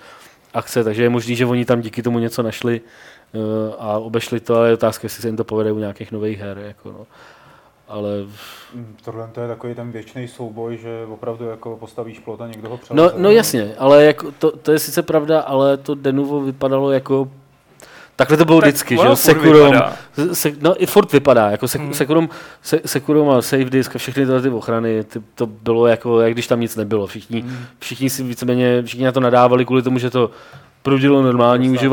akce, 0.53 0.83
takže 0.83 1.03
je 1.03 1.09
možný, 1.09 1.35
že 1.35 1.45
oni 1.45 1.65
tam 1.65 1.81
díky 1.81 2.03
tomu 2.03 2.19
něco 2.19 2.43
našli 2.43 2.81
eh, 2.81 3.18
a 3.79 3.97
obešli 3.97 4.39
to, 4.39 4.55
ale 4.55 4.67
je 4.67 4.73
otázka, 4.73 5.05
jestli 5.05 5.21
se 5.21 5.27
jim 5.27 5.37
to 5.37 5.43
povede 5.43 5.71
u 5.71 5.79
nějakých 5.79 6.11
nových 6.11 6.39
her. 6.39 6.57
Jako 6.57 6.89
no. 6.91 7.05
Ale 7.87 8.09
Mm, 8.73 8.95
Tohle 9.05 9.29
to 9.33 9.41
je 9.41 9.47
takový 9.47 9.75
ten 9.75 9.91
věčný 9.91 10.27
souboj, 10.27 10.77
že 10.77 11.05
opravdu 11.13 11.45
jako 11.45 11.77
postavíš 11.77 12.19
plot 12.19 12.41
a 12.41 12.47
někdo 12.47 12.69
ho 12.69 12.77
přeleze. 12.77 13.13
no, 13.15 13.21
no 13.21 13.29
jasně, 13.29 13.75
ale 13.77 14.03
jako 14.05 14.31
to, 14.39 14.51
to, 14.57 14.71
je 14.71 14.79
sice 14.79 15.01
pravda, 15.01 15.39
ale 15.41 15.77
to 15.77 15.95
Denuvo 15.95 16.41
vypadalo 16.41 16.91
jako 16.91 17.27
Takhle 18.15 18.37
to 18.37 18.45
bylo 18.45 18.61
Tak 18.61 18.67
vždycky, 18.69 18.97
že 18.97 19.03
jo, 19.05 19.15
vypadá. 19.43 19.93
se, 20.33 20.51
no 20.61 20.83
i 20.83 20.85
furt 20.85 21.11
vypadá, 21.11 21.51
jako 21.51 21.67
sek, 21.67 21.81
Hmm. 21.81 21.93
Securom, 21.93 22.29
se, 22.61 22.79
Securom 22.85 23.29
a 23.29 23.41
Save 23.41 23.65
Disk 23.65 23.95
a 23.95 23.99
všechny 23.99 24.25
tyhle 24.25 24.41
ty 24.41 24.49
ochrany, 24.49 25.03
ty, 25.03 25.21
to 25.35 25.45
bylo 25.45 25.87
jako, 25.87 26.21
jak 26.21 26.33
když 26.33 26.47
tam 26.47 26.59
nic 26.59 26.75
nebylo, 26.75 27.07
všichni, 27.07 27.41
Hmm. 27.41 27.57
všichni 27.79 28.09
si 28.09 28.23
víceméně, 28.23 28.83
všichni 28.83 29.05
na 29.05 29.11
to 29.11 29.19
nadávali 29.19 29.65
kvůli 29.65 29.81
tomu, 29.81 29.99
že 29.99 30.09
to 30.09 30.31
prudilo 30.83 31.21
normální 31.21 31.69
mechaniky. 31.69 31.85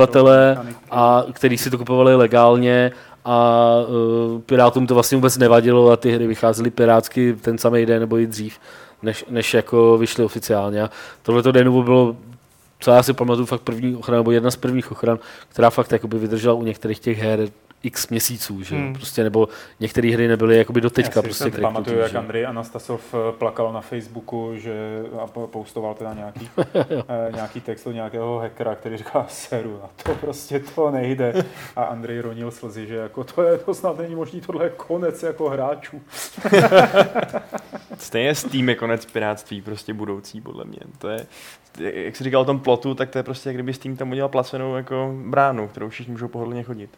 a 0.90 1.24
který 1.32 1.58
si 1.58 1.70
to 1.70 1.78
kupovali 1.78 2.14
legálně 2.14 2.92
a 3.24 3.60
uh, 3.88 4.40
Pirátům 4.40 4.86
to 4.86 4.94
vlastně 4.94 5.16
vůbec 5.16 5.38
nevadilo 5.38 5.90
a 5.90 5.96
ty 5.96 6.12
hry 6.12 6.26
vycházely 6.26 6.70
pirátsky 6.70 7.36
ten 7.40 7.58
samý 7.58 7.86
den 7.86 8.00
nebo 8.00 8.18
i 8.18 8.26
dřív, 8.26 8.58
než, 9.02 9.24
než 9.30 9.54
jako 9.54 9.98
vyšly 9.98 10.24
oficiálně. 10.24 10.82
A 10.82 10.90
tohle 11.22 11.42
to 11.42 11.52
Denuvo 11.52 11.82
bylo, 11.82 12.16
co 12.80 12.90
já 12.90 13.02
si 13.02 13.12
pamatuju, 13.12 13.46
fakt 13.46 13.60
první 13.60 13.96
ochrana, 13.96 14.18
nebo 14.18 14.30
jedna 14.30 14.50
z 14.50 14.56
prvních 14.56 14.92
ochran, 14.92 15.18
která 15.48 15.70
fakt 15.70 15.92
jakoby 15.92 16.18
vydržela 16.18 16.54
u 16.54 16.62
některých 16.62 16.98
těch 16.98 17.18
her 17.18 17.48
x 17.86 18.08
měsíců, 18.08 18.62
že? 18.62 18.76
Hmm. 18.76 18.94
Prostě, 18.94 19.24
nebo 19.24 19.48
některé 19.80 20.12
hry 20.12 20.28
nebyly 20.28 20.58
jakoby 20.58 20.80
do 20.80 20.90
teďka 20.90 21.18
Já 21.18 21.22
si 21.22 21.28
prostě 21.28 21.44
si 21.44 21.50
pamatuju, 21.50 21.98
jak 21.98 22.10
že? 22.10 22.18
Andrej 22.18 22.46
Anastasov 22.46 23.14
eh, 23.14 23.32
plakal 23.32 23.72
na 23.72 23.80
Facebooku, 23.80 24.52
že 24.56 25.02
a 25.22 25.26
po- 25.26 25.46
postoval 25.46 25.94
teda 25.94 26.14
nějaký, 26.14 26.50
eh, 26.74 27.32
nějaký 27.34 27.60
text 27.60 27.86
od 27.86 27.92
nějakého 27.92 28.38
hackera, 28.38 28.74
který 28.74 28.96
říká 28.96 29.26
seru, 29.28 29.80
na 29.82 29.90
to 30.02 30.14
prostě 30.14 30.60
to 30.60 30.90
nejde. 30.90 31.44
A 31.76 31.84
Andrej 31.84 32.20
ronil 32.20 32.50
slzy, 32.50 32.86
že 32.86 32.96
jako 32.96 33.24
to 33.24 33.42
je, 33.42 33.58
to 33.58 33.74
snad 33.74 33.98
není 33.98 34.14
možný, 34.14 34.40
tohle 34.40 34.64
je 34.64 34.70
konec 34.70 35.22
jako 35.22 35.48
hráčů. 35.48 36.02
Stejně 37.98 38.34
Steam 38.34 38.68
je 38.68 38.74
konec 38.74 39.06
piráctví 39.06 39.62
prostě 39.62 39.94
budoucí, 39.94 40.40
podle 40.40 40.64
mě. 40.64 40.78
To 40.98 41.08
je, 41.08 41.26
jak 41.78 42.16
jsi 42.16 42.24
říkal 42.24 42.40
o 42.40 42.44
tom 42.44 42.60
plotu, 42.60 42.94
tak 42.94 43.10
to 43.10 43.18
je 43.18 43.22
prostě, 43.22 43.48
jak 43.48 43.56
kdyby 43.56 43.74
Steam 43.74 43.96
tam 43.96 44.10
udělal 44.10 44.28
placenou 44.28 44.76
jako 44.76 45.14
bránu, 45.26 45.68
kterou 45.68 45.88
všichni 45.88 46.12
můžou 46.12 46.28
pohodlně 46.28 46.62
chodit. 46.62 46.90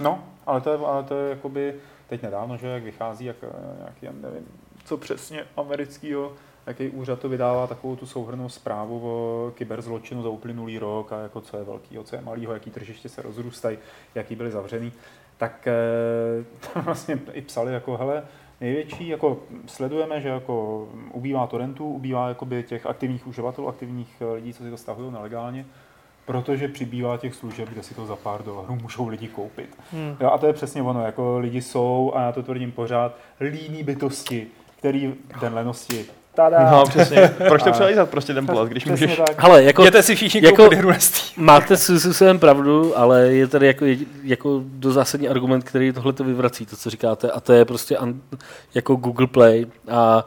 No, 0.00 0.24
ale 0.46 0.60
to 0.60 0.70
je, 0.70 0.78
ale 0.78 1.02
to 1.02 1.14
je 1.14 1.30
jakoby 1.30 1.74
teď 2.08 2.22
nedávno, 2.22 2.56
že 2.56 2.66
jak 2.66 2.82
vychází, 2.82 3.24
jak 3.24 3.36
eh, 3.42 3.76
nějaký, 3.78 4.18
nevím, 4.20 4.46
co 4.84 4.96
přesně 4.96 5.44
americkýho, 5.56 6.32
jaký 6.66 6.88
úřad 6.88 7.20
to 7.20 7.28
vydává 7.28 7.66
takovou 7.66 7.96
tu 7.96 8.06
souhrnou 8.06 8.48
zprávu 8.48 9.00
o 9.04 9.50
kyberzločinu 9.54 10.22
za 10.22 10.28
uplynulý 10.28 10.78
rok 10.78 11.12
a 11.12 11.20
jako 11.20 11.40
co 11.40 11.56
je 11.56 11.64
velkýho, 11.64 12.04
co 12.04 12.16
je 12.16 12.22
malýho, 12.22 12.52
jaký 12.52 12.70
tržiště 12.70 13.08
se 13.08 13.22
rozrůstají, 13.22 13.78
jaký 14.14 14.36
byly 14.36 14.50
zavřený, 14.50 14.92
tak 15.36 15.66
eh, 15.66 16.44
tam 16.74 16.84
vlastně 16.84 17.18
i 17.32 17.42
psali 17.42 17.72
jako, 17.72 17.96
hele, 17.96 18.22
největší, 18.60 19.08
jako 19.08 19.42
sledujeme, 19.66 20.20
že 20.20 20.28
jako 20.28 20.88
ubývá 21.12 21.46
torrentů, 21.46 21.88
ubývá 21.88 22.28
jakoby 22.28 22.62
těch 22.62 22.86
aktivních 22.86 23.26
uživatelů, 23.26 23.68
aktivních 23.68 24.16
eh, 24.20 24.32
lidí, 24.32 24.54
co 24.54 24.62
si 24.62 24.70
to 24.70 24.76
stahují 24.76 25.12
nelegálně, 25.12 25.66
protože 26.26 26.68
přibývá 26.68 27.16
těch 27.16 27.34
služeb, 27.34 27.68
kde 27.68 27.82
si 27.82 27.94
to 27.94 28.06
za 28.06 28.16
pár 28.16 28.42
dolarů 28.42 28.78
můžou 28.82 29.08
lidi 29.08 29.28
koupit. 29.28 29.76
Hmm. 29.92 30.16
Jo, 30.20 30.30
a 30.30 30.38
to 30.38 30.46
je 30.46 30.52
přesně 30.52 30.82
ono, 30.82 31.06
jako 31.06 31.38
lidi 31.38 31.62
jsou, 31.62 32.12
a 32.14 32.22
já 32.22 32.32
to 32.32 32.42
tvrdím 32.42 32.72
pořád, 32.72 33.16
líní 33.40 33.82
bytosti, 33.82 34.46
který 34.78 35.14
den 35.40 35.54
lenosti. 35.54 36.06
Tada! 36.34 36.70
No 36.70 36.84
přesně, 36.88 37.34
proč 37.48 37.62
to 37.62 37.72
přelízat 37.72 38.10
prostě 38.10 38.34
ten 38.34 38.46
plot, 38.46 38.68
když 38.68 38.84
Přesně 38.84 39.06
můžeš... 39.06 39.22
tak. 39.26 39.42
Hele, 39.42 39.62
jako, 39.62 39.82
Jděte 39.82 40.02
si 40.02 40.14
všichni 40.14 40.40
jako-. 40.44 40.70
Máte 41.36 41.76
svým 41.76 42.00
způsobem 42.00 42.38
pravdu, 42.38 42.98
ale 42.98 43.22
je 43.22 43.46
tady 43.46 43.66
jako, 43.66 43.84
jako 44.22 44.62
do 44.64 44.92
zásadní 44.92 45.28
argument, 45.28 45.64
který 45.64 45.92
tohle 45.92 46.12
to 46.12 46.24
vyvrací, 46.24 46.66
to, 46.66 46.76
co 46.76 46.90
říkáte, 46.90 47.30
a 47.30 47.40
to 47.40 47.52
je 47.52 47.64
prostě 47.64 47.96
an, 47.96 48.20
jako 48.74 48.94
Google 48.94 49.26
Play 49.26 49.66
a 49.90 50.26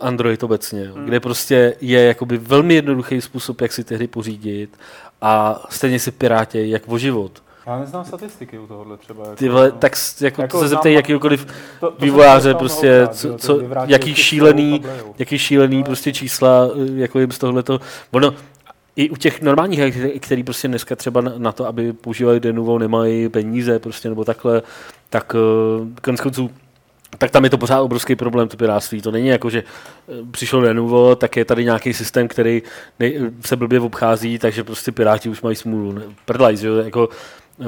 Android 0.00 0.42
obecně, 0.42 0.90
hmm. 0.94 1.04
kde 1.04 1.20
prostě 1.20 1.74
je 1.80 2.04
jakoby 2.04 2.38
velmi 2.38 2.74
jednoduchý 2.74 3.20
způsob, 3.20 3.60
jak 3.60 3.72
si 3.72 3.84
ty 3.84 3.94
hry 3.94 4.06
pořídit 4.06 4.78
a 5.22 5.62
stejně 5.70 5.98
si 5.98 6.10
pirátěj 6.10 6.70
jak 6.70 6.82
o 6.86 6.98
život. 6.98 7.42
Já 7.66 7.78
neznám 7.78 8.04
statistiky 8.04 8.58
u 8.58 8.66
tohohle 8.66 8.96
třeba. 8.96 9.24
Jako, 9.24 9.36
Ty 9.36 9.48
vole, 9.48 9.72
tak 9.72 9.92
jako, 10.20 10.24
Jako 10.24 10.42
jako 10.42 10.60
se 10.60 10.68
zeptej 10.68 10.94
jakýkoliv 10.94 11.44
to, 11.44 11.50
to 11.80 11.86
jsem 11.86 12.04
vývojáře 12.04 12.54
prostě, 12.54 13.08
co, 13.10 13.38
co, 13.38 13.60
jaký 13.86 14.14
šílený, 14.14 14.84
jaký 15.18 15.38
šílený 15.38 15.78
No, 15.78 15.84
prostě 15.84 16.12
čísla, 16.12 16.68
eh, 16.74 17.00
jako 17.00 17.18
jim 17.18 17.30
z 17.32 17.38
tohleto, 17.38 17.80
ono, 18.10 18.34
i 18.96 19.10
u 19.10 19.16
těch 19.16 19.42
normálních 19.42 19.78
her, 19.78 19.90
který- 19.90 20.20
který 20.20 20.42
prostě 20.42 20.68
dneska 20.68 20.96
třeba 20.96 21.20
na, 21.20 21.32
na 21.36 21.52
to, 21.52 21.66
aby 21.66 21.92
používali 21.92 22.40
Denuvo, 22.40 22.78
nemají 22.78 23.28
peníze 23.28 23.78
prostě 23.78 24.08
nebo 24.08 24.24
takhle, 24.24 24.62
tak 25.10 25.34
uh, 25.34 25.88
konec 26.02 26.20
konců 26.20 26.50
tak 27.20 27.30
tam 27.30 27.44
je 27.44 27.50
to 27.50 27.58
pořád 27.58 27.80
obrovský 27.80 28.16
problém, 28.16 28.48
to 28.48 28.56
piráctví. 28.56 29.02
To 29.02 29.10
není 29.10 29.28
jako, 29.28 29.50
že 29.50 29.62
eh, 29.62 30.12
přišel 30.30 30.60
Denuvo, 30.60 31.16
tak 31.16 31.36
je 31.36 31.44
tady 31.44 31.64
nějaký 31.64 31.92
systém, 31.92 32.28
který 32.28 32.62
nej, 32.98 33.20
se 33.46 33.56
blbě 33.56 33.80
obchází, 33.80 34.38
takže 34.38 34.64
prostě 34.64 34.92
piráti 34.92 35.28
už 35.28 35.42
mají 35.42 35.56
smůlu. 35.56 36.02
Prdlaj, 36.24 36.56
že 36.56 36.66
jo, 36.66 36.76
jako 36.76 37.08
uh, 37.58 37.66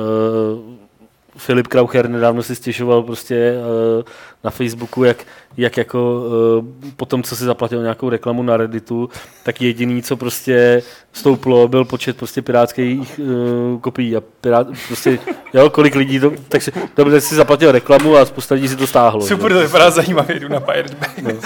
Filip 1.46 1.66
Kraucher 1.66 2.10
nedávno 2.10 2.42
si 2.42 2.56
stěžoval 2.56 3.02
prostě 3.02 3.52
uh, 3.96 4.02
na 4.44 4.50
Facebooku, 4.50 5.04
jak, 5.04 5.16
jak 5.56 5.76
jako 5.76 6.26
uh, 6.58 6.64
po 6.96 7.06
tom, 7.06 7.22
co 7.22 7.36
si 7.36 7.44
zaplatil 7.44 7.82
nějakou 7.82 8.08
reklamu 8.08 8.42
na 8.42 8.56
Redditu, 8.56 9.08
tak 9.42 9.62
jediný, 9.62 10.02
co 10.02 10.16
prostě 10.16 10.82
stouplo, 11.12 11.68
byl 11.68 11.84
počet 11.84 12.16
prostě 12.16 12.42
pirátských 12.42 13.20
uh, 13.20 13.80
kopií 13.80 14.16
a 14.16 14.20
pirát, 14.40 14.66
prostě, 14.86 15.18
jo, 15.54 15.70
kolik 15.70 15.94
lidí 15.94 16.20
to, 16.20 16.32
takže 16.48 16.72
dobře 16.96 17.20
si 17.20 17.34
zaplatil 17.34 17.72
reklamu 17.72 18.16
a 18.16 18.24
spousta 18.24 18.54
lidí 18.54 18.68
si 18.68 18.76
to 18.76 18.86
stáhlo. 18.86 19.22
Super, 19.22 19.52
že? 19.52 19.54
to 19.54 19.60
vypadá 19.60 19.90
zajímavě, 19.90 20.40
jdu 20.40 20.48
na 20.48 20.60
Pirate 20.60 20.94
Bay. 20.94 21.34
No. 21.34 21.40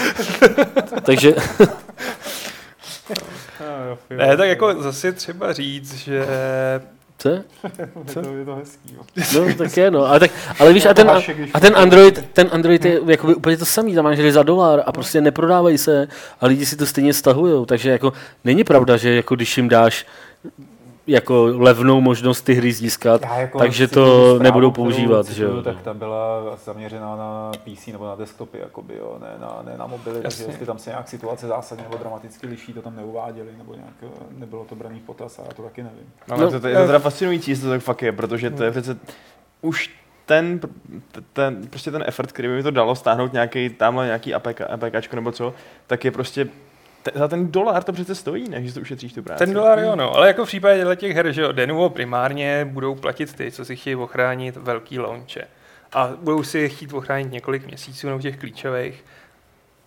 takže 1.03 1.35
Ne, 4.11 4.37
tak 4.37 4.49
jako 4.49 4.83
zase 4.83 5.13
třeba 5.13 5.53
říct, 5.53 5.95
že 5.95 6.27
co? 8.07 8.23
To, 8.23 8.35
je 8.35 8.45
to 8.45 8.55
hezký, 8.55 8.95
jo. 8.95 9.03
No, 9.35 9.55
tak 9.55 9.77
je, 9.77 9.91
no. 9.91 10.07
Ale, 10.07 10.21
tak, 10.21 10.31
ale 10.61 10.73
víš, 10.73 10.87
a 10.87 10.95
ten, 10.95 11.11
a 11.55 11.61
ten 11.61 11.77
Android, 11.77 12.25
ten 12.33 12.49
Android 12.53 12.85
je 12.85 13.01
jakoby 13.07 13.35
úplně 13.35 13.57
to 13.57 13.65
samý, 13.65 13.95
tam 13.95 14.05
máš 14.05 14.19
za 14.19 14.43
dolar 14.43 14.83
a 14.87 14.93
prostě 14.93 15.21
neprodávají 15.21 15.79
se 15.79 16.09
a 16.41 16.47
lidi 16.47 16.67
si 16.67 16.77
to 16.77 16.87
stejně 16.87 17.15
stahujou, 17.15 17.67
takže 17.67 17.91
jako 17.91 18.13
není 18.45 18.65
pravda, 18.65 18.97
že 18.97 19.15
jako 19.15 19.35
když 19.35 19.57
jim 19.57 19.69
dáš 19.69 20.07
jako 21.07 21.45
levnou 21.57 22.01
možnost 22.01 22.43
ty 22.43 22.55
hry 22.55 22.73
získat, 22.73 23.23
Já 23.23 23.37
jako 23.39 23.59
takže 23.59 23.89
to 23.89 24.39
nebudou 24.39 24.71
používat, 24.71 25.27
cituju, 25.27 25.37
že 25.51 25.57
jo. 25.57 25.63
Tak 25.63 25.83
ta 25.83 25.95
byla 25.95 26.57
zaměřená 26.65 27.17
na 27.17 27.53
PC 27.65 27.87
nebo 27.87 28.07
na 28.07 28.15
desktopy, 28.15 28.59
jakoby, 28.59 28.95
jo, 28.99 29.19
ne, 29.21 29.29
na, 29.41 29.63
ne 29.65 29.79
na 29.79 29.87
mobily, 29.87 30.23
takže 30.23 30.43
Jasně. 30.43 30.53
jestli 30.53 30.67
tam 30.67 30.79
se 30.79 30.91
nějak 30.91 31.09
situace 31.09 31.47
zásadně 31.47 31.85
nebo 31.85 31.97
dramaticky 31.97 32.47
liší, 32.47 32.73
to 32.73 32.83
tam 32.83 32.97
neuváděli, 32.97 33.49
nebo 33.59 33.75
nějak 33.75 33.95
eh, 34.03 34.07
nebylo 34.39 34.65
to 34.65 34.75
braný 34.75 34.99
v 35.01 35.03
potaz 35.03 35.39
a 35.39 35.43
já 35.43 35.53
to 35.53 35.63
taky 35.63 35.83
nevím. 35.83 36.07
Ale 36.31 36.41
No, 36.45 36.51
to, 36.51 36.61
to, 36.61 36.69
je 36.69 36.77
to 36.77 36.87
teda 36.87 36.99
fascinující, 36.99 37.51
jestli 37.51 37.65
to 37.65 37.71
tak 37.71 37.81
fakt 37.83 38.03
je, 38.03 38.13
protože 38.13 38.51
to 38.51 38.65
je 38.65 38.71
přece 38.71 38.97
už 39.63 39.91
ten, 40.27 40.61
ten, 41.33 41.67
prostě 41.71 41.91
ten 41.91 42.05
effort, 42.07 42.33
který 42.33 42.49
by 42.49 42.55
mi 42.55 42.63
to 42.63 42.71
dalo 42.71 42.95
stáhnout 42.95 43.33
nějaký, 43.33 43.69
tamhle 43.71 44.07
nějaký 44.07 44.35
APK, 44.35 44.61
APKčko 44.61 45.17
nebo 45.17 45.33
co, 45.33 45.55
tak 45.87 46.05
je 46.05 46.11
prostě 46.11 46.49
te, 47.11 47.19
za 47.19 47.29
ten 47.29 47.53
dolar 47.53 47.83
to 47.85 47.93
přece 47.93 48.15
stojí, 48.15 48.49
ne, 48.49 48.63
že 48.63 48.69
si 48.69 48.75
to 48.75 48.81
ušetříš 48.81 49.13
tu 49.13 49.23
práci. 49.23 49.45
ten 49.45 49.55
dolar 49.55 49.79
jo, 49.79 49.97
no. 49.97 50.15
Ale 50.17 50.27
jako 50.27 50.45
v 50.45 50.49
případě 50.49 50.97
těch 50.97 51.17
her, 51.17 51.33
že 51.33 51.43
jo, 51.43 51.53
Denuvo 51.53 51.91
primárně 51.91 52.65
budou 52.65 52.95
platit 52.95 53.35
ty, 53.35 53.51
co 53.53 53.65
si 53.65 53.77
chtějí 53.77 53.97
ochránit 53.97 54.57
velký 54.57 54.99
launche. 54.99 55.41
A 55.93 56.11
budou 56.23 56.43
si 56.43 56.59
je 56.59 56.69
chtít 56.69 56.93
ochránit 56.93 57.33
několik 57.33 57.67
měsíců 57.67 58.07
nebo 58.07 58.21
těch 58.21 58.37
klíčových. 58.37 59.05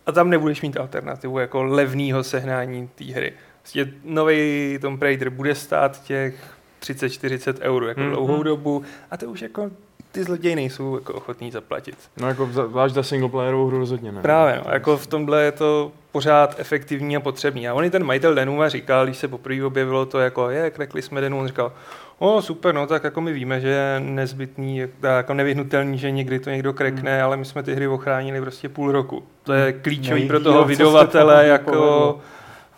A 0.06 0.12
tam 0.12 0.30
nebudeš 0.30 0.62
mít 0.62 0.78
alternativu 0.78 1.40
jako 1.40 1.64
levného 1.64 2.24
sehnání 2.24 2.88
té 2.96 3.06
hry. 3.06 3.34
Prostě 3.62 3.88
nový 4.04 4.78
Tomb 4.82 5.02
Raider 5.02 5.30
bude 5.30 5.56
stát 5.56 6.04
těch 6.04 6.36
30-40 6.82 7.56
eur 7.62 7.84
jako 7.88 8.00
Mhm. 8.02 8.10
dlouhou 8.10 8.44
dobu 8.44 8.84
a 9.12 9.18
to 9.18 9.26
už 9.30 9.42
jako 9.42 9.72
ty 10.12 10.24
zloději 10.24 10.56
nejsou 10.56 10.96
jako 10.96 11.14
ochotní 11.14 11.52
zaplatit. 11.52 11.96
No 12.18 12.28
jako 12.28 12.46
za- 12.52 12.68
zvlášť 12.68 12.94
za 12.96 13.04
singleplayerovou 13.04 13.68
hru 13.68 13.80
rozhodně 13.80 14.12
ne. 14.12 14.22
Právě, 14.22 14.62
no, 14.66 14.72
jako 14.74 14.98
v 14.98 15.08
tomhle 15.08 15.44
je 15.44 15.52
to 15.52 15.92
pořád 16.12 16.56
efektivní 16.60 17.16
a 17.16 17.20
potřebný. 17.20 17.68
A 17.68 17.74
on 17.74 17.84
i 17.86 17.90
ten 17.90 18.04
majitel 18.04 18.36
Denuva 18.36 18.70
říkal, 18.70 19.06
když 19.06 19.18
se 19.18 19.28
poprvé 19.28 19.64
objevilo 19.66 20.06
to, 20.06 20.20
jako 20.20 20.50
je, 20.50 20.70
krekli 20.70 21.02
jsme 21.02 21.22
Denu, 21.22 21.40
on 21.40 21.48
říkal, 21.48 21.72
o 22.20 22.42
super, 22.42 22.76
no 22.76 22.88
tak 22.88 23.04
jako 23.04 23.22
my 23.22 23.34
víme, 23.34 23.62
že 23.62 23.68
je 23.68 24.00
nezbytný, 24.00 24.78
jak- 24.78 24.90
jako 25.04 25.34
nevyhnutelný, 25.34 25.98
že 25.98 26.12
někdy 26.12 26.40
to 26.40 26.50
někdo 26.50 26.74
krekne, 26.74 27.16
Hmm. 27.16 27.26
ale 27.26 27.38
my 27.38 27.46
jsme 27.46 27.64
ty 27.64 27.76
hry 27.76 27.88
ochránili 27.88 28.42
prostě 28.42 28.70
půl 28.70 28.92
roku. 28.92 29.24
To 29.44 29.54
je 29.54 29.74
klíčový 29.74 30.28
pro 30.28 30.40
toho 30.40 30.64
vydavatele, 30.66 31.48
jako 31.48 31.72
povedlo. 31.72 32.20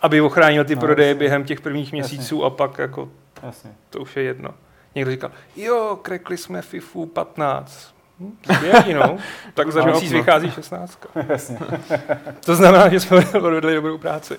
aby 0.02 0.20
ochránil 0.20 0.64
ty 0.64 0.74
No, 0.74 0.80
prodeje 0.80 1.08
jasně. 1.08 1.18
během 1.18 1.44
těch 1.44 1.60
prvních 1.60 1.92
měsíců 1.92 2.44
a 2.44 2.50
pak 2.50 2.78
jako 2.78 3.08
Jasně. 3.42 3.70
to 3.90 4.00
už 4.00 4.16
je 4.16 4.22
jedno. 4.22 4.50
Někdo 4.94 5.10
říkal, 5.10 5.30
jo, 5.56 5.98
krekli 6.02 6.36
jsme 6.36 6.62
FIFU 6.62 7.06
15. 7.06 7.94
Hm, 8.20 8.36
skvělý, 8.54 8.94
no. 8.94 9.16
Tak 9.54 9.72
za 9.72 9.80
No, 9.80 9.86
měsíc 9.86 10.12
no. 10.12 10.18
vychází 10.18 10.50
16. 10.50 10.98
Jasně. 11.28 11.58
To 12.44 12.56
znamená, 12.56 12.88
že 12.88 13.00
jsme 13.00 13.26
odvedli 13.26 13.74
dobrou 13.74 13.98
práci. 13.98 14.36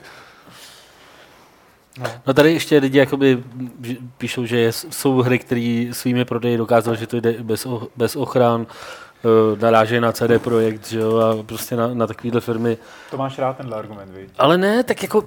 No 2.28 2.34
tady 2.34 2.54
ještě 2.54 2.78
lidi 2.78 2.97
jakoby 2.97 3.43
píšou, 4.18 4.45
že 4.45 4.72
jsou 4.72 5.22
hry, 5.22 5.39
které 5.39 5.89
svými 5.91 6.26
prodeji 6.26 6.58
dokázaly, 6.58 6.97
že 6.97 7.08
to 7.08 7.18
jde 7.22 7.32
bez, 7.43 7.66
o- 7.66 7.88
bez 7.95 8.16
ochran, 8.16 8.68
eh, 8.68 9.62
narážejí 9.62 10.01
na 10.01 10.12
CD 10.12 10.39
Projekt, 10.39 10.88
že 10.88 10.99
jo, 10.99 11.18
a 11.18 11.43
prostě 11.43 11.76
na, 11.76 11.88
na 11.93 12.08
takovéhle 12.08 12.41
firmy. 12.41 12.78
To 13.12 13.18
máš 13.18 13.38
rád 13.39 13.58
tenhle 13.58 13.78
argument, 13.78 14.12
viď? 14.16 14.30
Ale 14.38 14.58
ne, 14.58 14.84
tak 14.84 15.04
jako 15.04 15.24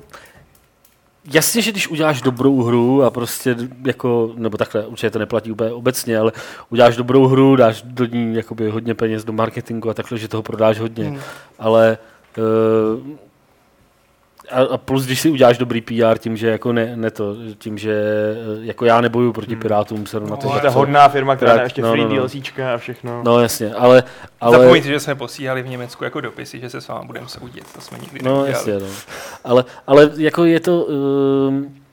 jasně, 1.32 1.62
že 1.62 1.72
když 1.72 1.88
uděláš 1.88 2.22
dobrou 2.22 2.62
hru 2.62 3.02
a 3.02 3.10
prostě 3.10 3.56
jako, 3.84 4.32
nebo 4.36 4.56
takhle, 4.56 4.86
určitě 4.86 5.10
to 5.10 5.18
neplatí 5.18 5.52
úplně 5.52 5.70
obecně, 5.70 6.18
ale 6.18 6.32
uděláš 6.70 6.96
dobrou 6.96 7.26
hru, 7.26 7.56
dáš 7.56 7.82
do 7.82 8.04
ní 8.04 8.36
jakoby 8.36 8.70
hodně 8.70 8.94
peněz 8.94 9.24
do 9.24 9.32
marketingu 9.32 9.90
a 9.90 9.94
takhle, 9.94 10.18
že 10.18 10.28
toho 10.28 10.42
prodáš 10.42 10.80
hodně, 10.80 11.04
hmm. 11.04 11.20
ale 11.58 11.98
uh, 12.38 13.16
a, 14.50 14.62
a 14.62 14.78
plus, 14.78 15.06
když 15.06 15.20
si 15.20 15.30
uděláš 15.30 15.58
dobrý 15.58 15.80
PR 15.80 16.18
tím, 16.18 16.36
že 16.36 16.48
jako 16.48 16.72
ne, 16.72 16.96
ne 16.96 17.10
to, 17.10 17.36
tím, 17.58 17.78
že 17.78 17.92
eh, 17.92 18.66
jako 18.66 18.84
já 18.84 19.00
neboju 19.00 19.32
proti 19.32 19.52
hmm. 19.52 19.62
Pirátům, 19.62 20.06
se 20.06 20.20
no, 20.20 20.26
na 20.26 20.36
to, 20.36 20.48
to 20.48 20.66
je 20.66 20.70
hodná 20.70 21.08
firma, 21.08 21.36
která 21.36 21.56
má 21.56 21.62
ještě 21.62 21.82
no, 21.82 21.90
free 21.90 22.04
no, 22.04 22.10
no. 22.10 22.16
DLCčka 22.16 22.74
a 22.74 22.78
všechno. 22.78 23.22
No 23.24 23.40
jasně, 23.40 23.74
ale... 23.74 24.04
ale 24.40 24.58
Zapomeňte, 24.58 24.88
že 24.88 25.00
jsme 25.00 25.14
posílali 25.14 25.62
v 25.62 25.68
Německu 25.68 26.04
jako 26.04 26.20
dopisy, 26.20 26.60
že 26.60 26.70
se 26.70 26.80
s 26.80 26.88
vámi 26.88 27.06
budeme 27.06 27.28
soudit. 27.28 27.72
To 27.74 27.80
jsme 27.80 27.98
nikdy 27.98 28.20
No 28.22 28.34
neudělali. 28.34 28.52
jasně, 28.52 28.78
no. 28.78 28.94
Ale, 29.44 29.64
ale 29.86 30.10
jako 30.16 30.44
je 30.44 30.60
to... 30.60 30.84
Um, 30.84 31.85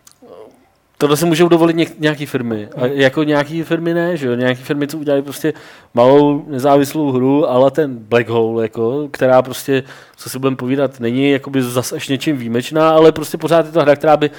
tohle 1.04 1.18
si 1.18 1.26
můžou 1.26 1.48
dovolit 1.48 1.76
něk, 1.76 2.00
nějaký 2.00 2.26
firmy. 2.26 2.70
A 2.76 2.86
jako 2.86 3.24
nějaký 3.24 3.64
firmy 3.64 3.94
ne, 3.94 4.18
že 4.18 4.28
jo? 4.28 4.36
Nějaký 4.36 4.64
firmy, 4.64 4.88
co 4.88 4.98
udělají 4.98 5.24
prostě 5.24 5.54
malou 5.94 6.46
nezávislou 6.48 7.12
hru, 7.12 7.50
ale 7.50 7.72
ten 7.72 7.98
Black 7.98 8.30
Hole, 8.30 8.64
jako, 8.64 9.08
která 9.12 9.42
prostě, 9.42 9.84
co 10.16 10.30
si 10.30 10.40
budeme 10.40 10.56
povídat, 10.56 11.00
není 11.00 11.32
jakoby 11.32 11.64
zas 11.64 11.94
až 11.94 12.08
něčím 12.08 12.38
výjimečná, 12.38 12.90
ale 12.90 13.12
prostě 13.12 13.38
pořád 13.38 13.66
je 13.66 13.72
to 13.72 13.82
hra, 13.82 13.96
která 13.96 14.18
by 14.18 14.32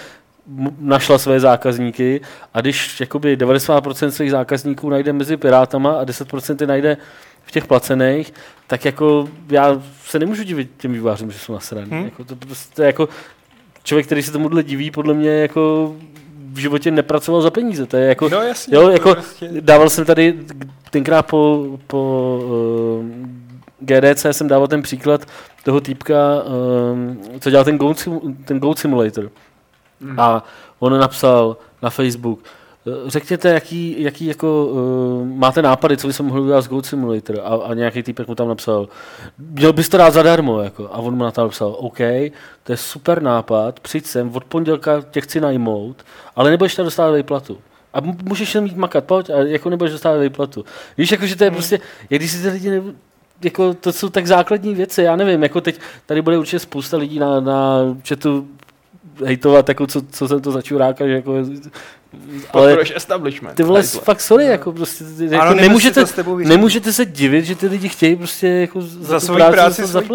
našla 0.79 1.19
své 1.19 1.41
zákazníky 1.41 2.21
a 2.55 2.61
když 2.61 3.01
jakoby 3.01 3.37
90% 3.37 4.09
svých 4.09 4.31
zákazníků 4.31 4.91
najde 4.91 5.13
mezi 5.13 5.37
pirátama 5.37 5.93
a 5.93 6.05
10% 6.05 6.57
je 6.61 6.67
najde 6.67 6.97
v 7.43 7.51
těch 7.53 7.67
placených, 7.67 8.35
tak 8.67 8.85
jako 8.85 9.29
já 9.49 9.83
se 10.05 10.19
nemůžu 10.19 10.43
divit 10.43 10.71
těm 10.77 10.93
vývářům, 10.93 11.31
že 11.31 11.39
jsou 11.39 11.53
nasraný. 11.53 11.91
Hmm. 11.91 11.99
Hmm. 11.99 12.05
Jako 12.05 12.25
to 12.25 12.37
prostě 12.37 12.83
jako 12.83 13.09
člověk, 13.83 14.07
který 14.07 14.23
se 14.23 14.33
tomuhle 14.33 14.63
diví, 14.63 14.91
podle 14.91 15.15
mě 15.15 15.31
jako 15.31 15.95
v 16.55 16.59
životě 16.59 16.91
nepracoval 16.91 17.43
za 17.43 17.51
peníze. 17.51 17.87
To 17.87 17.97
je 17.97 18.09
jako, 18.09 18.29
No 18.29 18.43
jasně. 18.43 18.77
jo, 18.77 18.83
to 18.83 18.91
jako 18.91 19.15
prostě... 19.15 19.49
dával 19.61 19.91
jsem 19.91 20.05
tady 20.05 20.39
tenkrát 20.91 21.23
po, 21.23 21.67
po 21.87 22.41
uh, 22.45 23.05
GDC 23.81 24.27
jsem 24.31 24.49
dával 24.49 24.67
ten 24.69 24.83
příklad 24.83 25.27
toho 25.65 25.81
týpka, 25.81 26.17
um, 26.93 27.21
co 27.41 27.51
dělal 27.51 27.65
ten 27.65 27.79
Goat, 27.79 28.09
ten 28.45 28.59
Goat 28.61 28.79
Simulator. 28.79 29.31
Mhm. 30.01 30.21
A 30.21 30.45
on 30.79 30.99
napsal 30.99 31.57
na 31.83 31.91
Facebook, 31.91 32.41
eh, 32.45 32.49
řekněte, 33.07 33.49
jaký, 33.49 34.03
jaký 34.03 34.27
jako, 34.27 34.67
uh, 34.67 35.27
máte 35.27 35.63
nápady, 35.63 35.97
co 35.97 36.07
bychom 36.07 36.27
mohli 36.27 36.43
udělat 36.43 36.63
z 36.63 36.69
Goat 36.69 36.87
Simulator. 36.87 37.41
A, 37.45 37.55
a 37.55 37.75
nějaký 37.75 38.03
týpek 38.03 38.29
mu 38.29 38.35
tam 38.35 38.49
napsal, 38.49 38.89
měl 39.39 39.73
bys 39.73 39.89
to 39.89 39.97
dát 39.97 40.11
zadarmo. 40.11 40.61
Jako. 40.61 40.89
A 40.93 40.99
on 40.99 41.17
mu 41.17 41.25
na 41.25 41.31
to 41.31 41.41
napsal, 41.41 41.77
OK, 41.79 41.99
to 42.63 42.73
je 42.73 42.77
super 42.77 43.23
nápad, 43.23 43.81
přijď 43.81 44.07
sem, 44.07 44.31
od 44.35 44.45
pondělka 44.45 45.03
tě 45.11 45.21
chci 45.21 45.41
najmout, 45.41 46.05
ale 46.37 46.51
nebudeš 46.51 46.75
tam 46.75 46.85
dostávat 46.85 47.17
výplatu. 47.17 47.59
A 47.95 48.01
můžeš 48.01 48.55
jen 48.55 48.65
mít 48.65 48.77
makat, 48.77 49.05
pojď, 49.05 49.31
a 49.31 49.39
jako 49.39 49.71
nebudeš 49.71 49.93
dostávat 49.93 50.19
výplatu. 50.19 50.65
Víš, 50.99 51.13
jako, 51.13 51.27
že 51.27 51.37
to 51.37 51.45
je 51.45 51.51
prostě, 51.51 51.81
jak 52.11 52.21
když 52.21 52.33
si 52.33 52.43
ty 52.43 52.49
lidi 52.49 52.71
ne, 52.71 52.83
jako, 53.45 53.75
to 53.75 53.93
jsou 53.93 54.09
tak 54.09 54.27
základní 54.27 54.75
věci, 54.75 55.03
já 55.03 55.17
nevím, 55.17 55.43
jako 55.43 55.61
teď 55.61 55.81
tady 56.07 56.23
bude 56.23 56.39
určitě 56.39 56.59
spousta 56.59 56.97
lidí 56.97 57.19
na, 57.19 57.41
na 57.41 57.81
chatu 58.09 58.49
hejtovat, 59.25 59.69
jako 59.69 59.87
co, 59.87 60.03
co 60.03 60.29
jsem 60.29 60.41
to 60.41 60.53
za 60.53 60.63
čuráka, 60.63 61.07
že 61.07 61.13
jako, 61.13 61.35
ale 62.53 62.77
establishment. 62.97 63.55
ty 63.57 63.63
vole, 63.63 63.81
Hejtle. 63.81 64.01
fakt 64.01 64.21
sorry, 64.21 64.45
jako 64.47 64.73
prostě, 64.73 65.05
jako, 65.21 65.43
Ano, 65.45 65.55
nemůžete, 65.55 66.01
to 66.01 66.07
s 66.07 66.13
tebou 66.13 66.35
vyřídit. 66.37 66.57
nemůžete 66.57 66.93
se 66.93 67.05
divit, 67.07 67.45
že 67.45 67.55
ty 67.55 67.67
lidi 67.67 67.89
chtějí 67.89 68.17
prostě 68.17 68.49
jako 68.49 68.83
za, 68.83 69.01
za 69.01 69.21
svoji 69.21 69.37
práci, 69.39 69.53
práci 69.55 69.87
za 69.87 70.01
ty 70.01 70.09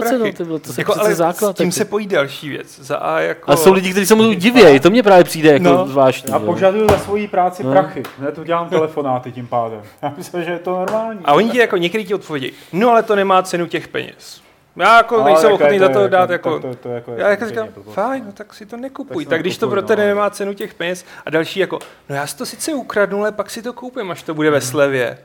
vole, 0.43 0.60
to 0.60 0.72
jako, 0.78 1.00
ale 1.00 1.16
základ. 1.16 1.56
s 1.56 1.58
tím 1.58 1.66
jako. 1.68 1.76
se 1.76 1.86
pojí 1.86 2.08
další 2.08 2.50
věc. 2.50 2.80
Za 2.82 2.95
A 2.97 3.20
jako... 3.20 3.52
A 3.52 3.56
jsou 3.56 3.74
lidi, 3.74 3.91
kteří 3.91 4.06
se 4.06 4.16
mu 4.16 4.34
divějí, 4.34 4.80
to 4.80 4.89
mě 4.89 5.04
právě 5.04 5.24
přijde 5.24 5.52
jako 5.54 5.64
No. 5.64 5.88
zvláštní. 5.88 6.34
Jo. 6.34 6.39
požaduju 6.39 6.88
za 6.89 6.97
svoji 7.00 7.28
práci 7.28 7.64
No. 7.64 7.72
prachy. 7.72 8.04
Ne, 8.20 8.32
tu 8.32 8.43
dělám 8.43 8.70
telefonáty 8.70 9.32
tím 9.32 9.47
pádem. 9.47 9.82
Já 10.02 10.14
myslím, 10.18 10.43
že 10.43 10.52
je 10.52 10.60
to 10.60 10.72
normální. 10.72 11.20
A 11.26 11.34
oni 11.34 11.50
ti 11.50 11.58
jako 11.58 11.78
někdy 11.78 12.06
ti 12.06 12.14
odpovědí, 12.14 12.52
no 12.74 12.89
ale 12.89 13.04
to 13.04 13.16
nemá 13.16 13.43
cenu 13.43 13.68
těch 13.68 13.88
peněz. 13.88 14.41
Já 14.80 14.98
jako 14.98 15.16
Ale 15.16 15.24
nejsem 15.26 15.52
jako 15.52 15.64
ochotný 15.64 15.80
za 15.80 15.90
to 15.90 16.00
jako- 16.00 16.08
dát 16.08 16.30
jako... 16.30 16.60
To, 16.60 16.76
to, 16.76 16.90
jako 16.90 17.12
Já 17.18 17.30
jako 17.30 17.46
říkám, 17.48 17.68
fajn, 17.94 18.22
no. 18.24 18.26
no 18.28 18.32
tak 18.34 18.54
si 18.54 18.66
to 18.66 18.78
nekupuj. 18.78 19.26
Tak 19.26 19.30
Tak, 19.30 19.42
když 19.42 19.58
to 19.58 19.66
nekupuj, 19.66 19.80
pro 19.82 19.88
tebe 19.88 20.02
no. 20.02 20.08
nemá 20.08 20.30
cenu 20.30 20.54
těch 20.54 20.74
peněz 20.74 21.06
a 21.26 21.30
další 21.30 21.60
jako, 21.60 21.80
no 22.10 22.16
já 22.16 22.28
si 22.28 22.38
to 22.38 22.46
sice 22.46 22.74
ukradnu, 22.74 23.20
ale 23.22 23.32
pak 23.32 23.50
si 23.50 23.62
to 23.62 23.74
koupím, 23.74 24.12
až 24.12 24.24
to 24.24 24.34
bude 24.34 24.50
ve 24.52 24.62
slevě. 24.62 25.18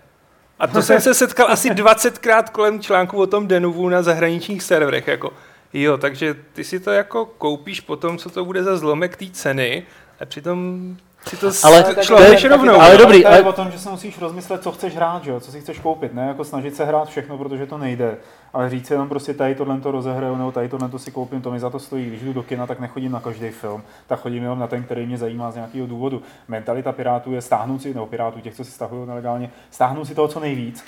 A 0.58 0.66
to 0.66 0.82
jsem 0.82 1.00
se 1.00 1.14
setkal 1.14 1.46
asi 1.50 1.70
20krát 1.70 2.44
kolem 2.52 2.80
článku 2.80 3.20
o 3.20 3.26
tom 3.26 3.46
Denuvu 3.48 3.88
na 3.88 4.02
zahraničních 4.02 4.62
serverech. 4.62 5.08
Jako, 5.08 5.32
jo, 5.72 5.96
takže 5.98 6.34
ty 6.52 6.64
si 6.64 6.80
to 6.80 6.90
jako 6.90 7.26
koupíš 7.26 7.80
potom, 7.80 8.18
co 8.18 8.30
to 8.30 8.44
bude 8.44 8.64
za 8.64 8.76
zlomek 8.76 9.16
té 9.16 9.26
ceny 9.32 9.86
a 10.20 10.24
přitom 10.24 10.96
si 11.28 11.36
to 11.36 11.50
Ale 11.64 11.82
to 11.82 12.00
je- 12.00 12.04
šlapeš 12.06 12.28
taky 12.42 12.48
rovnou. 12.48 12.72
to- 12.72 12.80
ale 12.80 12.88
ale 12.88 12.98
dobrý, 12.98 13.22
To 13.22 13.28
je 13.28 13.34
ale- 13.34 13.42
o 13.42 13.52
tom, 13.52 13.70
že 13.70 13.78
se 13.78 13.90
musíš 13.90 14.18
rozmyslet, 14.20 14.62
co 14.62 14.72
chceš 14.72 14.96
hrát, 14.96 15.24
že 15.24 15.30
jo? 15.30 15.40
co 15.40 15.52
si 15.52 15.60
chceš 15.60 15.78
koupit. 15.78 16.14
Ne 16.14 16.26
jako 16.28 16.44
snažit 16.44 16.76
se 16.76 16.84
hrát 16.84 17.08
všechno, 17.08 17.38
protože 17.38 17.66
to 17.66 17.78
nejde. 17.78 18.16
Ale 18.52 18.70
říct 18.70 18.86
si 18.86 18.94
jenom 18.94 19.08
prostě 19.08 19.34
tady 19.34 19.54
tohle 19.54 19.80
to 19.80 19.90
rozehraju, 19.90 20.36
nebo 20.36 20.52
tady 20.52 20.68
tohle 20.68 20.88
to 20.88 20.98
si 20.98 21.10
koupím, 21.10 21.42
to 21.42 21.50
mi 21.50 21.60
za 21.60 21.70
to 21.70 21.78
stojí. 21.78 22.06
Když 22.06 22.20
jdu 22.22 22.32
do 22.32 22.42
kina, 22.42 22.66
tak 22.66 22.80
nechodím 22.80 23.12
na 23.12 23.20
každý 23.20 23.50
film, 23.50 23.82
tak 24.06 24.20
chodím 24.20 24.42
jenom 24.42 24.58
na 24.58 24.66
ten, 24.66 24.82
který 24.82 25.06
mě 25.06 25.18
zajímá 25.18 25.50
z 25.50 25.54
nějakého 25.54 25.86
důvodu. 25.86 26.22
Mentalita 26.48 26.92
pirátů 26.92 27.32
je 27.32 27.40
stáhnout 27.42 27.82
si, 27.82 27.94
nebo 27.94 28.06
pirátů, 28.06 28.40
těch, 28.40 28.54
co 28.54 28.64
si 28.64 28.70
stahují 28.70 29.08
nelegálně, 29.08 29.50
stáhnout 29.70 30.04
si 30.04 30.14
toho, 30.14 30.28
co 30.28 30.40
nejvíc. 30.40 30.84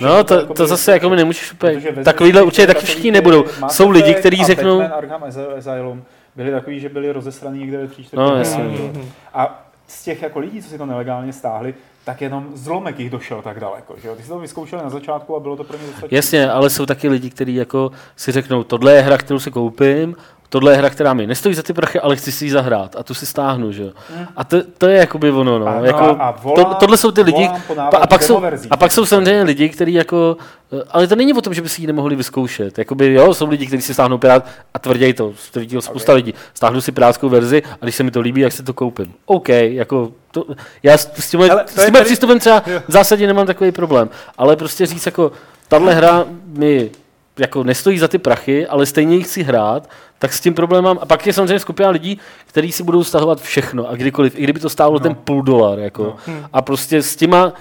No, 0.00 0.24
to, 0.24 0.34
jako 0.34 0.54
to 0.54 0.62
by- 0.62 0.68
zase 0.68 0.92
jako 0.92 1.10
mi 1.10 1.16
nemůžeš 1.16 1.52
úplně, 1.52 1.80
takovýhle 2.04 2.42
určitě 2.42 2.66
taky 2.66 2.86
všichni 2.86 3.10
nebudou. 3.10 3.44
Jsou 3.68 3.90
lidi, 3.90 4.14
kteří 4.14 4.44
řeknou, 4.44 4.78
Batman 4.78 4.98
Arkham 4.98 5.24
Asylum 5.58 6.02
byli 6.36 6.50
takový, 6.50 6.80
že 6.80 6.88
byli 6.88 7.12
rozesraný 7.12 7.58
někde 7.58 7.78
ve 7.78 7.88
čtvrtě 7.88 8.16
No, 8.16 8.36
jo. 8.36 8.92
A 9.34 9.64
z 9.90 10.04
těch 10.04 10.22
jako 10.22 10.38
lidí, 10.38 10.62
co 10.62 10.68
si 10.68 10.78
to 10.78 10.86
nelegálně 10.86 11.32
stáhli, 11.32 11.74
tak 12.04 12.20
jenom 12.20 12.48
zlomek 12.54 12.98
jich 12.98 13.10
došel 13.10 13.42
tak 13.42 13.60
daleko. 13.60 13.94
Že 14.02 14.08
jo? 14.08 14.16
Ty 14.16 14.22
si 14.22 14.28
to 14.28 14.38
vyzkoušeli 14.38 14.82
na 14.82 14.90
začátku 14.90 15.36
a 15.36 15.40
bylo 15.40 15.56
to 15.56 15.64
pro 15.64 15.76
ně 15.76 15.82
dostačující. 15.82 16.14
Jasně, 16.14 16.50
ale 16.50 16.70
jsou 16.70 16.86
taky 16.86 17.08
lidi, 17.08 17.30
kteří 17.30 17.54
jako 17.54 17.90
si 18.16 18.32
řeknou, 18.32 18.64
tohle 18.64 18.92
je 18.92 19.00
hra, 19.00 19.18
kterou 19.18 19.38
si 19.38 19.50
koupím, 19.50 20.16
tohle 20.52 20.72
je 20.72 20.76
hra, 20.78 20.90
která 20.90 21.14
mi 21.14 21.26
nestojí 21.26 21.54
za 21.54 21.62
ty 21.62 21.72
prachy, 21.72 22.00
ale 22.00 22.16
chci 22.16 22.32
si 22.32 22.44
ji 22.44 22.50
zahrát 22.50 22.96
a 22.96 23.02
tu 23.02 23.14
si 23.14 23.26
stáhnu, 23.26 23.72
že 23.72 23.82
jo. 23.82 23.90
A 24.36 24.44
to, 24.44 24.56
to 24.78 24.86
je 24.88 24.98
jakoby 24.98 25.30
ono, 25.30 25.58
no. 25.58 25.66
A- 25.66 25.86
jako, 25.86 26.04
a- 26.20 26.36
volám- 26.42 26.64
to, 26.64 26.74
tohle 26.74 26.96
jsou 26.96 27.10
ty 27.10 27.22
lidi, 27.22 27.48
pa, 27.90 27.98
a, 27.98 28.06
pak 28.06 28.22
jsou, 28.22 28.42
a 28.70 28.76
pak 28.76 28.92
jsou 28.92 29.06
samozřejmě 29.06 29.42
lidi, 29.42 29.68
kteří 29.68 29.92
jako, 29.94 30.36
eh, 30.72 30.82
ale 30.90 31.06
to 31.06 31.16
není 31.16 31.32
o 31.34 31.40
tom, 31.40 31.54
že 31.54 31.62
by 31.62 31.68
si 31.68 31.80
ji 31.82 31.86
nemohli 31.86 32.16
vyzkoušet. 32.16 32.78
Jakoby, 32.78 33.12
jo, 33.14 33.34
jsou 33.34 33.48
lidi, 33.48 33.66
kteří 33.66 33.82
si 33.82 33.94
stáhnou 33.94 34.18
Pirát 34.18 34.46
a 34.74 34.78
tvrdí 34.78 35.12
to, 35.12 35.32
tvrdí 35.52 35.74
to 35.74 35.82
spousta 35.82 36.12
lidí. 36.12 36.34
Stáhnu 36.54 36.80
si 36.80 36.92
pirátskou 36.92 37.28
verzi 37.28 37.62
a 37.80 37.84
když 37.84 37.94
se 37.94 38.02
mi 38.02 38.10
to 38.10 38.20
líbí, 38.20 38.40
jak 38.40 38.52
si 38.52 38.62
to 38.62 38.72
koupím. 38.72 39.12
OK, 39.26 39.48
jako 39.48 40.12
to, 40.30 40.44
já 40.82 40.98
s, 40.98 41.00
s 41.00 41.06
to 41.06 41.22
s 41.22 41.30
tímhle 41.30 41.64
tady- 41.74 42.04
přístupem 42.04 42.38
třeba 42.38 42.60
v 42.88 42.92
zásadě 42.92 43.26
nemám 43.26 43.46
takový 43.46 43.72
problém. 43.72 44.10
Ale 44.38 44.56
prostě 44.56 44.86
říct 44.86 45.06
jako, 45.06 45.32
tahle 45.68 45.94
hra 45.94 46.24
mi 46.46 46.90
jako 47.38 47.64
nestojí 47.64 47.98
za 47.98 48.08
ty 48.08 48.18
prachy, 48.18 48.66
ale 48.66 48.86
stejně 48.86 49.16
ji 49.16 49.22
chci 49.22 49.42
hrát, 49.42 49.88
tak 50.20 50.32
s 50.32 50.40
tím 50.40 50.54
problém 50.54 50.84
mám. 50.84 50.98
A 51.00 51.06
pak 51.06 51.26
je 51.26 51.32
samozřejmě 51.32 51.58
skupina 51.58 51.90
lidí, 51.90 52.18
kteří 52.46 52.72
si 52.72 52.82
budou 52.82 53.04
stahovat 53.04 53.40
všechno 53.40 53.88
a 53.88 53.96
kdykoliv, 53.96 54.38
i 54.38 54.42
kdyby 54.42 54.60
to 54.60 54.68
stálo 54.68 54.92
no. 54.92 55.00
ten 55.00 55.14
půl 55.14 55.42
dolar. 55.42 55.78
Jako. 55.78 56.02
No. 56.02 56.34
A 56.52 56.62
prostě 56.62 57.02
s 57.02 57.16
těma, 57.16 57.52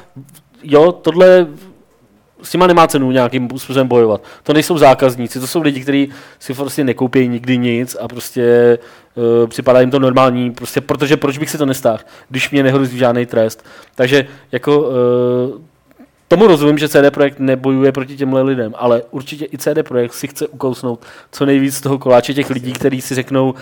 jo, 0.63 0.91
tohle 0.91 1.47
s 2.43 2.51
těma 2.51 2.67
nemá 2.67 2.87
cenu 2.87 3.11
nějakým 3.11 3.49
způsobem 3.49 3.87
bojovat. 3.87 4.23
To 4.43 4.53
nejsou 4.53 4.77
zákazníci, 4.77 5.39
to 5.39 5.47
jsou 5.47 5.61
lidi, 5.61 5.81
kteří 5.81 6.09
si 6.39 6.53
prostě 6.53 6.83
nekoupí 6.83 7.27
nikdy 7.27 7.57
nic 7.57 7.97
a 7.99 8.07
prostě 8.07 8.77
uh, 9.15 9.47
připadá 9.47 9.79
jim 9.79 9.91
to 9.91 9.99
normální, 9.99 10.51
prostě 10.51 10.81
protože 10.81 11.17
proč 11.17 11.37
bych 11.37 11.49
si 11.49 11.57
to 11.57 11.65
nestáhl, 11.65 11.99
když 12.29 12.51
mě 12.51 12.63
nehrozí 12.63 12.97
žádný 12.97 13.25
trest. 13.25 13.65
Takže 13.95 14.27
jako 14.51 14.79
uh, 14.79 14.95
tomu 16.29 16.47
rozumím, 16.47 16.77
že 16.77 16.89
CD 16.89 17.11
Projekt 17.13 17.39
nebojuje 17.39 17.91
proti 17.91 18.17
těmhle 18.17 18.41
lidem, 18.41 18.73
ale 18.77 19.03
určitě 19.11 19.45
i 19.45 19.57
CD 19.57 19.87
Projekt 19.87 20.13
si 20.13 20.27
chce 20.27 20.47
ukousnout 20.47 21.05
co 21.31 21.45
nejvíc 21.45 21.75
z 21.75 21.81
toho 21.81 21.99
koláče 21.99 22.33
těch 22.33 22.49
lidí, 22.49 22.73
kteří 22.73 23.01
si 23.01 23.15
řeknou, 23.15 23.53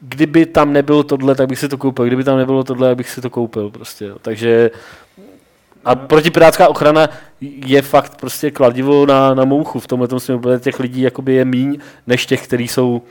kdyby 0.00 0.46
tam 0.46 0.72
nebylo 0.72 1.02
tohle, 1.02 1.34
tak 1.34 1.48
bych 1.48 1.58
si 1.58 1.68
to 1.68 1.78
koupil, 1.78 2.06
kdyby 2.06 2.24
tam 2.24 2.38
nebylo 2.38 2.64
tohle, 2.64 2.88
tak 2.88 2.96
bych 2.96 3.10
si 3.10 3.20
to 3.20 3.30
koupil 3.30 3.70
prostě. 3.70 4.10
Takže 4.22 4.70
a 5.84 5.94
protipirátská 5.94 6.68
ochrana 6.68 7.08
je 7.66 7.82
fakt 7.82 8.16
prostě 8.20 8.50
kladivo 8.50 9.06
na, 9.06 9.34
na 9.34 9.44
mouchu 9.44 9.80
v 9.80 9.86
tomhle 9.86 10.20
směru, 10.20 10.58
těch 10.58 10.80
lidí 10.80 11.00
jakoby 11.00 11.34
je 11.34 11.44
míň, 11.44 11.78
než 12.06 12.26
těch, 12.26 12.44
kteří 12.44 12.68
jsou 12.68 13.02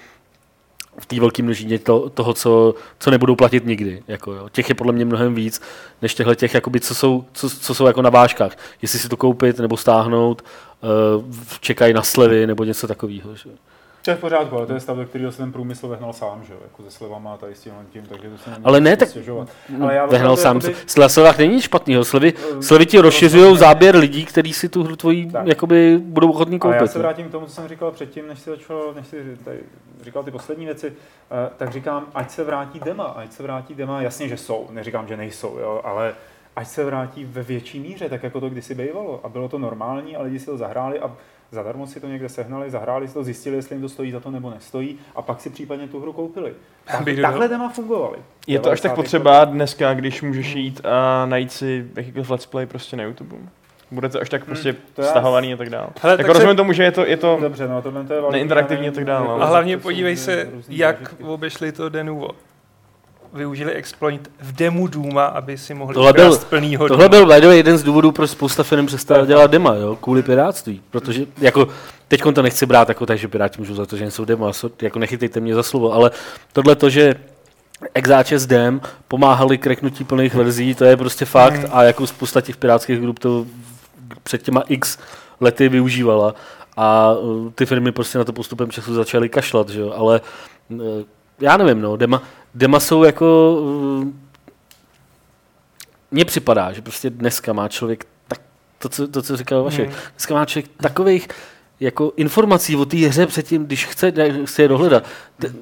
v 0.99 1.05
té 1.05 1.19
velké 1.19 1.43
množině 1.43 1.79
to, 1.79 2.09
toho, 2.09 2.33
co, 2.33 2.75
co 2.99 3.11
nebudou 3.11 3.35
platit 3.35 3.65
nikdy. 3.65 4.03
Jako, 4.07 4.33
jo. 4.33 4.49
Těch 4.49 4.69
je 4.69 4.75
podle 4.75 4.93
mě 4.93 5.05
mnohem 5.05 5.35
víc, 5.35 5.61
než 6.01 6.15
těchhle 6.15 6.35
těch, 6.35 6.53
jakoby, 6.53 6.79
co, 6.79 6.95
jsou, 6.95 7.25
co, 7.33 7.49
co 7.49 7.75
jsou 7.75 7.85
jako 7.85 8.01
na 8.01 8.09
vážkách. 8.09 8.57
Jestli 8.81 8.99
si 8.99 9.09
to 9.09 9.17
koupit 9.17 9.59
nebo 9.59 9.77
stáhnout, 9.77 10.41
uh, 10.81 11.23
čekají 11.59 11.93
na 11.93 12.03
slevy 12.03 12.47
nebo 12.47 12.63
něco 12.63 12.87
takového. 12.87 13.35
Že? 13.35 13.49
To 14.09 14.11
je 14.13 14.17
v 14.17 14.21
pořádku, 14.21 14.57
ale 14.57 14.65
to 14.65 14.73
je 14.73 14.79
stav, 14.79 14.97
do 14.97 15.05
kterého 15.05 15.31
se 15.31 15.37
ten 15.37 15.51
průmysl 15.51 15.87
vehnal 15.87 16.13
sám, 16.13 16.43
že 16.47 16.53
jo, 16.53 16.59
jako 16.63 16.83
se 16.83 16.91
slevama 16.91 17.33
a 17.33 17.37
tady 17.37 17.55
s 17.55 17.61
tím, 17.61 17.73
tím 17.89 18.05
takže 18.05 18.29
to 18.29 18.37
se 18.37 18.49
nemůže 18.49 18.65
Ale 18.65 18.81
ne, 18.81 18.97
tak 18.97 19.09
stěžovat. 19.09 19.47
Ale 19.81 19.95
já 19.95 20.05
vehnal 20.05 20.37
sám. 20.37 20.55
jakoby- 20.57 20.75
Slasovák 20.87 21.37
není 21.37 21.61
špatnýho. 21.61 22.05
Slevy, 22.05 22.33
Eh, 22.59 22.61
slevy 22.61 22.85
ti 22.85 22.99
rozšiřují 22.99 23.57
záběr 23.57 23.95
lidí, 23.95 24.25
kteří 24.25 24.53
si 24.53 24.69
tu 24.69 24.83
hru 24.83 24.95
tvojí 24.95 25.31
Tak. 25.31 25.47
jakoby 25.47 25.97
budou 26.03 26.29
ochotní 26.31 26.59
Ale 26.61 26.73
já 26.75 26.79
koupit. 26.79 26.91
se 26.91 26.97
no. 26.99 27.03
vrátím 27.03 27.29
k 27.29 27.31
tomu, 27.31 27.45
co 27.45 27.51
jsem 27.51 27.67
říkal 27.67 27.91
předtím, 27.91 28.27
než 28.27 28.39
si 28.39 28.49
začal, 28.49 28.81
než 28.95 29.07
si 29.07 29.37
tady 29.45 29.57
říkal 30.03 30.23
ty 30.23 30.31
poslední 30.31 30.65
věci, 30.65 30.87
eh, 30.87 31.49
tak 31.57 31.71
říkám, 31.71 32.05
ať 32.15 32.31
se 32.31 32.43
vrátí 32.43 32.79
dema, 32.79 33.03
ať 33.03 33.31
se 33.33 33.43
vrátí 33.43 33.75
dema, 33.75 34.01
jasně, 34.01 34.27
že 34.27 34.37
jsou, 34.37 34.67
neříkám, 34.71 35.07
že 35.07 35.17
nejsou, 35.17 35.57
jo, 35.59 35.81
ale 35.83 36.13
ať 36.55 36.67
se 36.67 36.85
vrátí 36.85 37.25
ve 37.25 37.43
větší 37.43 37.79
míře, 37.79 38.09
tak 38.09 38.23
jako 38.23 38.39
to 38.39 38.49
kdysi 38.49 38.75
bývalo. 38.75 39.19
A 39.23 39.29
bylo 39.29 39.49
to 39.49 39.57
normální 39.57 40.15
a 40.15 40.21
lidi 40.21 40.39
si 40.39 40.45
to 40.45 40.57
zahráli 40.57 40.99
a 40.99 41.11
zadarmo 41.51 41.87
si 41.87 41.99
to 41.99 42.07
někde 42.07 42.29
sehnali, 42.29 42.69
zahráli 42.71 43.07
si 43.07 43.13
to, 43.13 43.23
zjistili, 43.23 43.55
jestli 43.55 43.75
jim 43.75 43.81
to 43.81 43.89
stojí 43.89 44.11
za 44.11 44.19
to 44.19 44.31
nebo 44.31 44.49
nestojí 44.49 44.99
a 45.15 45.21
pak 45.21 45.41
si 45.41 45.49
případně 45.49 45.87
tu 45.87 45.99
hru 45.99 46.13
koupili. 46.13 46.53
Tak, 46.91 47.05
takhle 47.21 47.47
dema 47.47 47.69
fungovaly. 47.69 48.17
Je 48.47 48.59
to 48.59 48.69
až 48.69 48.81
tak 48.81 48.89
90. 48.91 48.95
potřeba 48.95 49.45
dneska, 49.45 49.93
když 49.93 50.21
můžeš 50.21 50.55
jít 50.55 50.81
a 50.85 51.25
najít 51.25 51.51
si 51.51 51.87
jakýkoliv 51.95 52.29
let's 52.29 52.45
play 52.45 52.65
prostě 52.65 52.95
na 52.97 53.03
YouTube? 53.03 53.35
Bude 53.91 54.09
to 54.09 54.21
až 54.21 54.29
tak 54.29 54.45
prostě 54.45 54.75
to 54.93 55.01
já- 55.01 55.07
stahovaný 55.07 55.53
a 55.53 55.57
tak 55.57 55.69
dále. 55.69 55.87
Hele, 56.01 56.13
Jako 56.13 56.21
tak 56.23 56.27
rozumím 56.27 56.49
se- 56.53 56.57
tomu, 56.57 56.73
že 56.73 56.83
je 56.83 56.91
to, 56.91 57.05
je 57.05 57.17
to 57.17 57.37
Dobře, 57.41 57.67
no 57.67 57.81
tohle 57.81 58.03
to 58.03 58.13
je 58.13 58.21
validní, 58.21 58.37
Neinteraktivní 58.39 58.87
a 58.87 58.91
tak 58.91 59.05
dále, 59.05 59.21
jako 59.21 59.33
ale- 59.33 59.43
A 59.43 59.47
hlavně 59.47 59.77
to 59.77 59.83
podívej 59.83 60.15
se, 60.17 60.49
jak 60.69 61.15
obešli 61.23 61.71
to 61.71 61.89
Denuvo. 61.89 62.27
Využili 63.33 63.71
exploit 63.73 64.31
v 64.41 64.51
demu 64.51 64.87
Duma, 64.87 65.25
aby 65.25 65.57
si 65.57 65.73
mohli 65.73 65.93
Tohle 65.93 66.13
byl- 66.13 66.37
plnýho 66.37 66.87
Tohle 66.87 67.09
Duma. 67.09 67.25
byl 67.25 67.35
by 67.35 67.41
the 67.41 67.47
way, 67.47 67.57
jeden 67.57 67.77
z 67.77 67.83
důvodů, 67.83 68.11
proč 68.11 68.29
spousta 68.29 68.63
firm 68.63 68.85
přestala 68.85 69.25
dělat 69.25 69.51
dema, 69.51 69.73
jo, 69.75 69.95
kvůli 69.95 70.23
piráctví. 70.23 70.81
Protože 70.91 71.25
jako, 71.37 71.67
teď 72.07 72.21
to 72.35 72.41
nechci 72.41 72.65
brát 72.65 72.89
jako 72.89 73.05
tak, 73.05 73.17
že 73.17 73.27
piráti 73.27 73.59
můžou 73.59 73.75
za 73.75 73.85
to, 73.85 73.97
že 73.97 74.03
nejsou 74.03 74.25
dema, 74.25 74.51
jako 74.81 74.99
nechytejte 74.99 75.39
mě 75.39 75.55
za 75.55 75.63
slovo, 75.63 75.93
ale 75.93 76.11
tohle 76.53 76.75
to, 76.75 76.89
že 76.89 77.15
Exáče 77.93 78.39
s 78.39 78.47
dem 78.47 78.81
pomáhali 79.07 79.57
k 79.57 79.67
reknutí 79.67 80.03
plných 80.03 80.35
verzí, 80.35 80.75
to 80.75 80.85
je 80.85 80.97
prostě 80.97 81.25
fakt 81.25 81.53
Hmm. 81.53 81.65
a 81.71 81.83
jako 81.83 82.07
spousta 82.07 82.41
těch 82.41 82.57
pirátských 82.57 82.99
grup 82.99 83.19
to 83.19 83.45
před 84.23 84.41
těma 84.43 84.63
x 84.67 84.97
lety 85.41 85.69
využívala 85.69 86.35
a 86.77 87.13
uh, 87.13 87.51
ty 87.55 87.65
firmy 87.65 87.91
prostě 87.91 88.17
na 88.17 88.23
to 88.23 88.33
postupem 88.33 88.71
času 88.71 88.93
začaly 88.93 89.29
kašlat, 89.29 89.69
že 89.69 89.79
jo, 89.79 89.93
ale 89.97 90.21
uh, 90.69 90.79
já 91.39 91.57
nevím, 91.57 91.81
no, 91.81 91.97
dema, 91.97 92.21
dema 92.55 92.79
jsou 92.79 93.03
jako 93.03 93.57
uh, 93.61 94.07
mně 96.11 96.25
připadá, 96.25 96.71
že 96.73 96.81
prostě 96.81 97.09
dneska 97.09 97.53
má 97.53 97.67
člověk 97.67 98.05
tak, 98.27 98.41
to, 98.77 98.89
co, 98.89 99.07
to, 99.07 99.21
co 99.21 99.37
říkal 99.37 99.63
Vašek, 99.63 99.85
Hmm. 99.89 99.97
dneska 100.15 100.33
má 100.33 100.45
člověk 100.45 100.71
takových 100.81 101.27
jako 101.79 102.11
informací 102.15 102.75
o 102.75 102.85
té 102.85 102.97
hře 102.97 103.25
předtím, 103.27 103.65
když 103.65 103.85
chce, 103.85 104.13
chce 104.45 104.61
je 104.61 104.67
dohledat, 104.67 105.03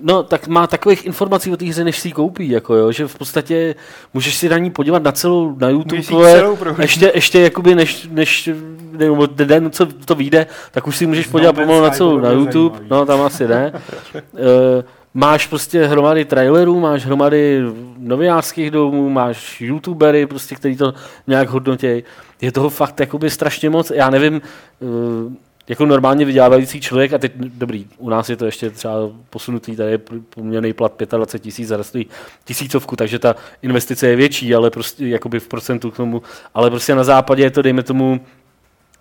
no 0.01 0.23
tak 0.23 0.47
má 0.47 0.67
takových 0.67 1.05
informací 1.05 1.51
o 1.51 1.57
té 1.57 1.65
hře, 1.65 1.83
než 1.83 1.99
si 1.99 2.07
ji 2.07 2.11
koupí, 2.11 2.49
jako 2.49 2.75
jo, 2.75 2.91
že 2.91 3.07
v 3.07 3.15
podstatě 3.15 3.75
můžeš 4.13 4.35
si 4.35 4.49
na 4.49 4.57
ní 4.57 4.71
podívat 4.71 5.03
na 5.03 5.11
celou, 5.11 5.55
na 5.59 5.69
YouTube, 5.69 6.01
tvoje, 6.01 6.43
ještě, 6.81 7.11
ještě 7.15 7.39
jakoby 7.39 7.75
než, 7.75 8.07
než 8.11 8.49
nebo 8.91 9.25
den, 9.25 9.71
co 9.71 9.85
to 9.85 10.15
vyjde, 10.15 10.47
tak 10.71 10.88
už 10.88 10.97
si 10.97 11.05
můžeš 11.05 11.27
podívat 11.27 11.53
pomalu 11.53 11.81
na 11.81 11.89
celou 11.89 12.17
na 12.17 12.23
zajímavý. 12.29 12.45
YouTube, 12.45 12.79
no 12.89 13.05
tam 13.05 13.21
asi 13.21 13.47
ne. 13.47 13.71
Eh, 14.15 14.83
máš 15.18 15.47
prostě 15.47 15.86
hromady 15.86 16.26
trailerů, 16.26 16.80
máš 16.80 17.05
hromady 17.05 17.61
novinářských 17.97 18.72
domů, 18.72 19.09
máš 19.09 19.61
youtubery, 19.61 20.28
prostě, 20.28 20.55
který 20.55 20.78
to 20.78 20.93
nějak 21.28 21.49
hodnotějí. 21.49 22.03
Je 22.41 22.51
toho 22.51 22.70
fakt 22.70 22.99
jakoby 22.99 23.30
strašně 23.30 23.70
moc. 23.70 23.91
Já 23.91 24.09
nevím, 24.09 24.41
eh, 24.82 25.36
jako 25.68 25.86
normálně 25.86 26.26
vydělávající 26.26 26.82
člověk, 26.82 27.13
a 27.13 27.18
teď, 27.18 27.32
dobrý, 27.36 27.88
u 27.97 28.09
nás 28.09 28.30
je 28.30 28.36
to 28.36 28.45
ještě 28.45 28.70
třeba 28.70 28.93
posunutý, 29.30 29.76
tady 29.76 29.91
je 29.91 29.99
poměrný 30.30 30.74
plat 30.74 31.01
25 31.11 31.43
tisíc, 31.43 31.68
za 31.68 31.84
stojí 31.84 32.05
tisícovku, 32.45 32.95
takže 32.95 33.20
ta 33.20 33.36
investice 33.61 34.07
je 34.07 34.15
větší, 34.15 34.55
ale 34.55 34.70
prostě 34.70 35.07
jakoby 35.07 35.39
v 35.39 35.47
procentu 35.47 35.91
k 35.91 35.97
tomu, 35.97 36.22
ale 36.53 36.70
prostě 36.70 36.95
na 36.95 37.03
západě 37.03 37.43
je 37.43 37.51
to, 37.51 37.61
dejme 37.61 37.84
tomu, 37.84 38.20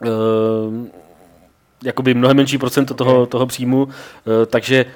eh, 0.03 0.09
jakoby 1.85 2.15
mnohem 2.15 2.37
menší 2.37 2.59
procento 2.59 2.95
toho, 2.95 3.27
toho 3.27 3.47
příjmu, 3.47 3.89
eh, 3.89 4.47
takže 4.47 4.87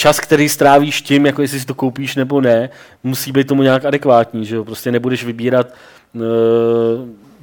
čas, 0.00 0.20
který 0.20 0.48
strávíš 0.48 1.02
tím, 1.02 1.26
jako 1.26 1.42
jestli 1.42 1.60
si 1.60 1.66
to 1.66 1.74
koupíš 1.74 2.16
nebo 2.16 2.40
ne, 2.40 2.70
musí 3.04 3.32
být 3.32 3.46
tomu 3.46 3.62
nějak 3.62 3.84
adekvátní, 3.84 4.46
že 4.46 4.56
jo? 4.56 4.64
Prostě 4.64 4.92
nebudeš 4.92 5.24
vybírat 5.24 5.66
uh, 6.12 6.22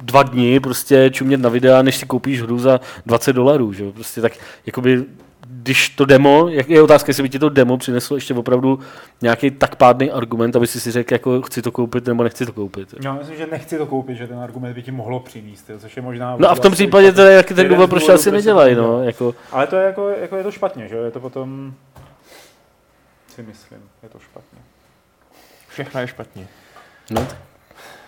dva 0.02 0.22
dny, 0.22 0.60
prostě 0.60 1.10
čumět 1.10 1.40
na 1.40 1.48
videa, 1.48 1.82
než 1.82 1.96
si 1.96 2.06
koupíš 2.06 2.42
hru 2.42 2.58
za 2.58 2.80
20 3.06 3.32
dolarů, 3.32 3.72
že 3.72 3.84
jo? 3.84 3.92
Prostě 3.92 4.20
tak, 4.20 4.32
jakoby, 4.66 5.04
když 5.50 5.88
to 5.88 6.04
demo, 6.04 6.48
jak 6.48 6.68
je 6.68 6.82
otázka, 6.82 7.10
jestli 7.10 7.22
by 7.22 7.28
ti 7.28 7.38
to 7.38 7.48
demo 7.48 7.76
přineslo 7.76 8.16
ještě 8.16 8.34
opravdu 8.34 8.78
nějaký 9.22 9.50
tak 9.50 9.76
pádný 9.76 10.10
argument, 10.10 10.56
aby 10.56 10.66
si 10.66 10.80
si 10.80 10.90
řekl, 10.90 11.14
jako 11.14 11.42
chci 11.42 11.62
to 11.62 11.72
koupit 11.72 12.06
nebo 12.06 12.22
nechci 12.22 12.46
to 12.46 12.52
koupit. 12.52 12.94
Já 13.04 13.14
myslím, 13.14 13.36
že 13.36 13.46
nechci 13.46 13.78
to 13.78 13.86
koupit, 13.86 14.16
že 14.16 14.26
ten 14.26 14.38
argument 14.38 14.74
by 14.74 14.82
ti 14.82 14.90
mohlo 14.90 15.20
přinést, 15.20 15.70
což 15.78 15.96
je 15.96 16.02
možná... 16.02 16.36
No 16.38 16.50
a 16.50 16.54
v 16.54 16.60
tom 16.60 16.70
vlastně 16.70 16.86
případě 16.86 17.12
to 17.12 17.22
je 17.22 17.36
jaký 17.36 17.54
ten 17.54 17.64
jeden 17.64 17.76
důvod, 17.76 17.90
proč 17.90 18.08
asi 18.08 18.30
nedělají, 18.30 18.74
no, 18.74 19.02
jako, 19.04 19.34
Ale 19.52 19.66
to 19.66 19.76
je 19.76 19.84
jako, 19.84 20.08
jako 20.08 20.36
je 20.36 20.42
to 20.42 20.50
špatně, 20.50 20.88
že 20.88 20.96
jo? 20.96 21.04
Je 21.04 21.10
to 21.10 21.20
potom... 21.20 21.72
Si 23.38 23.42
myslím, 23.42 23.90
je 24.02 24.08
to 24.08 24.18
špatně. 24.18 24.58
všechno 25.68 26.00
je 26.00 26.06
špatně. 26.06 26.48
no, 27.10 27.28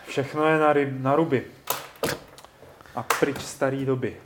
Všechno 0.07 0.47
je 0.47 0.59
na, 0.59 0.73
ryb, 0.73 0.89
na 1.01 1.17
ruby. 1.17 1.47
A 2.95 3.03
pryč 3.03 3.39
starý 3.39 3.85
doby. 3.85 4.17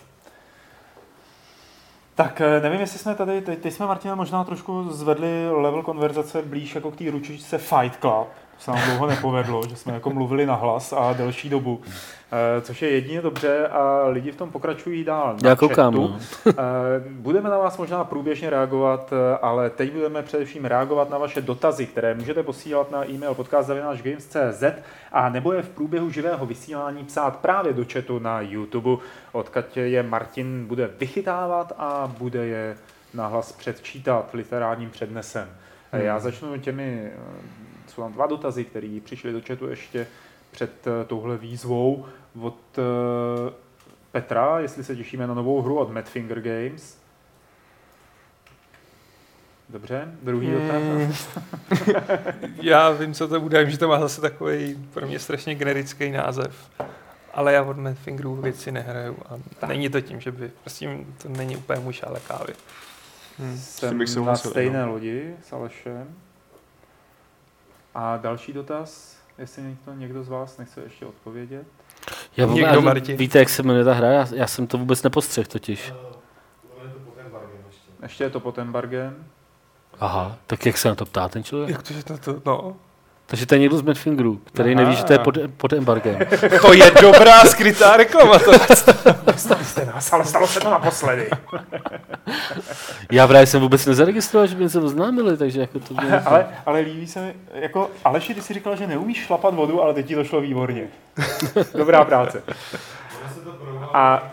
Tak 2.15 2.41
eh, 2.41 2.61
nevím, 2.61 2.81
jestli 2.81 2.99
jsme 2.99 3.15
tady, 3.15 3.43
teď, 3.43 3.59
teď 3.59 3.75
jsme 3.75 3.87
Martina 3.87 4.15
možná 4.15 4.45
trošku 4.45 4.93
zvedli 4.93 5.51
level 5.51 5.83
konverzace 5.83 6.43
blíž 6.43 6.75
jako 6.75 6.91
k 6.91 6.97
té 6.97 7.11
ručičce 7.11 7.59
Fight 7.59 8.01
Club. 8.01 8.29
To 8.57 8.63
se 8.63 8.71
nám 8.71 8.81
dlouho 8.89 9.07
nepovedlo, 9.07 9.63
že 9.69 9.77
jsme 9.77 9.95
jako 9.95 10.11
mluvili 10.11 10.47
nahlas 10.47 10.93
a 10.93 11.13
delší 11.13 11.49
dobu. 11.49 11.81
Eh, 12.33 12.61
Což 12.61 12.83
je 12.83 12.91
jedině 12.91 13.23
dobře 13.23 13.69
a 13.69 14.07
lidi 14.09 14.33
v 14.33 14.37
tom 14.37 14.51
pokračují 14.51 15.05
dál. 15.05 15.37
na 15.43 15.51
já 15.51 15.57
koukám, 15.57 15.95
no. 15.95 16.19
Eh, 16.49 16.53
Budeme 17.11 17.49
na 17.51 17.59
vás 17.59 17.79
možná 17.79 18.05
průběžně 18.05 18.51
reagovat, 18.51 19.13
eh, 19.13 19.39
ale 19.43 19.71
teď 19.71 19.93
budeme 19.93 20.23
především 20.23 20.65
reagovat 20.65 21.11
na 21.11 21.19
vaše 21.19 21.41
dotazy, 21.41 21.87
které 21.87 22.15
můžete 22.15 22.43
posílat 22.43 22.91
na 22.91 23.11
e-mail 23.11 23.35
podcast.games.cz 23.35 24.65
a 25.13 25.29
nebo 25.29 25.53
je 25.53 25.63
v 25.63 25.69
průběhu 25.69 26.11
živého 26.11 26.47
vysílání 26.47 27.05
psát 27.05 27.37
právě 27.37 27.73
do 27.73 27.85
chatu 27.93 28.19
na 28.19 28.41
YouTube, 28.41 29.03
odkud 29.33 29.77
je 29.77 30.03
Martin 30.03 30.67
bude 30.67 30.91
vychytávat 30.99 31.73
a 31.79 32.13
bude 32.19 32.47
je 32.47 32.77
nahlas 33.15 33.53
předčítat 33.53 34.35
literárním 34.35 34.91
přednesem. 34.91 35.49
Hmm. 35.93 36.03
Já 36.03 36.19
začnu 36.19 36.59
těmi, 36.59 37.11
jsou 37.95 38.03
tam 38.03 38.13
dva 38.13 38.27
dotazy, 38.27 38.65
které 38.65 38.99
přišly 39.05 39.33
do 39.33 39.41
chatu 39.49 39.67
ještě 39.69 40.07
před 40.51 40.87
eh, 40.87 41.05
touhle 41.05 41.37
výzvou 41.37 42.07
od 42.41 42.59
eh, 42.79 43.53
Petra, 44.13 44.59
jestli 44.61 44.85
se 44.85 44.97
těšíme 44.97 45.27
na 45.27 45.35
novou 45.35 45.63
hru 45.63 45.79
od 45.79 45.93
Madfinger 45.93 46.41
Games. 46.41 46.99
Dobře, 49.69 50.09
druhý 50.23 50.47
Hmm. 50.47 51.07
dotaz. 51.07 51.29
Já 52.63 52.91
vím, 52.91 53.15
co 53.15 53.29
to 53.29 53.41
bude, 53.41 53.61
vím, 53.65 53.71
že 53.71 53.79
to 53.79 53.89
má 53.89 54.01
zase 54.01 54.21
takový 54.21 54.87
pro 54.95 55.07
mě 55.07 55.19
strašně 55.19 55.55
generický 55.55 56.11
název. 56.11 56.71
Ale 57.33 57.53
já 57.53 57.63
od 57.63 57.77
Madfingeru 57.77 58.35
věci 58.35 58.73
nehraju 58.73 59.17
a 59.61 59.67
není 59.67 59.89
to 59.89 60.01
tím, 60.01 60.21
že 60.21 60.33
by, 60.33 60.51
prostě 60.61 60.99
to 61.23 61.29
není 61.29 61.57
úplně 61.57 61.81
můj 61.81 61.93
šále 61.93 62.21
kávy. 62.29 62.53
Hmm. 63.39 63.57
Jsem 63.59 63.99
bych 63.99 64.17
na 64.17 64.37
stejné 64.37 64.85
lodi 64.85 65.35
s 65.49 65.53
Alešem. 65.53 66.15
A 67.95 68.17
další 68.17 68.53
dotaz, 68.53 69.17
jestli 69.39 69.63
někdo, 69.63 69.93
někdo 69.95 70.25
z 70.25 70.29
vás 70.29 70.59
nechce 70.59 70.81
ještě 70.81 71.07
odpovědět. 71.07 71.67
Já, 72.37 72.47
Někdo, 72.47 72.67
já, 72.67 72.81
Martin. 72.81 73.17
víte, 73.17 73.39
jak 73.39 73.49
se 73.49 73.63
jmenuje 73.63 73.85
ta 73.85 73.93
hra? 73.95 74.09
Já, 74.11 74.27
já 74.35 74.47
jsem 74.47 74.67
to 74.67 74.79
vůbec 74.79 75.03
nepostřehl 75.03 75.47
totiž. 75.51 75.93
Ještě 78.03 78.25
je 78.25 78.31
to 78.31 78.41
pod 78.41 78.59
embargem. 78.59 79.25
Aha, 80.01 80.37
tak 80.47 80.67
jak 80.67 80.79
se 80.79 80.89
na 80.89 80.95
to 80.95 81.05
ptá 81.07 81.29
ten 81.29 81.45
člověk? 81.45 81.71
Jak 81.71 81.83
to, 81.83 81.93
že 81.95 82.05
to, 82.05 82.19
to 82.19 82.43
no. 82.47 82.77
Takže 83.35 83.47
to 83.47 83.55
je 83.55 83.59
někdo 83.59 83.77
z 83.77 83.83
Madfingeru, 83.83 84.41
který 84.45 84.75
Aha. 84.75 84.85
neví, 84.85 84.97
že 84.97 85.05
to 85.05 85.13
je 85.13 85.19
pod, 85.19 85.39
pod 85.57 85.73
embargem. 85.73 86.19
to 86.61 86.73
je 86.73 86.91
dobrá 87.01 87.45
skrytá 87.45 87.97
reklama. 87.97 88.39
To. 88.39 88.53
Stali 89.37 89.65
jste 89.65 89.85
nás, 89.85 90.13
ale 90.13 90.25
stalo 90.25 90.47
se 90.47 90.61
to 90.61 90.71
naposledy. 90.71 91.31
Já 93.13 93.27
právě 93.27 93.47
jsem 93.47 93.61
vůbec 93.61 93.87
nezaregistroval, 93.87 94.47
že 94.47 94.57
by 94.57 94.69
se 94.69 94.81
oznámili, 94.81 95.37
takže 95.37 95.61
jako 95.61 95.79
to 95.79 95.95
bylo... 96.01 96.21
ale, 96.25 96.47
ale 96.67 96.81
líbí 96.81 97.07
se 97.07 97.21
mi, 97.21 97.35
jako 97.55 97.91
Aleši, 98.05 98.35
ty 98.35 98.43
jsi 98.43 98.55
říkal, 98.55 98.77
že 98.77 98.87
neumíš 98.87 99.25
šlapat 99.25 99.55
vodu, 99.55 99.83
ale 99.83 99.95
teď 99.95 100.07
ti 100.07 100.15
to 100.15 100.25
šlo 100.25 100.41
výborně. 100.41 100.89
Dobrá 101.75 102.05
práce. 102.05 102.43
A 103.93 104.33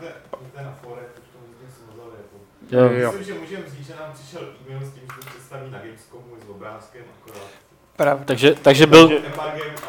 Jo. 2.71 2.89
jo. 2.91 3.11
Myslím, 3.11 3.35
že 3.35 3.41
můžeme 3.41 3.63
říct, 3.69 3.87
že 3.87 3.93
nám 3.99 4.13
přišel 4.13 4.41
e-mail 4.41 4.85
s 4.85 4.93
tím, 4.93 5.03
že 5.03 5.19
to 5.19 5.25
představí 5.29 5.71
na 5.71 5.79
Gamescomu 5.79 6.23
s 6.47 6.49
obrázkem 6.49 7.01
akorát. 7.21 7.70
Pravda. 7.95 8.23
Takže, 8.25 8.55
takže 8.61 8.87
byl, 8.87 9.21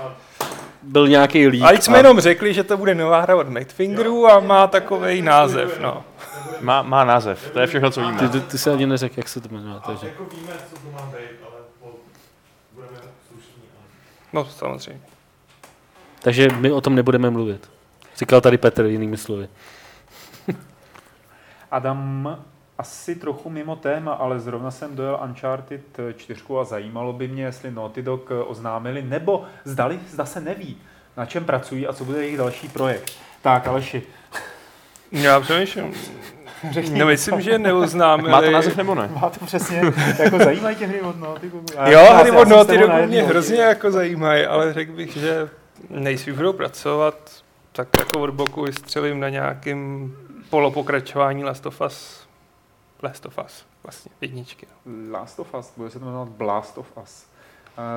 a 0.00 0.14
byl 0.82 1.09
nějaký 1.09 1.48
lík. 1.48 1.62
A 1.62 1.68
teď 1.68 1.82
jsme 1.82 1.98
jenom 1.98 2.20
řekli, 2.20 2.55
že 2.55 2.64
to 2.64 2.76
bude 2.76 2.94
nová 2.94 3.20
hra 3.20 3.36
od 3.36 3.48
Madfingeru 3.48 4.26
a 4.26 4.40
má 4.40 4.66
takový 4.66 5.22
název, 5.22 5.80
no. 5.80 6.05
Má, 6.61 6.82
má 6.82 7.05
název, 7.05 7.50
to 7.53 7.61
je 7.61 7.66
všechno, 7.66 7.90
co 7.90 8.00
víme. 8.00 8.18
Ty, 8.18 8.28
ty, 8.28 8.40
ty 8.40 8.59
si 8.59 8.70
ani 8.70 8.86
neřekl, 8.86 9.14
jak 9.16 9.28
se 9.28 9.40
to 9.40 9.48
jmenuje. 9.48 9.76
A 9.76 9.80
Takže. 9.80 10.07
jako 10.07 10.24
víme, 10.24 10.53
co 10.70 10.76
to 10.76 10.90
má 10.92 11.03
být, 11.07 11.38
ale 11.42 11.61
po, 11.80 11.90
budeme 12.72 12.96
slušní. 13.28 13.62
No, 14.32 14.44
samozřejmě. 14.44 15.03
takže 16.22 16.48
my 16.57 16.72
o 16.72 16.80
tom 16.80 16.94
nebudeme 16.94 17.30
mluvit. 17.30 17.70
Říkal 18.16 18.40
tady 18.40 18.59
Petr 18.59 18.84
jinými 18.84 19.16
slovy. 19.16 19.48
Adam 21.70 22.38
asi 22.79 23.14
trochu 23.14 23.51
mimo 23.51 23.77
téma, 23.77 24.12
ale 24.12 24.41
zrovna 24.41 24.70
jsem 24.70 24.97
dojel 24.97 25.20
Uncharted 25.25 25.81
4 26.16 26.41
a 26.61 26.64
zajímalo 26.64 27.12
by 27.12 27.29
mě, 27.29 27.45
jestli 27.45 27.70
Naughty 27.70 28.03
Dog 28.03 28.31
oznámili, 28.47 29.03
nebo 29.03 29.45
zdali, 29.64 29.99
zda 30.11 30.25
se 30.25 30.41
neví, 30.41 30.77
na 31.16 31.27
čem 31.27 31.45
pracují 31.45 31.87
a 31.87 31.93
co 31.93 32.05
bude 32.05 32.18
jejich 32.25 32.39
další 32.39 32.68
projekt. 32.68 33.12
Tak, 33.43 33.66
Aleši, 33.66 34.03
Já 35.12 35.41
přemýšlím. 35.41 35.95
řekni. 36.70 36.99
No, 36.99 37.07
myslím, 37.07 37.41
že 37.41 37.59
neoznámili. 37.59 38.31
Má 38.31 38.41
to 38.43 38.51
název 38.51 38.77
nebo 38.77 38.95
ne? 38.95 39.11
Má 39.20 39.31
to 39.31 39.45
přesně, 39.47 39.83
jako 40.18 40.39
zajímají 40.39 40.77
tě 40.77 40.87
hry 40.87 41.01
od 41.01 41.20
Naughty 41.20 41.51
Dogu. 41.51 41.64
A 41.79 41.89
Jo, 41.91 42.12
hry 42.14 42.31
od 42.31 42.49
Naughty 42.49 42.79
Dogu 42.79 43.07
mě 43.07 43.23
hrozně 43.23 43.61
jako 43.61 43.91
zajímají, 43.91 44.47
ale 44.47 44.73
řekl 44.73 44.93
bych, 44.93 45.16
že 45.16 45.49
nejspíš 45.91 46.35
budou 46.35 46.53
pracovat, 46.53 47.31
tak 47.73 47.89
jako 47.99 48.20
od 48.20 48.31
boku 48.31 48.62
vystřelím 48.62 49.20
na 49.20 49.29
nějakým 49.29 50.12
polopokračování 50.51 51.45
Last 51.45 51.66
of 51.66 51.81
Us. 51.87 52.22
Last 53.03 53.26
of 53.26 53.38
Us, 53.44 53.66
vlastně, 53.82 54.12
jedničky. 54.20 54.66
Last 55.11 55.38
of 55.40 55.55
Us, 55.55 55.72
bude 55.76 55.90
se 55.90 55.98
to 55.98 56.05
jmenovat 56.05 56.28
Blast 56.28 56.78
of 56.78 56.86
Us. 57.03 57.26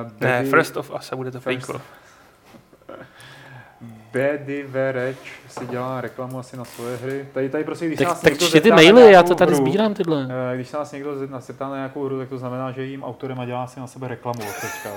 Uh, 0.06 0.12
Ne, 0.20 0.44
First 0.44 0.76
of 0.76 0.90
Us 0.90 1.12
a 1.12 1.16
bude 1.16 1.30
to 1.30 1.40
First 1.40 1.66
prequel. 1.66 1.80
Bedy 4.12 4.62
Vereč 4.62 5.16
si 5.48 5.66
dělá 5.66 6.00
reklamu 6.00 6.38
asi 6.38 6.56
na 6.56 6.64
svoje 6.64 6.96
hry. 6.96 7.28
Tady, 7.34 7.48
tady 7.48 7.64
prostě, 7.64 7.86
když 7.86 7.98
Tak, 7.98 8.08
nás 8.08 8.20
tak 8.20 8.32
někdo 8.32 8.46
čti 8.46 8.60
ty 8.60 8.70
maily, 8.70 9.12
já 9.12 9.22
to 9.22 9.34
tady 9.34 9.52
hru, 9.54 9.66
sbírám 9.66 9.94
tyhle. 9.94 10.28
eh, 10.52 10.56
Když 10.56 10.68
se 10.68 10.76
nás 10.76 10.92
někdo 10.92 11.28
zeptá 11.40 11.68
na 11.68 11.76
nějakou 11.76 12.04
hru, 12.04 12.18
tak 12.18 12.28
to 12.28 12.38
znamená, 12.38 12.70
že 12.72 12.84
jím 12.84 13.04
autorem 13.04 13.40
a 13.40 13.44
dělá 13.44 13.66
si 13.66 13.80
na 13.80 13.86
sebe 13.86 14.08
reklamu 14.08 14.38
teďka. 14.38 14.90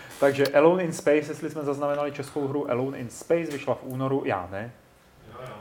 Takže 0.20 0.46
Alone 0.46 0.82
in 0.82 0.92
Space, 0.92 1.16
jestli 1.16 1.50
jsme 1.50 1.62
zaznamenali 1.62 2.12
českou 2.12 2.48
hru 2.48 2.70
Alone 2.70 2.98
in 2.98 3.08
Space, 3.10 3.50
vyšla 3.52 3.74
v 3.74 3.82
únoru, 3.82 4.22
já 4.24 4.48
ne. 4.50 4.72
Jo, 5.32 5.38
jo. 5.48 5.54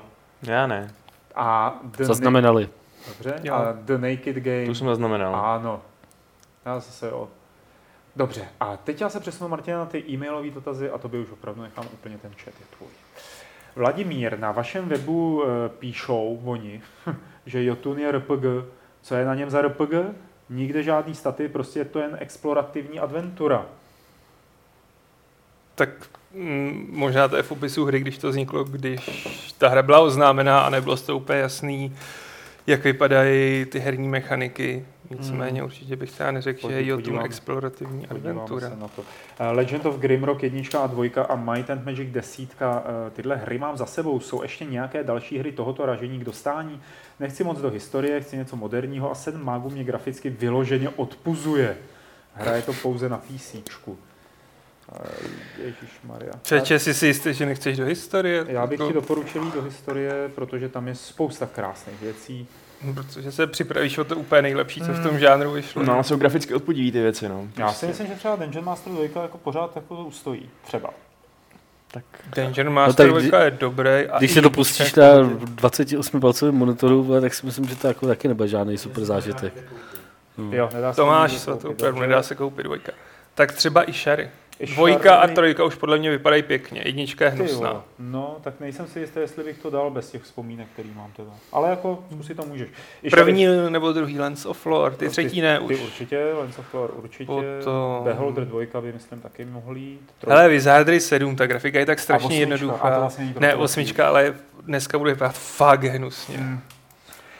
Já 0.54 0.68
ne, 0.68 0.94
A 1.36 1.80
The, 1.84 2.04
Zaznamenali. 2.04 2.70
Dobře. 3.08 3.40
Jo. 3.44 3.54
A 3.54 3.72
The 3.72 3.98
Naked 3.98 4.36
Game. 4.36 4.66
tu 4.66 4.76
jsem 4.76 4.88
zaznamenal. 4.88 5.36
Ano. 5.36 5.82
Já 6.66 6.80
zase 6.80 7.08
jo. 7.08 7.28
Dobře, 8.16 8.48
a 8.60 8.78
teď 8.78 9.02
já 9.02 9.10
se 9.10 9.20
přesunu, 9.20 9.50
Martina, 9.50 9.78
na 9.78 9.86
ty 9.86 10.04
e-mailové 10.10 10.50
dotazy 10.50 10.90
a 10.90 10.98
to 10.98 11.10
by 11.10 11.20
už 11.20 11.28
opravdu 11.32 11.62
nechám 11.62 11.86
úplně 11.94 12.18
ten 12.18 12.32
chat 12.32 12.54
je 12.60 12.66
tvůj. 12.78 12.90
Vladimír, 13.76 14.40
na 14.40 14.52
vašem 14.52 14.90
webu 14.90 15.44
e, 15.44 15.70
píšou 15.70 16.42
oni, 16.46 16.82
že 17.46 17.64
Jotun 17.64 18.00
je 18.00 18.12
RPG. 18.12 18.44
Co 19.02 19.16
je 19.16 19.26
na 19.26 19.36
něm 19.36 19.50
za 19.50 19.62
RPG? 19.62 19.94
Nikde 20.50 20.84
žádný 20.84 21.16
staty, 21.16 21.48
prostě 21.48 21.80
je 21.80 21.86
to 21.86 22.00
jen 22.00 22.18
explorativní 22.20 23.00
adventura. 23.00 23.66
Tak 25.76 25.90
mm, 26.34 26.88
možná 26.90 27.28
to 27.28 27.36
je 27.36 27.44
v 27.44 27.50
popisu 27.50 27.86
hry, 27.86 28.00
když 28.00 28.18
to 28.18 28.30
vzniklo, 28.30 28.64
když 28.64 29.06
ta 29.58 29.70
hra 29.70 29.82
byla 29.82 30.00
oznámená 30.00 30.60
a 30.60 30.70
nebylo 30.70 30.98
z 30.98 31.02
toho 31.02 31.18
úplně 31.18 31.40
jasný, 31.40 31.96
jak 32.68 32.84
vypadají 32.84 33.66
ty 33.66 33.80
herní 33.80 34.08
mechaniky. 34.08 34.86
Nicméně 35.10 35.64
určitě 35.64 35.96
bych 35.96 36.12
teda 36.12 36.32
neřekl, 36.32 36.70
že 36.70 36.76
je 36.76 36.88
Jotun 36.88 37.20
explorativní 37.20 38.08
adventura. 38.08 38.70
se 38.70 38.76
na 38.76 38.88
to. 38.88 39.04
Eh, 39.40 39.52
Legend 39.52 39.86
of 39.86 40.00
Grimrock 40.00 40.44
1 40.44 40.80
a 40.80 40.88
2 40.88 41.26
a 41.26 41.36
Might 41.36 41.70
and 41.70 41.86
Magic 41.86 42.10
10, 42.12 42.50
eh, 42.62 43.12
tyhle 43.12 43.36
hry 43.36 43.58
mám 43.58 43.78
za 43.78 43.86
sebou. 43.86 44.20
Jsou 44.20 44.42
ještě 44.42 44.66
nějaké 44.66 45.04
další 45.04 45.38
hry 45.38 45.52
tohoto 45.52 45.86
ražení 45.86 46.20
k 46.20 46.24
dostání? 46.24 46.82
Nechci 47.20 47.44
moc 47.44 47.62
do 47.62 47.70
historie, 47.70 48.22
chci 48.22 48.38
něco 48.38 48.56
moderního 48.56 49.12
a 49.12 49.16
sedm 49.16 49.44
mágů 49.44 49.70
mě 49.70 49.84
graficky 49.84 50.30
vyloženě 50.30 50.90
odpuzuje. 50.90 51.78
Hraje 52.34 52.62
to 52.62 52.74
pouze 52.74 53.10
na 53.10 53.18
PC. 53.18 53.56
Ježíš 55.64 56.00
Maria. 56.04 56.32
Čeče, 56.42 56.80
jsi 56.80 56.94
si 56.94 57.08
jistý, 57.08 57.34
že 57.34 57.46
nechceš 57.46 57.78
do 57.78 57.86
historie? 57.86 58.46
Já 58.48 58.68
bych 58.68 58.80
Jako- 58.80 58.88
ti 58.88 58.94
doporučil 58.94 59.44
jít 59.44 59.54
do 59.54 59.62
historie, 59.62 60.30
protože 60.36 60.70
tam 60.70 60.88
je 60.88 60.96
spousta 60.96 61.46
krásných 61.46 62.02
věcí. 62.02 62.48
Protože 62.94 63.32
se 63.32 63.48
připravíš 63.48 63.98
o 63.98 64.04
to 64.04 64.16
úplně 64.16 64.42
nejlepší, 64.42 64.80
co 64.82 64.86
v 64.92 64.96
Hmm. 64.96 65.04
tom 65.04 65.20
žánru 65.20 65.52
vyšlo. 65.52 65.84
No, 65.84 65.94
ale 65.94 66.04
jsou 66.04 66.18
graficky 66.18 66.54
odpudivý 66.54 66.92
ty 66.92 67.02
věci, 67.02 67.30
no. 67.30 67.48
Já 67.58 67.74
si 67.74 67.86
myslím, 67.88 68.08
že 68.08 68.14
třeba 68.16 68.36
Dungeon 68.36 68.66
Master 68.66 68.94
2 68.94 69.22
jako 69.22 69.38
pořád 69.38 69.76
jako 69.76 69.96
ustojí. 70.04 70.50
Třeba. 70.68 70.90
Tak 71.92 72.04
Danger 72.36 72.70
Master 72.70 73.06
tak 73.06 73.14
no, 73.16 73.20
kdy- 73.22 73.32
je 73.44 73.52
dobrý. 73.52 73.90
A 73.90 74.18
Když 74.18 74.32
se 74.32 74.42
to 74.42 74.50
více 74.50 74.56
pustíš 74.56 74.94
jako- 74.98 75.22
na 75.24 75.30
28 75.46 76.20
palcovém 76.22 76.56
monitoru, 76.56 77.22
tak 77.22 77.34
si 77.34 77.46
myslím, 77.46 77.66
že 77.68 77.76
to 77.76 77.88
jako 77.88 78.08
taky 78.08 78.28
nebude 78.28 78.48
žádný 78.50 78.78
super 78.78 79.06
zážitek. 79.06 79.54
Hmm. 80.38 80.54
Jo, 80.54 80.70
nedá 80.74 80.94
se 80.94 80.96
To 80.96 81.06
máš, 81.06 81.32
nikdy 81.32 81.44
svatou 81.44 81.62
koupit, 81.62 81.78
pravdu, 81.78 81.96
dobře. 81.96 82.08
nedá 82.08 82.24
se 82.24 82.36
koupit 82.36 82.64
dvojka. 82.64 82.92
Tak 83.36 83.52
třeba 83.52 83.90
i 83.90 83.94
Sherry. 83.94 84.30
Dvojka 84.60 85.16
a 85.16 85.28
trojka 85.28 85.64
už 85.64 85.76
podle 85.76 85.98
mě 85.98 86.10
vypadají 86.10 86.44
pěkně. 86.44 86.82
Jednička 86.86 87.26
je 87.26 87.32
Ty 87.32 87.38
hnusná. 87.38 87.84
No, 88.00 88.38
tak 88.42 88.60
nejsem 88.60 88.88
si 88.88 89.00
jistý, 89.00 89.20
jestli 89.20 89.44
bych 89.44 89.58
to 89.58 89.70
dal 89.70 89.90
bez 89.92 90.12
těch 90.12 90.22
vzpomínek, 90.22 90.68
který 90.74 90.90
mám 90.96 91.12
teda. 91.16 91.30
Ale 91.52 91.70
jako 91.70 92.04
zkusit 92.12 92.38
to 92.38 92.46
můžeš. 92.46 92.68
I 93.04 93.10
První 93.10 93.48
Shardy- 93.48 93.70
nebo 93.70 93.92
druhý 93.94 94.20
Lens 94.20 94.46
of 94.46 94.66
Lore, 94.66 94.96
ty 94.96 95.10
třetí 95.10 95.42
ne 95.42 95.58
Ty 95.60 95.64
už. 95.76 95.82
určitě, 95.84 96.34
Lens 96.40 96.60
of 96.60 96.74
Lore 96.74 96.94
určitě. 96.94 97.26
Potom- 97.26 98.04
Beholder 98.04 98.46
2 98.46 98.82
by 98.82 98.92
myslím 98.94 99.20
taky 99.22 99.46
mohl 99.46 99.78
jít. 99.78 100.02
Hele, 100.28 100.50
Wizardry 100.50 101.00
7, 101.00 101.36
ta 101.36 101.48
grafika 101.48 101.80
je 101.80 101.86
tak 101.86 101.98
A 102.00 102.02
strašně 102.02 102.26
osmička, 102.28 102.46
a 102.46 102.48
to 102.48 102.54
jednoduchá. 102.64 103.00
vlastně 103.00 103.26
není 103.26 103.36
Ne, 103.40 103.56
osmička, 103.56 104.08
ale 104.08 104.34
dneska 104.62 104.98
bude 104.98 105.12
vypadat 105.14 105.36
fakt 105.36 105.84
hnusně. 105.84 106.38
Hmm. 106.38 106.60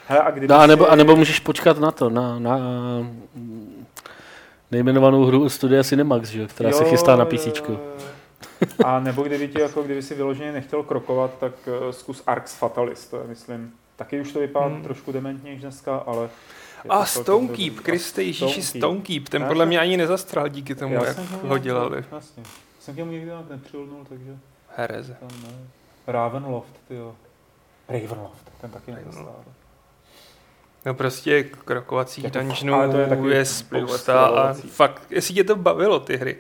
Hele, 0.08 0.22
a 0.22 0.32
kdyby 0.32 0.48
No, 0.48 0.56
a 0.60 0.68
nebo, 0.68 0.84
si- 0.86 0.90
a 0.92 0.96
nebo 0.96 1.16
můžeš 1.16 1.40
počkat 1.40 1.80
na 1.80 1.92
to, 1.92 2.10
na, 2.10 2.40
na 2.40 2.58
nejmenovanou 4.72 5.26
hru 5.26 5.44
od 5.46 5.50
studia 5.50 5.84
Cinemax, 5.84 6.30
že? 6.30 6.42
jo, 6.42 6.48
která 6.48 6.72
se 6.72 6.84
Jo, 6.84 6.90
chystá 6.90 7.16
na 7.16 7.26
PC. 7.26 7.48
A 8.86 9.00
nebo 9.00 9.24
kdyby 9.24 9.48
ti, 9.48 9.62
jako 9.62 9.84
kdyby 9.84 10.02
si 10.02 10.16
vyloženě 10.16 10.52
nechtěl 10.52 10.84
krokovat, 10.84 11.32
tak 11.40 11.54
uh, 11.68 11.90
zkus 11.92 12.24
Arx 12.28 12.56
Fatalis, 12.56 13.08
to 13.08 13.18
je, 13.18 13.24
myslím, 13.28 13.72
taky 13.96 14.22
už 14.22 14.32
to 14.32 14.40
vypadá 14.40 14.66
Hmm. 14.66 14.84
trošku 14.84 15.12
dementně 15.12 15.52
než 15.52 15.62
dneska, 15.62 15.96
ale... 15.98 16.30
A 16.90 17.06
Stonekeep. 17.06 17.80
Kriste 17.80 18.24
Ježíši, 18.24 18.62
Stonekeep. 18.64 19.30
Ten 19.30 19.42
Já 19.42 19.48
podle 19.48 19.66
mě 19.66 19.80
ani 19.80 19.98
nezastral 19.98 20.48
díky 20.50 20.76
tomu, 20.76 20.94
Já 20.94 21.06
jak 21.06 21.18
ho 21.44 21.58
dělali. 21.58 22.06
Jasně. 22.12 22.44
Jsem 22.80 22.94
k 22.94 22.98
němu 22.98 23.12
nikdy 23.12 23.26
nějak 23.26 23.50
nepřilnul, 23.50 24.06
takže 24.10 24.38
Hereze. 24.78 25.18
ne. 25.22 25.50
Ravenloft, 26.08 26.80
jo. 26.90 27.16
Ravenloft, 27.90 28.52
ten 28.62 28.72
taky 28.72 28.92
nezastál. 28.92 29.36
No 30.86 30.94
prostě 30.94 31.44
krokovacích 31.44 32.32
dungeonů 32.32 32.92
to 32.92 32.98
je 33.28 33.36
je 33.38 33.46
spousta 33.46 34.26
a 34.26 34.54
fakt, 34.54 35.02
jestli 35.10 35.34
tě 35.34 35.44
to 35.44 35.56
bavilo 35.56 36.00
ty 36.00 36.18
hry, 36.18 36.38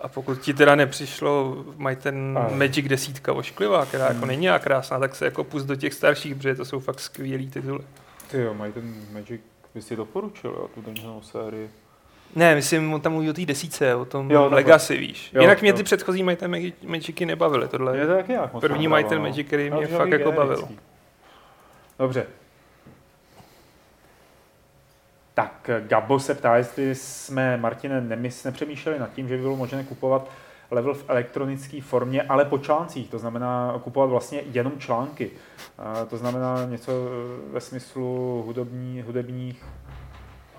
a 0.00 0.08
pokud 0.08 0.40
ti 0.40 0.54
teda 0.54 0.74
nepřišlo, 0.74 1.64
mají 1.76 1.96
ten 1.96 2.38
Ano. 2.38 2.56
Magic 2.56 2.88
desítka 2.88 3.32
ošklivá, 3.32 3.86
která 3.86 4.04
jako 4.04 4.18
Hmm. 4.18 4.28
není 4.28 4.42
nějak 4.42 4.62
krásná, 4.62 4.98
tak 4.98 5.14
se 5.14 5.24
jako 5.24 5.44
pust 5.44 5.66
do 5.66 5.76
těch 5.76 5.94
starších, 5.94 6.34
protože 6.34 6.54
to 6.54 6.64
jsou 6.64 6.80
fakt 6.80 7.00
skvělý 7.00 7.50
tituly. 7.50 7.82
Ty 8.30 8.40
jo, 8.40 8.54
mají 8.54 8.72
ten 8.72 8.94
Magic, 9.12 9.40
bys 9.74 9.86
si 9.86 9.96
doporučil, 9.96 10.50
jo, 10.50 10.68
tu 10.74 10.82
Dungeonovou 10.82 11.22
sérii. 11.22 11.70
Ne, 12.36 12.54
myslím, 12.54 12.94
on 12.94 13.00
tam 13.00 13.12
mluví 13.12 13.30
o 13.30 13.32
té 13.32 13.46
desíce, 13.46 13.94
o 13.94 14.04
tom 14.04 14.30
Jo. 14.30 14.48
Legacy, 14.50 14.96
víš. 14.96 15.30
Jo, 15.32 15.38
Jo, 15.38 15.42
Jinak 15.42 15.60
mě 15.62 15.70
jo. 15.70 15.76
ty 15.76 15.82
předchozí 15.82 16.22
mají 16.22 16.36
ten 16.36 16.50
Magic, 16.50 16.74
Magicy 16.86 17.26
nebavily, 17.26 17.68
tohle 17.68 17.98
Je 17.98 18.06
to 18.06 18.14
taky 18.14 18.34
první 18.60 18.88
mají 18.88 19.04
ten 19.04 19.18
no. 19.18 19.24
Magic, 19.24 19.46
který 19.46 19.70
No, 19.70 19.76
mě 19.76 19.86
fakt 19.86 20.10
jako 20.10 20.32
bavil. 20.32 20.68
Dobře. 21.98 22.26
Tak 25.42 25.70
Gabo 25.86 26.18
se 26.18 26.34
ptá, 26.34 26.56
jestli 26.56 26.94
jsme, 26.94 27.56
Martine, 27.56 28.00
nemys, 28.00 28.44
nepřemýšleli 28.44 28.98
nad 28.98 29.12
tím, 29.12 29.28
že 29.28 29.36
by 29.36 29.42
bylo 29.42 29.56
možné 29.56 29.84
kupovat 29.84 30.30
level 30.70 30.94
v 30.94 31.04
elektronické 31.08 31.82
formě, 31.82 32.22
ale 32.22 32.44
po 32.44 32.58
článcích, 32.58 33.10
to 33.10 33.18
znamená 33.18 33.80
kupovat 33.84 34.10
vlastně 34.10 34.42
jenom 34.52 34.72
články. 34.78 35.30
To 36.08 36.16
znamená 36.16 36.64
něco 36.64 36.92
eh, 36.92 37.52
ve 37.52 37.60
smyslu 37.60 38.42
hudobní, 38.46 39.02
hudebních 39.02 39.64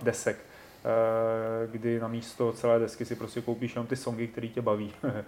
desek, 0.02 0.38
eh, 0.38 1.68
kdy 1.68 2.00
na 2.00 2.08
místo 2.08 2.52
celé 2.52 2.80
desky 2.80 3.06
si 3.06 3.16
prostě 3.16 3.42
koupíš 3.42 3.76
jenom 3.76 3.88
ty 3.88 3.96
songy, 3.96 4.28
které 4.28 4.48
tě 4.48 4.62
baví. 4.62 4.92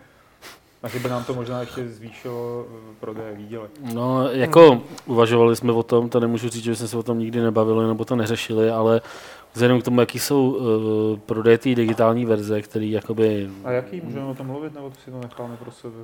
A 0.83 0.87
že 0.87 0.99
by 0.99 1.09
nám 1.09 1.23
to 1.23 1.33
možná 1.33 1.61
ještě 1.61 1.87
zvýšilo 1.87 2.65
eh, 2.69 2.95
prodeje 2.99 3.35
výdělek. 3.35 3.71
No, 3.93 4.29
jako 4.31 4.81
uvažovali 5.05 5.55
jsme 5.55 5.71
o 5.71 5.83
tom, 5.83 6.09
to 6.09 6.19
nemůžu 6.19 6.49
říct, 6.49 6.63
že 6.63 6.75
jsme 6.75 6.87
se 6.87 6.97
o 6.97 7.03
tom 7.03 7.19
nikdy 7.19 7.41
nebavili 7.41 7.87
nebo 7.87 8.05
to 8.05 8.15
neřešili, 8.15 8.69
ale 8.69 9.01
vzhledem 9.55 9.81
k 9.81 9.83
tomu, 9.83 9.99
jaký 9.99 10.19
jsou 10.19 10.49
uh, 10.49 11.19
prodeje 11.19 11.57
té 11.57 11.75
digitální 11.75 12.25
verze, 12.25 12.61
který 12.61 12.91
jakoby, 12.91 13.49
A 13.63 13.71
jaký? 13.71 14.01
Můžeme 14.01 14.25
o 14.25 14.33
tom 14.35 14.47
mluvit, 14.47 14.73
nebo 14.73 14.89
to 14.89 14.95
si 15.05 15.11
to 15.11 15.19
necháme 15.19 15.57
pro 15.57 15.71
sebe? 15.71 15.95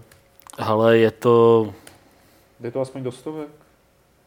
ale 0.57 0.97
je 0.97 1.11
to, 1.11 1.73
Jde 2.59 2.71
to 2.71 2.81
aspoň 2.81 3.03
do 3.03 3.11
stovek? 3.11 3.47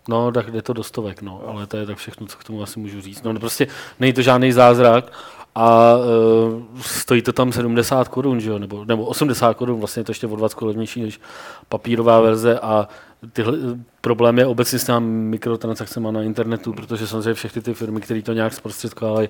no, 0.09 0.33
tak 0.33 0.51
jde 0.51 0.63
to 0.63 0.73
do 0.73 0.83
stovek, 0.83 1.23
no, 1.23 1.43
ale 1.47 1.67
to 1.67 1.77
je 1.77 1.87
tak 1.87 1.97
všechno, 1.99 2.27
co 2.27 2.39
k 2.39 2.45
tomu 2.45 2.63
asi 2.63 2.81
můžu 2.81 3.01
říct. 3.01 3.23
No, 3.23 3.35
prostě 3.35 3.67
není 4.01 4.13
to 4.13 4.23
žádný 4.23 4.53
zázrak 4.53 5.13
a 5.55 5.95
uh, 5.97 6.81
stojí 6.81 7.23
to 7.23 7.33
tam 7.33 7.53
70 7.53 8.09
korun, 8.09 8.41
že 8.41 8.51
jo, 8.51 8.59
nebo, 8.59 8.85
nebo 8.85 9.05
80 9.05 9.55
korun, 9.55 9.79
vlastně 9.79 10.01
je 10.01 10.05
to 10.05 10.11
ještě 10.11 10.27
o 10.27 10.37
20 10.37 10.63
levnější 10.63 11.03
než 11.03 11.21
papírová 11.69 12.21
verze 12.21 12.61
a 12.61 12.89
tyhle 13.33 13.59
problém 14.01 14.39
je 14.39 14.47
obecně 14.47 14.79
s 14.79 14.85
těmi 14.85 15.07
mikrotransakcemi 15.07 16.09
na 16.11 16.23
internetu, 16.23 16.73
protože 16.73 17.07
samozřejmě 17.07 17.35
všechny 17.35 17.63
ty 17.63 17.75
firmy, 17.75 18.01
které 18.01 18.23
to 18.23 18.33
nějak 18.33 18.53
zprostředkovávají, 18.53 19.29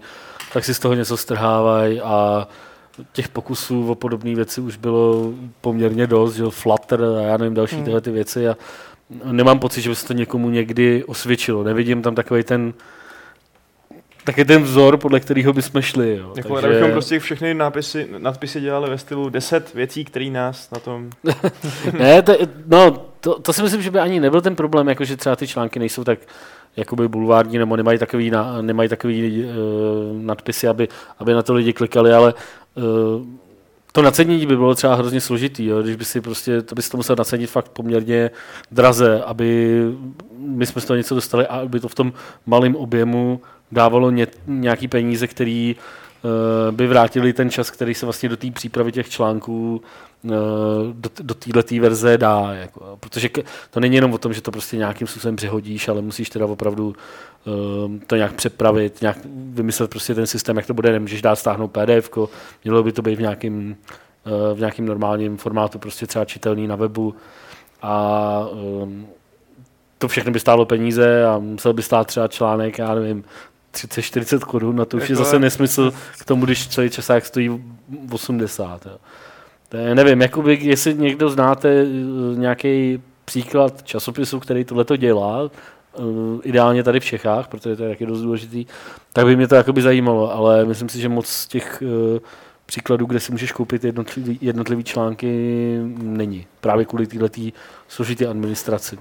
tak 0.52 0.64
si 0.64 0.74
z 0.74 0.78
toho 0.78 0.94
něco 0.94 1.16
strhávají 1.16 2.00
a 2.00 2.48
těch 3.12 3.28
pokusů 3.28 3.90
o 3.90 3.94
podobné 3.94 4.34
věci 4.34 4.60
už 4.60 4.76
bylo 4.76 5.32
poměrně 5.60 6.06
dost, 6.06 6.34
že 6.34 6.44
Flutter 6.50 7.04
a 7.04 7.20
já 7.20 7.36
nevím 7.36 7.54
další 7.54 7.74
Hmm. 7.76 7.84
tyhle 7.84 8.00
ty 8.00 8.10
věci 8.10 8.48
a 8.48 8.56
nemám 9.24 9.58
pocit, 9.58 9.80
že 9.80 9.88
by 9.88 9.96
se 9.96 10.06
to 10.06 10.12
někomu 10.12 10.50
někdy 10.50 11.04
osvědčilo. 11.04 11.64
Nevidím 11.64 12.02
tam 12.02 12.14
takový 12.14 12.42
ten 12.42 12.74
taky 14.24 14.44
ten 14.44 14.62
vzor, 14.62 14.96
podle 14.96 15.20
kterého 15.20 15.52
bychom 15.52 15.82
šli. 15.82 16.16
Jo. 16.16 16.32
Jako 16.36 16.60
Takže... 16.60 16.68
bychom 16.68 16.90
prostě 16.90 17.18
všechny 17.18 17.54
nápisy, 17.54 18.08
nadpisy 18.18 18.60
dělali 18.60 18.90
ve 18.90 18.98
stylu 18.98 19.28
10 19.28 19.74
věcí, 19.74 20.04
které 20.04 20.30
nás 20.30 20.70
na 20.70 20.78
tom... 20.78 21.10
ne, 21.98 22.22
to, 22.22 22.36
no, 22.66 23.06
to, 23.24 23.38
to, 23.38 23.52
si 23.52 23.62
myslím, 23.62 23.82
že 23.82 23.90
by 23.90 23.98
ani 23.98 24.20
nebyl 24.20 24.40
ten 24.40 24.56
problém, 24.56 24.88
jako 24.88 25.04
že 25.04 25.16
třeba 25.16 25.36
ty 25.36 25.46
články 25.46 25.78
nejsou 25.78 26.04
tak 26.04 26.18
jakoby 26.76 27.08
bulvární, 27.08 27.58
nebo 27.58 27.76
nemají 27.76 27.98
takový, 27.98 28.30
na, 28.30 28.62
nemají 28.62 28.88
takový 28.88 29.44
uh, 29.44 29.52
nadpisy, 30.22 30.68
aby, 30.68 30.88
aby 31.18 31.34
na 31.34 31.42
to 31.42 31.54
lidi 31.54 31.72
klikali, 31.72 32.12
ale 32.12 32.34
uh, 32.74 32.82
to 33.92 34.02
nacenění 34.02 34.46
by 34.46 34.56
bylo 34.56 34.74
třeba 34.74 34.94
hrozně 34.94 35.20
složitý, 35.20 35.66
jo? 35.66 35.82
když 35.82 35.96
by 35.96 36.04
si 36.04 36.20
prostě, 36.20 36.62
to 36.62 36.74
bys 36.74 36.88
to 36.88 36.96
musel 36.96 37.16
nacenit 37.16 37.50
fakt 37.50 37.68
poměrně 37.68 38.30
draze, 38.70 39.22
aby 39.22 39.80
my 40.38 40.66
jsme 40.66 40.80
z 40.80 40.84
toho 40.84 40.96
něco 40.96 41.14
dostali 41.14 41.46
a 41.46 41.56
aby 41.56 41.80
to 41.80 41.88
v 41.88 41.94
tom 41.94 42.12
malém 42.46 42.76
objemu 42.76 43.40
dávalo 43.72 44.10
ně, 44.10 44.26
nějaký 44.46 44.88
peníze, 44.88 45.26
který 45.26 45.76
uh, 45.78 46.03
by 46.70 46.86
vrátili 46.86 47.32
ten 47.32 47.50
čas, 47.50 47.70
který 47.70 47.94
se 47.94 48.06
vlastně 48.06 48.28
do 48.28 48.36
té 48.36 48.50
přípravy 48.50 48.92
těch 48.92 49.08
článků 49.08 49.82
uh, 50.22 50.30
do, 50.92 51.10
do 51.22 51.34
této 51.34 51.80
verze 51.80 52.18
dá. 52.18 52.52
Jako, 52.52 52.96
protože 53.00 53.28
to 53.70 53.80
není 53.80 53.94
jenom 53.94 54.12
o 54.12 54.18
tom, 54.18 54.32
že 54.32 54.40
to 54.40 54.50
prostě 54.50 54.76
nějakým 54.76 55.06
způsobem 55.06 55.36
přehodíš, 55.36 55.88
ale 55.88 56.02
musíš 56.02 56.30
teda 56.30 56.46
opravdu 56.46 56.94
uh, 57.44 57.98
to 58.06 58.16
nějak 58.16 58.32
přepravit, 58.32 59.00
nějak 59.00 59.18
vymyslet 59.34 59.90
prostě 59.90 60.14
ten 60.14 60.26
systém, 60.26 60.56
jak 60.56 60.66
to 60.66 60.74
bude, 60.74 60.92
nemůžeš 60.92 61.22
dát 61.22 61.36
stáhnout 61.36 61.68
PDF, 61.68 62.10
mělo 62.64 62.82
by 62.82 62.92
to 62.92 63.02
být 63.02 63.16
v 63.16 63.20
nějakým, 63.20 63.76
uh, 64.26 64.56
v 64.56 64.58
nějakým 64.58 64.86
normálním 64.86 65.36
formátu, 65.36 65.78
prostě 65.78 66.06
třeba 66.06 66.24
čitelný 66.24 66.66
na 66.66 66.76
webu 66.76 67.14
a 67.82 68.48
to 69.98 70.08
všechno 70.08 70.32
by 70.32 70.40
stálo 70.40 70.66
peníze 70.66 71.26
a 71.26 71.38
musel 71.38 71.72
by 71.72 71.82
stát 71.82 72.06
třeba 72.06 72.28
článek, 72.28 72.78
já 72.78 72.94
nevím, 72.94 73.24
30-40 73.74 74.38
korun, 74.38 74.76
na 74.76 74.84
to 74.84 74.96
už 74.96 75.10
je 75.10 75.16
zase 75.16 75.38
nesmysl 75.38 75.92
k 76.20 76.24
tomu, 76.24 76.44
když 76.44 76.68
celý 76.68 76.90
časák 76.90 77.26
stojí 77.26 77.64
80. 78.12 78.86
Jo. 78.86 78.96
To 79.68 79.76
je, 79.76 79.94
nevím, 79.94 80.20
jakoby, 80.20 80.58
jestli 80.62 80.94
někdo 80.94 81.30
znáte 81.30 81.86
nějaký 82.34 83.02
příklad 83.24 83.82
časopisu, 83.82 84.40
který 84.40 84.64
tohleto 84.64 84.96
dělá, 84.96 85.50
ideálně 86.42 86.82
tady 86.82 87.00
v 87.00 87.04
Čechách, 87.04 87.48
protože 87.48 87.76
to 87.76 87.82
je 87.82 87.88
taky 87.88 88.06
dost 88.06 88.20
důležitý, 88.20 88.66
tak 89.12 89.26
by 89.26 89.36
mě 89.36 89.48
to 89.48 89.54
jakoby 89.54 89.82
zajímalo, 89.82 90.34
ale 90.34 90.64
myslím 90.64 90.88
si, 90.88 91.00
že 91.00 91.08
moc 91.08 91.46
těch 91.46 91.82
příkladů, 92.66 93.06
kde 93.06 93.20
si 93.20 93.32
můžeš 93.32 93.52
koupit 93.52 93.84
jednotlivý, 93.84 94.38
jednotlivý 94.40 94.84
články, 94.84 95.78
není. 95.96 96.46
Právě 96.60 96.84
kvůli 96.84 97.06
této 97.06 97.28
složité 97.88 98.26
administraci. 98.26 98.98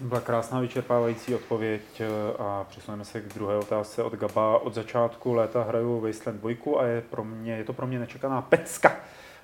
Byla 0.00 0.20
krásná 0.20 0.60
vyčerpávající 0.60 1.34
odpověď 1.34 2.02
a 2.38 2.64
přesuneme 2.64 3.04
se 3.04 3.20
k 3.20 3.34
druhé 3.34 3.56
otázce 3.56 4.02
od 4.02 4.14
Gaba. 4.14 4.58
Od 4.58 4.74
začátku 4.74 5.32
léta 5.32 5.62
hraju 5.62 6.00
Wasteland 6.00 6.40
2 6.40 6.80
a 6.80 6.84
je, 6.84 7.00
pro 7.00 7.24
mě, 7.24 7.56
je 7.56 7.64
to 7.64 7.72
pro 7.72 7.86
mě 7.86 7.98
nečekaná 7.98 8.42
pecka. 8.42 8.96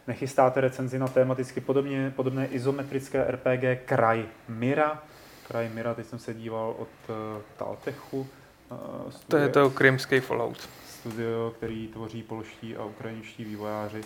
Nechystáte 0.06 0.60
recenzi 0.60 0.98
na 0.98 1.08
tematicky 1.08 1.60
podobně, 1.60 2.12
podobné 2.16 2.46
izometrické 2.46 3.24
RPG 3.24 3.84
Kraj 3.84 4.24
Mira. 4.48 5.02
Kraj 5.48 5.68
Mira, 5.74 5.94
teď 5.94 6.06
jsem 6.06 6.18
se 6.18 6.34
díval 6.34 6.74
od 6.78 6.88
uh, 7.08 7.14
Taltechu. 7.56 8.20
Uh, 8.70 8.76
to 9.28 9.36
je 9.36 9.48
to 9.48 9.70
krymský 9.70 10.20
Fallout. 10.20 10.68
Studio, 10.86 11.52
který 11.56 11.88
tvoří 11.88 12.22
polští 12.22 12.76
a 12.76 12.84
ukrajinští 12.84 13.44
vývojáři 13.44 14.00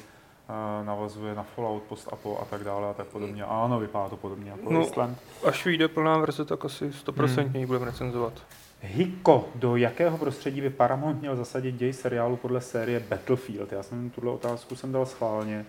navazuje 0.84 1.34
na 1.34 1.42
Fallout, 1.42 1.82
Post-Apo 1.82 2.38
a 2.42 2.44
tak 2.44 2.64
dále 2.64 2.90
a 2.90 2.92
tak 2.92 3.06
podobně. 3.06 3.44
A 3.44 3.64
ano, 3.64 3.80
vypadá 3.80 4.08
to 4.08 4.16
podobně 4.16 4.50
jako 4.50 4.72
no, 4.72 4.80
Wasteland. 4.80 5.18
Až 5.44 5.64
vyjde 5.64 5.88
plná 5.88 6.18
verze, 6.18 6.44
tak 6.44 6.64
asi 6.64 6.88
100% 6.90 7.46
hmm. 7.46 7.66
budeme 7.66 7.84
recenzovat. 7.84 8.32
Hiko, 8.80 9.48
do 9.54 9.76
jakého 9.76 10.18
prostředí 10.18 10.60
by 10.60 10.70
Paramount 10.70 11.20
měl 11.20 11.36
zasadit 11.36 11.72
děj 11.72 11.92
seriálu 11.92 12.36
podle 12.36 12.60
série 12.60 13.00
Battlefield? 13.00 13.72
Já 13.72 13.82
jsem 13.82 14.10
tuhle 14.10 14.32
otázku 14.32 14.76
jsem 14.76 14.92
dal 14.92 15.06
schválně, 15.06 15.66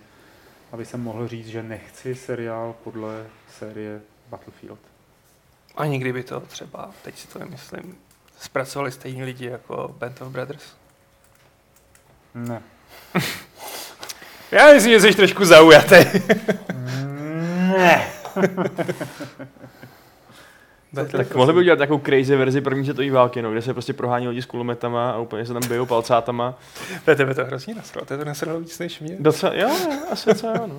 aby 0.72 0.84
jsem 0.84 1.00
mohl 1.00 1.28
říct, 1.28 1.46
že 1.46 1.62
nechci 1.62 2.14
seriál 2.14 2.74
podle 2.84 3.26
série 3.48 4.00
Battlefield. 4.28 4.78
A 5.76 5.86
někdy 5.86 6.12
by 6.12 6.22
to 6.22 6.40
třeba, 6.40 6.90
teď 7.02 7.18
si 7.18 7.28
to 7.28 7.38
nemyslím, 7.38 7.98
zpracovali 8.38 8.92
stejní 8.92 9.24
lidi 9.24 9.46
jako 9.46 9.94
Band 9.98 10.22
of 10.22 10.28
Brothers? 10.28 10.74
Ne. 12.34 12.62
Já 14.52 14.72
myslím, 14.72 14.92
že 14.92 15.00
jsi 15.00 15.16
trošku 15.16 15.44
zaujatý. 15.44 15.96
ne. 17.68 18.06
tak, 20.94 21.10
tak 21.10 21.34
mohli 21.34 21.52
by 21.52 21.58
udělat 21.58 21.78
takovou 21.78 21.98
crazy 21.98 22.36
verzi 22.36 22.60
první 22.60 22.84
světové 22.84 23.10
války, 23.10 23.42
no, 23.42 23.52
kde 23.52 23.62
se 23.62 23.72
prostě 23.72 23.92
prohání 23.92 24.28
lidi 24.28 24.42
s 24.42 24.46
kulometama 24.46 25.10
a 25.10 25.18
úplně 25.18 25.46
se 25.46 25.52
tam 25.52 25.62
bijou 25.68 25.86
palcátama. 25.86 26.58
To 27.04 27.10
je 27.10 27.16
tebe 27.16 27.34
to 27.34 27.44
hrozně 27.44 27.74
nasralo, 27.74 28.06
to 28.06 28.14
je 28.14 28.18
to 28.18 28.24
nasralo 28.24 28.60
víc 28.60 28.78
než 28.78 29.00
mě. 29.00 29.16
Docela, 29.20 29.54
jo, 29.54 29.76
asi 30.10 30.30
docela 30.30 30.52
jo, 30.56 30.66
no. 30.66 30.76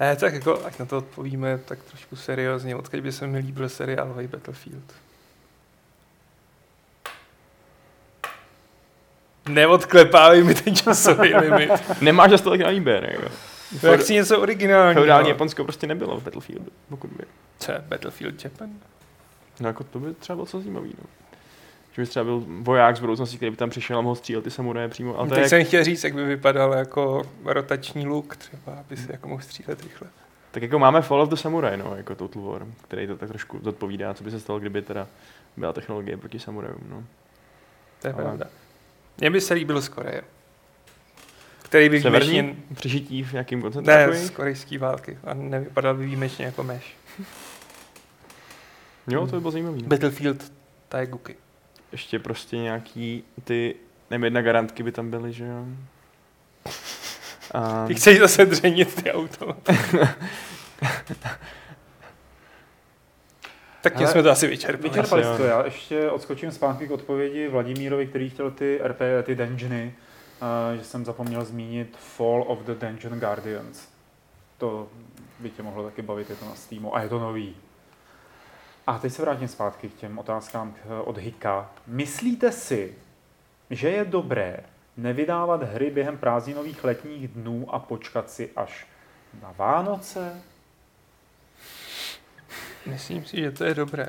Eh, 0.00 0.16
tak 0.16 0.34
jako, 0.34 0.66
ať 0.66 0.78
na 0.78 0.86
to 0.86 0.98
odpovíme 0.98 1.58
tak 1.58 1.78
trošku 1.82 2.16
seriózně, 2.16 2.76
odkud 2.76 3.00
by 3.00 3.12
se 3.12 3.26
mi 3.26 3.38
líbil 3.38 3.68
seriálový 3.68 4.26
Battlefield. 4.26 4.84
Neodklepávej 9.48 10.44
mi 10.44 10.54
ten 10.54 10.76
časový 10.76 11.34
limit. 11.34 11.70
Nemáš 12.00 12.30
zase 12.30 12.44
tolik 12.44 12.60
na 12.60 12.70
výběr, 12.70 13.08
jako. 13.10 13.28
To 13.80 13.86
jak 13.86 14.02
si 14.02 14.14
něco 14.14 14.40
originálního. 14.40 14.94
Feudální 14.94 15.28
Japonsko 15.28 15.64
prostě 15.64 15.86
nebylo 15.86 16.20
v 16.20 16.22
Battlefieldu, 16.22 16.70
pokud 16.88 17.10
by. 17.10 17.24
Co 17.58 17.72
je 17.72 17.84
Battlefield 17.88 18.44
Japan? 18.44 18.70
No 19.60 19.68
jako 19.68 19.84
to 19.84 19.98
by 19.98 20.14
třeba 20.14 20.36
bylo 20.36 20.46
co 20.46 20.60
zajímavý, 20.60 20.94
no. 20.98 21.04
Že 21.92 22.02
by 22.02 22.06
třeba 22.06 22.24
byl 22.24 22.44
voják 22.46 22.96
z 22.96 23.00
budoucnosti, 23.00 23.36
který 23.36 23.50
by 23.50 23.56
tam 23.56 23.70
přišel 23.70 23.98
a 23.98 24.00
mohl 24.00 24.14
střílet 24.14 24.44
ty 24.44 24.50
samuraje 24.50 24.88
přímo. 24.88 25.18
Ale 25.18 25.28
Teď 25.28 25.38
jak... 25.38 25.48
jsem 25.48 25.64
chtěl 25.64 25.84
říct, 25.84 26.04
jak 26.04 26.14
by 26.14 26.24
vypadal 26.24 26.72
jako 26.72 27.22
rotační 27.44 28.06
luk 28.06 28.36
třeba, 28.36 28.72
aby 28.72 28.96
si 28.96 29.12
jako 29.12 29.28
mohl 29.28 29.42
střílet 29.42 29.82
rychle. 29.82 30.08
Tak 30.50 30.62
jako 30.62 30.78
máme 30.78 31.02
Fall 31.02 31.22
of 31.22 31.28
the 31.28 31.36
Samurai, 31.36 31.76
no, 31.76 31.96
jako 31.96 32.14
Total 32.14 32.42
War, 32.42 32.66
který 32.82 33.06
to 33.06 33.16
tak 33.16 33.28
trošku 33.28 33.60
zodpovídá, 33.62 34.14
co 34.14 34.24
by 34.24 34.30
se 34.30 34.40
stalo, 34.40 34.58
kdyby 34.58 34.82
teda 34.82 35.06
byla 35.56 35.72
technologie 35.72 36.16
proti 36.16 36.38
samurajům, 36.38 36.86
no. 36.90 37.04
To 38.02 38.08
je 38.08 38.12
Ale... 38.12 38.22
pravda. 38.22 38.46
Mně 39.18 39.30
by 39.30 39.40
se 39.40 39.54
líbil 39.54 39.82
z 39.82 39.88
Koreje. 39.88 40.22
Který 41.62 41.88
by 41.88 42.02
Severní 42.02 42.30
výjimečně... 42.30 42.74
přežití 42.74 43.22
v 43.22 43.32
nějakým 43.32 43.62
koncentráku? 43.62 44.12
Ne, 44.12 44.18
z 44.18 44.30
korejské 44.30 44.78
války. 44.78 45.18
A 45.24 45.34
nevypadal 45.34 45.94
by 45.94 46.06
výjimečně 46.06 46.44
jako 46.44 46.62
meš. 46.62 46.96
Jo, 49.08 49.26
to 49.26 49.36
by 49.36 49.40
bylo 49.40 49.50
zajímavý. 49.50 49.82
No. 49.82 49.88
Battlefield 49.88 50.52
Taeguki. 50.88 51.36
Ještě 51.92 52.18
prostě 52.18 52.56
nějaký 52.56 53.24
ty, 53.44 53.74
nevím, 54.10 54.24
jedna 54.24 54.42
garantky 54.42 54.82
by 54.82 54.92
tam 54.92 55.10
byly, 55.10 55.32
že 55.32 55.44
jo? 55.44 55.66
A... 57.54 57.86
Ty 57.86 57.94
chceš 57.94 58.18
zase 58.18 58.44
dřenit 58.44 59.02
ty 59.02 59.12
auto. 59.12 59.56
tak 63.90 63.98
tím 63.98 64.06
jsme 64.06 64.22
to 64.22 64.30
asi 64.30 64.46
vyčerpali. 64.46 64.88
Vyčerpali 64.88 65.22
to. 65.36 65.44
Já 65.44 65.64
ještě 65.64 66.10
odskočím 66.10 66.50
zpátky 66.50 66.88
k 66.88 66.90
odpovědi 66.90 67.48
Vladimírovi, 67.48 68.06
který 68.06 68.30
chtěl 68.30 68.50
ty 68.50 68.80
RP, 68.84 69.00
ty 69.22 69.34
dungeony, 69.34 69.94
uh, 70.42 70.78
že 70.78 70.84
jsem 70.84 71.04
zapomněl 71.04 71.44
zmínit 71.44 71.96
Fall 71.96 72.44
of 72.46 72.58
the 72.58 72.74
Dungeon 72.74 73.20
Guardians. 73.20 73.88
To 74.58 74.88
by 75.40 75.50
tě 75.50 75.62
mohlo 75.62 75.84
taky 75.84 76.02
bavit, 76.02 76.30
je 76.30 76.36
to 76.36 76.44
na 76.44 76.54
Steamu 76.54 76.96
a 76.96 77.02
je 77.02 77.08
to 77.08 77.18
nový. 77.18 77.56
A 78.86 78.98
teď 78.98 79.12
se 79.12 79.22
vrátím 79.22 79.48
zpátky 79.48 79.88
k 79.88 79.94
těm 79.94 80.18
otázkám 80.18 80.74
od 81.04 81.18
Hika. 81.18 81.70
Myslíte 81.86 82.52
si, 82.52 82.94
že 83.70 83.88
je 83.90 84.04
dobré 84.04 84.56
nevydávat 84.96 85.62
hry 85.62 85.90
během 85.90 86.18
prázdninových 86.18 86.84
letních 86.84 87.28
dnů 87.28 87.74
a 87.74 87.78
počkat 87.78 88.30
si 88.30 88.50
až 88.56 88.86
na 89.42 89.54
Vánoce? 89.56 90.42
Myslím 92.86 93.24
si, 93.24 93.36
že 93.36 93.50
to 93.50 93.64
je 93.64 93.74
dobré. 93.74 94.08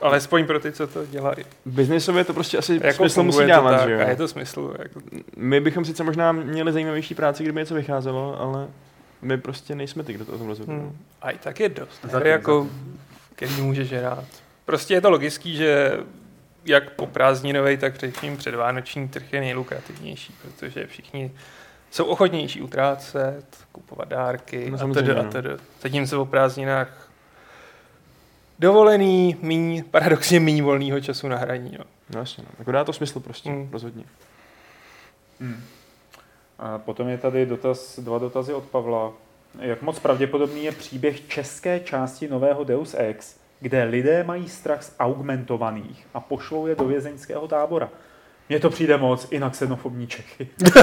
Alespoň 0.00 0.46
pro 0.46 0.60
ty, 0.60 0.72
co 0.72 0.86
to 0.86 1.06
dělají. 1.06 1.44
Biznisově 1.66 2.24
to 2.24 2.34
prostě 2.34 2.58
asi 2.58 2.80
jako 2.84 2.96
smysl 2.96 3.22
musí 3.22 3.46
dávat, 3.46 3.70
tak, 3.70 3.88
že 3.88 3.94
jo? 3.94 4.00
A 4.00 4.08
je 4.08 4.16
to 4.16 4.28
smysl. 4.28 4.74
Jako... 4.78 5.00
My 5.36 5.60
bychom 5.60 5.84
sice 5.84 6.04
možná 6.04 6.32
měli 6.32 6.72
zajímavější 6.72 7.14
práci, 7.14 7.42
kdyby 7.42 7.60
něco 7.60 7.74
vycházelo, 7.74 8.40
ale 8.40 8.68
my 9.22 9.38
prostě 9.38 9.74
nejsme 9.74 10.02
ty, 10.02 10.12
kdo 10.12 10.24
to 10.24 10.32
o 10.32 10.38
tom. 10.38 10.54
Hmm. 10.66 10.96
A 11.22 11.30
i 11.30 11.38
tak 11.38 11.60
je 11.60 11.68
dost. 11.68 12.00
Zatím, 12.02 12.30
jako, 12.30 12.68
který 13.34 13.60
můžeš 13.60 13.92
hrát. 13.92 14.24
Prostě 14.64 14.94
je 14.94 15.00
to 15.00 15.10
logický, 15.10 15.56
že 15.56 15.92
jak 16.64 16.90
po 16.90 17.06
prázdninovej, 17.06 17.76
tak 17.76 17.94
především 17.94 18.36
předvánoční 18.36 19.08
trh 19.08 19.32
je 19.32 19.40
nejlukrativnější, 19.40 20.34
protože 20.42 20.86
všichni 20.86 21.32
jsou 21.90 22.04
ochotnější 22.04 22.62
utrácet, 22.62 23.44
kupovat 23.72 24.08
dárky 24.08 24.70
No, 24.70 24.78
a 24.90 24.94
tedy, 24.94 25.12
a 25.12 25.22
no. 25.22 25.30
tedy. 25.30 25.50
Zatímco 25.82 26.22
o 26.22 26.24
prázdninách 26.24 27.05
dovolený, 28.58 29.36
míň, 29.42 29.84
paradoxně 29.90 30.40
míň 30.40 30.62
volného 30.62 31.00
času 31.00 31.28
na 31.28 31.36
hraní. 31.36 31.76
No. 31.78 31.84
No 32.14 32.20
jasně, 32.20 32.44
no. 32.46 32.50
Jako 32.58 32.72
dá 32.72 32.84
to 32.84 32.92
smysl 32.92 33.20
prostě, 33.20 33.50
Mm. 33.50 33.68
rozhodně. 33.72 34.04
Hmm. 35.40 35.62
A 36.58 36.78
potom 36.78 37.08
je 37.08 37.18
tady 37.18 37.46
dotaz, 37.46 37.98
dva 37.98 38.18
dotazy 38.18 38.54
od 38.54 38.64
Pavla. 38.64 39.12
Jak 39.60 39.82
moc 39.82 39.98
pravděpodobný 39.98 40.64
je 40.64 40.72
příběh 40.72 41.28
české 41.28 41.80
části 41.80 42.28
nového 42.28 42.64
Deus 42.64 42.94
Ex, 42.98 43.36
kde 43.60 43.84
lidé 43.84 44.24
mají 44.24 44.48
strach 44.48 44.82
z 44.82 44.94
augmentovaných 45.00 46.06
a 46.14 46.20
pošlou 46.20 46.66
je 46.66 46.74
do 46.74 46.84
vězeňského 46.84 47.48
tábora? 47.48 47.88
Mně 48.48 48.60
to 48.60 48.70
přijde 48.70 48.96
moc, 48.96 49.32
jinak 49.32 49.52
xenofobní 49.52 50.06
Čechy. 50.06 50.48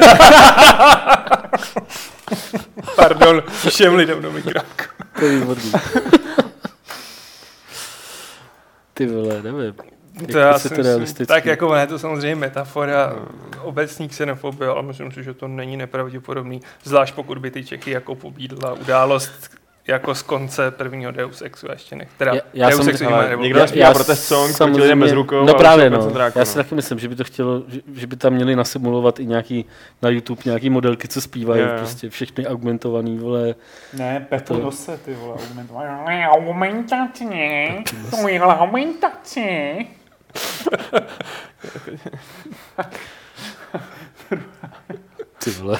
Pardon, 2.95 3.43
všem 3.67 3.95
lidem 3.95 4.21
do 4.21 4.31
mikrofonu. 4.31 4.69
To 5.19 5.25
je 5.25 5.39
výborný. 5.39 5.71
Ty 8.93 9.07
vole, 9.07 9.41
nevím. 9.41 9.73
To 10.31 10.37
já 10.37 10.47
Jak 10.47 10.61
si 10.61 10.69
to 10.69 10.99
myslím, 10.99 11.25
tak 11.25 11.45
jako 11.45 11.73
ne, 11.73 11.87
to 11.87 11.99
samozřejmě 11.99 12.35
metafora 12.35 13.15
obecní 13.61 14.09
xenofobie, 14.09 14.69
ale 14.69 14.83
myslím 14.83 15.11
si, 15.11 15.23
že 15.23 15.33
to 15.33 15.47
není 15.47 15.77
nepravděpodobný, 15.77 16.61
zvlášť 16.83 17.15
pokud 17.15 17.37
by 17.37 17.51
ty 17.51 17.65
Čechy 17.65 17.91
jako 17.91 18.15
pobídla 18.15 18.73
událost 18.73 19.57
jako 19.87 20.15
z 20.15 20.21
konce 20.21 20.71
prvního 20.71 21.11
Deus 21.11 21.41
Exu 21.41 21.67
ještě 21.71 21.95
ne, 21.95 22.07
teda 22.17 22.33
Já- 22.33 22.41
já 22.53 22.69
Deus 22.69 22.81
jsem- 22.81 22.89
Exu 22.89 23.03
ale 23.05 23.13
Human 23.13 23.29
Revolution. 23.29 23.43
někdo 23.59 23.67
zpívá 23.67 23.93
protest 23.93 24.25
song 24.27 24.57
proti 24.57 24.81
lidem 24.81 24.99
bez 24.99 25.11
rukou 25.11 25.45
No 25.45 25.53
právě, 25.53 25.89
no. 25.89 26.11
Já 26.35 26.45
si 26.45 26.57
no. 26.57 26.63
taky 26.63 26.75
myslím, 26.75 26.99
že 26.99 27.07
by 27.09 27.15
to 27.15 27.23
chtělo, 27.23 27.63
že, 27.67 27.79
že 27.95 28.07
by 28.07 28.15
tam 28.15 28.33
měli 28.33 28.55
nasimulovat 28.55 29.19
i 29.19 29.25
nějaký 29.25 29.65
na 30.01 30.09
YouTube 30.09 30.41
nějaký 30.45 30.69
modelky, 30.69 31.07
co 31.07 31.21
zpívají, 31.21 31.61
jo. 31.61 31.67
prostě 31.77 32.09
všechny 32.09 32.47
augmentovaný, 32.47 33.17
vole. 33.17 33.55
Ne, 33.93 34.25
Pepu 34.29 34.53
To- 34.53 34.59
Nose, 34.59 34.97
ty 34.97 35.13
vole, 35.13 35.35
augmentovaný. 35.49 36.25
Aumentace, 36.25 37.25
to 38.09 38.27
je 38.27 38.39
aumentace. 38.39 39.39
Ty 45.43 45.51
vole. 45.51 45.79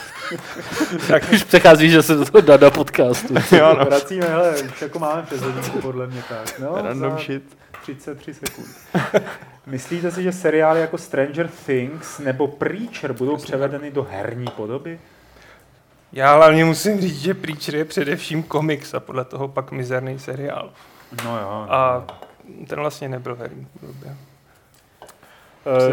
tak 1.08 1.24
už 1.34 1.44
přecházíš, 1.44 1.92
že 1.92 2.04
se 2.04 2.16
do 2.16 2.26
toho 2.26 2.42
dá 2.42 2.58
na 2.58 2.70
podcastu. 2.70 3.34
Jo, 3.52 3.76
no. 3.80 3.86
Vracíme, 3.86 4.26
hele, 4.26 4.62
už 4.62 4.82
jako 4.82 5.00
máme 5.00 5.24
přes 5.24 5.42
hodinku, 5.42 5.82
podle 5.82 6.08
mě 6.08 6.24
tak. 6.30 6.60
No, 6.60 6.76
Random 6.76 7.12
za 7.12 7.18
shit. 7.18 7.58
33 7.82 8.34
sekund. 8.34 8.68
Myslíte 9.66 10.12
si, 10.12 10.24
že 10.24 10.32
seriály 10.32 10.82
jako 10.82 10.98
Stranger 10.98 11.50
Things 11.66 12.20
nebo 12.20 12.48
Preacher 12.48 13.14
budou 13.14 13.38
převedeny 13.38 13.92
do 13.92 14.08
herní 14.12 14.48
podoby? 14.56 15.00
Já 16.14 16.36
hlavně 16.36 16.66
musím 16.66 17.02
říct, 17.02 17.22
že 17.22 17.34
Preacher 17.34 17.76
je 17.76 17.86
především 17.86 18.44
komiks 18.44 18.94
a 18.94 19.00
podle 19.00 19.26
toho 19.26 19.48
pak 19.48 19.72
mizerný 19.72 20.20
seriál. 20.20 20.70
No 21.24 21.40
jo. 21.40 21.66
A 21.70 22.06
ten 22.68 22.80
vlastně 22.80 23.10
nebyl 23.10 23.36
herní 23.36 23.68
v 23.76 23.82
době. 23.82 24.10
Uh, 24.10 24.33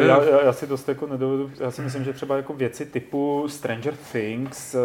já, 0.06 0.24
já, 0.24 0.42
já 0.44 0.52
si 0.52 0.66
dost 0.66 0.88
jako 0.88 1.06
nedovedu, 1.06 1.50
já 1.60 1.70
si 1.70 1.82
myslím, 1.82 2.04
že 2.04 2.12
třeba 2.12 2.36
jako 2.36 2.54
věci 2.54 2.86
typu 2.86 3.44
Stranger 3.48 3.94
Things 4.12 4.74
uh, 4.74 4.80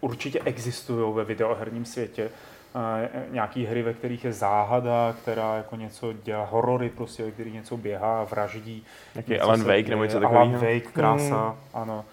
určitě 0.00 0.40
existují 0.44 1.14
ve 1.14 1.24
videoherním 1.24 1.84
světě. 1.84 2.30
Uh, 2.74 3.32
nějaký 3.32 3.66
hry, 3.66 3.82
ve 3.82 3.94
kterých 3.94 4.24
je 4.24 4.32
záhada, 4.32 5.14
která 5.22 5.56
jako 5.56 5.76
něco 5.76 6.12
dělá, 6.12 6.44
horory 6.44 6.90
prostě, 6.90 7.24
ve 7.24 7.30
kterých 7.30 7.54
něco 7.54 7.76
běhá, 7.76 8.24
vraždí. 8.24 8.84
Jaký 9.14 9.32
něco 9.32 9.44
Alan 9.44 9.64
Wake 9.64 9.88
nebo 9.88 10.04
něco 10.04 10.18
děje. 10.18 10.28
Alan 10.28 10.52
takového. 10.52 10.74
Wake, 10.74 10.92
krása, 10.92 11.56
ano. 11.74 12.04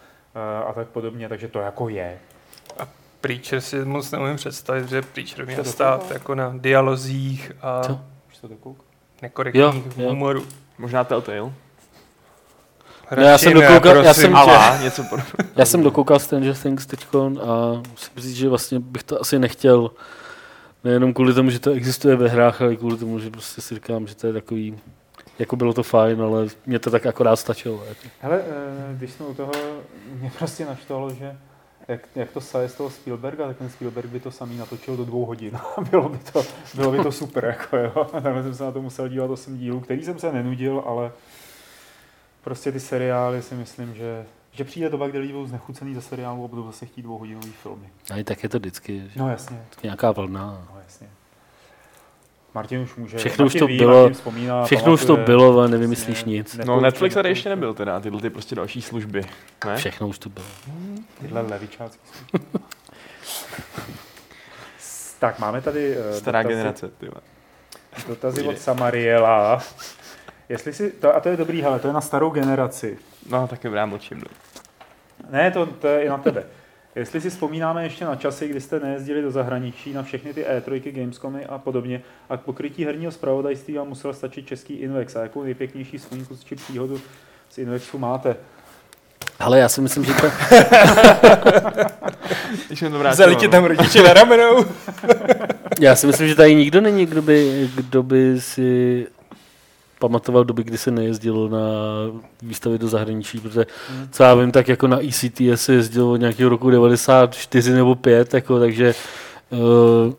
Uh, 0.62 0.70
a 0.70 0.74
tak 0.74 0.88
podobně, 0.88 1.30
takže 1.30 1.48
to 1.48 1.60
jako 1.60 1.90
je. 1.90 2.18
Preacher 3.22 3.62
si 3.62 3.86
moc 3.86 4.12
neumím 4.12 4.36
představit, 4.36 4.90
že 4.90 5.02
Preacher 5.02 5.46
měl 5.46 5.64
stát 5.64 6.12
jako 6.12 6.36
na 6.36 6.54
dialozích 6.58 7.52
a 7.62 7.84
Co? 7.84 8.00
Už 8.30 8.38
to 8.38 8.48
dokouk? 8.48 8.86
nekorektních 9.22 9.98
humoru. 9.98 10.46
Možná 10.78 11.04
Telltale. 11.04 11.52
No, 13.18 13.24
já 13.24 13.38
jsem 13.38 13.52
Radši 13.54 13.60
ne, 13.62 13.68
dokoukal- 13.68 13.96
já 13.96 14.04
prosím 14.04 14.22
jsem- 14.22 14.32
tě. 14.32 14.38
Ala, 14.38 14.82
něco 14.82 15.04
pro... 15.04 15.22
Já 15.56 15.66
jsem 15.66 15.84
dokoukal 15.84 16.20
Stranger 16.20 16.56
Things 16.56 16.86
teďkon 16.86 17.42
a 17.44 17.82
musím 17.92 18.14
říct, 18.18 18.36
že 18.36 18.50
vlastně 18.50 18.80
bych 18.80 19.04
to 19.04 19.22
asi 19.22 19.40
nechtěl 19.40 19.92
nejenom 20.84 21.14
kvůli 21.14 21.34
tomu, 21.34 21.50
že 21.50 21.60
to 21.60 21.72
existuje 21.72 22.16
ve 22.16 22.30
hrách, 22.30 22.62
ale 22.62 22.74
i 22.74 22.78
kvůli 22.78 22.98
tomu, 22.98 23.20
že 23.20 23.30
prostě 23.30 23.62
si 23.62 23.76
říkám, 23.76 24.08
že 24.08 24.16
to 24.16 24.28
je 24.28 24.34
takový, 24.34 24.78
jako 25.40 25.56
bylo 25.56 25.74
to 25.74 25.84
fajn, 25.84 26.22
ale 26.22 26.48
mě 26.66 26.80
to 26.80 26.92
tak 26.92 27.06
akorát 27.06 27.36
stačilo. 27.36 27.84
Jako. 27.90 28.02
Hele, 28.20 28.42
eh, 28.48 28.94
když 28.98 29.12
jsme 29.12 29.26
u 29.26 29.34
toho, 29.34 29.52
mě 30.20 30.32
prostě 30.38 30.66
naštvalo, 30.66 31.14
že 31.14 31.38
jak, 31.88 32.02
jak 32.16 32.32
to 32.32 32.42
saje 32.42 32.70
z 32.70 32.74
toho 32.74 32.90
Spielberga, 32.90 33.48
tak 33.48 33.58
ten 33.58 33.70
Spielberg 33.70 34.10
by 34.10 34.20
to 34.20 34.32
samý 34.32 34.58
natočil 34.58 34.98
do 34.98 35.06
dvou 35.06 35.26
hodin. 35.26 35.52
bylo, 35.92 36.10
by 36.10 36.18
to, 36.34 36.44
bylo 36.76 36.92
by 36.92 36.98
to 37.04 37.12
super, 37.12 37.46
jako 37.46 37.78
jo. 37.78 38.08
Takhle 38.12 38.44
jsem 38.44 38.56
se 38.56 38.64
na 38.64 38.72
to 38.72 38.82
musel 38.82 39.08
dívat 39.08 39.30
8 39.30 39.58
dílů, 39.58 39.80
který 39.80 40.04
jsem 40.04 40.20
se 40.20 40.32
nenudil, 40.32 40.84
ale 40.86 41.12
prostě 42.46 42.72
ty 42.72 42.80
seriály 42.80 43.42
si 43.42 43.56
myslím, 43.56 43.96
že 43.96 44.26
že 44.52 44.64
přijde 44.64 44.90
doba, 44.90 45.08
kdy 45.08 45.18
lidi 45.20 45.34
budou 45.34 45.46
znechucený 45.48 45.96
ze 45.96 46.02
seriálu 46.02 46.46
a 46.46 46.48
budou 46.48 46.66
zase 46.66 46.86
chtít 46.86 47.02
dvouhodinový 47.02 47.52
filmy. 47.52 47.90
A 48.14 48.18
i 48.18 48.24
tak 48.24 48.44
je 48.44 48.50
to 48.50 48.60
vždycky, 48.60 49.00
že 49.00 49.20
No 49.20 49.30
jasně, 49.30 49.66
nějaká 49.84 50.12
vlna. 50.12 50.66
no 50.74 50.78
jasně. 50.84 51.08
Martin 52.54 52.80
už 52.80 52.96
může... 52.96 53.18
Všechno 53.18 53.46
už 53.46 53.54
to 53.56 53.68
ví, 53.68 53.78
bylo- 53.78 54.10
vzpomíná, 54.10 54.66
Všechno 54.66 54.94
už 54.94 55.06
to 55.06 55.18
bylo, 55.18 55.54
ale 55.60 55.68
nevymyslíš 55.68 56.24
nic. 56.24 56.60
No 56.66 56.82
Netflix 56.82 57.14
tady 57.16 57.30
ještě 57.30 57.50
nebyl 57.50 57.74
teda, 57.74 58.00
tyhle 58.00 58.22
ty 58.22 58.30
prostě 58.30 58.56
další 58.56 58.82
služby. 58.82 59.22
Ne? 59.66 59.78
Všechno 59.78 60.08
už 60.08 60.20
to 60.20 60.30
bylo. 60.30 60.46
Tyhle 61.22 61.42
levičácký 61.42 62.02
služby. 62.08 62.48
Tak, 65.20 65.40
máme 65.40 65.62
tady 65.62 65.98
eh, 65.98 66.14
Stará 66.14 66.44
dotazy, 66.44 66.56
generace, 66.56 66.90
ty 66.90 67.10
dotazy 68.08 68.44
od 68.44 68.60
Samariela. 68.60 69.64
Jestli 70.50 70.74
si, 70.74 70.92
to, 70.92 71.16
a 71.16 71.20
to 71.20 71.30
je 71.30 71.38
dobrý, 71.38 71.62
hele, 71.62 71.80
to 71.80 71.88
je 71.88 71.94
na 71.94 72.02
starou 72.02 72.30
generaci. 72.30 72.98
No, 73.30 73.48
tak 73.48 73.60
dobrá, 73.64 73.86
mlčím. 73.86 74.18
No. 74.18 74.28
Ne, 75.30 75.52
to, 75.52 75.66
to 75.66 75.88
je 75.88 76.06
i 76.06 76.10
na 76.10 76.18
tebe. 76.18 76.44
Jestli 76.96 77.22
si 77.22 77.30
vzpomínáme 77.30 77.84
ještě 77.84 78.06
na 78.06 78.16
časy, 78.16 78.48
kdy 78.48 78.62
jste 78.62 78.80
nejezdili 78.80 79.22
do 79.22 79.32
zahraničí 79.32 79.94
na 79.94 80.04
všechny 80.04 80.34
ty 80.34 80.44
E3, 80.44 80.92
Gamescomy 80.92 81.46
a 81.46 81.58
podobně, 81.58 82.02
a 82.30 82.38
k 82.38 82.42
pokrytí 82.42 82.86
herního 82.86 83.12
zpravodajství 83.12 83.74
vám 83.74 83.88
musel 83.88 84.14
stačit 84.14 84.48
český 84.48 84.74
Invex. 84.74 85.16
A 85.16 85.22
jakou 85.22 85.44
nejpěknější 85.44 85.98
vzpomínku 85.98 86.38
či 86.46 86.56
příhodu 86.56 87.02
z 87.50 87.58
Invexu 87.58 87.98
máte? 87.98 88.36
Ale 89.40 89.60
já 89.60 89.70
si 89.70 89.82
myslím, 89.82 90.04
že 90.04 90.14
to. 90.14 90.28
Vzali 93.12 93.36
tě 93.36 93.48
tam 93.48 93.64
rodiče 93.64 94.04
na 94.04 94.14
ramenou. 94.14 94.66
já 95.80 95.96
si 95.96 96.08
myslím, 96.08 96.28
že 96.28 96.36
tady 96.36 96.56
nikdo 96.56 96.82
není, 96.82 97.06
kdo 97.06 97.22
by, 97.22 97.70
kdo 97.76 98.04
by 98.04 98.42
si 98.42 99.08
pamatoval 100.08 100.44
doby, 100.44 100.64
kdy 100.64 100.78
se 100.78 100.92
nejezdilo 100.92 101.50
na 101.50 101.60
výstavy 102.42 102.78
do 102.78 102.88
zahraničí, 102.88 103.40
protože 103.40 103.66
co 104.12 104.24
já 104.24 104.36
vím, 104.36 104.52
tak 104.52 104.68
jako 104.68 104.88
na 104.88 105.00
ECTS 105.08 105.62
se 105.66 105.74
jezdilo 105.74 106.12
od 106.12 106.18
nějakého 106.18 106.50
roku 106.50 106.70
94 106.70 107.72
nebo 107.72 107.96
5, 107.96 108.34
jako, 108.34 108.60
takže 108.60 108.94
uh, 109.50 110.14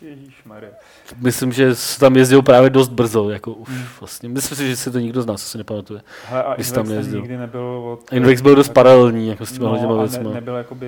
Ježíšmarja. 0.00 0.70
myslím, 1.16 1.52
že 1.52 1.74
se 1.74 2.00
tam 2.00 2.16
jezdilo 2.16 2.42
právě 2.42 2.70
dost 2.70 2.88
brzo, 2.88 3.30
jako 3.30 3.52
už 3.52 3.68
vlastně. 4.00 4.28
Myslím 4.28 4.56
si, 4.56 4.68
že 4.68 4.76
si 4.76 4.90
to 4.90 4.98
nikdo 4.98 5.22
z 5.22 5.26
nás 5.26 5.44
asi 5.44 5.58
nepamatuje. 5.58 6.00
Hele, 6.28 6.42
a 6.44 6.54
Když 6.54 6.66
Invex 6.66 6.74
tam 6.74 6.88
nejezdil. 6.88 7.20
nikdy 7.20 7.36
nebyl 7.36 7.60
od... 7.92 8.12
Invex 8.12 8.40
byl 8.40 8.54
dost 8.54 8.68
paralelní 8.68 9.28
jako 9.28 9.46
s 9.46 9.52
těma 9.52 9.68
no, 9.68 9.78
těma 9.78 9.94
a 9.94 9.98
věcma. 10.00 10.22
ne, 10.22 10.34
nebyl 10.34 10.54
jakoby, 10.54 10.86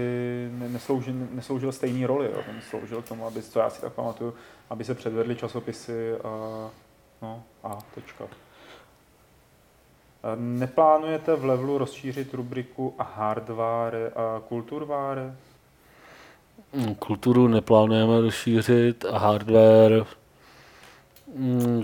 ne, 0.52 0.68
nesloužil, 0.68 1.14
nesloužil 1.32 1.72
stejný 1.72 2.06
roli, 2.06 2.26
jo. 2.26 2.38
Ten 2.46 2.54
sloužil 2.70 3.02
k 3.02 3.08
tomu, 3.08 3.26
aby, 3.26 3.42
co 3.42 3.58
já 3.58 3.70
si 3.70 3.80
tak 3.80 3.92
pamatuju, 3.92 4.34
aby 4.70 4.84
se 4.84 4.94
předvedly 4.94 5.36
časopisy 5.36 6.12
a, 6.24 6.28
no, 7.24 7.42
a 7.62 7.78
tečka. 7.94 8.24
Neplánujete 10.36 11.36
v 11.36 11.44
levelu 11.44 11.78
rozšířit 11.78 12.34
rubriku 12.34 12.94
hardware 12.98 14.12
a 14.16 14.40
kulturware? 14.48 15.36
Mm, 16.72 16.94
Kulturu 16.94 17.48
neplánujeme 17.48 18.20
rozšířit 18.20 19.04
a 19.04 19.18
hardware 19.18 20.04
mm, 21.36 21.82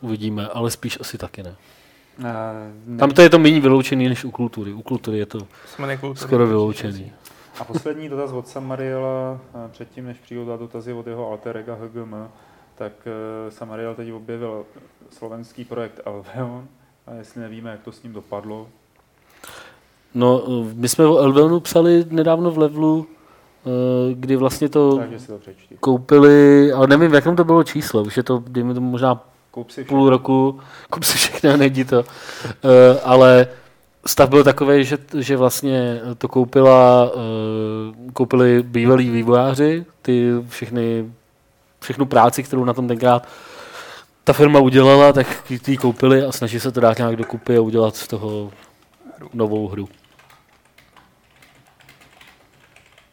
uvidíme, 0.00 0.48
ale 0.48 0.70
spíš 0.70 1.00
asi 1.00 1.18
taky 1.18 1.42
ne. 1.42 1.56
Ne, 2.18 2.98
Tam 2.98 3.10
to 3.10 3.22
je 3.22 3.30
to 3.30 3.38
méně 3.38 3.60
vyloučený 3.60 4.08
než 4.08 4.24
u 4.24 4.30
kultury. 4.30 4.72
U 4.72 4.82
kultury 4.82 5.18
je 5.18 5.26
to 5.26 5.38
skoro 6.14 6.46
vyloučený. 6.46 7.12
A 7.60 7.64
poslední 7.64 8.08
dotaz 8.08 8.32
od 8.32 8.48
Samariela, 8.48 9.40
eh, 9.54 9.68
předtím, 9.68 10.06
než 10.06 10.18
přijdou 10.18 10.44
dotazy 10.44 10.92
od 10.92 11.06
jeho 11.06 11.30
alter 11.30 11.56
ega 11.56 11.74
HGM, 11.74 12.28
tak 12.78 12.92
eh, 13.06 13.50
Samariel 13.50 13.94
teď 13.94 14.12
objevil 14.12 14.64
slovenský 15.10 15.64
projekt 15.64 16.00
Alveon, 16.04 16.68
a 17.06 17.14
jestli 17.14 17.40
nevíme, 17.40 17.70
jak 17.70 17.82
to 17.82 17.92
s 17.92 18.02
ním 18.02 18.12
dopadlo, 18.12 18.66
No, 20.14 20.42
my 20.74 20.88
jsme 20.88 21.06
o 21.06 21.18
Elveonu 21.18 21.60
psali 21.60 22.04
nedávno 22.10 22.50
v 22.50 22.58
levelu, 22.58 23.06
eh, 23.66 24.14
kdy 24.14 24.36
vlastně 24.36 24.68
to 24.68 24.98
takže 24.98 25.18
si 25.18 25.26
to 25.26 25.38
přečti. 25.38 25.76
koupili, 25.80 26.72
ale 26.72 26.86
nevím, 26.86 27.10
v 27.10 27.14
jakém 27.14 27.36
to 27.36 27.44
bylo 27.44 27.64
číslo, 27.64 28.02
už 28.02 28.16
je 28.16 28.22
to, 28.22 28.42
dejme 28.48 28.74
tomu 28.74 28.90
možná 28.90 29.24
Koup 29.50 29.70
si 29.70 29.84
půl 29.84 30.10
roku, 30.10 30.60
kup 30.90 31.04
si 31.04 31.16
všechno 31.16 31.50
a 31.50 31.56
nejdi 31.56 31.84
to. 31.84 32.04
Eh, 32.44 33.00
ale 33.04 33.46
stav 34.06 34.28
byl 34.28 34.44
takový, 34.44 34.84
že, 34.84 34.98
že 35.18 35.36
vlastně 35.36 36.00
to 36.18 36.28
koupila, 36.28 37.10
eh, 37.14 38.10
koupili 38.12 38.62
bývalí 38.62 39.10
vývojáři, 39.10 39.84
ty 40.02 40.30
všechny, 40.48 41.12
všechnu 41.80 42.06
práci, 42.06 42.42
kterou 42.42 42.64
na 42.64 42.74
tom 42.74 42.88
tenkrát 42.88 43.28
ta 44.24 44.32
firma 44.32 44.60
udělala, 44.60 45.12
tak 45.12 45.42
ty 45.64 45.70
ji 45.72 45.76
koupili 45.76 46.24
a 46.24 46.32
snaží 46.32 46.60
se 46.60 46.72
to 46.72 46.80
dát 46.80 46.98
nějak 46.98 47.16
dokupy 47.16 47.56
a 47.56 47.60
udělat 47.60 47.96
z 47.96 48.08
toho 48.08 48.52
novou 49.34 49.68
hru. 49.68 49.88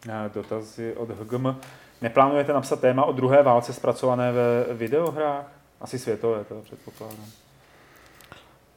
Eh, 0.10 0.30
Dotazy 0.34 0.94
od 0.94 1.10
HGM. 1.10 1.56
Neplánujete 2.02 2.54
napsat 2.54 2.80
téma 2.82 3.06
o 3.06 3.12
druhé 3.12 3.44
válce 3.44 3.74
zpracované 3.74 4.32
ve 4.32 4.74
videohrách? 4.74 5.46
Asi 5.82 6.00
světové, 6.00 6.44
to 6.44 6.56
předpokládám. 6.64 7.26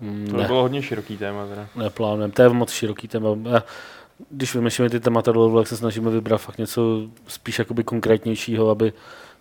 Mm, 0.01 0.27
To 0.27 0.33
by 0.37 0.43
Ne, 0.43 0.47
bylo 0.47 0.63
hodně 0.63 0.83
široký 0.83 1.17
téma 1.17 1.47
teda. 1.47 1.67
neplánujeme, 1.77 2.33
to 2.33 2.43
je 2.43 2.49
moc 2.49 2.71
široký 2.71 3.09
téma. 3.09 3.29
Já- 3.51 3.63
Když 4.31 4.55
vymýšlíme 4.55 4.91
ty 4.91 5.01
témata 5.01 5.33
do 5.33 5.59
tak 5.59 5.67
se 5.69 5.77
snažíme 5.77 6.11
vybrat 6.11 6.39
fakt 6.39 6.59
něco 6.59 7.03
spíš 7.27 7.59
jakoby 7.59 7.85
konkrétnějšího, 7.85 8.71
aby 8.71 8.93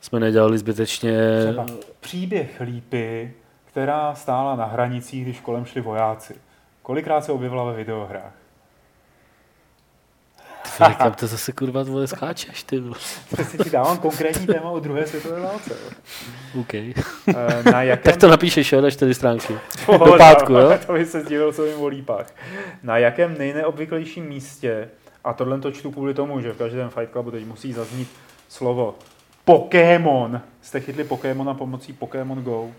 jsme 0.02 0.20
nedělali 0.20 0.58
zbytečně... 0.58 1.18
Třeba 1.43 1.66
příběh 2.00 2.62
lípy, 2.62 3.34
která 3.66 4.16
stála 4.16 4.56
na 4.56 4.66
hranicích, 4.66 5.24
když 5.24 5.39
kolem 5.39 5.66
šli 5.66 5.82
vojáci. 5.82 6.36
Kolikrát 6.82 7.26
se 7.26 7.32
objevila 7.32 7.64
ve 7.64 7.74
videohrách? 7.74 8.34
Ty, 10.78 10.95
kam 10.95 11.14
to 11.14 11.28
zase 11.28 11.52
kurva 11.52 11.84
vole 11.84 12.08
skáčeš, 12.08 12.64
ty 12.64 12.80
vole. 12.80 12.95
Přesně 13.34 13.64
ti 13.64 13.70
dávám 13.70 13.98
konkrétní 13.98 14.48
téma 14.48 14.70
o 14.70 14.80
druhé 14.80 15.08
světové 15.08 15.39
válce. 15.39 15.76
OK. 16.60 16.74
Eh, 16.74 16.93
Na 17.72 17.84
jakém... 17.84 18.12
Tak 18.12 18.22
to 18.22 18.28
napíšeš, 18.28 18.72
jo, 18.72 18.82
na 18.82 18.91
čtyři 18.91 19.14
stránky. 19.14 19.58
Pohoda, 19.86 20.12
do 20.12 20.18
pátku, 20.18 20.54
jo? 20.54 20.80
To 20.88 20.93
by 20.93 21.06
se 21.06 21.22
zdivil, 21.22 21.54
co 21.54 21.80
o 21.80 21.88
lípách. 21.88 22.34
Na 22.84 22.98
jakém 22.98 23.38
nejneobvyklejším 23.38 24.26
místě, 24.26 24.89
a 25.24 25.34
tohle 25.34 25.60
to 25.60 25.72
čtu 25.72 25.91
kvůli 25.91 26.14
tomu, 26.14 26.41
že 26.41 26.54
v 26.54 26.58
každém 26.58 26.89
Fight 26.89 27.12
Clubu 27.12 27.32
teď 27.32 27.45
musí 27.45 27.74
zaznít 27.74 28.10
slovo 28.50 28.95
Pokémon. 29.48 30.41
Jste 30.62 30.80
chytli 30.80 31.04
Pokémona 31.04 31.54
pomocí 31.54 31.93
Pokémon 31.93 32.43
Go? 32.43 32.70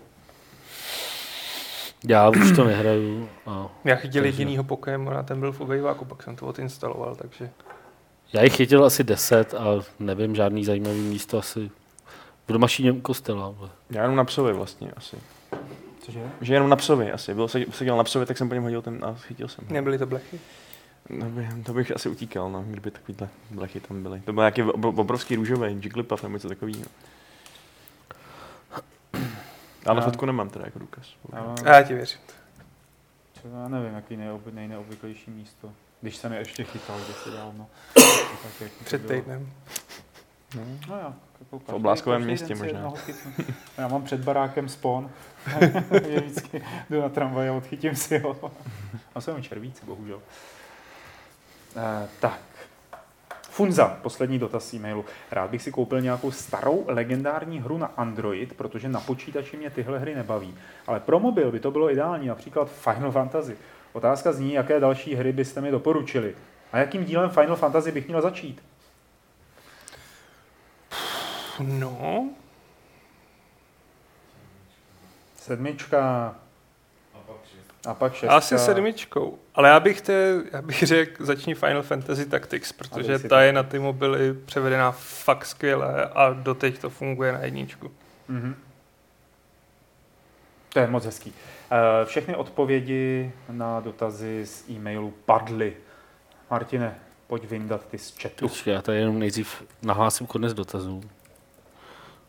Já 2.07 2.29
už 2.29 2.51
to 2.55 2.63
nehraju. 2.63 3.29
A 3.45 3.67
Já 3.83 3.95
chytil 3.95 4.21
Takže- 4.23 4.27
jedinýho 4.27 4.63
Pokémona, 4.63 5.23
ten 5.23 5.39
byl 5.39 5.51
v 5.51 5.61
obejváku, 5.61 6.05
pak 6.05 6.23
jsem 6.23 6.35
to 6.35 6.45
odinstaloval, 6.47 7.15
takže... 7.15 7.49
já 8.33 8.43
jich 8.43 8.55
chytil 8.55 8.85
asi 8.85 9.03
deset 9.03 9.53
a 9.53 9.65
nevím, 9.99 10.35
žádný 10.35 10.65
zajímavý 10.65 10.99
místo 10.99 11.37
asi 11.37 11.71
v 12.47 12.53
domašíně 12.53 12.93
kostela. 12.93 13.49
vole. 13.49 13.69
Já 13.89 14.01
jenom 14.01 14.15
na 14.15 14.23
psovi 14.23 14.53
vlastně 14.53 14.91
asi. 14.97 15.17
Cože? 16.05 16.21
Že 16.41 16.53
jenom 16.53 16.69
na 16.69 16.75
psovi 16.75 17.11
asi. 17.11 17.33
Byl 17.33 17.47
se, 17.47 17.59
seděl 17.71 17.97
na 17.97 18.03
psovi, 18.03 18.25
tak 18.25 18.37
jsem 18.37 18.47
po 18.49 18.53
něm 18.55 18.63
hodil 18.63 18.81
ten 18.81 18.99
a 19.05 19.13
chytil 19.13 19.47
jsem. 19.47 19.65
Nebyly 19.69 19.97
to 19.97 20.05
blechy? 20.05 20.39
No, 21.09 21.29
by, 21.29 21.63
to 21.63 21.73
bych 21.73 21.91
asi 21.95 22.09
utíkal, 22.09 22.51
no, 22.51 22.63
kdyby 22.67 22.91
takovýhle 22.91 23.29
blechy 23.51 23.79
tam 23.79 24.03
byly. 24.03 24.19
To 24.21 24.33
byl 24.33 24.41
nějaký 24.41 24.63
ob- 24.63 24.97
obrovský 24.99 25.35
růžový, 25.35 25.73
Jigglypuff 25.73 26.23
nebo 26.23 26.35
něco 26.35 26.47
takového. 26.47 26.83
Ale 29.85 30.01
A- 30.01 30.05
fotku 30.05 30.25
nemám 30.25 30.49
teda 30.49 30.65
jako 30.65 30.79
důkaz. 30.79 31.05
A 31.65 31.69
já 31.69 31.83
ti 31.83 31.93
věřím. 31.93 32.19
Já 33.61 33.67
nevím, 33.67 33.93
jaký 33.93 34.17
neob, 34.17 34.47
nejneobvyklejší 34.47 35.31
místo. 35.31 35.71
Když 36.01 36.15
jsem 36.15 36.33
je 36.33 36.39
ještě 36.39 36.63
chytal, 36.63 36.97
když 37.05 37.17
se 37.17 37.29
dávno. 37.31 37.67
Tak 38.43 38.61
jak 38.61 38.71
Před 38.85 39.07
týdnem. 39.07 39.49
No 40.89 40.97
já, 40.97 41.13
jako 41.39 41.59
každý- 41.59 41.73
Obláskovém 41.73 42.21
městě 42.23 42.55
možná. 42.55 42.93
Já 43.77 43.87
mám 43.87 44.03
před 44.03 44.23
barákem 44.23 44.69
spon. 44.69 45.09
vždycky 46.17 46.63
jdu 46.89 47.01
na 47.01 47.09
tramvaj 47.09 47.49
a 47.49 47.53
odchytím 47.53 47.95
si 47.95 48.19
ho. 48.19 48.51
A 49.15 49.21
jsem 49.21 49.43
červíci, 49.43 49.85
bohužel. 49.85 50.21
Eh, 51.75 52.07
tak. 52.19 52.39
Funza, 53.49 53.97
poslední 54.01 54.39
dotaz 54.39 54.73
e-mailu. 54.73 55.05
Rád 55.31 55.49
bych 55.49 55.61
si 55.61 55.71
koupil 55.71 56.01
nějakou 56.01 56.31
starou 56.31 56.85
legendární 56.87 57.59
hru 57.59 57.77
na 57.77 57.87
Android, 57.87 58.53
protože 58.53 58.89
na 58.89 58.99
počítači 58.99 59.57
mě 59.57 59.69
tyhle 59.69 59.99
hry 59.99 60.15
nebaví. 60.15 60.55
Ale 60.87 60.99
pro 60.99 61.19
mobil 61.19 61.51
by 61.51 61.59
to 61.59 61.71
bylo 61.71 61.91
ideální, 61.91 62.27
například 62.27 62.71
Final 62.71 63.11
Fantasy. 63.11 63.57
Otázka 63.93 64.31
zní, 64.31 64.53
jaké 64.53 64.79
další 64.79 65.15
hry 65.15 65.31
byste 65.31 65.61
mi 65.61 65.71
doporučili. 65.71 66.35
A 66.71 66.77
jakým 66.77 67.05
dílem 67.05 67.29
Final 67.29 67.55
Fantasy 67.55 67.91
bych 67.91 68.07
měl 68.07 68.21
začít? 68.21 68.63
No, 71.59 72.29
Sedmička. 75.49 76.35
A 77.87 77.93
pak 77.93 78.13
šestka. 78.13 78.35
asi 78.37 78.59
sedmičkou. 78.59 79.39
Ale 79.55 79.69
já 79.69 79.79
bych, 79.79 80.01
te, 80.01 80.41
já 80.53 80.61
bych 80.61 80.83
řekl, 80.83 81.25
začni 81.25 81.55
Final 81.55 81.81
Fantasy 81.81 82.25
Tactics, 82.25 82.71
protože 82.71 83.19
ta 83.19 83.41
je 83.41 83.53
na 83.53 83.63
ty 83.63 83.79
mobily 83.79 84.33
převedená 84.33 84.91
fakt 84.91 85.45
skvěle 85.45 86.05
a 86.05 86.29
doteď 86.33 86.79
to 86.79 86.89
funguje 86.89 87.31
na 87.31 87.39
jedničku. 87.39 87.91
Mhm. 88.27 88.55
To 90.73 90.79
je 90.79 90.87
moc 90.87 91.05
hezký. 91.05 91.33
Eh, 91.71 92.05
Všechny 92.05 92.35
odpovědi 92.35 93.31
na 93.49 93.79
dotazy 93.79 94.45
z 94.45 94.69
e-mailu 94.69 95.13
padly. 95.25 95.73
Martine, 96.51 96.95
pojď 97.27 97.45
vyndat 97.49 97.85
ty 97.85 97.97
z 97.97 98.17
chatu. 98.21 98.47
Počkej, 98.47 98.73
já 98.73 98.81
tady 98.81 98.97
jenom 98.97 99.19
nejdřív 99.19 99.63
nahlásím 99.81 100.27
konec 100.27 100.53
dotazů. 100.53 101.01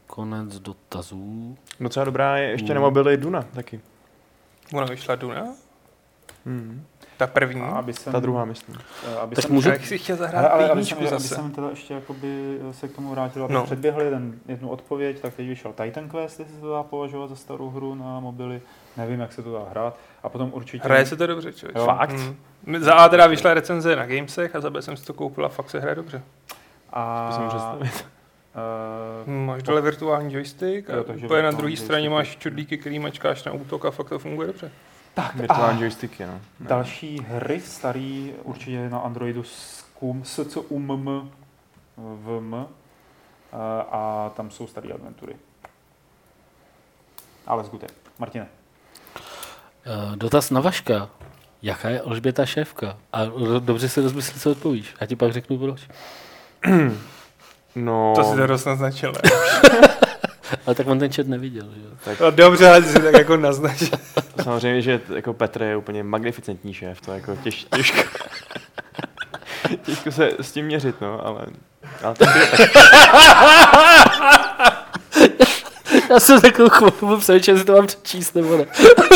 Konec 0.07 0.59
dotazů. 0.59 1.59
Docela 1.81 2.05
dobrá 2.05 2.37
je 2.37 2.49
ještě 2.51 2.69
Mm. 2.73 2.75
na 2.75 2.81
mobily 2.81 3.17
Duna 3.17 3.43
taky. 3.43 3.81
Ona 4.75 4.87
vyšla 4.87 5.15
Duna? 5.15 5.47
Hmm. 6.47 6.85
Ta 7.17 7.27
první. 7.27 7.61
A 7.63 7.67
aby 7.67 7.93
jsem, 7.93 8.13
Ta 8.13 8.21
druhá, 8.21 8.45
myslím. 8.45 8.77
eh, 9.13 9.17
Aby 9.17 9.37
Tak 9.37 9.45
jsem, 9.45 9.55
můžu- 9.55 9.69
jak 9.71 9.87
si 9.87 9.99
chtěl 9.99 10.17
ale, 10.17 10.27
zahrát 10.27 10.53
ale 10.53 10.71
aby, 10.71 10.85
jsem, 10.85 10.99
aby 10.99 11.07
zase? 11.09 11.35
jsem 11.35 11.51
teda 11.51 11.71
ještě 11.71 11.95
jakoby 11.95 12.59
se 12.71 12.89
k 12.89 12.93
tomu 12.97 13.11
vrátil, 13.11 13.45
aby 13.45 13.55
No. 13.55 13.65
předběhl 13.65 14.01
jeden, 14.03 14.35
jednu 14.49 14.69
odpověď, 14.69 15.21
tak 15.21 15.35
teď 15.35 15.49
vyšel 15.49 15.73
Titan 15.73 16.09
Quest, 16.09 16.41
jestli 16.41 16.55
se 16.55 16.61
to 16.61 16.73
dá 16.73 16.83
považovat 16.83 17.31
za 17.31 17.37
starou 17.37 17.71
hru 17.71 17.95
na 17.95 18.21
mobily, 18.21 18.63
nevím, 18.97 19.21
jak 19.21 19.33
se 19.33 19.43
to 19.43 19.53
dá 19.53 19.65
hrát. 19.71 19.97
A 20.23 20.29
potom 20.29 20.51
určitě... 20.55 20.85
Hraje 20.85 21.07
se 21.07 21.17
to 21.17 21.27
dobře, 21.27 21.53
člověk. 21.53 21.77
Jo. 21.77 21.85
Fakt? 21.87 22.17
Mm. 22.67 22.79
Za 22.81 22.95
A 22.95 23.09
teda 23.09 23.27
vyšla 23.27 23.55
recenze 23.55 23.97
na 23.97 24.07
Gamesech 24.07 24.57
a 24.57 24.61
za 24.61 24.71
B 24.71 24.83
jsem 24.83 24.97
si 24.97 25.05
to 25.07 25.15
koupil 25.15 25.45
a 25.47 25.49
fakt 25.49 25.71
se 25.71 25.81
hraje 25.81 25.95
dobře. 25.95 26.23
A, 26.93 27.31
To 27.79 27.85
eh, 29.27 29.31
Máš 29.31 29.63
dole 29.63 29.81
virtuální 29.81 30.35
joystick 30.35 30.91
a 30.91 30.97
Jo, 30.97 31.05
takže 31.05 31.27
úplně 31.27 31.43
na 31.43 31.51
druhé 31.51 31.77
straně 31.77 32.07
joystick. 32.09 32.31
máš 32.31 32.37
čudlíky, 32.43 32.79
který 32.79 32.99
mačkáš 32.99 33.45
na 33.45 33.53
útok 33.53 33.85
a 33.85 33.91
fakt 33.91 34.09
to 34.09 34.19
funguje 34.19 34.47
dobře. 34.47 34.71
tak, 35.15 35.35
Virtuální 35.35 35.79
a 35.79 35.83
joysticky, 35.83 36.27
no. 36.27 36.41
Další 36.61 37.21
hry 37.29 37.61
starý, 37.61 38.35
určitě 38.43 38.89
na 38.89 38.99
Androidu 38.99 39.43
SCUM, 39.43 40.25
SCUMM, 40.25 41.31
VM, 41.97 42.55
eh, 42.55 42.67
a 43.91 44.33
tam 44.37 44.51
jsou 44.51 44.67
staré 44.67 44.89
adventury. 44.93 45.35
Ale 47.47 47.65
zgute. 47.65 47.87
Martine. 48.19 48.47
Uh, 49.87 50.17
dotaz 50.17 50.51
na 50.51 50.61
Vaška. 50.61 51.09
Jaká 51.63 51.89
je 51.89 52.01
Alžběta 52.01 52.47
šéfka? 52.47 52.97
A 53.13 53.25
ro- 53.25 53.61
dobře 53.61 53.89
si 53.89 54.01
rozmysli, 54.01 54.41
co 54.41 54.51
odpovíš. 54.51 54.95
Já 55.01 55.07
ti 55.07 55.17
pak 55.17 55.33
řeknu 55.33 55.59
proč. 55.59 55.89
No, 57.75 58.13
To 58.17 58.25
si 58.25 58.37
to 58.37 58.47
dost 58.47 58.65
naznačil? 58.65 59.13
Ale 60.67 60.75
tak 60.75 60.87
on 60.87 60.99
ten 60.99 61.13
chat 61.13 61.27
neviděl. 61.27 61.67
Že? 61.75 61.81
jo? 62.11 62.17
No, 62.21 62.31
dobře, 62.31 62.69
ale 62.69 62.83
si 62.83 63.03
tak 63.03 63.15
jako 63.15 63.37
naznačil. 63.37 63.89
samozřejmě, 64.43 64.83
že 64.83 65.01
jako 65.15 65.33
Petr 65.35 65.63
je 65.63 65.77
úplně 65.77 66.03
magnificentní 66.03 66.75
šéf, 66.75 67.01
to 67.01 67.13
je 67.13 67.15
jako 67.15 67.37
těž, 67.37 67.67
těžko, 67.77 68.03
těžko 69.83 70.13
se 70.13 70.31
s 70.41 70.53
tím 70.53 70.67
měřit, 70.67 71.01
no, 71.01 71.27
ale, 71.27 71.47
ale 72.03 72.15
tak 72.15 72.37
je, 72.37 72.47
tak, 72.47 72.71
Já 76.11 76.21
jsem 76.21 76.41
takovou 76.41 76.69
chvilku 76.69 77.17
přemýšlel, 77.17 77.55
jestli 77.57 77.67
to 77.67 77.73
mám 77.73 77.87
přečíst 77.87 78.35
nebo 78.35 78.57
ne. 78.57 78.67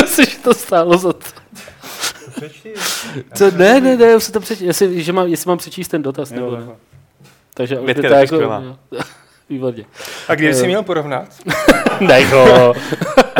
Myslím, 0.02 0.26
že 0.26 0.38
to 0.38 0.54
stálo 0.54 0.98
za 0.98 1.12
to. 1.12 1.26
Co? 3.34 3.50
Ne, 3.50 3.80
ne, 3.80 3.96
ne, 3.96 4.16
už 4.16 4.24
se 4.24 4.32
to 4.32 4.40
přečíst. 4.40 4.66
Jestli, 4.66 5.02
že 5.02 5.12
mám, 5.12 5.26
jestli 5.26 5.48
mám 5.48 5.58
přečíst 5.58 5.88
ten 5.88 6.02
dotaz 6.02 6.30
nebo 6.30 6.46
Jo, 6.46 6.56
ne. 6.56 6.66
Takže 7.54 7.74
Větka 7.74 7.88
Alžběta 7.90 8.16
je 8.16 8.20
jako... 8.20 8.34
skvělá. 8.36 8.62
jo. 8.62 8.76
Výborně. 9.48 9.84
A 10.28 10.34
kdy 10.34 10.54
jsi 10.54 10.64
Eh. 10.64 10.66
měl 10.66 10.82
porovnat? 10.82 11.28
Ne, 12.00 12.22
jo. 12.22 12.74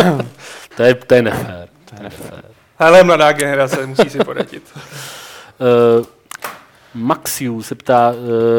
to, 0.77 0.83
je, 0.83 0.95
to 0.95 1.15
je 1.15 1.23
nefér. 1.23 1.69
to 1.85 1.95
je 1.97 2.03
nefér. 2.03 2.45
Ale 2.79 3.03
mladá 3.05 3.33
generace 3.33 3.87
musí 3.87 4.11
si 4.11 4.19
poradit. 4.19 4.73
Uh, 5.99 6.07
Maxiu 6.95 7.63
se 7.63 7.75
ptá, 7.75 8.11
uh, 8.11 8.17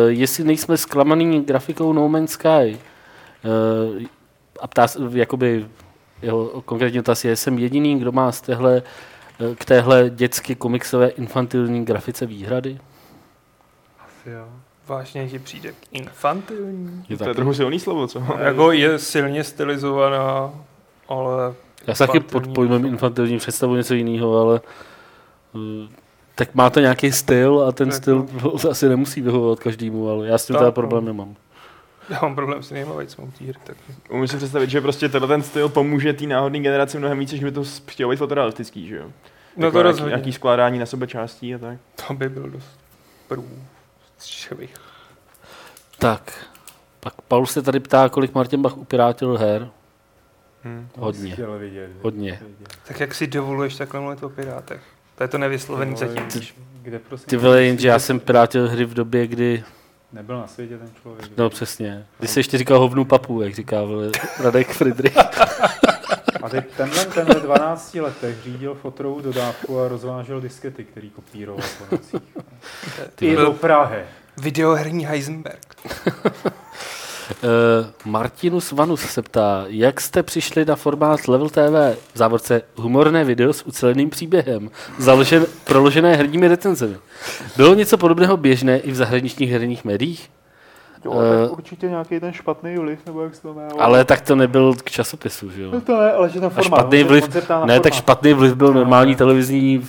jestli 0.07 0.43
nejsme 0.43 0.77
zklamaný 0.77 1.43
grafikou 1.43 1.93
No 1.93 2.09
Man's 2.09 2.31
Sky. 2.31 2.79
Uh, 3.97 4.01
a 4.59 4.67
ptá 4.67 4.87
se, 4.87 4.99
jakoby, 5.11 5.65
jeho 6.21 6.61
konkrétní 6.61 6.97
dotaz 6.99 7.25
je, 7.25 7.35
jsem 7.35 7.59
jediný, 7.59 7.99
kdo 7.99 8.11
má 8.11 8.31
z 8.31 8.41
téhle, 8.41 8.81
k 9.57 9.65
téhle 9.65 10.09
dětské 10.09 10.55
komiksové 10.55 11.07
infantilní 11.09 11.85
grafice 11.85 12.25
výhrady? 12.25 12.79
Jo. 14.25 14.47
Vážně 14.87 15.29
ti 15.29 15.39
přijde 15.39 15.73
infantilní. 15.91 17.05
Je 17.09 17.17
To 17.17 17.29
je 17.29 17.35
trochu 17.35 17.53
silný 17.53 17.79
slovo, 17.79 18.07
co? 18.07 18.23
Jako 18.39 18.71
je 18.71 18.99
silně 18.99 19.43
stylizovaná, 19.43 20.53
ale 21.09 21.53
Já 21.87 21.95
se 21.95 22.07
taky 22.07 22.19
pod 22.19 22.47
pojmem 22.47 22.85
infantilní 22.85 23.37
představu 23.37 23.75
něco 23.75 23.93
jiného, 23.93 24.37
ale 24.41 24.61
uh, 25.53 25.61
Tak 26.35 26.55
má 26.55 26.69
to 26.69 26.79
nějaký 26.79 27.11
styl 27.11 27.65
a 27.67 27.71
ten 27.71 27.89
Tak 27.89 27.97
styl 27.97 28.25
asi 28.69 28.89
nemusí 28.89 29.21
vyhovovat 29.21 29.59
každému, 29.59 30.09
ale 30.09 30.27
já 30.27 30.37
s 30.37 30.45
tím 30.45 30.53
Tak, 30.53 30.59
teda 30.59 30.67
no. 30.67 30.71
problém 30.71 31.05
nemám. 31.05 31.35
Já 32.09 32.19
mám 32.21 32.35
problém 32.35 32.63
s 32.63 32.69
té 32.69 32.75
hry, 32.79 33.53
tak 33.63 33.77
Umím 34.09 34.27
si 34.27 34.37
představit, 34.37 34.69
že 34.69 34.81
prostě 34.81 35.09
tenhle 35.09 35.27
ten 35.27 35.41
styl 35.41 35.69
pomůže 35.69 36.13
té 36.13 36.25
náhodné 36.25 36.59
generaci 36.59 36.97
mnohem 36.97 37.19
víc, 37.19 37.31
než 37.31 37.43
by 37.43 37.51
to 37.51 37.63
chtělo 37.87 38.11
být 38.11 38.17
fotorealistický, 38.17 38.87
že 38.87 38.95
jo? 38.95 39.05
No 39.57 39.65
Jako 39.67 39.77
to 39.77 39.83
nějaký, 39.83 39.91
rozhodně. 39.91 40.09
nějaký 40.09 40.33
skládání 40.33 40.79
na 40.79 40.85
sebe 40.85 41.07
částí 41.07 41.55
a 41.55 41.57
tak. 41.57 41.77
To 42.07 42.13
by 42.13 42.29
byl 42.29 42.49
dost 42.49 42.79
průstřelých. 44.15 44.73
Tak, 45.99 46.45
pak 46.99 47.13
Paul 47.21 47.45
se 47.45 47.61
tady 47.61 47.79
ptá, 47.79 48.09
kolik 48.09 48.33
Martin 48.35 48.61
Bach 48.61 48.77
upirátil 48.77 49.37
her. 49.37 49.69
Hm. 50.63 50.87
Hodně, 50.97 51.33
Chtěl 51.33 51.59
vidět. 51.59 51.89
hodně. 52.01 52.39
Tak 52.87 52.99
jak 52.99 53.15
si 53.15 53.27
dovoluješ 53.27 53.75
takhle 53.75 53.99
mluvit 53.99 54.23
o 54.23 54.29
pirátech? 54.29 54.81
To 55.15 55.23
je 55.23 55.27
to 55.27 55.37
nevyslovený 55.37 55.95
zatím. 55.97 56.49
Kde 56.81 56.99
prosím? 56.99 57.25
Ty 57.25 57.37
vole, 57.37 57.63
jenže 57.63 57.87
já 57.87 57.99
jsem 57.99 58.19
pirátil 58.19 58.69
hry 58.69 58.85
v 58.85 58.93
době, 58.93 59.27
kdy, 59.27 59.63
Nebyl 60.13 60.37
na 60.37 60.47
světě 60.47 60.77
ten 60.77 60.89
člověk. 61.01 61.37
no 61.37 61.49
přesně, 61.49 62.05
kdy 62.19 62.27
se 62.27 62.39
ještě 62.39 62.57
říkal 62.57 62.79
hovnu 62.79 63.05
papu, 63.05 63.41
jak 63.41 63.53
říká 63.55 63.81
vole, 63.83 64.11
Radek 64.39 64.67
Friedrich. 64.73 65.15
A 66.43 66.49
teď 66.49 66.65
tenhle, 66.77 67.05
ten 67.05 67.25
ve 67.25 67.39
12 67.39 67.95
letech 67.95 68.35
řídil 68.43 68.75
fotrovou 68.75 69.21
dodávku 69.21 69.79
a 69.79 69.87
rozvážel 69.87 70.41
diskety, 70.41 70.83
který 70.83 71.09
kopíroval 71.09 71.63
po 71.79 71.95
nocích. 71.95 72.37
Ty 73.15 73.27
I 73.27 73.35
do 73.35 73.51
Prahy. 73.51 74.03
videoherní 74.37 75.05
Heisenberg. 75.05 75.75
Uh, 75.85 75.91
Martinus 78.05 78.71
Vanus 78.71 79.01
se 79.01 79.21
ptá, 79.21 79.65
jak 79.67 80.01
jste 80.01 80.23
přišli 80.23 80.65
na 80.65 80.75
formát 80.75 81.27
Level 81.27 81.49
TV, 81.49 81.97
v 82.13 82.17
závorce 82.17 82.61
humorné 82.75 83.23
video 83.23 83.53
s 83.53 83.65
uceleným 83.65 84.09
příběhem, 84.09 84.71
založen, 84.99 85.45
proložené 85.63 86.15
herními 86.15 86.47
recenzemi. 86.47 86.97
Bylo 87.57 87.73
něco 87.73 87.97
podobného 87.97 88.37
běžné 88.37 88.79
i 88.79 88.91
v 88.91 88.95
zahraničních 88.95 89.51
herních 89.51 89.85
médiích? 89.85 90.29
Jo, 91.05 91.13
Eh, 91.21 91.41
tak 91.47 91.57
určitě 91.57 91.89
nějaký 91.89 92.19
ten 92.19 92.31
špatný 92.33 92.75
vliv, 92.77 92.99
nebo 93.05 93.21
jak 93.23 93.35
se 93.35 93.41
to 93.41 93.53
jmenuje. 93.53 93.71
Ale 93.79 94.05
tak 94.05 94.21
to 94.21 94.35
nebyl 94.35 94.73
k 94.73 94.91
časopisu, 94.91 95.51
že 95.51 95.61
jo? 95.61 95.69
No 95.73 95.81
to 95.81 96.01
ne, 96.01 96.11
ale 96.11 96.29
že 96.29 96.39
ten 96.39 96.45
A 96.45 96.49
formát. 96.49 96.79
špatný 96.79 96.99
se- 97.01 97.07
vliv, 97.07 97.23
ne, 97.35 97.41
tak 97.41 97.49
formát. 97.49 97.93
špatný 97.93 98.33
vliv 98.33 98.55
byl 98.55 98.73
normální 98.73 99.15
televizní 99.15 99.81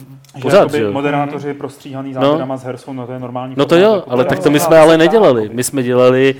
pořád, 0.43 0.71
že 0.71 0.83
jo? 0.83 0.93
Moderátoři 0.93 1.55
prostříhaný 1.55 2.13
No. 2.13 2.21
záběrama 2.23 2.57
z 2.57 2.65
Hersou, 2.65 2.93
no 2.93 3.07
to 3.07 3.13
je 3.13 3.19
normální 3.19 3.55
No 3.59 3.65
to 3.65 3.75
formát, 3.75 3.89
jo, 3.91 3.95
jako 3.97 4.11
ale 4.11 4.25
tak 4.25 4.39
to 4.39 4.51
my 4.51 4.61
jsme 4.61 4.79
ale 4.79 4.99
nedělali. 4.99 5.51
My 5.53 5.65
jsme 5.65 5.83
dělali 5.83 6.35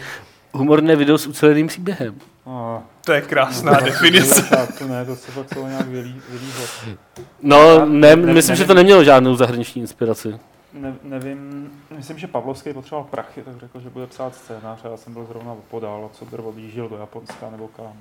humorné 0.53 0.97
video 0.97 1.19
s 1.19 1.27
uceleným 1.27 1.67
příběhem. 1.67 2.15
No, 2.47 2.83
To 3.05 3.13
je 3.13 3.21
krásná 3.21 3.81
definice. 3.81 4.43
Tak 4.57 4.79
to 4.79 4.89
ne, 4.89 5.05
to 5.05 5.17
se 5.17 5.33
fakt 5.33 5.55
nějak 5.69 5.87
vylí, 5.89 6.15
vylího. 6.31 6.97
No, 7.43 7.57
Já 7.59 7.85
ne, 7.85 8.17
ne- 8.17 8.33
myslím, 8.33 8.57
že 8.57 8.65
to 8.65 8.75
nemělo 8.75 9.05
žádnou 9.05 9.35
zahraniční 9.37 9.81
inspiraci. 9.83 10.35
Ne, 10.77 10.95
nevím, 11.03 11.71
myslím, 11.97 12.19
že 12.19 12.27
Pavlovský 12.27 12.73
potřeboval 12.73 13.09
prachy, 13.11 13.43
tak 13.43 13.57
řekl, 13.61 13.81
že 13.81 13.91
bude 13.91 14.07
psát 14.07 14.35
scénář 14.35 14.85
a 14.85 14.89
já 14.89 14.97
jsem 14.97 15.13
byl 15.13 15.25
zrovna 15.25 15.57
podál, 15.71 16.11
co 16.13 16.25
drvo 16.25 16.49
odjížděl 16.49 16.89
do 16.89 16.97
Japonska 16.97 17.51
nebo 17.51 17.69
kam. 17.69 17.93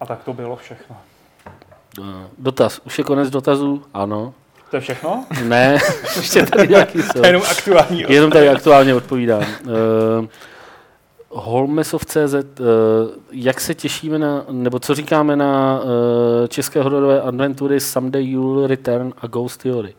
A 0.00 0.06
tak 0.06 0.24
to 0.24 0.32
bylo 0.32 0.56
všechno. 0.56 0.96
No. 1.98 2.30
Dotaz. 2.38 2.80
Už 2.86 2.98
je 2.98 3.04
konec 3.04 3.30
dotazů? 3.30 3.82
Ano. 3.94 4.34
To 4.70 4.76
je 4.76 4.80
všechno? 4.80 5.24
Ne, 5.44 5.78
ještě 6.16 6.46
tady 6.46 6.68
nějaký 6.68 7.02
jsou. 7.02 7.26
Jenom 7.26 7.42
aktuální. 7.50 8.04
Jenom 8.08 8.30
tady 8.30 8.48
aktuálně 8.48 8.94
odpovídám. 8.94 9.42
Uh, 9.42 10.26
Holmesov.cz, 11.28 12.34
uh, 12.34 12.66
jak 13.30 13.60
se 13.60 13.74
těšíme 13.74 14.18
na, 14.18 14.44
nebo 14.50 14.78
co 14.78 14.94
říkáme 14.94 15.36
na 15.36 15.80
uh, 15.80 15.90
české 16.48 16.82
hororové 16.82 17.20
adventury 17.20 17.80
Someday 17.80 18.30
You'll 18.30 18.66
Return 18.66 19.12
a 19.18 19.26
Ghost 19.26 19.62
Theory? 19.62 19.94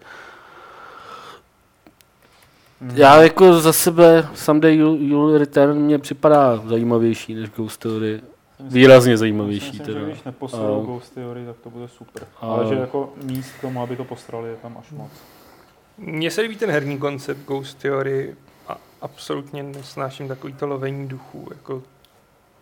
Já 2.94 3.22
jako 3.22 3.54
za 3.60 3.74
sebe 3.74 4.28
Someday 4.36 4.76
You'll, 4.78 4.98
You'll 5.02 5.38
Return 5.38 5.78
mě 5.78 6.00
připadá 6.00 6.58
zajímavější 6.58 7.34
než 7.36 7.50
Ghost 7.50 7.80
Theory. 7.82 8.22
Výrazně 8.60 9.18
zajímavější 9.18 9.66
Myslím, 9.68 9.86
teda. 9.86 10.00
že 10.00 10.06
když 10.06 10.24
neposlou 10.24 10.82
A- 10.82 10.86
Ghost 10.86 11.14
Theory, 11.14 11.46
tak 11.46 11.56
to 11.64 11.70
bude 11.70 11.88
super. 11.88 12.24
A- 12.42 12.46
Ale 12.46 12.68
že 12.68 12.76
jako 12.76 13.14
míst 13.24 13.52
k 13.58 13.62
tomu, 13.62 13.82
aby 13.82 13.96
to 13.96 14.04
postrali, 14.04 14.50
je 14.50 14.56
tam 14.56 14.78
až 14.80 14.92
moc. 14.92 15.12
Mně 15.98 16.32
se 16.32 16.42
líbí 16.42 16.56
ten 16.56 16.72
herní 16.72 16.98
koncept 16.98 17.46
Ghost 17.48 17.78
Theory 17.78 18.36
a 18.68 18.78
absolutně 19.02 19.64
nesnáším 19.64 20.28
takový 20.28 20.54
to 20.54 20.68
lovení 20.68 21.08
duchů, 21.08 21.48
jako 21.52 21.84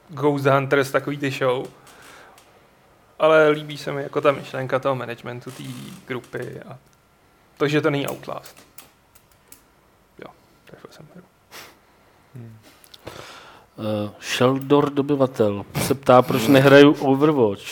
Ghost 0.09 0.45
Hunters, 0.45 0.91
takový 0.91 1.17
ty 1.17 1.31
show. 1.31 1.65
Ale 3.19 3.49
líbí 3.49 3.77
se 3.77 3.91
mi 3.91 4.03
jako 4.03 4.21
ta 4.21 4.31
myšlenka 4.31 4.79
toho 4.79 4.95
managementu 4.95 5.51
té 5.51 5.63
grupy 6.07 6.59
a 6.69 6.77
to, 7.57 7.67
že 7.67 7.81
to 7.81 7.89
není 7.89 8.07
Outlast. 8.07 8.68
Jsem 10.91 11.05
hru. 11.15 11.23
Uh, 13.77 14.11
Sheldor 14.21 14.89
dobyvatel 14.89 15.65
se 15.87 15.95
ptá, 15.95 16.21
proč 16.21 16.47
nehraju 16.47 16.93
Overwatch. 16.93 17.63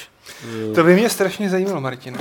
To 0.75 0.83
by 0.83 0.93
mě 0.93 1.09
strašně 1.09 1.49
zajímalo, 1.49 1.81
Martin. 1.81 2.17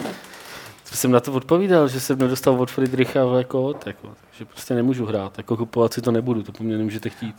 Jsem 0.97 1.11
na 1.11 1.21
to 1.21 1.33
odpovídal, 1.33 1.89
že 1.89 2.01
jsem 2.01 2.19
nedostal 2.19 2.55
od 2.61 2.71
Friedricha 2.71 3.21
jako, 3.39 3.75
jako, 3.87 4.09
takže 4.25 4.45
prostě 4.45 4.75
nemůžu 4.75 5.07
hrát. 5.07 5.33
Jako 5.39 5.57
kupovat 5.57 5.93
si 5.93 6.03
to 6.03 6.11
nebudu, 6.13 6.43
to 6.43 6.53
po 6.53 6.65
mně 6.65 6.77
nemůžete 6.79 7.09
chtít. 7.09 7.35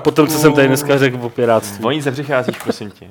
Potom, 0.00 0.26
co 0.26 0.38
jsem 0.38 0.52
tady 0.52 0.68
dneska 0.68 0.98
řekl 0.98 1.18
o 1.22 1.30
piráctví. 1.30 1.84
Oni 1.84 2.02
se 2.02 2.12
přicházíš, 2.12 2.58
prosím 2.62 2.90
tě. 2.90 3.06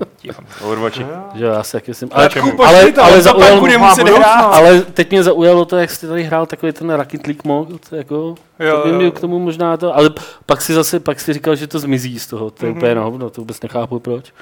Overwatchi. 0.64 1.06
Že 1.36 1.46
já 1.46 1.64
si 1.64 1.72
taky 1.72 1.94
jsem. 1.94 2.10
Ale, 2.12 2.30
ale, 2.66 2.68
ale, 2.68 2.86
on 2.86 2.94
to 2.94 3.02
pak 3.02 3.22
zaujal, 3.22 3.60
bude 3.60 3.78
muset 3.78 4.08
hrát. 4.08 4.42
ale 4.54 4.82
teď 4.82 5.10
mě 5.12 5.24
zaujalo 5.24 5.66
to, 5.66 5.78
jak 5.78 5.92
jste 5.92 6.08
tady 6.08 6.24
hrál 6.24 6.46
takový 6.46 6.72
ten 6.72 6.90
Rocket 6.90 7.28
League 7.28 7.42
mod, 7.46 7.70
jako, 7.92 8.36
Jo, 8.60 8.78
to 8.84 8.88
by 8.88 8.94
mě 8.96 9.12
k 9.12 9.20
tomu 9.20 9.40
možná 9.40 9.78
to, 9.78 9.96
ale 9.98 10.10
pak 10.46 10.62
si 10.62 10.74
zase, 10.74 11.00
pak 11.00 11.20
si 11.20 11.34
říkal, 11.34 11.56
že 11.56 11.68
to 11.68 11.80
zmizí 11.80 12.20
z 12.20 12.28
toho, 12.28 12.52
to 12.52 12.66
je 12.66 12.70
Mhm. 12.70 12.78
úplně 12.78 12.96
na 12.96 13.04
hovno, 13.04 13.30
to 13.30 13.42
vůbec 13.42 13.62
nechápu 13.62 14.00
proč. 14.00 14.34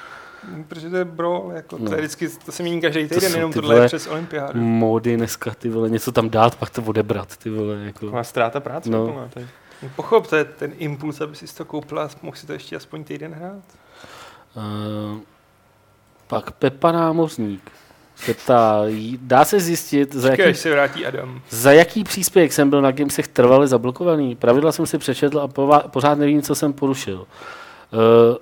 Protože 0.68 0.90
to 0.90 0.96
je 0.96 1.04
bro, 1.04 1.50
jako 1.54 1.78
No. 1.78 1.88
to 1.88 1.94
je 1.94 2.00
vždycky, 2.00 2.28
to 2.28 2.52
se 2.52 2.62
mění 2.62 2.80
každý 2.80 3.08
To 3.08 3.14
týden, 3.14 3.30
jsou 3.30 3.36
jenom 3.36 3.52
tohle 3.52 3.76
je 3.80 3.86
přes 3.86 4.06
olympiádu. 4.06 4.60
Módy 4.60 5.16
dneska, 5.16 5.54
ty 5.54 5.68
vole, 5.68 5.90
něco 5.90 6.12
tam 6.12 6.30
dát, 6.30 6.54
pak 6.54 6.70
to 6.70 6.82
odebrat, 6.82 7.36
ty 7.36 7.50
vole, 7.50 7.76
jako. 7.84 8.06
Taková 8.06 8.24
ztráta 8.24 8.60
práce. 8.60 8.90
No. 8.90 9.04
úplná 9.04 9.28
tady. 9.28 9.46
Pochop, 9.96 10.26
to 10.26 10.36
je 10.36 10.44
ten 10.44 10.72
impuls, 10.78 11.20
aby 11.20 11.36
si 11.36 11.54
to 11.56 11.64
koupil 11.64 12.00
a 12.00 12.08
mohl 12.22 12.36
si 12.36 12.46
to 12.46 12.52
ještě 12.52 12.76
aspoň 12.76 13.04
týden 13.04 13.32
hrát. 13.34 13.62
Uh, 14.56 15.18
pak 16.26 16.50
Pepa 16.50 16.92
Námořník 16.92 17.70
se 18.16 18.34
ptá, 18.34 18.80
dá 19.20 19.44
se 19.44 19.60
zjistit, 19.60 20.14
za 20.14 20.30
jaký, 20.30 20.54
se 20.54 20.70
vrátí 20.70 21.06
Adam. 21.06 21.40
za 21.50 21.72
jaký 21.72 22.04
příspěvek 22.04 22.52
jsem 22.52 22.70
byl 22.70 22.82
na 22.82 22.90
Gamesech 22.90 23.28
trvale 23.28 23.66
zablokovaný. 23.68 24.36
Pravidla 24.36 24.72
jsem 24.72 24.86
si 24.86 24.98
přečetl 24.98 25.40
a 25.40 25.48
pořád 25.88 26.18
nevím, 26.18 26.42
co 26.42 26.54
jsem 26.54 26.72
porušil. 26.72 27.18
Uh, 27.18 28.36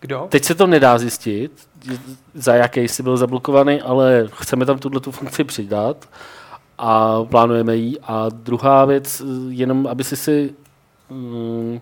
Kdo? 0.00 0.26
teď 0.28 0.44
se 0.44 0.54
to 0.54 0.66
nedá 0.66 0.98
zjistit, 0.98 1.52
za 2.34 2.54
jaký 2.54 2.80
jsi 2.80 3.02
byl 3.02 3.16
zablokovaný, 3.16 3.80
ale 3.80 4.28
chceme 4.32 4.66
tam 4.66 4.78
tuhle 4.78 5.00
tu 5.00 5.10
funkci 5.10 5.44
přidat 5.44 6.08
a 6.78 7.24
plánujeme 7.24 7.76
ji. 7.76 7.98
A 8.02 8.28
druhá 8.28 8.84
věc, 8.84 9.22
jenom 9.48 9.86
aby 9.86 10.04
si 10.04 10.16
si 10.16 10.54
mm, 11.10 11.80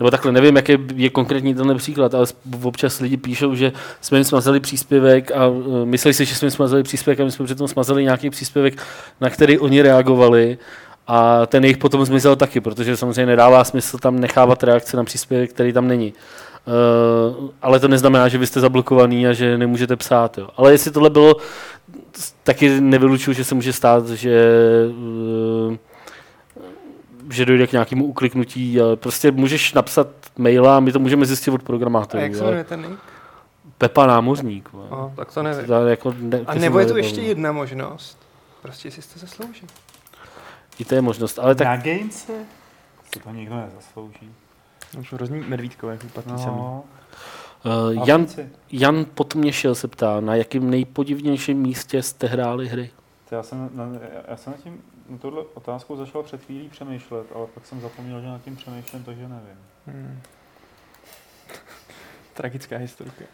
nebo 0.00 0.10
takhle, 0.10 0.32
nevím, 0.32 0.56
jaký 0.56 0.78
je 0.94 1.10
konkrétní 1.10 1.54
tenhle 1.54 1.74
příklad, 1.74 2.14
ale 2.14 2.26
občas 2.62 3.00
lidi 3.00 3.16
píšou, 3.16 3.54
že 3.54 3.72
jsme 4.00 4.18
jim 4.18 4.24
smazali 4.24 4.60
příspěvek 4.60 5.30
a 5.30 5.46
uh, 5.46 5.84
myslí 5.84 6.14
si, 6.14 6.24
že 6.24 6.34
jsme 6.34 6.46
jim 6.46 6.50
smazali 6.50 6.82
příspěvek 6.82 7.20
a 7.20 7.24
my 7.24 7.30
jsme 7.30 7.44
přitom 7.44 7.68
smazali 7.68 8.02
nějaký 8.02 8.30
příspěvek, 8.30 8.82
na 9.20 9.30
který 9.30 9.58
oni 9.58 9.82
reagovali 9.82 10.58
a 11.06 11.46
ten 11.46 11.64
jejich 11.64 11.76
potom 11.76 12.04
zmizel 12.04 12.36
taky, 12.36 12.60
protože 12.60 12.96
samozřejmě 12.96 13.26
nedává 13.26 13.64
smysl 13.64 13.98
tam 13.98 14.20
nechávat 14.20 14.62
reakce 14.62 14.96
na 14.96 15.04
příspěvek, 15.04 15.50
který 15.50 15.72
tam 15.72 15.88
není. 15.88 16.12
Uh, 16.66 17.48
ale 17.62 17.80
to 17.80 17.88
neznamená, 17.88 18.28
že 18.28 18.38
vy 18.38 18.46
jste 18.46 18.60
zablokovaný 18.60 19.26
a 19.26 19.32
že 19.32 19.58
nemůžete 19.58 19.96
psát. 19.96 20.38
Jo. 20.38 20.48
Ale 20.56 20.72
jestli 20.72 20.90
tohle 20.90 21.10
bylo, 21.10 21.36
taky 22.42 22.80
nevylučuju, 22.80 23.34
že 23.34 23.44
se 23.44 23.54
může 23.54 23.72
stát, 23.72 24.08
že 24.08 24.48
uh, 25.68 25.76
že 27.30 27.44
dojde 27.46 27.66
k 27.66 27.72
nějakému 27.72 28.04
ukliknutí. 28.04 28.80
Ale 28.80 28.96
prostě 28.96 29.30
můžeš 29.32 29.72
napsat 29.72 30.08
maila 30.38 30.76
a 30.76 30.80
my 30.80 30.92
to 30.92 30.98
můžeme 30.98 31.26
zjistit 31.26 31.50
od 31.50 31.60
A 31.60 31.64
programátorů. 31.64 32.22
jak 32.22 32.34
se 32.34 32.44
jmenuje 32.44 32.64
ten 32.64 32.80
nick? 32.82 32.98
Pepa 33.78 34.06
Námořník. 34.06 34.72
vole. 34.72 34.86
No, 34.90 35.12
tak 35.16 35.32
to 35.34 35.42
nevím. 35.42 35.66
To 35.66 35.86
jako 35.86 36.14
ne, 36.18 36.40
A 36.46 36.52
to 36.54 36.58
nebo 36.58 36.78
je 36.78 36.86
tu 36.86 36.92
nevybavuju. 36.92 36.96
ještě 36.96 37.20
jedna 37.20 37.52
možnost. 37.52 38.18
Prostě 38.62 38.90
si 38.90 39.00
to 39.00 39.18
zaslouží. 39.18 39.66
I 40.78 40.84
to 40.84 40.94
je 40.94 41.00
možnost. 41.00 41.38
Ale 41.38 41.54
tak 41.54 41.66
Na 41.66 41.76
Gamese? 41.76 42.32
Si 43.14 43.20
to 43.20 43.30
nikdo 43.30 43.54
nezaslouží. 43.56 44.30
Už 44.96 45.12
hrozný 45.12 45.40
medvídkové 45.40 45.96
chlupaty 45.96 46.30
no. 46.30 46.38
jsem. 46.38 46.56
No, 46.56 46.84
uh, 47.64 48.08
Jan. 48.08 48.26
Jan 48.72 49.06
Potměšil 49.14 49.74
se 49.74 49.88
ptá, 49.88 50.20
na 50.20 50.34
jakém 50.34 50.70
nejpodivnějším 50.70 51.58
místě 51.58 52.02
jste 52.02 52.26
hráli 52.26 52.68
hry? 52.68 52.90
To 53.28 53.34
Já 53.34 53.42
jsem, 53.42 53.70
na, 53.74 53.88
já 54.28 54.36
jsem 54.36 54.52
nad 54.52 54.62
tím, 54.62 54.82
na 55.08 55.18
tohle 55.18 55.44
otázku 55.54 55.96
začal 55.96 56.22
před 56.22 56.44
chvílí 56.44 56.68
přemýšlet, 56.68 57.26
ale 57.34 57.46
pak 57.46 57.66
jsem 57.66 57.80
zapomněl, 57.80 58.20
že 58.20 58.26
nad 58.26 58.42
tím 58.42 58.56
přemýšlím, 58.56 59.04
takže 59.04 59.22
nevím. 59.22 59.58
Hmm. 59.86 60.20
Tragická 62.34 62.76
historka. 62.76 63.24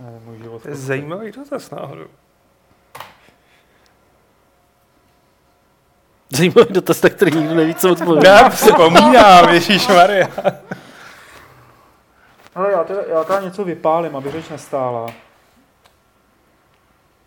Ne, 0.00 0.20
můj 0.24 0.38
život 0.38 0.62
To 0.62 0.68
je 0.68 0.74
zajímavý 0.74 1.32
dotaz 1.32 1.70
náhodou. 1.70 2.06
Zajímavý 6.30 6.66
dotaz, 6.70 7.02
na 7.02 7.08
který 7.10 7.36
nikdo 7.36 7.54
neví, 7.54 7.74
co 7.74 7.92
odpovědět. 7.92 8.28
Já 8.28 8.48
vzpomínám, 8.48 9.48
Ježíš 9.48 9.88
Maria. 9.88 10.28
Já 13.14 13.24
teda, 13.24 13.40
něco 13.40 13.64
vypálím, 13.64 14.16
aby 14.16 14.30
řeč 14.30 14.48
nestála. 14.48 15.06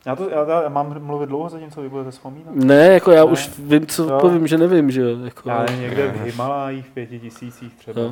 Já, 0.05 0.15
to, 0.15 0.29
já, 0.29 0.61
já 0.63 0.69
mám 0.69 0.99
mluvit 1.03 1.25
dlouho 1.29 1.49
zatím, 1.49 1.71
co 1.71 1.81
vy 1.81 1.89
budete 1.89 2.11
vzpomínat? 2.11 2.55
Ne, 2.55 2.87
jako 2.87 3.11
já 3.11 3.25
Ne. 3.25 3.31
už 3.31 3.49
vím, 3.59 3.87
co 3.87 4.03
Jo. 4.03 4.15
odpovím, 4.15 4.47
že 4.47 4.57
nevím, 4.57 4.91
že 4.91 5.01
jo. 5.01 5.07
Jako, 5.25 5.49
Já 5.49 5.65
někde 5.75 6.07
v 6.07 6.21
Himalajích, 6.23 6.85
v 6.85 6.89
pěti 6.89 7.19
tisících 7.19 7.73
třeba. 7.75 8.01
Jo. 8.01 8.11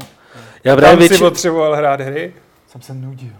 já 0.63 0.75
právě, 0.75 0.97
Tam 0.97 1.01
si 1.03 1.09
větši, 1.09 1.23
potřeboval 1.23 1.75
hrát 1.75 2.01
hry. 2.01 2.33
Jsem 2.67 2.81
se 2.81 2.93
nudil. 2.93 3.33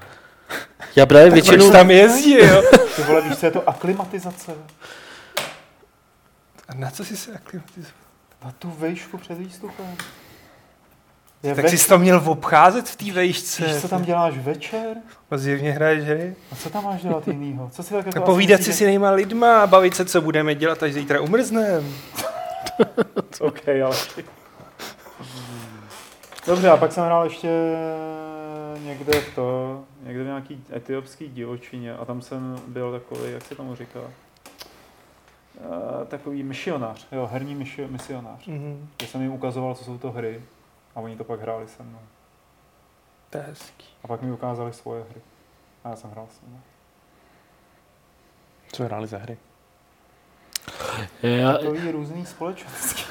já 0.96 1.06
právě 1.06 1.32
Proč 1.32 1.44
většinou, 1.44 1.72
tam 1.72 1.92
jezdil? 1.92 2.62
Ty 2.96 3.02
vole, 3.04 3.22
víš, 3.22 3.38
co 3.38 3.46
je 3.46 3.52
to 3.52 3.70
aklimatizace? 3.70 4.54
A 6.70 6.76
na 6.76 6.92
co 6.92 7.06
jsi 7.06 7.18
se 7.18 7.32
aklimatizoval? 7.34 7.94
Na 8.46 8.52
tu 8.60 8.72
vejšku 8.80 9.18
před 9.18 9.38
výstupem. 9.38 9.96
Je 11.46 11.56
Tak 11.56 11.66
več- 11.66 11.78
jsi 11.78 11.88
to 11.90 12.00
měl 12.00 12.22
obcházet 12.26 12.90
v 12.90 12.96
té 12.96 13.12
vejšce. 13.12 13.66
Víš, 13.66 13.82
co 13.82 13.88
tam 13.88 14.04
děláš 14.04 14.38
večer? 14.38 14.98
No 15.32 15.38
zjevně 15.38 15.72
hraješ 15.72 16.04
hry. 16.04 16.36
A 16.52 16.56
co 16.56 16.70
tam 16.70 16.84
máš 16.84 17.02
dělat 17.02 17.28
jinýho? 17.28 17.70
Co 17.74 17.84
si 17.84 17.94
tak 17.94 18.06
jako 18.06 18.20
A 18.20 18.22
povídat 18.22 18.64
si 18.64 18.74
s 18.74 18.82
jinýma 18.82 19.12
lidma 19.12 19.62
a 19.62 19.68
bavit 19.68 19.96
se, 19.96 20.06
co 20.06 20.22
budeme 20.22 20.56
dělat, 20.56 20.84
až 20.84 20.94
zítra 20.94 21.22
umrznem. 21.22 21.94
že- 23.38 23.44
OK, 23.44 23.68
ale... 23.68 23.96
Dobře, 26.48 26.70
a 26.70 26.78
pak 26.78 26.92
jsem 26.92 27.06
hrál 27.06 27.24
ještě 27.24 27.50
někde 28.86 29.22
v 29.22 29.36
to, 29.36 29.80
někde 30.04 30.24
v 30.24 30.26
nějaký 30.26 30.64
etiopský 30.76 31.28
divočině 31.30 31.94
a 31.96 32.06
tam 32.06 32.22
jsem 32.22 32.60
byl 32.68 32.92
takový, 32.92 33.32
jak 33.32 33.46
se 33.46 33.56
tomu 33.56 33.76
říká, 33.76 34.00
Uh, 36.00 36.06
takový 36.08 36.44
misionář, 36.44 37.08
jo, 37.12 37.30
herní 37.32 37.56
misio, 37.56 37.88
misionář. 37.88 38.48
Mhm. 38.48 38.88
Že 39.02 39.08
jsem 39.08 39.22
jim 39.22 39.32
ukazoval, 39.32 39.76
co 39.76 39.84
jsou 39.84 39.98
to 39.98 40.12
hry 40.12 40.42
a 40.96 41.00
oni 41.00 41.18
to 41.18 41.24
pak 41.24 41.42
hráli 41.42 41.68
se 41.68 41.84
mnou. 41.84 42.00
To 43.30 43.38
je 43.38 43.44
hezký. 43.44 43.86
A 44.04 44.08
pak 44.08 44.22
mi 44.22 44.32
ukázali 44.32 44.74
svoje 44.74 45.04
hry. 45.10 45.22
A 45.84 45.90
já 45.90 45.96
jsem 45.96 46.10
hrál 46.10 46.28
s 46.32 46.42
nimi. 46.42 46.58
Co 48.72 48.84
hráli 48.84 49.08
za 49.08 49.18
hry? 49.18 49.38
já, 51.24 51.54
Takový 51.54 51.92
různý 51.92 52.26
společenský. 52.26 53.04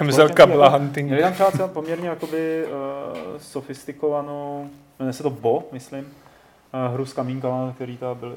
Myslel 0.04 0.28
kabla 0.28 0.68
hunting. 0.68 1.06
Měli 1.06 1.22
tam 1.22 1.52
třeba 1.52 1.68
poměrně 1.68 2.08
jakoby 2.08 2.66
uh, 2.66 3.38
sofistikovanou, 3.38 4.70
jmenuje 4.98 5.12
se 5.12 5.22
to 5.22 5.30
Bo, 5.30 5.68
myslím, 5.72 6.04
uh, 6.04 6.94
hru 6.94 7.06
s 7.06 7.12
kamínkama, 7.12 7.72
který 7.72 7.96
tam 7.96 8.18
byly, 8.18 8.34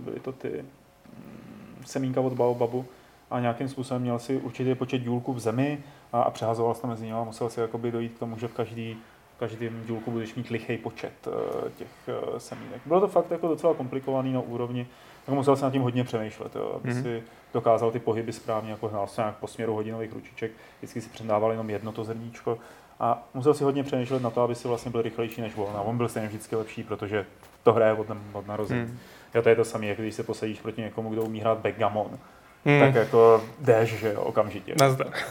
byly 0.00 0.20
to 0.20 0.32
ty 0.32 0.48
mm, 0.48 1.82
semínka 1.86 2.20
od 2.20 2.32
Baobabu 2.32 2.86
a 3.30 3.40
nějakým 3.40 3.68
způsobem 3.68 4.02
měl 4.02 4.18
si 4.18 4.36
určitý 4.36 4.74
počet 4.74 4.98
dílků 4.98 5.32
v 5.32 5.40
zemi 5.40 5.78
a, 6.12 6.22
a 6.22 6.30
přehazoval 6.30 6.74
se 6.74 6.86
mezi 6.86 7.04
nimi 7.04 7.18
a 7.18 7.24
musel 7.24 7.50
si 7.50 7.60
jakoby 7.60 7.90
dojít 7.90 8.12
k 8.14 8.18
tomu, 8.18 8.38
že 8.38 8.48
v 8.48 8.52
každý 8.54 8.96
každém 9.38 9.82
dílku 9.86 10.10
budeš 10.10 10.34
mít 10.34 10.48
lichý 10.50 10.76
počet 10.78 11.12
uh, 11.26 11.32
těch 11.78 11.88
uh, 12.32 12.38
semínek. 12.38 12.80
Bylo 12.86 13.00
to 13.00 13.08
fakt 13.08 13.30
jako 13.30 13.48
docela 13.48 13.74
komplikovaný 13.74 14.32
na 14.32 14.40
úrovni, 14.40 14.86
tak 15.26 15.34
musel 15.34 15.56
se 15.56 15.64
nad 15.64 15.70
tím 15.70 15.82
hodně 15.82 16.04
přemýšlet, 16.04 16.56
jo, 16.56 16.72
aby 16.76 16.90
Mhm. 16.94 17.02
si 17.02 17.22
dokázal 17.54 17.90
ty 17.90 17.98
pohyby 17.98 18.32
správně, 18.32 18.70
jako 18.70 18.88
hnal 18.88 19.06
se 19.06 19.20
nějak 19.20 19.36
po 19.36 19.46
směru 19.46 19.74
hodinových 19.74 20.12
ručiček, 20.12 20.50
vždycky 20.78 21.00
si 21.00 21.08
předával 21.08 21.50
jenom 21.50 21.70
jedno 21.70 21.92
to 21.92 22.04
zrníčko 22.04 22.58
a 23.00 23.28
musel 23.34 23.54
si 23.54 23.64
hodně 23.64 23.82
přemýšlet 23.84 24.22
na 24.22 24.30
to, 24.30 24.42
aby 24.42 24.54
si 24.54 24.68
vlastně 24.68 24.90
byl 24.90 25.02
rychlejší 25.02 25.40
než 25.40 25.52
on. 25.56 25.76
A 25.76 25.80
on 25.80 25.96
byl 25.96 26.08
stejně 26.08 26.28
vždycky 26.28 26.56
lepší, 26.56 26.82
protože 26.82 27.26
to 27.62 27.72
hraje 27.72 27.92
od, 27.92 28.06
od 28.32 28.46
narození. 28.46 28.80
Hmm. 28.80 28.88
Hmm. 28.90 28.98
Jo, 29.34 29.42
to 29.42 29.48
je 29.48 29.56
to 29.56 29.64
samé, 29.64 29.86
jako 29.86 30.02
když 30.02 30.14
se 30.14 30.22
posadíš 30.22 30.60
proti 30.60 30.80
někomu, 30.80 31.10
kdo 31.10 31.22
umí 31.22 31.40
hrát 31.40 31.58
backgammon, 31.58 32.18
Hmm. 32.64 32.80
tak 32.80 32.94
jako 32.94 33.44
jdeš, 33.60 33.98
že 33.98 34.12
jo, 34.12 34.20
okamžitě. 34.22 34.74
Nazdar. 34.80 35.12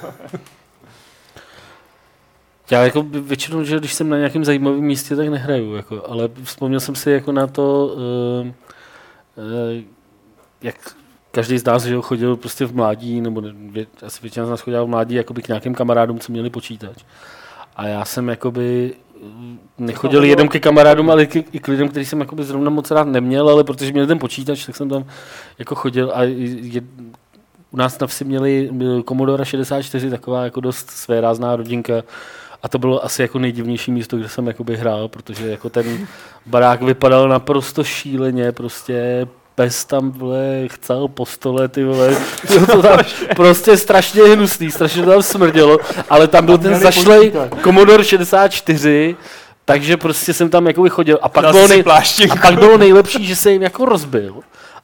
já 2.71 2.83
jako 2.83 3.03
většinou, 3.03 3.63
že 3.63 3.79
když 3.79 3.93
jsem 3.93 4.09
na 4.09 4.17
nějakém 4.17 4.45
zajímavém 4.45 4.81
místě, 4.81 5.15
tak 5.15 5.27
nehraju, 5.27 5.75
jako, 5.75 6.03
ale 6.07 6.29
vzpomněl 6.43 6.79
jsem 6.79 6.95
si 6.95 7.11
jako 7.11 7.31
na 7.31 7.47
to, 7.47 7.95
uh, 7.95 8.47
uh, 8.47 8.53
jak 10.61 10.75
každý 11.31 11.57
z 11.57 11.63
nás 11.63 11.83
že 11.83 11.93
jo, 11.93 12.01
chodil 12.01 12.35
prostě 12.35 12.65
v 12.65 12.75
mládí, 12.75 13.21
nebo 13.21 13.41
ne, 13.41 13.53
vě, 13.53 13.87
asi 14.05 14.21
většina 14.21 14.45
z 14.45 14.49
nás 14.49 14.61
chodila 14.61 14.83
v 14.83 14.87
mládí 14.87 15.15
jakoby 15.15 15.41
k 15.41 15.47
nějakým 15.47 15.75
kamarádům, 15.75 16.19
co 16.19 16.31
měli 16.31 16.49
počítač. 16.49 16.97
A 17.75 17.87
já 17.87 18.05
jsem 18.05 18.29
jakoby 18.29 18.93
nechodil 19.77 20.23
jenom 20.23 20.47
ke 20.47 20.59
kamarádům, 20.59 21.09
ale 21.09 21.23
i, 21.23 21.45
i 21.51 21.59
k 21.59 21.67
lidem, 21.67 21.89
který 21.89 22.05
jsem 22.05 22.19
jakoby 22.19 22.43
zrovna 22.43 22.69
moc 22.69 22.91
rád 22.91 23.07
neměl, 23.07 23.49
ale 23.49 23.63
protože 23.63 23.91
měli 23.91 24.07
ten 24.07 24.19
počítač, 24.19 24.65
tak 24.65 24.75
jsem 24.75 24.89
tam 24.89 25.05
jako 25.59 25.75
chodil 25.75 26.11
a 26.15 26.23
je, 26.23 26.81
u 27.71 27.77
nás 27.77 27.99
na 27.99 28.07
vsi 28.07 28.25
měli 28.25 28.69
Commodore 29.07 29.45
64, 29.45 30.09
taková 30.09 30.43
jako 30.43 30.59
dost 30.61 30.89
svérázná 30.89 31.55
rodinka. 31.55 31.93
A 32.63 32.69
to 32.69 32.79
bylo 32.79 33.05
asi 33.05 33.21
jako 33.21 33.39
nejdivnější 33.39 33.91
místo, 33.91 34.17
kde 34.17 34.29
jsem 34.29 34.47
jakoby 34.47 34.77
hrál, 34.77 35.07
protože 35.07 35.47
jako 35.47 35.69
ten 35.69 36.07
barák 36.45 36.81
vypadal 36.81 37.29
naprosto 37.29 37.83
šíleně, 37.83 38.51
prostě 38.51 39.27
pes 39.57 39.85
tam 39.85 40.11
vole, 40.11 40.67
chcel 40.67 41.07
po 41.07 41.25
stole, 41.25 41.67
ty 41.67 41.83
vole, 41.83 42.17
Jo, 42.55 42.65
to 42.65 42.81
tam 42.81 42.99
prostě 43.35 43.77
strašně 43.77 44.23
hnusný, 44.23 44.71
strašně 44.71 45.03
to 45.03 45.11
tam 45.11 45.23
smrdělo, 45.23 45.77
ale 46.09 46.27
tam 46.27 46.45
byl 46.45 46.57
ten 46.57 46.75
zašlej. 46.75 47.33
Commodore 47.63 48.03
64, 48.03 49.15
takže 49.65 49.97
prostě 49.97 50.33
jsem 50.33 50.49
tam 50.49 50.67
jakoby 50.67 50.89
chodil 50.89 51.19
a 51.21 51.29
pak 51.29 51.51
bylo, 51.51 51.67
nej, 51.67 51.83
a 52.29 52.35
pak 52.35 52.59
bylo 52.59 52.77
nejlepší, 52.77 53.25
že 53.25 53.35
se 53.35 53.51
jim 53.51 53.61
jako 53.61 53.85
rozbil. 53.85 54.35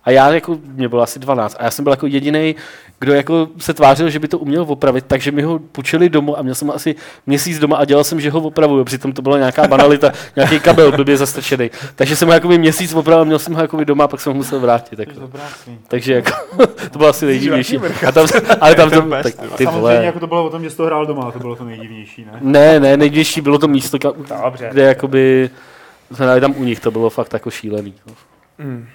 A 0.05 0.11
já 0.11 0.34
jako, 0.34 0.57
mě 0.65 0.89
bylo 0.89 1.01
asi 1.01 1.19
12, 1.19 1.55
a 1.59 1.63
já 1.63 1.71
jsem 1.71 1.84
byl 1.84 1.93
jako 1.93 2.07
jediný, 2.07 2.55
kdo 3.03 3.13
jako 3.13 3.47
se 3.57 3.73
tvářil, 3.73 4.09
že 4.09 4.19
by 4.19 4.27
to 4.27 4.39
uměl 4.39 4.65
opravit, 4.67 5.05
takže 5.07 5.31
mi 5.31 5.41
ho 5.41 5.59
půjčili 5.59 6.09
domů 6.09 6.39
a 6.39 6.41
měl 6.41 6.55
jsem 6.55 6.71
asi 6.71 6.95
měsíc 7.25 7.59
doma 7.59 7.77
a 7.77 7.85
dělal 7.85 8.03
jsem, 8.03 8.21
že 8.21 8.31
ho 8.31 8.41
opravuju, 8.41 8.84
přitom 8.84 9.13
to 9.13 9.21
byla 9.21 9.38
nějaká 9.38 9.67
banalita, 9.67 10.11
nějaký 10.35 10.59
kabel 10.59 10.91
blbě 10.91 11.17
zastrčený. 11.17 11.71
Takže 11.95 12.15
jsem 12.15 12.27
ho 12.27 12.34
jakoby 12.34 12.57
měsíc 12.57 12.93
opravil, 12.93 13.25
měl 13.25 13.39
jsem 13.39 13.53
ho 13.53 13.61
jakoby 13.61 13.85
doma 13.85 14.03
a 14.03 14.07
pak 14.07 14.21
jsem 14.21 14.34
ho 14.34 14.38
musel 14.38 14.59
vrátit. 14.59 14.99
Svý. 15.63 15.80
takže 15.88 16.13
jako, 16.13 16.31
to 16.91 16.97
bylo 16.97 17.09
asi 17.09 17.25
nejdivnější. 17.25 17.77
A 18.07 18.11
tam, 18.11 18.27
ale 18.61 18.75
tam 18.75 18.89
to, 18.89 19.01
tak, 19.23 19.34
ty 19.55 19.63
Samozřejmě 19.63 19.80
vole. 19.80 20.05
jako 20.05 20.19
to 20.19 20.27
bylo 20.27 20.45
o 20.45 20.49
tom, 20.49 20.63
že 20.63 20.69
jsi 20.69 20.77
to 20.77 20.85
hrál 20.85 21.05
doma, 21.05 21.31
to 21.31 21.39
bylo 21.39 21.55
to 21.55 21.63
nejdivnější, 21.63 22.25
ne? 22.25 22.39
Ne, 22.41 22.80
ne, 22.80 22.97
nejdivnější 22.97 23.41
bylo 23.41 23.59
to 23.59 23.67
místo, 23.67 23.97
kde 24.71 24.81
jakoby 24.81 25.49
tam 26.17 26.53
u 26.57 26.63
nich, 26.63 26.80
to 26.80 26.91
bylo 26.91 27.09
fakt 27.09 27.34
jako 27.34 27.51
šílený. 27.51 27.93
Hmm. 28.59 28.88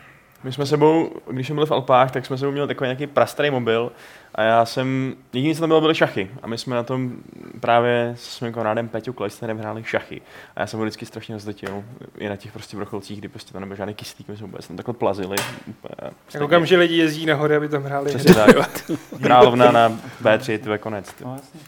My 0.48 0.52
jsme 0.52 0.66
sebou, 0.66 1.10
když 1.30 1.46
jsme 1.46 1.54
byli 1.54 1.66
v 1.66 1.70
Alpách, 1.70 2.10
tak 2.10 2.26
jsme 2.26 2.38
sebou 2.38 2.52
měli 2.52 2.68
takový 2.68 2.86
nějaký 2.88 3.06
prastarý 3.06 3.50
mobil 3.50 3.92
a 4.34 4.42
já 4.42 4.64
jsem, 4.64 5.14
jediný 5.32 5.54
co 5.54 5.60
tam 5.60 5.68
bylo, 5.68 5.80
byly 5.80 5.94
šachy 5.94 6.30
a 6.42 6.46
my 6.46 6.58
jsme 6.58 6.76
na 6.76 6.82
tom 6.82 7.12
právě 7.60 8.14
s 8.18 8.40
mým 8.40 8.52
kamarádem 8.52 8.88
Peťou 8.88 9.12
Kleisnerem 9.12 9.58
hráli 9.58 9.84
šachy 9.84 10.20
a 10.56 10.60
já 10.60 10.66
jsem 10.66 10.78
ho 10.78 10.84
vždycky 10.84 11.06
strašně 11.06 11.34
rozletěl 11.34 11.84
i 12.18 12.28
na 12.28 12.36
těch 12.36 12.52
prostě 12.52 12.76
vrcholcích, 12.76 13.18
kdy 13.18 13.28
prostě 13.28 13.52
tam 13.52 13.60
nebyl 13.60 13.76
žádný 13.76 13.94
kyslík, 13.94 14.28
my 14.28 14.36
jsme 14.36 14.46
vůbec 14.46 14.68
tam 14.68 14.76
takhle 14.76 14.94
plazili. 14.94 15.36
Úplně, 15.66 16.10
koukám, 16.38 16.66
že 16.66 16.76
lidi 16.76 16.96
jezdí 16.96 17.26
na 17.26 17.34
hory, 17.34 17.56
aby 17.56 17.68
tam 17.68 17.82
hráli 17.82 18.10
hry. 18.10 18.18
Přesně 18.18 18.34
tak. 18.34 18.90
Královna 19.22 19.72
na 19.72 19.88
B3, 20.22 20.58
to 20.58 20.72
je 20.72 20.78
konec. 20.78 21.12
Ty. 21.12 21.24
No 21.24 21.32
jasně. 21.32 21.60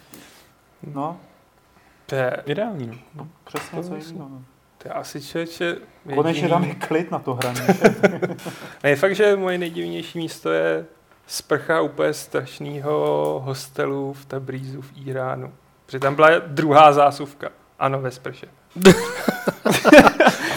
No, 0.94 1.16
To 2.06 2.14
je, 2.14 2.36
Ideální. 2.46 3.00
No. 3.14 3.28
přesně 3.44 3.82
To 3.82 3.88
co 3.88 3.94
jiného. 3.94 4.30
To 4.82 4.88
je 4.88 4.92
asi 4.92 5.22
člověče 5.22 5.76
Konečně 6.14 6.42
jediný- 6.42 6.50
tam 6.50 6.64
je 6.64 6.74
klid 6.74 7.10
na 7.10 7.18
to 7.18 7.34
hraní. 7.34 7.60
Ne, 8.84 8.96
fakt, 8.96 9.14
že 9.16 9.36
moje 9.36 9.58
nejdivnější 9.58 10.18
místo 10.18 10.50
je 10.50 10.84
sprcha 11.26 11.80
úplně 11.80 12.12
strašného 12.12 12.94
hostelu 13.44 14.12
v 14.12 14.24
Tabrízu 14.24 14.82
v 14.82 14.90
Iránu. 15.06 15.52
Protože 15.86 15.98
tam 15.98 16.14
byla 16.14 16.28
druhá 16.46 16.92
zásuvka. 16.92 17.48
Ano, 17.78 18.00
ve 18.00 18.10
sprše. 18.10 18.46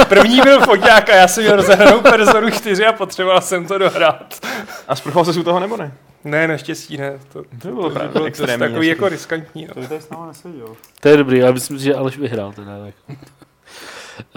První 0.10 0.42
byl 0.42 0.60
foťák 0.62 1.10
a 1.10 1.16
já 1.16 1.28
jsem 1.28 1.44
měl 1.44 1.56
rozehranou 1.56 2.02
personu 2.02 2.50
4 2.50 2.86
a 2.86 2.94
potřeboval 2.94 3.42
jsem 3.42 3.68
to 3.68 3.78
dohrát. 3.78 4.40
A 4.88 4.96
sprchoval 4.96 5.26
se 5.34 5.40
u 5.40 5.44
toho 5.44 5.60
nebo 5.60 5.78
ne? 5.78 5.94
Ne, 6.24 6.48
naštěstí 6.48 6.98
ne. 6.98 7.20
To, 7.34 7.44
To 7.44 7.68
by 7.68 7.74
bylo 7.74 7.84
to 7.90 7.90
právě 7.90 8.12
bylo 8.12 8.26
extrémní. 8.26 8.60
takový 8.60 8.76
hezký. 8.76 8.90
jako 8.90 9.10
riskantní. 9.10 9.66
No. 9.68 9.74
To 9.74 9.80
by 9.80 9.88
tady 9.88 10.02
s 10.02 10.10
náma 10.10 10.28
neseděl. 10.28 10.68
To 11.00 11.10
je 11.10 11.18
dobrý, 11.18 11.40
já 11.40 11.52
myslím, 11.52 11.78
že 11.78 11.96
Aleš 11.96 12.18
vyhrál 12.18 12.52
teda. 12.54 12.72
Tak. 13.08 13.18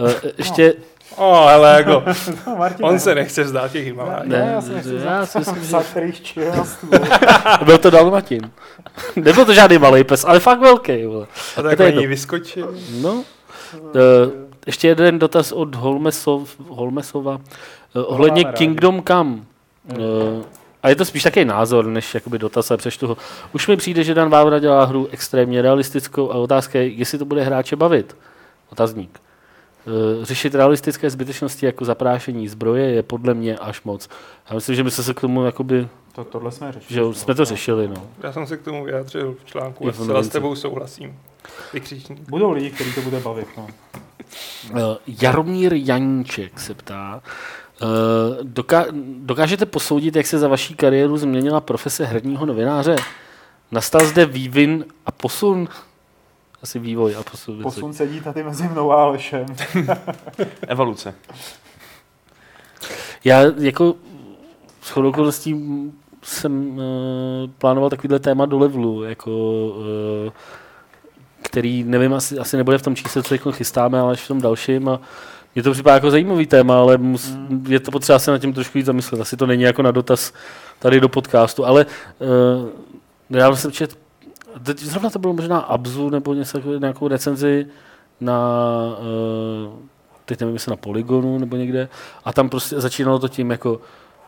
Eh, 0.08 0.32
Ještě, 0.38 0.74
O, 1.16 1.32
ale 1.34 1.76
jako, 1.76 2.02
No, 2.46 2.56
Martin, 2.56 2.86
on 2.86 2.98
se 2.98 3.14
nechce 3.14 3.44
vzdát 3.44 3.72
těch 3.72 3.84
Himalájů. 3.84 4.28
Ne, 4.28 4.38
Ne, 4.44 4.52
já 4.52 4.60
si 4.62 4.72
nechci 4.74 4.94
já 5.04 5.26
si 5.26 5.38
myslím, 5.38 5.54
že- 5.56 5.60
psa, 5.62 5.82
který 5.90 6.12
ščil 6.12 6.50
na 6.56 6.64
stůl. 6.64 6.90
byl 7.64 7.78
to 7.78 7.90
Dalmatin. 7.90 8.50
Nebyl 9.16 9.44
to 9.44 9.54
žádný 9.54 9.78
malý 9.78 10.04
pes, 10.04 10.24
ale 10.24 10.40
fakt 10.40 10.60
velký. 10.60 11.04
Vole. 11.04 11.26
A 11.56 11.62
to 11.62 11.68
tak 11.68 11.80
oni 11.80 11.88
jedno. 11.88 12.02
vyskočili. 12.02 12.68
No, 13.02 13.24
eh, 13.74 13.88
ještě 14.66 14.88
jeden 14.88 15.18
dotaz 15.18 15.52
od 15.52 15.74
Holmesov, 15.74 16.56
Holmesova 16.68 17.38
eh, 17.96 17.98
ohledně 18.00 18.42
máme 18.42 18.52
rádi. 18.52 18.58
Kingdom 18.58 19.02
Come. 19.08 19.36
Eh, 19.92 19.96
a 20.82 20.88
je 20.88 20.96
to 20.96 21.04
spíš 21.04 21.22
takový 21.22 21.44
názor, 21.44 21.86
než 21.86 22.14
jakoby 22.14 22.38
dotaz, 22.38 22.70
ale 22.70 22.78
přečtu 22.78 23.06
ho. 23.06 23.16
Už 23.54 23.68
mi 23.68 23.76
přijde, 23.76 24.04
že 24.04 24.14
Dan 24.14 24.30
Vávra 24.30 24.58
dělá 24.58 24.84
hru 24.84 25.08
extrémně 25.10 25.62
realistickou 25.62 26.30
a 26.32 26.34
otázka 26.34 26.78
je, 26.78 26.88
jestli 26.88 27.18
to 27.18 27.24
bude 27.24 27.42
hráče 27.42 27.76
bavit. 27.76 28.16
Otazník. 28.72 29.20
Uh, 29.86 30.24
řešit 30.24 30.54
realistické 30.54 31.10
zbytečnosti 31.10 31.66
jako 31.66 31.84
zaprášení 31.84 32.48
zbroje 32.48 32.84
je 32.90 33.02
podle 33.02 33.34
mě 33.34 33.58
až 33.58 33.82
moc. 33.82 34.08
Já 34.50 34.54
myslím, 34.54 34.76
že 34.76 34.82
my 34.84 34.90
jsme 34.90 35.04
se 35.04 35.14
k 35.14 35.20
tomu 35.20 35.44
jakoby, 35.44 35.88
To, 36.14 36.24
tohle 36.24 36.52
jsme 36.52 36.72
řešili. 36.72 36.94
že 37.12 37.18
jsme 37.20 37.34
to 37.34 37.44
řešili, 37.44 37.88
no. 37.88 38.06
Já 38.22 38.32
jsem 38.32 38.46
se 38.46 38.56
k 38.56 38.62
tomu 38.62 38.84
vyjádřil 38.84 39.36
v 39.44 39.44
článku 39.44 39.88
a 39.88 39.92
zcela 39.92 40.22
s 40.22 40.28
tebou 40.28 40.54
souhlasím. 40.54 41.18
Vykřičník. 41.72 42.28
Budou 42.30 42.50
lidi, 42.50 42.70
kteří 42.70 42.92
to 42.92 43.00
bude 43.00 43.20
bavit. 43.20 43.48
No. 43.56 43.66
Uh, 44.72 44.78
Jaromír 45.22 45.72
Janíček 45.74 46.60
se 46.60 46.74
ptá, 46.74 47.22
uh, 47.82 47.88
doká- 48.46 48.86
dokážete 49.18 49.66
posoudit, 49.66 50.16
jak 50.16 50.26
se 50.26 50.38
za 50.38 50.48
vaší 50.48 50.74
kariéru 50.74 51.16
změnila 51.16 51.60
profese 51.60 52.04
herního 52.04 52.46
novináře? 52.46 52.96
Nastal 53.72 54.04
zde 54.06 54.26
vývin 54.26 54.84
a 55.06 55.10
posun? 55.12 55.68
Asi 56.62 56.78
vývoj 56.78 57.16
a 57.16 57.23
posun. 57.23 57.62
Posun 57.62 57.93
sedí 57.93 58.20
tady 58.20 58.43
mezi 58.43 58.69
mnou 58.69 58.93
a 58.93 59.03
Alešem. 59.03 59.47
Evoluce. 60.69 61.15
Já 63.24 63.43
jako 63.59 63.95
shodou 64.85 65.09
okolností 65.09 65.57
jsem 66.23 66.69
uh, 66.69 66.81
plánoval 67.59 67.91
takovýhle 67.91 68.19
téma 68.19 68.47
do 68.47 68.59
levelu, 68.59 69.03
jako, 69.03 69.31
uh, 69.69 70.33
který 71.43 71.85
nevím, 71.85 72.15
asi, 72.15 72.39
asi 72.39 72.57
nebude 72.57 72.78
v 72.78 72.83
tom 72.83 72.97
čísle, 72.97 73.23
co 73.23 73.35
jako 73.35 73.53
chystáme, 73.53 74.01
ale 74.01 74.12
až 74.12 74.20
v 74.20 74.28
tom 74.28 74.41
dalším 74.41 74.89
a 74.89 75.01
mě 75.55 75.62
to 75.62 75.73
připadá 75.73 75.95
jako 75.95 76.11
zajímavý 76.11 76.47
téma, 76.47 76.78
ale 76.78 76.99
mus, 76.99 77.31
Hmm. 77.31 77.65
je 77.69 77.81
to 77.81 77.91
potřeba 77.91 78.19
se 78.19 78.31
nad 78.31 78.39
tím 78.39 78.53
trošku 78.53 78.78
víc 78.78 78.87
zamyslet. 78.87 79.20
Asi 79.20 79.37
to 79.37 79.47
není 79.47 79.62
jako 79.62 79.83
na 79.83 79.91
dotaz 79.91 80.33
tady 80.78 81.01
do 81.01 81.09
podcastu, 81.09 81.65
ale 81.66 81.87
uh, 82.19 82.69
nedávno 83.31 83.57
jsem 83.57 83.73
čet, 83.73 83.99
teď 84.62 84.78
zrovna 84.81 85.11
to 85.11 85.19
bylo 85.19 85.33
možná 85.33 85.59
Abzu 85.59 86.11
nebo 86.11 86.35
něco, 86.35 86.78
nějakou 86.78 87.09
recenzi 87.09 87.66
na, 88.20 88.41
uh, 89.66 89.74
teď 90.24 90.41
nevím, 90.41 90.55
jestli 90.55 90.70
na 90.70 90.77
Polygonu 90.77 91.39
nebo 91.39 91.57
někde, 91.57 91.89
a 92.24 92.33
tam 92.33 92.49
prostě 92.49 92.81
začínalo 92.81 93.19
to 93.19 93.28
tím 93.28 93.51
jako, 93.51 93.81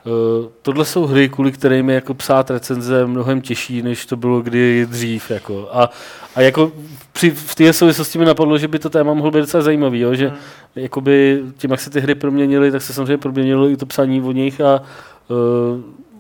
Uh, 0.07 0.47
tohle 0.63 0.85
jsou 0.85 1.07
hry, 1.07 1.29
kvůli 1.29 1.53
kterým 1.53 1.89
je 1.89 1.95
jako 1.95 2.15
psát 2.15 2.51
recenze 2.51 3.07
mnohem 3.07 3.41
těžší, 3.41 3.83
než 3.83 4.07
to 4.07 4.17
bylo 4.17 4.41
kdy 4.41 4.87
dřív. 4.87 5.31
Jako. 5.31 5.69
A, 5.73 5.91
a 6.35 6.41
jako 6.41 6.73
při, 7.13 7.31
v 7.31 7.55
té 7.55 7.73
souvislosti 7.73 8.19
mi 8.19 8.25
napadlo, 8.25 8.59
že 8.59 8.69
by 8.69 8.79
to 8.79 8.91
téma 8.91 9.15
mohlo 9.15 9.31
být 9.31 9.41
docela 9.41 9.63
zajímavý, 9.63 10.01
jo? 10.01 10.15
že 10.15 10.29
Hmm. 10.29 10.39
jakoby 10.77 11.43
tím, 11.57 11.71
jak 11.71 11.81
se 11.81 11.91
ty 11.91 12.01
hry 12.01 12.15
proměnily, 12.15 12.71
tak 12.71 12.83
se 12.83 12.93
samozřejmě 12.93 13.19
proměnilo 13.19 13.69
i 13.69 13.77
to 13.77 13.87
psaní 13.87 14.23
o 14.23 14.33
nich 14.33 14.61
a 14.61 14.83
uh, 15.29 15.37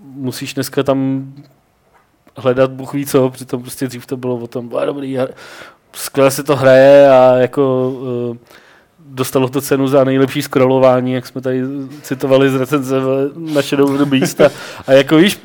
musíš 0.02 0.54
dneska 0.54 0.82
tam 0.82 1.32
hledat 2.38 2.70
Bůh 2.70 2.92
ví 2.94 3.06
co, 3.06 3.30
přitom 3.30 3.62
prostě 3.62 3.86
dřív 3.88 4.06
to 4.06 4.16
bylo 4.16 4.36
o 4.36 4.46
tom, 4.46 4.76
"A 4.76 4.84
dobrý, 4.84 5.18
skvěle 5.92 6.30
se 6.30 6.42
to 6.42 6.56
hraje 6.56 7.10
a 7.10 7.34
jako 7.34 7.90
uh, 8.30 8.36
dostalo 8.98 9.48
to 9.48 9.60
cenu 9.60 9.88
za 9.88 10.04
nejlepší 10.04 10.42
scrollování, 10.42 11.12
jak 11.12 11.26
jsme 11.26 11.40
tady 11.40 11.62
citovali 12.02 12.50
z 12.50 12.54
recenze 12.54 12.96
na 13.36 13.62
Shadow 13.62 13.90
of 13.90 13.98
the 13.98 14.04
Beast 14.04 14.40
a, 14.40 14.50
a 14.86 14.92
jako 14.92 15.16
víš, 15.16 15.40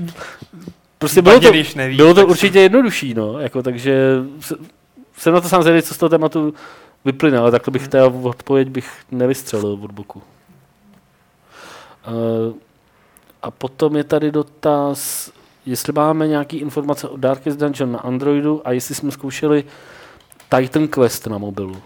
prostě 0.97 1.21
bylo 1.21 1.39
to, 1.39 1.51
bylo 1.95 2.13
to 2.13 2.27
určitě 2.27 2.59
jednodušší, 2.59 3.13
no, 3.13 3.39
jako, 3.39 3.63
takže 3.63 4.17
se- 4.39 4.55
jsem 5.17 5.33
na 5.33 5.41
to 5.41 5.49
sám 5.49 5.61
zvědavý, 5.61 5.81
co 5.81 5.93
z 5.93 5.97
toho 5.97 6.09
tématu 6.09 6.53
vyplyne, 7.05 7.37
ale 7.37 7.51
takhle 7.51 7.71
bych 7.71 7.87
té 7.87 8.03
odpověď 8.03 8.69
bych 8.69 8.91
nevystřelil 9.11 9.79
od 9.81 9.91
boku. 9.91 10.21
Uh, 12.07 12.53
a 13.41 13.51
potom 13.51 13.95
je 13.95 14.03
tady 14.03 14.31
dotaz, 14.31 15.31
jestli 15.65 15.93
máme 15.93 16.27
nějaké 16.27 16.57
informace 16.57 17.07
o 17.09 17.17
Darkest 17.17 17.59
Dungeon 17.59 17.91
na 17.91 17.99
Androidu 17.99 18.61
a 18.65 18.71
jestli 18.71 18.95
jsme 18.95 19.11
zkoušeli 19.11 19.63
Titan 20.57 20.87
Quest 20.87 21.27
na 21.27 21.37
mobilu. 21.37 21.81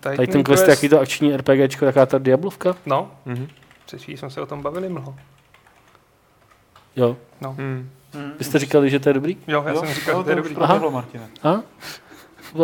Titan, 0.00 0.16
Titan 0.26 0.42
Quest 0.42 0.64
je 0.64 0.70
jaký 0.70 0.88
to 0.88 1.00
akční 1.00 1.36
RPGčko, 1.36 1.84
taká 1.84 2.06
ta 2.06 2.18
Diablovka? 2.18 2.76
No, 2.86 3.10
Mhm. 3.26 3.48
před 3.86 4.02
chvílí 4.02 4.18
jsme 4.18 4.30
se 4.30 4.40
o 4.40 4.46
tom 4.46 4.62
bavili 4.62 4.88
mnoho. 4.88 5.14
Jo. 6.96 7.16
Hmm. 7.42 7.90
Vy 8.38 8.44
jste 8.44 8.58
říkali, 8.58 8.90
že 8.90 9.00
to 9.00 9.08
je 9.08 9.12
dobrý? 9.12 9.36
Jo, 9.48 9.62
já 9.66 9.72
Jo, 9.72 9.80
jsem 9.80 9.94
říkal, 9.94 10.14
jo, 10.14 10.20
že 10.20 10.24
to 10.24 10.30
je 10.30 10.36
to 10.36 10.42
dobrý. 10.42 10.54
proběhlo, 10.54 10.90
Martine. 10.90 11.28
A? 11.42 11.54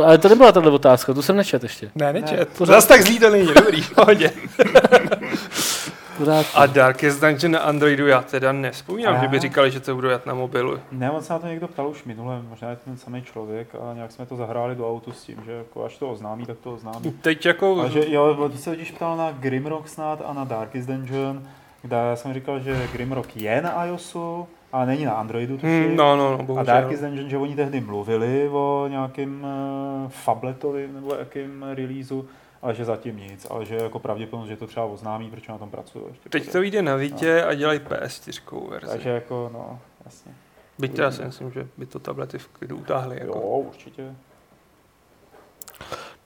Ale 0.05 0.19
to 0.19 0.29
nebyla 0.29 0.53
tahle 0.53 0.71
otázka, 0.71 1.15
tu 1.15 1.23
jsem 1.23 1.37
nečet 1.37 1.63
ještě. 1.63 1.91
Ne, 1.95 2.13
nečet. 2.13 2.49
pořád. 2.59 2.73
Zas 2.75 2.87
tak 2.87 3.03
zlý 3.03 3.19
to 3.19 3.31
není, 3.31 3.55
dobrý, 3.55 3.83
v 3.83 3.95
pohodě. 3.95 4.31
Pořád. 6.19 6.47
A 6.55 6.67
Darkest 6.67 7.21
Dungeon 7.21 7.53
na 7.53 7.59
Androidu 7.59 8.07
já 8.07 8.23
teda 8.23 8.53
nevzpomínám, 8.53 9.15
A? 9.17 9.21
že 9.21 9.29
by 9.29 9.39
říkali, 9.41 9.71
že 9.71 9.81
to 9.81 9.95
budou 9.95 10.09
jet 10.09 10.27
na 10.27 10.35
mobilu. 10.35 10.79
Ne, 10.93 11.11
on 11.11 11.23
se 11.23 11.33
na 11.33 11.39
to 11.39 11.47
někdo 11.47 11.69
ptal 11.69 11.89
už 11.89 12.05
minule, 12.05 12.43
možná 12.49 12.71
je 12.71 12.77
ten 12.77 12.97
samý 12.97 13.23
člověk 13.23 13.69
a 13.75 13.95
nějak 13.95 14.13
jsme 14.13 14.27
to 14.27 14.37
zahráli 14.37 14.75
do 14.75 14.91
autu 14.91 15.13
s 15.13 15.23
tím, 15.25 15.37
že 15.45 15.53
jako 15.53 15.85
až 15.85 15.97
to 15.99 16.11
oznámí, 16.11 16.47
tak 16.47 16.59
to 16.59 16.73
oznámí. 16.73 17.13
Teď 17.21 17.47
jako... 17.47 17.81
A 17.81 17.89
že 17.89 18.05
jo, 18.09 18.49
ty 18.53 18.59
se 18.59 18.71
totiž 18.71 18.91
ptal 18.91 19.17
na 19.17 19.31
Grimrock 19.33 19.89
snad 19.89 20.23
a 20.27 20.33
na 20.33 20.45
Darkest 20.45 20.89
Dungeon, 20.89 21.43
kde 21.83 21.97
já 21.97 22.17
jsem 22.17 22.35
říkal, 22.35 22.61
že 22.61 22.89
Grimrock 22.93 23.37
je 23.37 23.63
na 23.63 23.85
iOSu, 23.85 24.47
ale 24.73 24.87
není 24.87 25.05
na 25.05 25.13
Androidu 25.13 25.55
tuším. 25.55 25.85
Hmm, 25.87 25.97
no, 25.97 26.17
no, 26.17 26.31
no, 26.31 26.39
a 26.39 26.43
bohužel. 26.43 26.65
Darkest 26.65 27.03
Dungeon, 27.03 27.31
že 27.31 27.39
oni 27.39 27.57
tehdy 27.57 27.81
mluvili 27.81 28.49
o 28.49 28.87
nějakém 28.91 29.45
uh, 29.45 30.11
Fabletovi 30.11 30.89
nebo 30.95 31.15
jakým 31.15 31.65
releaseu, 31.75 32.25
ale 32.65 32.75
že 32.75 32.85
zatím 32.85 33.17
nic, 33.17 33.47
ale 33.51 33.65
že 33.65 33.77
jako 33.77 33.99
pravděpodobnost, 33.99 34.49
že 34.49 34.57
to 34.57 34.67
třeba 34.67 34.87
oznámí, 34.87 35.31
protože 35.31 35.53
na 35.53 35.59
tom 35.59 35.71
pracují 35.71 36.05
ještě. 36.09 36.29
Teď 36.29 36.53
to 36.53 36.61
vyjde 36.61 36.83
na 36.83 36.97
Vítě 36.97 37.43
a 37.43 37.55
dělají 37.55 37.79
PS4 37.79 38.71
verzi. 38.71 38.93
Takže 38.93 39.09
jako, 39.09 39.51
no, 39.53 39.81
jasně. 40.05 40.35
Byť 40.79 40.95
teda 40.95 41.11
si 41.11 41.25
myslím, 41.25 41.51
že 41.51 41.69
by 41.77 41.87
to 41.87 41.99
tablety 41.99 42.39
v 42.39 42.49
klidu 42.49 42.77
utáhly. 42.77 43.21
Jo, 43.21 43.27
Jako. 43.27 43.41
určitě. 43.41 44.15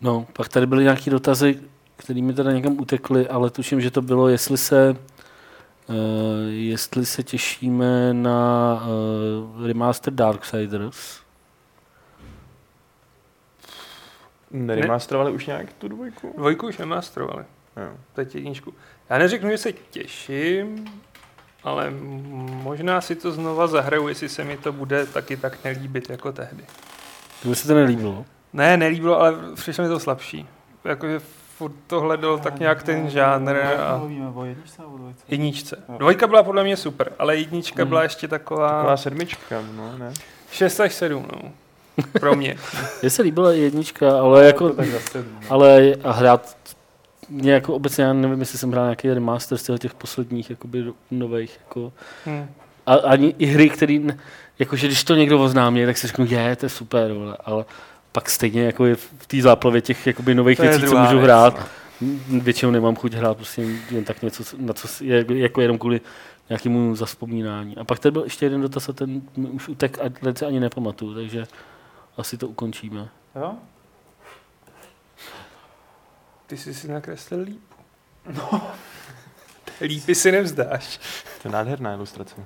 No, 0.00 0.26
pak 0.32 0.48
tady 0.48 0.66
byly 0.66 0.82
nějaké 0.82 1.10
dotazy, 1.10 1.60
které 1.96 2.22
mi 2.22 2.34
teda 2.34 2.52
někam 2.52 2.80
utekly, 2.80 3.28
ale 3.28 3.50
tuším, 3.50 3.80
že 3.80 3.90
to 3.90 4.02
bylo, 4.02 4.28
jestli 4.28 4.58
se 4.58 4.90
uh, 4.90 5.96
jestli 6.48 7.06
se 7.06 7.22
těšíme 7.22 8.14
na 8.14 8.80
uh, 9.56 9.66
remaster 9.66 10.12
Darksiders. 10.12 11.20
Neremasterovali 14.50 15.32
už 15.32 15.46
nějak 15.46 15.72
tu 15.72 15.88
dvojku? 15.88 16.34
Dvojku 16.36 16.68
už 16.68 16.78
nemasterovali, 16.78 17.44
Jo. 17.76 17.96
teď 18.14 18.34
jedničku. 18.34 18.74
Já 19.10 19.18
neřeknu, 19.18 19.50
že 19.50 19.58
se 19.58 19.72
těším, 19.72 20.84
ale 21.64 21.90
možná 22.62 23.00
si 23.00 23.14
to 23.16 23.32
znova 23.32 23.66
zahraju, 23.66 24.08
jestli 24.08 24.28
se 24.28 24.44
mi 24.44 24.56
to 24.56 24.72
bude 24.72 25.06
taky 25.06 25.36
tak 25.36 25.64
nelíbit 25.64 26.10
jako 26.10 26.32
tehdy. 26.32 26.64
To 27.42 27.48
by 27.48 27.54
se 27.54 27.68
to 27.68 27.74
nelíbilo. 27.74 28.24
Ne, 28.52 28.76
nelíbilo, 28.76 29.20
ale 29.20 29.34
přišlo 29.54 29.84
mi 29.84 29.90
to 29.90 30.00
slabší. 30.00 30.46
Jakože 30.84 31.18
furt 31.56 31.72
to 31.86 32.00
hledal 32.00 32.38
tak 32.38 32.58
nějak 32.58 32.82
ten 32.82 33.10
žánr 33.10 33.56
a 33.56 33.96
Mluvíme 33.98 34.28
o 34.34 34.44
jedničce 34.44 34.82
nebo 34.82 34.98
dvojce? 34.98 35.22
jedničce. 35.28 35.82
Dvojka 35.98 36.26
byla 36.26 36.42
podle 36.42 36.64
mě 36.64 36.76
super, 36.76 37.12
ale 37.18 37.36
jednička 37.36 37.82
Mm. 37.84 37.88
byla 37.88 38.02
ještě 38.02 38.28
taková, 38.28 38.70
Taková 38.70 38.96
sedmička, 38.96 39.62
no, 39.76 39.98
ne? 39.98 40.12
6 40.50 40.80
až 40.80 40.94
7, 40.94 41.26
no. 41.32 41.52
Pro 42.20 42.36
mě. 42.36 42.56
Mně 43.02 43.10
se 43.10 43.22
líbila 43.22 43.52
jednička, 43.52 44.20
ale 44.20 44.46
jako, 44.46 44.70
tak 44.70 44.88
zase, 44.88 45.18
no. 45.18 45.40
ale 45.48 45.94
a 46.04 46.12
hrát 46.12 46.56
mě 47.28 47.52
jako 47.52 47.74
obecně, 47.74 48.04
já 48.04 48.12
nevím, 48.12 48.40
jestli 48.40 48.58
jsem 48.58 48.72
hrál 48.72 48.84
nějaký 48.84 49.14
remaster 49.14 49.58
z 49.58 49.78
těch 49.78 49.94
posledních 49.94 50.50
jakoby 50.50 50.84
nových, 51.10 51.60
jako 51.64 51.92
Hm. 52.26 52.46
A 52.86 52.94
ani 52.94 53.34
i 53.38 53.46
hry, 53.46 53.70
které, 53.70 53.98
jakože 54.58 54.86
když 54.86 55.04
to 55.04 55.14
někdo 55.14 55.40
oznámí, 55.40 55.86
tak 55.86 55.98
si 55.98 56.06
řeknu, 56.06 56.26
je, 56.28 56.56
to 56.56 56.66
je 56.66 56.70
super, 56.70 57.12
vole, 57.12 57.36
ale 57.44 57.64
pak 58.12 58.30
stejně 58.30 58.62
jako 58.62 58.86
je 58.86 58.94
v 58.94 59.26
té 59.26 59.42
záplavě 59.42 59.80
těch 59.80 60.06
jakoby 60.06 60.34
nových 60.34 60.60
věcí, 60.60 60.80
co 60.80 60.98
můžu 60.98 61.16
věc, 61.16 61.24
hrát, 61.24 61.68
no. 62.00 62.40
většinou 62.40 62.72
nemám 62.72 62.96
chuť 62.96 63.12
hrát 63.14 63.36
prostě 63.36 63.62
jen 63.90 64.04
tak 64.04 64.22
něco, 64.22 64.44
na 64.58 64.72
co 64.72 64.88
je 65.04 65.24
jako 65.28 65.60
jenom 65.60 65.78
kvůli 65.78 66.00
nějakému 66.48 66.96
zaspomínání. 66.96 67.76
A 67.76 67.84
pak 67.84 67.98
tady 67.98 68.10
byl 68.12 68.22
ještě 68.22 68.46
jeden 68.46 68.60
dotaz 68.60 68.88
a 68.88 68.92
ten 68.92 69.22
už 69.36 69.68
utek 69.68 69.98
a 69.98 70.08
ten 70.08 70.36
si 70.36 70.44
ani 70.44 70.60
nepamatuju, 70.60 71.14
takže 71.14 71.46
asi 72.18 72.38
to 72.38 72.48
ukončíme. 72.48 73.08
Jo? 73.34 73.54
Ty 76.46 76.56
jsi 76.56 76.74
si 76.74 76.88
nakreslil 76.88 77.40
lípu. 77.40 77.74
No. 78.34 78.70
Lípy 79.80 80.14
si 80.14 80.32
nevzdáš. 80.32 80.98
To 81.42 81.48
je 81.48 81.52
nádherná 81.52 81.94
ilustrace. 81.94 82.44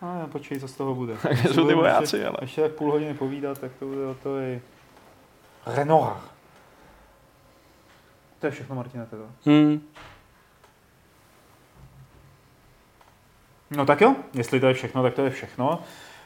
A 0.00 0.18
no, 0.18 0.28
počkej, 0.28 0.60
co 0.60 0.68
z 0.68 0.72
toho 0.72 0.94
bude. 0.94 1.16
Jsou 1.54 1.66
ty 1.66 1.74
vojáci, 1.74 2.16
ještě, 2.16 2.26
ale. 2.28 2.36
ještě 2.40 2.60
tak 2.60 2.72
půl 2.72 2.92
hodiny 2.92 3.14
povídat, 3.14 3.58
tak 3.58 3.72
to 3.78 3.86
bude 3.86 4.06
o 4.06 4.14
to 4.14 4.38
i... 4.38 4.62
Renoir. 5.66 6.16
To 8.38 8.46
je 8.46 8.50
všechno, 8.50 8.76
Martina, 8.76 9.06
teda. 9.06 9.22
Hmm. 9.44 9.88
No 13.70 13.86
tak 13.86 14.00
jo, 14.00 14.16
jestli 14.34 14.60
to 14.60 14.66
je 14.66 14.74
všechno, 14.74 15.02
tak 15.02 15.14
to 15.14 15.24
je 15.24 15.30
všechno. 15.30 15.82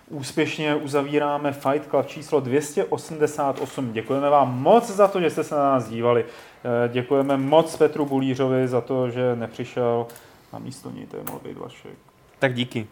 Úspěšně 0.09 0.74
uzavíráme 0.74 1.53
Fight 1.53 1.91
Club 1.91 2.07
číslo 2.07 2.41
288. 2.41 3.93
Děkujeme 3.93 4.31
vám 4.31 4.62
moc 4.62 4.91
za 4.91 5.09
to, 5.09 5.20
že 5.20 5.31
jste 5.31 5.45
se 5.45 5.55
na 5.55 5.62
nás 5.62 5.89
dívali. 5.89 6.24
Eh, 6.24 6.89
Děkujeme 6.89 7.37
moc 7.37 7.77
Petru 7.77 8.07
Bulířovi 8.07 8.69
za 8.69 8.81
to, 8.81 9.11
že 9.11 9.37
nepřišel 9.37 10.07
na 10.53 10.59
místo 10.59 10.91
ní, 10.91 11.07
to 11.07 11.16
je 11.16 11.23
mohl 11.27 11.41
být 11.45 11.59
Vašek. 11.59 11.99
Tak 12.39 12.55
díky. 12.55 12.87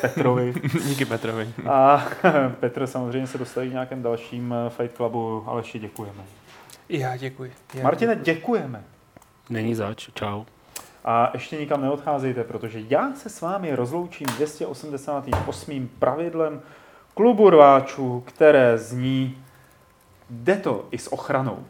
Petrovi. 0.00 0.54
díky 0.84 1.04
Petrovi. 1.04 1.48
A 1.70 2.04
Petr 2.60 2.86
samozřejmě 2.86 3.26
se 3.26 3.38
dostaví 3.38 3.68
v 3.68 3.72
nějakém 3.72 4.02
dalším 4.02 4.54
eh, 4.66 4.70
Fight 4.70 4.96
Clubu, 4.96 5.44
Aleši 5.46 5.78
děkujeme. 5.78 6.22
I 6.88 6.98
já 6.98 7.16
děkuji. 7.16 7.52
Já 7.74 7.82
Martine, 7.84 8.16
děkujeme. 8.16 8.84
Není 9.50 9.74
zač, 9.74 10.08
čau. 10.14 10.44
A 11.04 11.30
ještě 11.34 11.56
nikam 11.56 11.82
neodcházejte, 11.82 12.44
protože 12.44 12.82
já 12.88 13.14
se 13.14 13.28
s 13.28 13.40
vámi 13.40 13.74
rozloučím 13.74 14.26
288. 14.26 15.88
pravidlem 15.98 16.62
klubu 17.14 17.50
rváčů, 17.50 18.20
které 18.26 18.78
zní 18.78 19.42
Jde 20.30 20.56
to 20.56 20.86
i 20.90 20.98
s 20.98 21.12
ochranou. 21.12 21.64